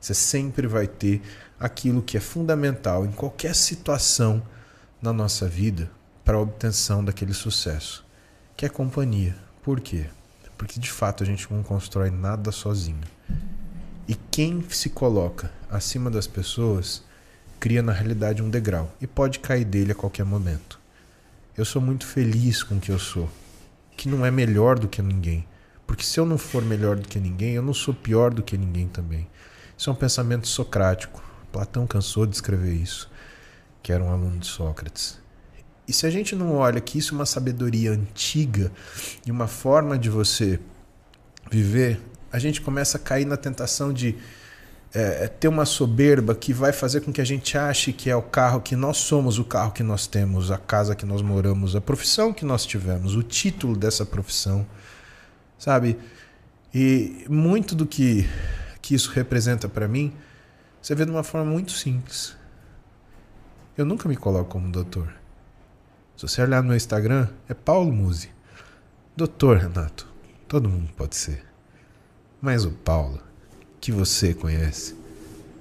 você 0.00 0.14
sempre 0.14 0.66
vai 0.66 0.86
ter 0.86 1.20
aquilo 1.60 2.00
que 2.00 2.16
é 2.16 2.20
fundamental 2.20 3.04
em 3.04 3.12
qualquer 3.12 3.54
situação 3.54 4.42
na 5.02 5.12
nossa 5.12 5.46
vida 5.46 5.90
para 6.24 6.38
a 6.38 6.40
obtenção 6.40 7.04
daquele 7.04 7.34
sucesso, 7.34 8.04
que 8.56 8.64
é 8.64 8.68
companhia. 8.70 9.36
Por 9.62 9.78
quê? 9.78 10.06
Porque 10.56 10.80
de 10.80 10.90
fato 10.90 11.22
a 11.22 11.26
gente 11.26 11.52
não 11.52 11.62
constrói 11.62 12.10
nada 12.10 12.50
sozinho. 12.50 13.04
E 14.08 14.14
quem 14.30 14.64
se 14.70 14.88
coloca 14.88 15.52
acima 15.70 16.10
das 16.10 16.26
pessoas 16.26 17.04
cria 17.58 17.82
na 17.82 17.92
realidade 17.92 18.42
um 18.42 18.48
degrau 18.48 18.90
e 19.00 19.06
pode 19.06 19.38
cair 19.38 19.64
dele 19.64 19.92
a 19.92 19.94
qualquer 19.94 20.24
momento. 20.24 20.80
Eu 21.56 21.64
sou 21.64 21.82
muito 21.82 22.06
feliz 22.06 22.62
com 22.62 22.76
o 22.76 22.80
que 22.80 22.90
eu 22.90 22.98
sou, 22.98 23.28
que 23.96 24.08
não 24.08 24.24
é 24.24 24.30
melhor 24.30 24.78
do 24.78 24.88
que 24.88 25.02
ninguém. 25.02 25.46
Porque 25.86 26.04
se 26.04 26.18
eu 26.18 26.24
não 26.24 26.38
for 26.38 26.64
melhor 26.64 26.96
do 26.96 27.06
que 27.06 27.18
ninguém, 27.20 27.52
eu 27.52 27.62
não 27.62 27.74
sou 27.74 27.92
pior 27.92 28.32
do 28.32 28.42
que 28.42 28.56
ninguém 28.56 28.88
também. 28.88 29.28
Isso 29.76 29.90
é 29.90 29.92
um 29.92 29.96
pensamento 29.96 30.48
socrático. 30.48 31.29
Platão 31.52 31.86
cansou 31.86 32.26
de 32.26 32.34
escrever 32.34 32.74
isso, 32.74 33.10
que 33.82 33.92
era 33.92 34.02
um 34.02 34.10
aluno 34.10 34.38
de 34.38 34.46
Sócrates. 34.46 35.18
E 35.86 35.92
se 35.92 36.06
a 36.06 36.10
gente 36.10 36.36
não 36.36 36.54
olha 36.54 36.80
que 36.80 36.98
isso 36.98 37.14
é 37.14 37.16
uma 37.16 37.26
sabedoria 37.26 37.90
antiga 37.90 38.70
e 39.26 39.30
uma 39.30 39.48
forma 39.48 39.98
de 39.98 40.08
você 40.08 40.60
viver, 41.50 42.00
a 42.32 42.38
gente 42.38 42.60
começa 42.60 42.96
a 42.96 43.00
cair 43.00 43.24
na 43.24 43.36
tentação 43.36 43.92
de 43.92 44.16
é, 44.94 45.28
ter 45.28 45.48
uma 45.48 45.64
soberba 45.64 46.34
que 46.34 46.52
vai 46.52 46.72
fazer 46.72 47.00
com 47.00 47.12
que 47.12 47.20
a 47.20 47.24
gente 47.24 47.56
ache 47.56 47.92
que 47.92 48.10
é 48.10 48.16
o 48.16 48.22
carro 48.22 48.60
que 48.60 48.74
nós 48.74 48.98
somos, 48.98 49.38
o 49.38 49.44
carro 49.44 49.72
que 49.72 49.82
nós 49.82 50.06
temos, 50.06 50.50
a 50.50 50.58
casa 50.58 50.94
que 50.94 51.06
nós 51.06 51.22
moramos, 51.22 51.76
a 51.76 51.80
profissão 51.80 52.32
que 52.32 52.44
nós 52.44 52.66
tivemos, 52.66 53.14
o 53.14 53.22
título 53.22 53.76
dessa 53.76 54.04
profissão, 54.04 54.66
sabe? 55.58 55.96
E 56.74 57.24
muito 57.28 57.74
do 57.74 57.86
que, 57.86 58.28
que 58.80 58.94
isso 58.94 59.10
representa 59.10 59.68
para 59.68 59.88
mim, 59.88 60.12
você 60.80 60.94
vê 60.94 61.04
de 61.04 61.10
uma 61.10 61.22
forma 61.22 61.50
muito 61.50 61.72
simples. 61.72 62.36
Eu 63.76 63.84
nunca 63.84 64.08
me 64.08 64.16
coloco 64.16 64.50
como 64.50 64.70
doutor. 64.70 65.12
Se 66.16 66.28
você 66.28 66.42
olhar 66.42 66.62
no 66.62 66.68
meu 66.68 66.76
Instagram, 66.76 67.28
é 67.48 67.54
Paulo 67.54 67.92
Musi. 67.92 68.30
Doutor 69.16 69.56
Renato, 69.56 70.06
todo 70.48 70.68
mundo 70.68 70.90
pode 70.96 71.16
ser. 71.16 71.44
Mas 72.40 72.64
o 72.64 72.70
Paulo, 72.70 73.20
que 73.80 73.92
você 73.92 74.34
conhece, 74.34 74.94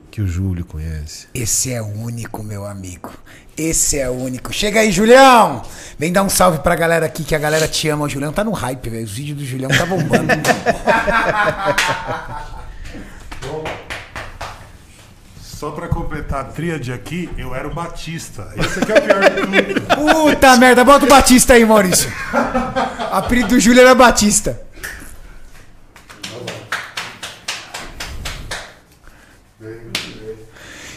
que 0.10 0.22
o 0.22 0.28
Júlio 0.28 0.66
conhece. 0.66 1.28
Esse 1.34 1.72
é 1.72 1.82
o 1.82 1.86
único, 1.86 2.44
meu 2.44 2.66
amigo. 2.66 3.12
Esse 3.58 4.00
é 4.00 4.10
o 4.10 4.14
único. 4.14 4.54
Chega 4.54 4.80
aí, 4.80 4.92
Julião! 4.92 5.62
Vem 5.98 6.12
dar 6.12 6.24
um 6.24 6.30
salve 6.30 6.60
pra 6.60 6.76
galera 6.76 7.06
aqui, 7.06 7.24
que 7.24 7.36
a 7.36 7.40
galera 7.40 7.68
te 7.68 7.88
ama. 7.90 8.06
O 8.06 8.10
Julião 8.10 8.34
tá 8.34 8.44
no 8.44 8.52
hype, 8.52 8.90
velho. 8.90 9.06
Os 9.06 9.12
vídeos 9.12 9.38
do 9.38 9.46
Julião 9.46 9.70
tá 9.70 9.86
bombando. 9.86 10.28
Só 15.60 15.72
pra 15.72 15.90
completar 15.90 16.40
a 16.40 16.44
tríade 16.46 16.94
aqui, 16.94 17.30
eu 17.38 17.54
era 17.54 17.68
o 17.68 17.74
Batista. 17.74 18.48
Esse 18.56 18.80
aqui 18.80 18.94
é 18.94 18.96
o 18.96 19.02
pior 19.02 19.20
de 19.20 19.42
tudo. 19.42 19.82
Puta 20.32 20.56
merda, 20.56 20.86
bota 20.86 21.06
o 21.06 21.10
Batista 21.10 21.54
aí, 21.54 21.66
Maurício. 21.66 22.10
O 23.12 23.16
apelido 23.18 23.50
do 23.50 23.60
Júlio 23.60 23.82
era 23.82 23.94
Batista. 23.94 24.62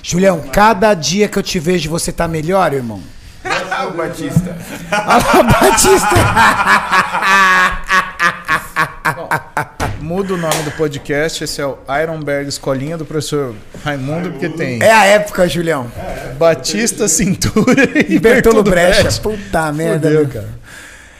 Julião, 0.01 0.41
cada 0.53 0.95
dia 0.95 1.27
que 1.27 1.41
eu 1.41 1.43
te 1.43 1.59
vejo 1.59 1.91
você 1.91 2.13
tá 2.13 2.29
melhor, 2.29 2.73
irmão. 2.73 3.03
o 3.89 3.97
Batista. 3.97 4.57
Olha 4.93 5.43
Batista. 5.43 6.07
Muda 10.13 10.35
o 10.35 10.37
nome 10.37 10.63
do 10.63 10.71
podcast, 10.73 11.43
esse 11.43 11.59
é 11.59 11.65
o 11.65 11.79
Ironberg 12.03 12.47
Escolinha 12.47 12.99
do 12.99 13.05
professor 13.07 13.55
Raimundo, 13.83 14.31
porque 14.33 14.47
tem 14.51 14.79
É 14.83 14.93
a 14.93 15.07
época, 15.07 15.49
Julião. 15.49 15.91
Batista, 16.39 17.09
cintura 17.09 17.83
e 18.07 18.19
Bertolo 18.19 18.63
Brecha. 18.63 19.05
Brecha. 19.05 19.21
Puta 19.23 19.73
merda. 19.73 20.09
Fudeu, 20.09 20.25
meu. 20.25 20.29
cara. 20.29 20.49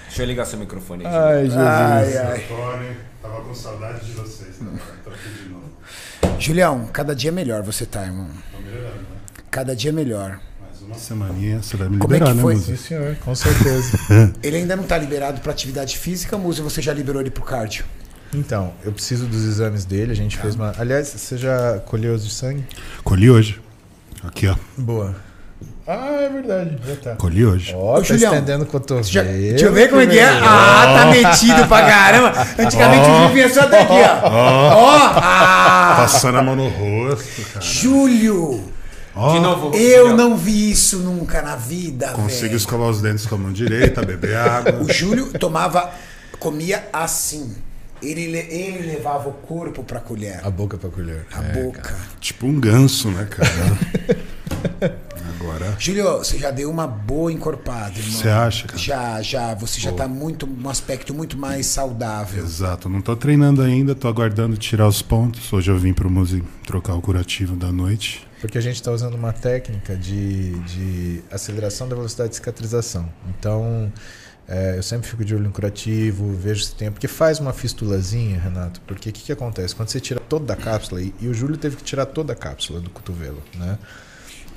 Deixa 0.09 0.23
eu 0.23 0.27
ligar 0.27 0.45
seu 0.45 0.59
microfone 0.59 1.07
aí. 1.07 1.11
Ai, 1.15 1.43
Jesus. 1.45 1.57
Ai, 1.59 2.17
ai. 2.19 2.45
Tony, 2.47 2.97
tava 3.23 3.41
com 3.41 3.55
saudade 3.55 4.05
de 4.05 4.13
vocês. 4.13 4.57
Tá, 4.59 4.67
tô 5.05 5.09
aqui 5.11 5.43
de 5.43 5.49
novo. 5.49 6.39
Julião, 6.39 6.87
cada 6.93 7.15
dia 7.17 7.33
melhor 7.33 7.63
você 7.63 7.87
tá, 7.87 8.03
irmão. 8.03 8.29
Tô 8.53 8.59
melhorando, 8.59 8.95
né? 8.97 9.05
Cada 9.51 9.75
dia 9.75 9.91
melhor. 9.95 10.39
Mais 10.61 10.83
uma 10.83 10.97
semaninha, 10.97 11.63
você 11.63 11.79
vai 11.79 11.89
me 11.89 11.97
Como 11.97 12.13
é 12.13 12.19
liberar, 12.19 12.33
que 12.33 12.37
né, 12.37 12.43
foi? 12.43 12.55
Muzi? 12.57 12.77
Sim, 12.77 12.89
senhor, 12.89 13.17
com 13.25 13.35
certeza. 13.35 13.99
Ele 14.45 14.59
ainda 14.59 14.77
não 14.77 14.85
tá 14.85 14.99
liberado 14.99 15.41
pra 15.41 15.51
atividade 15.51 15.97
física, 15.97 16.37
Musa, 16.37 16.63
você 16.63 16.83
já 16.83 16.93
liberou 16.93 17.23
ele 17.23 17.31
pro 17.31 17.43
cardio? 17.43 17.87
Então, 18.35 18.73
eu 18.85 18.93
preciso 18.93 19.27
dos 19.27 19.45
exames 19.45 19.85
dele, 19.85 20.13
a 20.13 20.17
gente 20.17 20.39
fez 20.39 20.55
uma... 20.55 20.73
Aliás, 20.79 21.09
você 21.09 21.37
já 21.37 21.79
colheu 21.85 22.15
os 22.15 22.25
de 22.25 22.33
sangue? 22.33 22.65
Colhi 23.05 23.31
hoje. 23.31 23.61
Aqui, 24.25 24.47
ó. 24.49 24.55
Boa. 24.77 25.15
Ah, 25.87 26.13
é 26.23 26.29
verdade, 26.31 26.79
já 26.87 26.97
tá. 26.97 27.17
Colhi 27.17 27.45
hoje. 27.45 27.75
Ó, 27.77 27.95
Ô, 27.95 27.99
tá 27.99 28.05
Julião, 28.05 28.33
estendendo 28.33 28.65
o 28.65 28.67
cotovelo. 28.67 29.05
Já- 29.07 29.23
deixa 29.23 29.67
eu 29.67 29.73
ver 29.73 29.89
como 29.91 30.01
é 30.01 30.07
que 30.07 30.19
é. 30.19 30.25
Ah, 30.29 30.99
tá 30.99 31.07
metido 31.11 31.67
pra 31.69 31.87
caramba. 31.87 32.33
Antigamente 32.59 33.03
o 33.03 33.15
Júlio 33.17 33.29
vinha 33.35 33.49
só 33.53 33.61
até 33.63 33.83
aqui, 33.83 33.93
ó. 33.93 34.29
Ó, 34.31 34.97
ah. 35.17 35.95
Passando 35.99 36.39
a 36.39 36.43
mão 36.43 36.57
no 36.57 36.69
rosto, 36.69 37.43
cara. 37.53 37.61
Júlio, 37.65 38.65
Ó, 39.15 39.35
De 39.35 39.41
novo. 39.41 39.77
eu 39.77 40.09
Julião. 40.09 40.17
não 40.17 40.37
vi 40.39 40.71
isso 40.71 40.99
nunca 41.01 41.43
na 41.43 41.55
vida, 41.57 42.09
Consigo 42.13 42.43
velho. 42.47 42.57
escovar 42.57 42.89
os 42.89 43.03
dentes 43.03 43.27
com 43.27 43.35
a 43.35 43.39
mão 43.39 43.53
direita, 43.53 44.01
beber 44.07 44.37
água. 44.37 44.81
O 44.83 44.91
Júlio 44.93 45.33
tomava, 45.39 45.91
comia 46.39 46.89
assim. 46.93 47.55
Ele, 48.03 48.27
le- 48.27 48.39
ele 48.53 48.87
levava 48.87 49.29
o 49.29 49.33
corpo 49.33 49.83
pra 49.85 50.01
colher. 50.01 50.41
A 50.45 50.51
boca 50.51 50.77
pra 50.77 50.91
colher. 50.91 51.25
A 51.33 51.43
É, 51.43 51.53
boca. 51.63 51.81
cara. 51.83 52.01
Tipo 52.21 52.47
um 52.47 52.59
ganso, 52.59 53.11
né, 53.11 53.25
cara? 53.31 53.49
Agora. 55.41 55.75
Júlio, 55.79 56.19
você 56.19 56.39
já 56.39 56.51
deu 56.51 56.71
uma 56.71 56.87
boa 56.87 57.33
encorpada, 57.33 57.99
irmão. 57.99 58.13
Você 58.21 58.29
acha, 58.29 58.67
cara? 58.67 58.79
Já, 58.79 59.23
já. 59.23 59.55
Você 59.55 59.81
já 59.81 59.93
tá 59.93 60.07
muito, 60.07 60.47
um 60.49 60.69
aspecto 60.69 61.13
muito 61.15 61.37
mais 61.37 61.67
saudável. 61.67 62.43
Exato, 62.45 62.89
não 62.89 63.01
tô 63.01 63.17
treinando 63.17 63.63
ainda, 63.63 63.95
tô 63.95 64.09
aguardando 64.09 64.57
tirar 64.57 64.87
os 64.87 65.03
pontos. 65.03 65.53
Hoje 65.53 65.71
eu 65.71 65.79
vim 65.79 65.93
pro 65.93 66.11
Muzi 66.11 66.43
trocar 66.67 66.95
o 66.95 67.01
curativo 67.01 67.57
da 67.57 67.73
noite. 67.73 68.27
Porque 68.41 68.59
a 68.59 68.61
gente 68.61 68.75
está 68.77 68.91
usando 68.91 69.15
uma 69.15 69.33
técnica 69.33 69.95
de, 69.97 70.53
de 70.61 71.23
aceleração 71.31 71.89
da 71.89 71.95
velocidade 71.95 72.31
de 72.31 72.37
cicatrização. 72.37 73.09
Então, 73.29 73.93
é, 74.55 74.77
eu 74.77 74.83
sempre 74.83 75.09
fico 75.09 75.25
de 75.25 75.35
olho 75.35 75.45
no 75.45 75.51
curativo, 75.51 76.31
vejo 76.35 76.63
se 76.65 76.75
tem. 76.75 76.93
Porque 76.93 77.09
faz 77.09 77.41
uma 77.41 77.55
fistulazinha, 77.55 78.39
Renato. 78.39 78.83
Porque 78.83 79.09
o 79.09 79.13
que, 79.13 79.23
que 79.23 79.33
acontece? 79.33 79.75
Quando 79.75 79.89
você 79.89 79.99
tira 79.99 80.21
toda 80.21 80.53
a 80.53 80.57
cápsula, 80.57 81.01
e, 81.01 81.15
e 81.23 81.27
o 81.27 81.33
Júlio 81.33 81.57
teve 81.57 81.77
que 81.77 81.83
tirar 81.83 82.05
toda 82.05 82.35
a 82.35 82.37
cápsula 82.37 82.79
do 82.79 82.91
cotovelo, 82.91 83.43
né? 83.55 83.79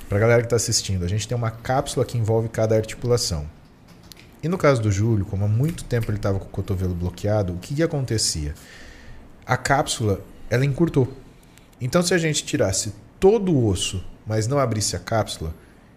Pra 0.06 0.18
galera 0.18 0.42
que 0.42 0.46
está 0.48 0.56
assistindo, 0.56 1.02
a 1.02 1.08
gente 1.08 1.26
tem 1.26 1.34
uma 1.34 1.50
cápsula 1.50 2.04
que 2.04 2.18
envolve 2.18 2.50
cada 2.50 2.76
articulação. 2.76 3.48
E 4.42 4.48
no 4.48 4.58
caso 4.58 4.82
do 4.82 4.92
Júlio, 4.92 5.24
como 5.24 5.46
há 5.46 5.48
muito 5.48 5.82
tempo 5.84 6.10
ele 6.10 6.18
estava 6.18 6.38
com 6.38 6.44
o 6.44 6.50
cotovelo 6.50 6.94
bloqueado, 6.94 7.54
o 7.54 7.58
que, 7.58 7.74
que 7.74 7.82
acontecia? 7.82 8.54
A 9.46 9.56
cápsula, 9.56 10.20
ela 10.50 10.66
encurtou. 10.66 11.10
Então, 11.80 12.02
se 12.02 12.12
a 12.12 12.18
gente 12.18 12.44
tirasse 12.44 12.92
todo 13.18 13.50
o 13.50 13.66
osso, 13.66 14.04
mas 14.26 14.46
não 14.46 14.58
abrisse 14.58 14.94
a 14.94 14.98
cápsula, 14.98 15.54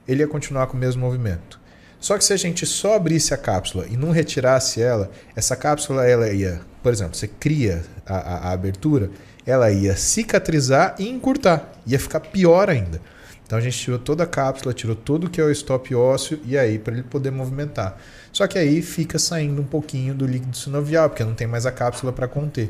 ele 0.07 0.23
ia 0.23 0.27
continuar 0.27 0.67
com 0.67 0.77
o 0.77 0.79
mesmo 0.79 1.01
movimento. 1.01 1.58
Só 1.99 2.17
que 2.17 2.23
se 2.23 2.31
a 2.33 2.37
gente 2.37 2.65
só 2.65 2.95
abrisse 2.95 3.33
a 3.33 3.37
cápsula 3.37 3.85
e 3.89 3.97
não 3.97 4.11
retirasse 4.11 4.81
ela, 4.81 5.11
essa 5.35 5.55
cápsula 5.55 6.05
ela 6.07 6.29
ia, 6.31 6.61
por 6.81 6.93
exemplo, 6.93 7.15
você 7.15 7.27
cria 7.27 7.83
a, 8.05 8.15
a- 8.15 8.37
a 8.49 8.51
abertura, 8.51 9.09
ela 9.45 9.69
ia 9.71 9.95
cicatrizar 9.95 10.95
e 10.99 11.09
encurtar, 11.09 11.73
ia 11.85 11.99
ficar 11.99 12.19
pior 12.21 12.69
ainda. 12.69 13.01
Então 13.45 13.57
a 13.57 13.61
gente 13.61 13.77
tirou 13.79 13.97
toda 13.99 14.23
a 14.23 14.27
cápsula, 14.27 14.73
tirou 14.75 14.95
tudo 14.95 15.29
que 15.29 15.41
é 15.41 15.43
o 15.43 15.49
stop 15.49 15.93
ósseo 15.95 16.39
e 16.45 16.55
aí 16.57 16.77
para 16.77 16.93
ele 16.93 17.03
poder 17.03 17.31
movimentar. 17.31 17.97
Só 18.31 18.45
que 18.45 18.59
aí 18.59 18.79
fica 18.83 19.17
saindo 19.17 19.59
um 19.59 19.65
pouquinho 19.65 20.13
do 20.13 20.25
líquido 20.27 20.55
sinovial, 20.55 21.09
porque 21.09 21.23
não 21.23 21.33
tem 21.33 21.47
mais 21.47 21.65
a 21.65 21.71
cápsula 21.71 22.13
para 22.13 22.27
conter. 22.27 22.69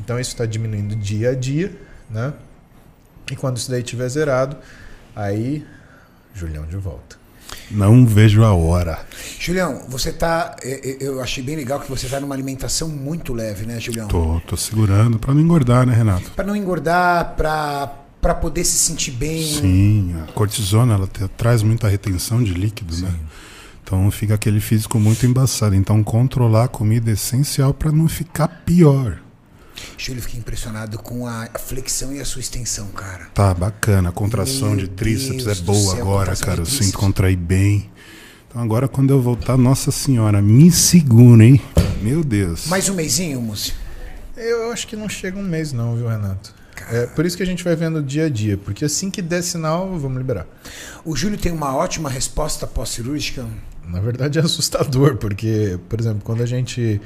Então 0.00 0.20
isso 0.20 0.30
está 0.30 0.46
diminuindo 0.46 0.94
dia 0.94 1.30
a 1.30 1.34
dia, 1.34 1.76
né? 2.08 2.32
E 3.30 3.34
quando 3.34 3.56
isso 3.56 3.68
daí 3.70 3.80
estiver 3.82 4.08
zerado, 4.08 4.56
aí 5.16 5.66
Julião 6.32 6.64
de 6.64 6.76
volta. 6.76 7.19
Não 7.70 8.04
vejo 8.04 8.42
a 8.42 8.52
hora. 8.52 8.98
Julião, 9.38 9.82
você 9.88 10.12
tá. 10.12 10.56
Eu 11.00 11.20
achei 11.22 11.42
bem 11.42 11.56
legal 11.56 11.78
que 11.80 11.88
você 11.88 12.08
tá 12.08 12.18
numa 12.18 12.34
alimentação 12.34 12.88
muito 12.88 13.32
leve, 13.32 13.64
né, 13.66 13.78
Julião? 13.78 14.08
Tô, 14.08 14.40
tô 14.46 14.56
segurando 14.56 15.18
pra 15.18 15.32
não 15.32 15.40
engordar, 15.40 15.86
né, 15.86 15.94
Renato? 15.94 16.30
Pra 16.32 16.44
não 16.44 16.56
engordar, 16.56 17.34
pra, 17.36 17.86
pra 18.20 18.34
poder 18.34 18.64
se 18.64 18.76
sentir 18.76 19.12
bem. 19.12 19.42
Sim, 19.42 20.14
a 20.28 20.32
cortisona 20.32 20.94
ela 20.94 21.06
te- 21.06 21.28
traz 21.36 21.62
muita 21.62 21.88
retenção 21.88 22.42
de 22.42 22.52
líquido, 22.52 22.96
né? 23.02 23.14
Então 23.84 24.10
fica 24.10 24.34
aquele 24.34 24.60
físico 24.60 24.98
muito 24.98 25.24
embaçado. 25.26 25.74
Então 25.74 26.02
controlar 26.02 26.64
a 26.64 26.68
comida 26.68 27.10
é 27.10 27.14
essencial 27.14 27.72
pra 27.72 27.90
não 27.92 28.08
ficar 28.08 28.48
pior. 28.66 29.18
Júlio, 29.96 30.22
fiquei 30.22 30.38
impressionado 30.38 30.98
com 30.98 31.26
a 31.26 31.48
flexão 31.58 32.12
e 32.12 32.20
a 32.20 32.24
sua 32.24 32.40
extensão, 32.40 32.86
cara. 32.88 33.26
Tá 33.34 33.52
bacana, 33.54 34.08
a 34.08 34.12
contração 34.12 34.70
Meu 34.70 34.78
de 34.78 34.88
tríceps 34.88 35.44
Deus 35.44 35.58
é 35.58 35.62
boa 35.62 35.94
céu, 35.94 36.02
agora, 36.02 36.36
cara. 36.36 36.60
Eu 36.60 36.66
sinto 36.66 36.98
contrair 36.98 37.36
bem. 37.36 37.90
Então 38.48 38.60
agora 38.60 38.88
quando 38.88 39.10
eu 39.10 39.20
voltar, 39.20 39.56
nossa 39.56 39.90
senhora, 39.90 40.42
me 40.42 40.70
segura, 40.70 41.44
hein? 41.44 41.60
Meu 42.02 42.24
Deus. 42.24 42.66
Mais 42.66 42.88
um 42.88 42.94
mêsinho, 42.94 43.40
Múcio. 43.40 43.74
Eu 44.36 44.72
acho 44.72 44.86
que 44.86 44.96
não 44.96 45.08
chega 45.08 45.38
um 45.38 45.42
mês, 45.42 45.72
não, 45.72 45.94
viu, 45.94 46.08
Renato? 46.08 46.54
É 46.90 47.06
por 47.06 47.26
isso 47.26 47.36
que 47.36 47.42
a 47.42 47.46
gente 47.46 47.62
vai 47.62 47.76
vendo 47.76 48.02
dia 48.02 48.24
a 48.24 48.28
dia, 48.28 48.56
porque 48.56 48.84
assim 48.84 49.10
que 49.10 49.20
der 49.20 49.42
sinal, 49.42 49.98
vamos 49.98 50.16
liberar. 50.16 50.46
O 51.04 51.14
Júlio 51.14 51.38
tem 51.38 51.52
uma 51.52 51.76
ótima 51.76 52.08
resposta 52.08 52.66
pós-cirúrgica. 52.66 53.46
Na 53.86 54.00
verdade 54.00 54.38
é 54.38 54.42
assustador, 54.42 55.16
porque, 55.16 55.78
por 55.88 56.00
exemplo, 56.00 56.22
quando 56.24 56.42
a 56.42 56.46
gente 56.46 57.00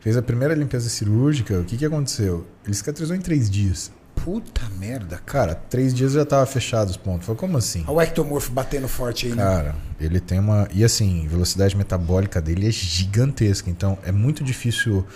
fez 0.00 0.16
a 0.16 0.22
primeira 0.22 0.54
limpeza 0.54 0.88
cirúrgica, 0.88 1.58
o 1.58 1.64
que, 1.64 1.76
que 1.76 1.84
aconteceu? 1.84 2.46
Ele 2.64 2.74
cicatrizou 2.74 3.16
em 3.16 3.20
três 3.20 3.50
dias. 3.50 3.90
Puta 4.24 4.62
merda, 4.78 5.20
cara. 5.24 5.54
Três 5.54 5.94
dias 5.94 6.12
já 6.12 6.24
tava 6.24 6.44
fechado 6.44 6.88
os 6.88 6.96
pontos. 6.96 7.26
Falei, 7.26 7.38
como 7.38 7.56
assim? 7.56 7.84
Olha 7.86 7.96
o 7.96 8.02
ectomorfo 8.02 8.50
batendo 8.50 8.88
forte 8.88 9.26
aí, 9.26 9.32
né? 9.32 9.42
Cara, 9.42 9.76
ele 10.00 10.18
tem 10.20 10.38
uma. 10.40 10.68
E 10.72 10.82
assim, 10.82 11.26
velocidade 11.28 11.76
metabólica 11.76 12.40
dele 12.40 12.68
é 12.68 12.70
gigantesca. 12.70 13.70
Então 13.70 13.96
é 14.04 14.10
muito 14.10 14.42
difícil 14.42 15.06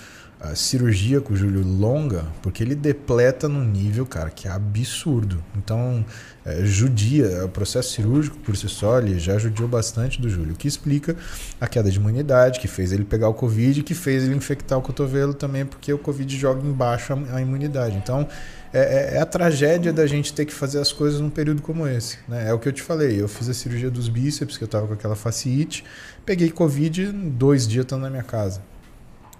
a 0.42 0.56
cirurgia 0.56 1.20
com 1.20 1.34
o 1.34 1.36
Júlio 1.36 1.62
longa, 1.64 2.24
porque 2.42 2.64
ele 2.64 2.74
depleta 2.74 3.48
num 3.48 3.64
nível, 3.64 4.04
cara, 4.04 4.28
que 4.28 4.48
é 4.48 4.50
absurdo. 4.50 5.40
Então, 5.56 6.04
é, 6.44 6.64
judia, 6.64 7.44
o 7.44 7.48
processo 7.48 7.92
cirúrgico 7.92 8.36
por 8.38 8.56
si 8.56 8.68
só, 8.68 8.98
ele 8.98 9.20
já 9.20 9.38
judiou 9.38 9.68
bastante 9.68 10.20
do 10.20 10.28
Júlio. 10.28 10.54
O 10.54 10.56
que 10.56 10.66
explica 10.66 11.14
a 11.60 11.68
queda 11.68 11.88
de 11.88 11.96
imunidade, 11.98 12.58
que 12.58 12.66
fez 12.66 12.90
ele 12.90 13.04
pegar 13.04 13.28
o 13.28 13.34
Covid, 13.34 13.84
que 13.84 13.94
fez 13.94 14.24
ele 14.24 14.34
infectar 14.34 14.76
o 14.76 14.82
cotovelo 14.82 15.32
também, 15.32 15.64
porque 15.64 15.92
o 15.92 15.98
Covid 15.98 16.36
joga 16.36 16.66
embaixo 16.66 17.12
a, 17.12 17.36
a 17.36 17.40
imunidade. 17.40 17.96
Então, 17.96 18.26
é, 18.72 18.80
é- 18.80 19.16
é 19.18 19.20
a 19.20 19.26
tragédia 19.26 19.92
da 19.92 20.08
gente 20.08 20.32
ter 20.32 20.44
que 20.44 20.52
fazer 20.52 20.80
as 20.80 20.90
coisas 20.92 21.20
num 21.20 21.30
período 21.30 21.62
como 21.62 21.86
esse. 21.86 22.18
Né? 22.26 22.48
É 22.48 22.52
o 22.52 22.58
que 22.58 22.68
eu 22.68 22.72
te 22.72 22.82
falei. 22.82 23.20
Eu 23.20 23.28
fiz 23.28 23.48
a 23.48 23.54
cirurgia 23.54 23.90
dos 23.92 24.08
bíceps, 24.08 24.58
que 24.58 24.64
eu 24.64 24.68
tava 24.68 24.88
com 24.88 24.94
aquela 24.94 25.14
fasciite. 25.14 25.84
Peguei 26.26 26.50
Covid, 26.50 27.12
dois 27.12 27.68
dias 27.68 27.84
estando 27.84 28.02
na 28.02 28.10
minha 28.10 28.24
casa. 28.24 28.60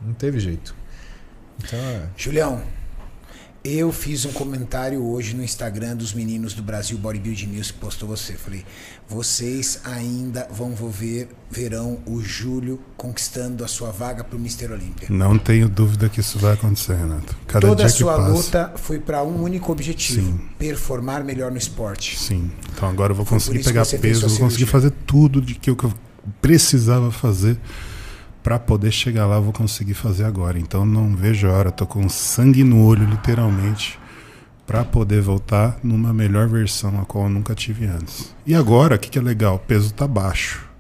Não 0.01 0.13
teve 0.13 0.39
jeito. 0.39 0.81
Então, 1.65 1.79
é. 1.79 2.03
Julião, 2.17 2.63
eu 3.65 3.93
fiz 3.93 4.25
um 4.25 4.33
comentário 4.33 5.05
hoje 5.05 5.37
no 5.37 5.43
Instagram 5.45 5.95
dos 5.95 6.13
meninos 6.13 6.53
do 6.53 6.65
Brasil 6.65 6.99
Bodybuilding 6.99 7.47
News 7.47 7.71
que 7.71 7.79
postou 7.79 8.09
você. 8.09 8.33
Falei, 8.33 8.65
vocês 9.09 9.81
ainda 9.85 10.49
vão 10.51 10.75
ver, 10.75 11.29
verão 11.49 12.01
o 12.05 12.21
Júlio 12.21 12.81
conquistando 12.97 13.65
a 13.65 13.69
sua 13.69 13.93
vaga 13.93 14.25
pro 14.25 14.37
Mr. 14.37 14.73
Olímpia. 14.73 15.07
Não 15.09 15.39
tenho 15.39 15.69
dúvida 15.69 16.09
que 16.09 16.19
isso 16.19 16.41
vai 16.41 16.55
acontecer, 16.55 16.97
Renato. 16.97 17.37
Cada 17.47 17.69
Toda 17.69 17.87
a 17.87 17.89
sua 17.89 18.17
passa. 18.17 18.33
luta 18.33 18.73
foi 18.75 18.99
para 18.99 19.23
um 19.23 19.41
único 19.41 19.71
objetivo: 19.71 20.27
Sim. 20.27 20.41
performar 20.59 21.23
melhor 21.23 21.53
no 21.53 21.59
esporte. 21.59 22.19
Sim. 22.19 22.51
Então 22.75 22.89
agora 22.89 23.13
eu 23.13 23.17
vou 23.17 23.25
Foi 23.25 23.37
conseguir 23.39 23.63
pegar 23.63 23.87
peso, 23.87 24.29
vou 24.29 24.39
conseguir 24.39 24.67
fazer 24.67 24.91
tudo 25.07 25.41
de 25.41 25.55
que 25.55 25.71
eu 25.71 25.77
precisava 26.41 27.13
fazer 27.13 27.57
para 28.43 28.59
poder 28.59 28.91
chegar 28.91 29.27
lá, 29.27 29.37
eu 29.37 29.43
vou 29.43 29.53
conseguir 29.53 29.95
fazer 29.95 30.25
agora. 30.25 30.59
Então 30.59 30.85
não 30.85 31.15
vejo 31.15 31.49
a 31.49 31.53
hora, 31.53 31.71
tô 31.71 31.87
com 31.87 32.09
sangue 32.09 32.65
no 32.65 32.85
olho, 32.85 33.05
literalmente, 33.05 33.99
para 34.67 34.85
poder 34.85 35.21
voltar 35.21 35.79
numa 35.83 36.13
melhor 36.13 36.49
versão, 36.49 37.01
a 37.01 37.05
qual 37.05 37.25
eu 37.25 37.31
nunca 37.31 37.55
tive 37.55 37.87
antes. 37.87 38.35
E 38.47 38.55
agora, 38.55 38.97
o 38.97 38.99
que, 38.99 39.11
que 39.11 39.19
é 39.19 39.23
legal? 39.23 39.57
O 39.57 39.59
peso 39.59 39.93
tá 39.95 40.07
baixo. 40.07 40.73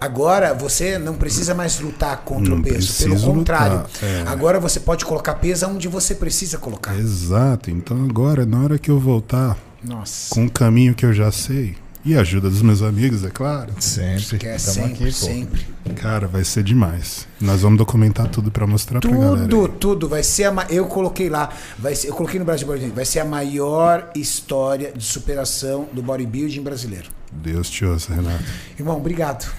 Agora 0.00 0.54
você 0.54 0.96
não 0.96 1.14
precisa 1.14 1.54
mais 1.54 1.80
lutar 1.80 2.18
contra 2.18 2.50
Não 2.50 2.60
o 2.60 2.62
peso. 2.62 3.02
Pelo 3.02 3.20
contrário, 3.20 3.78
lutar, 3.78 4.04
é. 4.04 4.22
agora 4.28 4.60
você 4.60 4.78
pode 4.78 5.04
colocar 5.04 5.34
peso 5.34 5.66
onde 5.66 5.88
você 5.88 6.14
precisa 6.14 6.56
colocar. 6.56 6.96
Exato. 6.96 7.70
Então 7.70 8.04
agora, 8.04 8.46
na 8.46 8.60
hora 8.60 8.78
que 8.78 8.90
eu 8.90 9.00
voltar 9.00 9.56
Nossa. 9.82 10.32
com 10.32 10.46
o 10.46 10.50
caminho 10.50 10.94
que 10.94 11.04
eu 11.04 11.12
já 11.12 11.32
sei, 11.32 11.76
e 12.10 12.16
a 12.16 12.20
ajuda 12.22 12.48
dos 12.48 12.62
meus 12.62 12.80
amigos, 12.82 13.24
é 13.24 13.30
claro. 13.30 13.72
Sempre. 13.80 14.38
Que 14.38 14.46
é 14.46 14.56
Tamo 14.56 14.60
sempre, 14.74 15.04
aqui, 15.04 15.12
sempre. 15.12 15.66
Cara, 15.96 16.26
vai 16.26 16.42
ser 16.44 16.62
demais. 16.62 17.26
Nós 17.40 17.60
vamos 17.62 17.78
documentar 17.78 18.28
tudo 18.28 18.50
pra 18.50 18.66
mostrar 18.66 19.00
pra 19.00 19.10
galera. 19.10 19.46
Tudo, 19.48 19.68
tudo. 19.74 20.08
Vai 20.08 20.22
ser 20.22 20.44
a. 20.44 20.52
ma- 20.52 20.66
Eu 20.70 20.86
coloquei 20.86 21.28
lá. 21.28 21.50
Vai 21.78 21.94
ser, 21.94 22.08
eu 22.08 22.14
coloquei 22.14 22.38
no 22.38 22.44
Brasil 22.46 22.66
Bodybuilding. 22.66 22.94
Vai 22.94 23.04
ser 23.04 23.20
a 23.20 23.24
maior 23.24 24.10
história 24.14 24.92
de 24.96 25.04
superação 25.04 25.88
do 25.92 26.02
bodybuilding 26.02 26.62
brasileiro. 26.62 27.08
Deus 27.30 27.68
te 27.68 27.84
ouça, 27.84 28.14
Renato. 28.14 28.42
Irmão, 28.78 28.96
obrigado. 28.96 29.50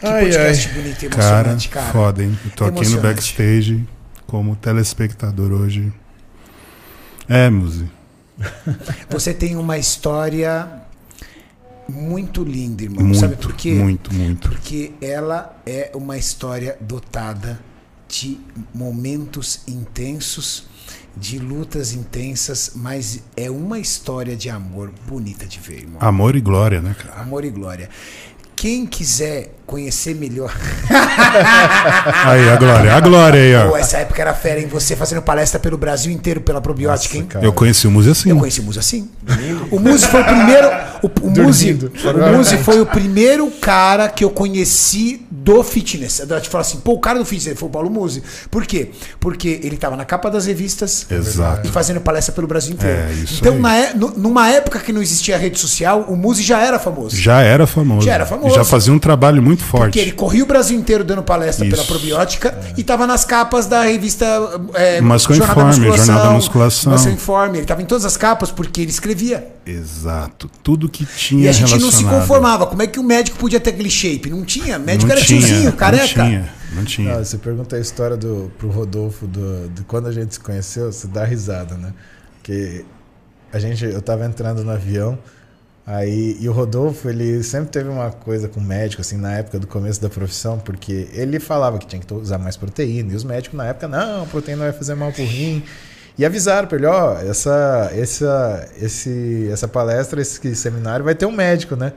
Que 0.00 0.06
Ai, 0.06 0.24
podcast 0.24 0.68
bonito 0.68 1.04
e 1.04 1.08
Cara, 1.08 1.30
emocionante, 1.50 1.68
cara. 1.70 1.92
foda, 1.92 2.22
hein? 2.24 2.38
Eu 2.44 2.50
tô 2.52 2.64
aqui 2.64 2.88
no 2.88 3.00
backstage 3.00 3.84
como 4.26 4.54
telespectador 4.56 5.52
hoje. 5.52 5.92
É, 7.28 7.50
Muzi. 7.50 7.86
Você 9.10 9.34
tem 9.34 9.56
uma 9.56 9.76
história 9.78 10.68
muito 11.88 12.44
linda, 12.44 12.82
irmão. 12.82 13.04
Muito, 13.04 13.18
Sabe 13.18 13.36
por 13.36 13.54
quê? 13.54 13.74
muito, 13.74 14.12
muito. 14.12 14.48
Porque 14.48 14.92
ela 15.00 15.60
é 15.64 15.90
uma 15.94 16.16
história 16.16 16.76
dotada 16.80 17.60
de 18.08 18.38
momentos 18.74 19.60
intensos, 19.66 20.66
de 21.16 21.38
lutas 21.38 21.92
intensas, 21.92 22.72
mas 22.74 23.22
é 23.36 23.50
uma 23.50 23.78
história 23.78 24.36
de 24.36 24.48
amor 24.48 24.92
bonita 25.06 25.46
de 25.46 25.58
ver, 25.58 25.80
irmão. 25.80 25.98
Amor 26.00 26.36
e 26.36 26.40
glória, 26.40 26.80
né, 26.80 26.94
cara? 26.98 27.20
Amor 27.20 27.44
e 27.44 27.50
glória. 27.50 27.90
Quem 28.54 28.86
quiser 28.86 29.57
conhecer 29.68 30.14
melhor. 30.14 30.50
Aí, 32.24 32.48
a 32.48 32.56
glória, 32.56 32.94
a 32.94 33.00
glória 33.00 33.40
aí, 33.60 33.68
Pô, 33.68 33.74
ó. 33.74 33.76
essa 33.76 33.98
época 33.98 34.20
era 34.22 34.32
fera, 34.34 34.60
hein? 34.60 34.66
Você 34.70 34.96
fazendo 34.96 35.20
palestra 35.22 35.60
pelo 35.60 35.76
Brasil 35.76 36.10
inteiro 36.10 36.40
pela 36.40 36.60
probiótica, 36.60 37.16
hein? 37.18 37.26
cara. 37.26 37.44
Eu 37.44 37.52
conheci 37.52 37.86
o 37.86 37.90
Muzi 37.90 38.10
assim. 38.10 38.30
Eu 38.30 38.38
conheci 38.38 38.60
o 38.60 38.64
Muzi 38.64 38.78
assim. 38.78 39.08
O 39.70 39.78
Muzi 39.78 40.06
foi 40.06 40.22
o 40.22 40.24
primeiro. 40.24 40.68
O, 41.02 41.06
o 41.26 41.30
Muzi, 41.30 41.78
o 42.04 42.36
Muzi 42.36 42.56
foi 42.58 42.80
o 42.80 42.86
primeiro 42.86 43.50
cara 43.60 44.08
que 44.08 44.24
eu 44.24 44.30
conheci 44.30 45.24
do 45.30 45.62
fitness. 45.62 46.18
Eu 46.20 46.40
te 46.40 46.48
falo 46.48 46.62
assim, 46.62 46.78
pô, 46.78 46.92
o 46.94 46.98
cara 47.00 47.18
do 47.18 47.24
fitness 47.24 47.58
foi 47.58 47.68
o 47.68 47.72
Paulo 47.72 47.90
Muzi. 47.90 48.22
Por 48.50 48.64
quê? 48.66 48.90
Porque 49.20 49.60
ele 49.62 49.76
tava 49.76 49.96
na 49.96 50.04
capa 50.04 50.30
das 50.30 50.46
revistas 50.46 51.06
Exato. 51.10 51.68
e 51.68 51.70
fazendo 51.70 52.00
palestra 52.00 52.34
pelo 52.34 52.46
Brasil 52.46 52.72
inteiro. 52.74 53.02
É, 53.08 53.12
isso 53.12 53.38
então, 53.40 53.54
aí. 53.54 53.60
na 53.60 53.76
é- 53.76 53.94
nu- 53.94 54.14
numa 54.16 54.48
época 54.48 54.78
que 54.78 54.92
não 54.92 55.02
existia 55.02 55.36
rede 55.36 55.58
social, 55.58 56.06
o 56.08 56.16
Muzi 56.16 56.42
já 56.42 56.60
era 56.60 56.78
famoso. 56.78 57.14
Já 57.16 57.42
era 57.42 57.66
famoso. 57.66 58.06
Já 58.06 58.14
era 58.14 58.26
famoso. 58.26 58.54
Já 58.54 58.64
fazia 58.64 58.92
um 58.92 58.98
trabalho 58.98 59.42
muito 59.42 59.57
Porque 59.58 59.78
forte. 59.78 59.98
ele 59.98 60.12
corria 60.12 60.42
o 60.42 60.46
Brasil 60.46 60.78
inteiro 60.78 61.04
dando 61.04 61.22
palestra 61.22 61.64
pela 61.66 61.82
Isso. 61.82 61.86
probiótica 61.86 62.58
e 62.76 62.82
tava 62.82 63.06
nas 63.06 63.24
capas 63.24 63.66
da 63.66 63.82
revista 63.82 64.24
é, 64.74 65.00
Masco 65.00 65.34
Informe, 65.34 65.72
Jornal 65.72 66.22
da 66.22 66.30
Musculação. 66.30 66.92
Masco 66.92 67.08
Informe. 67.10 67.58
Ele 67.58 67.66
tava 67.66 67.82
em 67.82 67.86
todas 67.86 68.04
as 68.04 68.16
capas 68.16 68.50
porque 68.50 68.80
ele 68.80 68.90
escrevia. 68.90 69.46
Exato. 69.66 70.50
Tudo 70.62 70.88
que 70.88 71.04
tinha 71.04 71.44
E 71.44 71.48
a 71.48 71.52
gente 71.52 71.78
não 71.78 71.90
se 71.90 72.04
conformava. 72.04 72.66
Como 72.66 72.82
é 72.82 72.86
que 72.86 72.98
o 72.98 73.02
médico 73.02 73.38
podia 73.38 73.60
ter 73.60 73.70
aquele 73.70 73.90
shape? 73.90 74.30
Não 74.30 74.44
tinha. 74.44 74.78
O 74.78 74.80
médico 74.80 75.08
Não 75.08 75.16
era 75.16 75.24
tinha, 75.24 75.40
tiozinho, 75.40 75.72
careca. 75.72 76.22
Não 76.22 76.28
tinha, 76.28 76.54
não 76.72 76.84
tinha. 76.84 77.14
Ah, 77.16 77.24
você 77.24 77.36
pergunta 77.36 77.76
a 77.76 77.80
história 77.80 78.16
do, 78.16 78.50
pro 78.58 78.68
Rodolfo 78.68 79.26
do, 79.26 79.68
de 79.68 79.82
quando 79.82 80.06
a 80.06 80.12
gente 80.12 80.34
se 80.34 80.40
conheceu, 80.40 80.90
você 80.92 81.06
dá 81.06 81.24
risada, 81.24 81.74
né? 81.76 81.92
Porque 82.36 82.84
a 83.52 83.58
gente, 83.58 83.84
eu 83.84 84.00
tava 84.00 84.24
entrando 84.26 84.62
no 84.64 84.70
avião, 84.70 85.18
aí, 85.90 86.36
e 86.38 86.46
o 86.48 86.52
Rodolfo, 86.52 87.08
ele 87.08 87.42
sempre 87.42 87.70
teve 87.70 87.88
uma 87.88 88.10
coisa 88.10 88.46
com 88.46 88.60
o 88.60 88.62
médico, 88.62 89.00
assim, 89.00 89.16
na 89.16 89.32
época 89.38 89.58
do 89.58 89.66
começo 89.66 90.00
da 90.02 90.10
profissão, 90.10 90.58
porque 90.58 91.08
ele 91.12 91.40
falava 91.40 91.78
que 91.78 91.86
tinha 91.86 92.00
que 92.00 92.12
usar 92.12 92.36
mais 92.36 92.58
proteína, 92.58 93.14
e 93.14 93.16
os 93.16 93.24
médicos 93.24 93.56
na 93.56 93.66
época, 93.66 93.88
não, 93.88 94.26
proteína 94.26 94.64
vai 94.64 94.72
fazer 94.72 94.94
mal 94.94 95.10
pro 95.10 95.24
rim. 95.24 95.62
E 96.18 96.26
avisaram 96.26 96.68
pra 96.68 96.76
ele, 96.76 96.86
ó, 96.86 97.16
essa, 97.20 97.90
essa, 97.94 98.68
esse, 98.78 99.48
essa 99.50 99.66
palestra, 99.66 100.20
esse 100.20 100.54
seminário 100.56 101.04
vai 101.04 101.14
ter 101.14 101.24
um 101.24 101.32
médico, 101.32 101.74
né? 101.74 101.94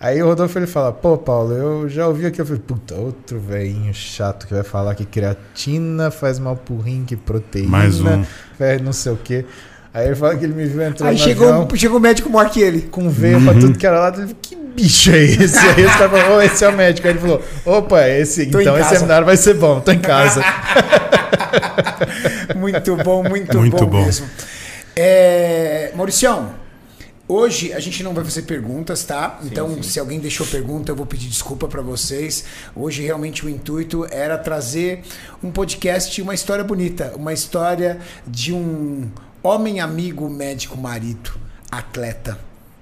Aí 0.00 0.22
o 0.22 0.26
Rodolfo 0.26 0.58
ele 0.58 0.66
fala, 0.66 0.92
pô, 0.92 1.18
Paulo, 1.18 1.52
eu 1.52 1.88
já 1.88 2.06
ouvi 2.06 2.26
aqui, 2.26 2.40
eu 2.40 2.46
falei, 2.46 2.62
puta, 2.64 2.94
outro 2.94 3.38
velhinho 3.38 3.92
chato 3.92 4.46
que 4.46 4.54
vai 4.54 4.62
falar 4.62 4.94
que 4.94 5.04
creatina 5.04 6.10
faz 6.10 6.38
mal 6.38 6.56
pro 6.56 6.78
rim, 6.78 7.04
que 7.04 7.16
proteína 7.16 7.68
Mais 7.68 8.00
um. 8.00 8.24
não 8.82 8.92
sei 8.92 9.12
o 9.12 9.16
quê. 9.16 9.44
Aí 9.94 10.06
ele 10.08 10.16
fala 10.16 10.36
que 10.36 10.44
ele 10.44 10.54
me 10.54 10.66
viu 10.66 10.82
entrando 10.82 11.08
Aí 11.08 11.14
no 11.14 11.22
chegou, 11.22 11.48
avião 11.48 11.76
chegou 11.76 11.98
o 11.98 12.00
médico 12.00 12.28
maior 12.28 12.50
que 12.50 12.60
ele. 12.60 12.82
com 12.82 13.08
veia 13.08 13.40
pra 13.40 13.54
tudo 13.54 13.78
que 13.78 13.86
era. 13.86 14.08
Ele 14.08 14.16
falou, 14.26 14.34
que 14.42 14.56
bicho 14.56 15.12
é 15.12 15.22
esse? 15.22 15.56
Aí 15.56 15.84
esse 15.84 15.96
cara 15.96 16.10
falou, 16.10 16.38
ô, 16.38 16.42
esse 16.42 16.64
é 16.64 16.68
o 16.68 16.72
médico. 16.72 17.06
Aí 17.06 17.12
ele 17.12 17.20
falou, 17.20 17.40
opa, 17.64 18.08
esse, 18.08 18.46
Tô 18.46 18.58
em 18.58 18.62
então 18.62 18.76
esse 18.76 18.88
seminário 18.88 19.24
vai 19.24 19.36
ser 19.36 19.54
bom, 19.54 19.80
tô 19.80 19.92
em 19.92 20.00
casa. 20.00 20.42
Muito 22.56 22.96
bom, 22.96 23.22
muito, 23.22 23.56
Muito 23.56 23.76
bom, 23.76 23.86
bom. 23.86 24.04
mesmo. 24.04 24.26
É, 24.96 25.92
Mauricião, 25.94 26.52
Hoje 27.26 27.72
a 27.72 27.80
gente 27.80 28.02
não 28.02 28.12
vai 28.12 28.22
fazer 28.22 28.42
perguntas, 28.42 29.02
tá? 29.02 29.38
Então, 29.44 29.82
se 29.82 29.98
alguém 29.98 30.20
deixou 30.20 30.46
pergunta, 30.46 30.92
eu 30.92 30.96
vou 30.96 31.06
pedir 31.06 31.28
desculpa 31.28 31.66
pra 31.66 31.80
vocês. 31.80 32.44
Hoje 32.76 33.02
realmente 33.02 33.46
o 33.46 33.48
intuito 33.48 34.06
era 34.10 34.36
trazer 34.36 35.00
um 35.42 35.50
podcast, 35.50 36.20
uma 36.20 36.34
história 36.34 36.62
bonita, 36.62 37.14
uma 37.16 37.32
história 37.32 37.98
de 38.26 38.52
um 38.52 39.08
homem 39.44 39.78
amigo, 39.78 40.28
médico, 40.28 40.76
marido, 40.76 41.30
atleta. 41.70 42.38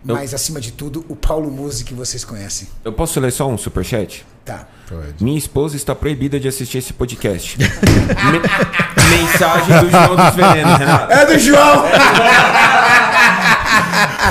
Eu- 0.06 0.14
Mas 0.14 0.32
acima 0.34 0.60
de 0.60 0.72
tudo, 0.72 1.05
o 1.09 1.14
Paulo 1.14 1.51
Musi 1.51 1.84
que 1.84 1.93
vocês 1.94 2.24
conhecem. 2.24 2.66
Eu 2.84 2.93
posso 2.93 3.20
ler 3.20 3.30
só 3.32 3.48
um 3.48 3.59
superchat? 3.59 4.24
Tá. 4.44 4.66
Pode. 4.89 5.22
Minha 5.22 5.39
esposa 5.39 5.76
está 5.76 5.94
proibida 5.94 6.40
de 6.40 6.48
assistir 6.48 6.78
esse 6.78 6.93
podcast. 6.93 7.56
Me- 7.60 9.16
Mensagem 9.16 9.80
do 9.80 9.90
João 9.90 10.16
dos 10.16 10.34
Venenos, 10.34 10.78
Renato. 10.78 11.12
É 11.12 11.26
do 11.26 11.39
João! 11.39 11.84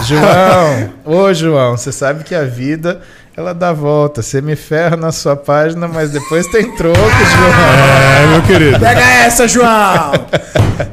João, 0.06 0.94
ô 1.06 1.34
João, 1.34 1.78
você 1.78 1.92
sabe 1.92 2.24
que 2.24 2.34
a 2.36 2.44
vida 2.46 3.02
ela 3.36 3.54
dá 3.54 3.72
volta. 3.72 4.22
Você 4.22 4.42
me 4.42 4.56
ferra 4.56 4.96
na 4.98 5.12
sua 5.12 5.36
página, 5.36 5.88
mas 5.88 6.12
depois 6.12 6.48
tem 6.48 6.76
troco, 6.76 6.98
João. 7.00 7.54
É, 7.54 8.28
meu 8.28 8.42
querido. 8.44 8.80
Pega 8.80 9.02
essa, 9.02 9.48
João! 9.48 10.12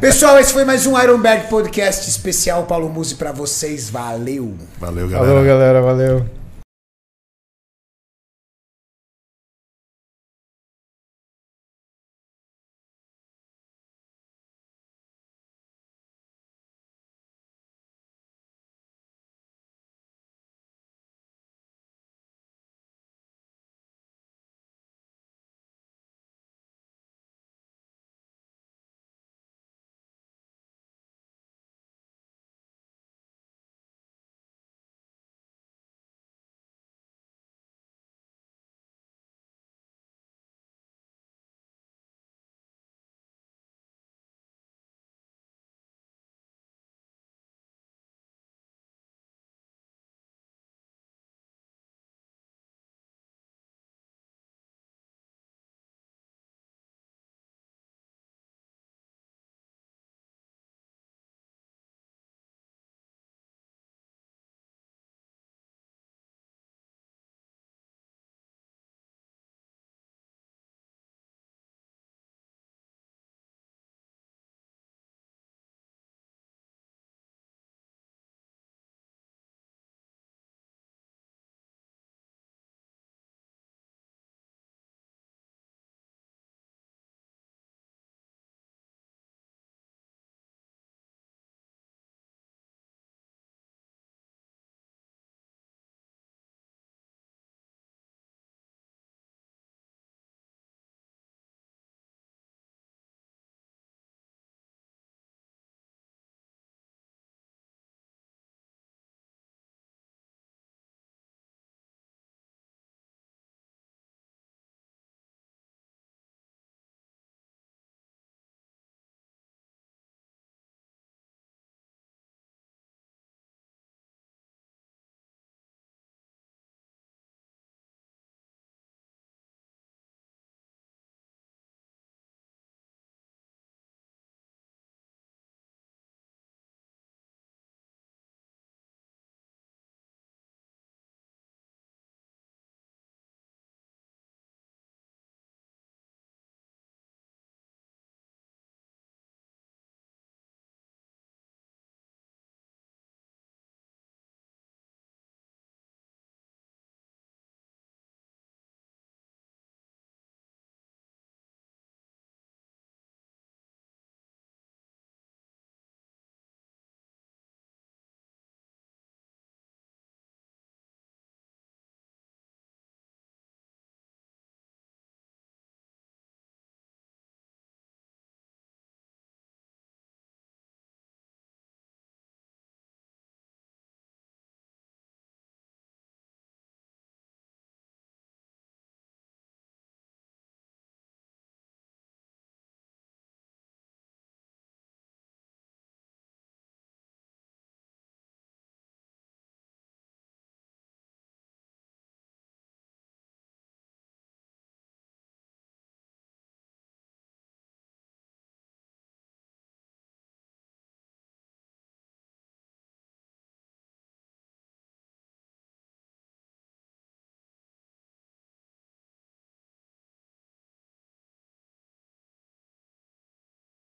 Pessoal, 0.01 0.39
esse 0.39 0.53
foi 0.53 0.65
mais 0.65 0.87
um 0.87 1.01
Ironberg 1.01 1.49
Podcast 1.49 2.09
especial 2.09 2.65
Paulo 2.65 2.89
Musi 2.89 3.15
pra 3.15 3.33
vocês. 3.33 3.89
Valeu! 3.91 4.55
Valeu, 4.79 5.09
galera. 5.09 5.27
Falou, 5.29 5.45
galera, 5.45 5.83
valeu. 5.83 6.38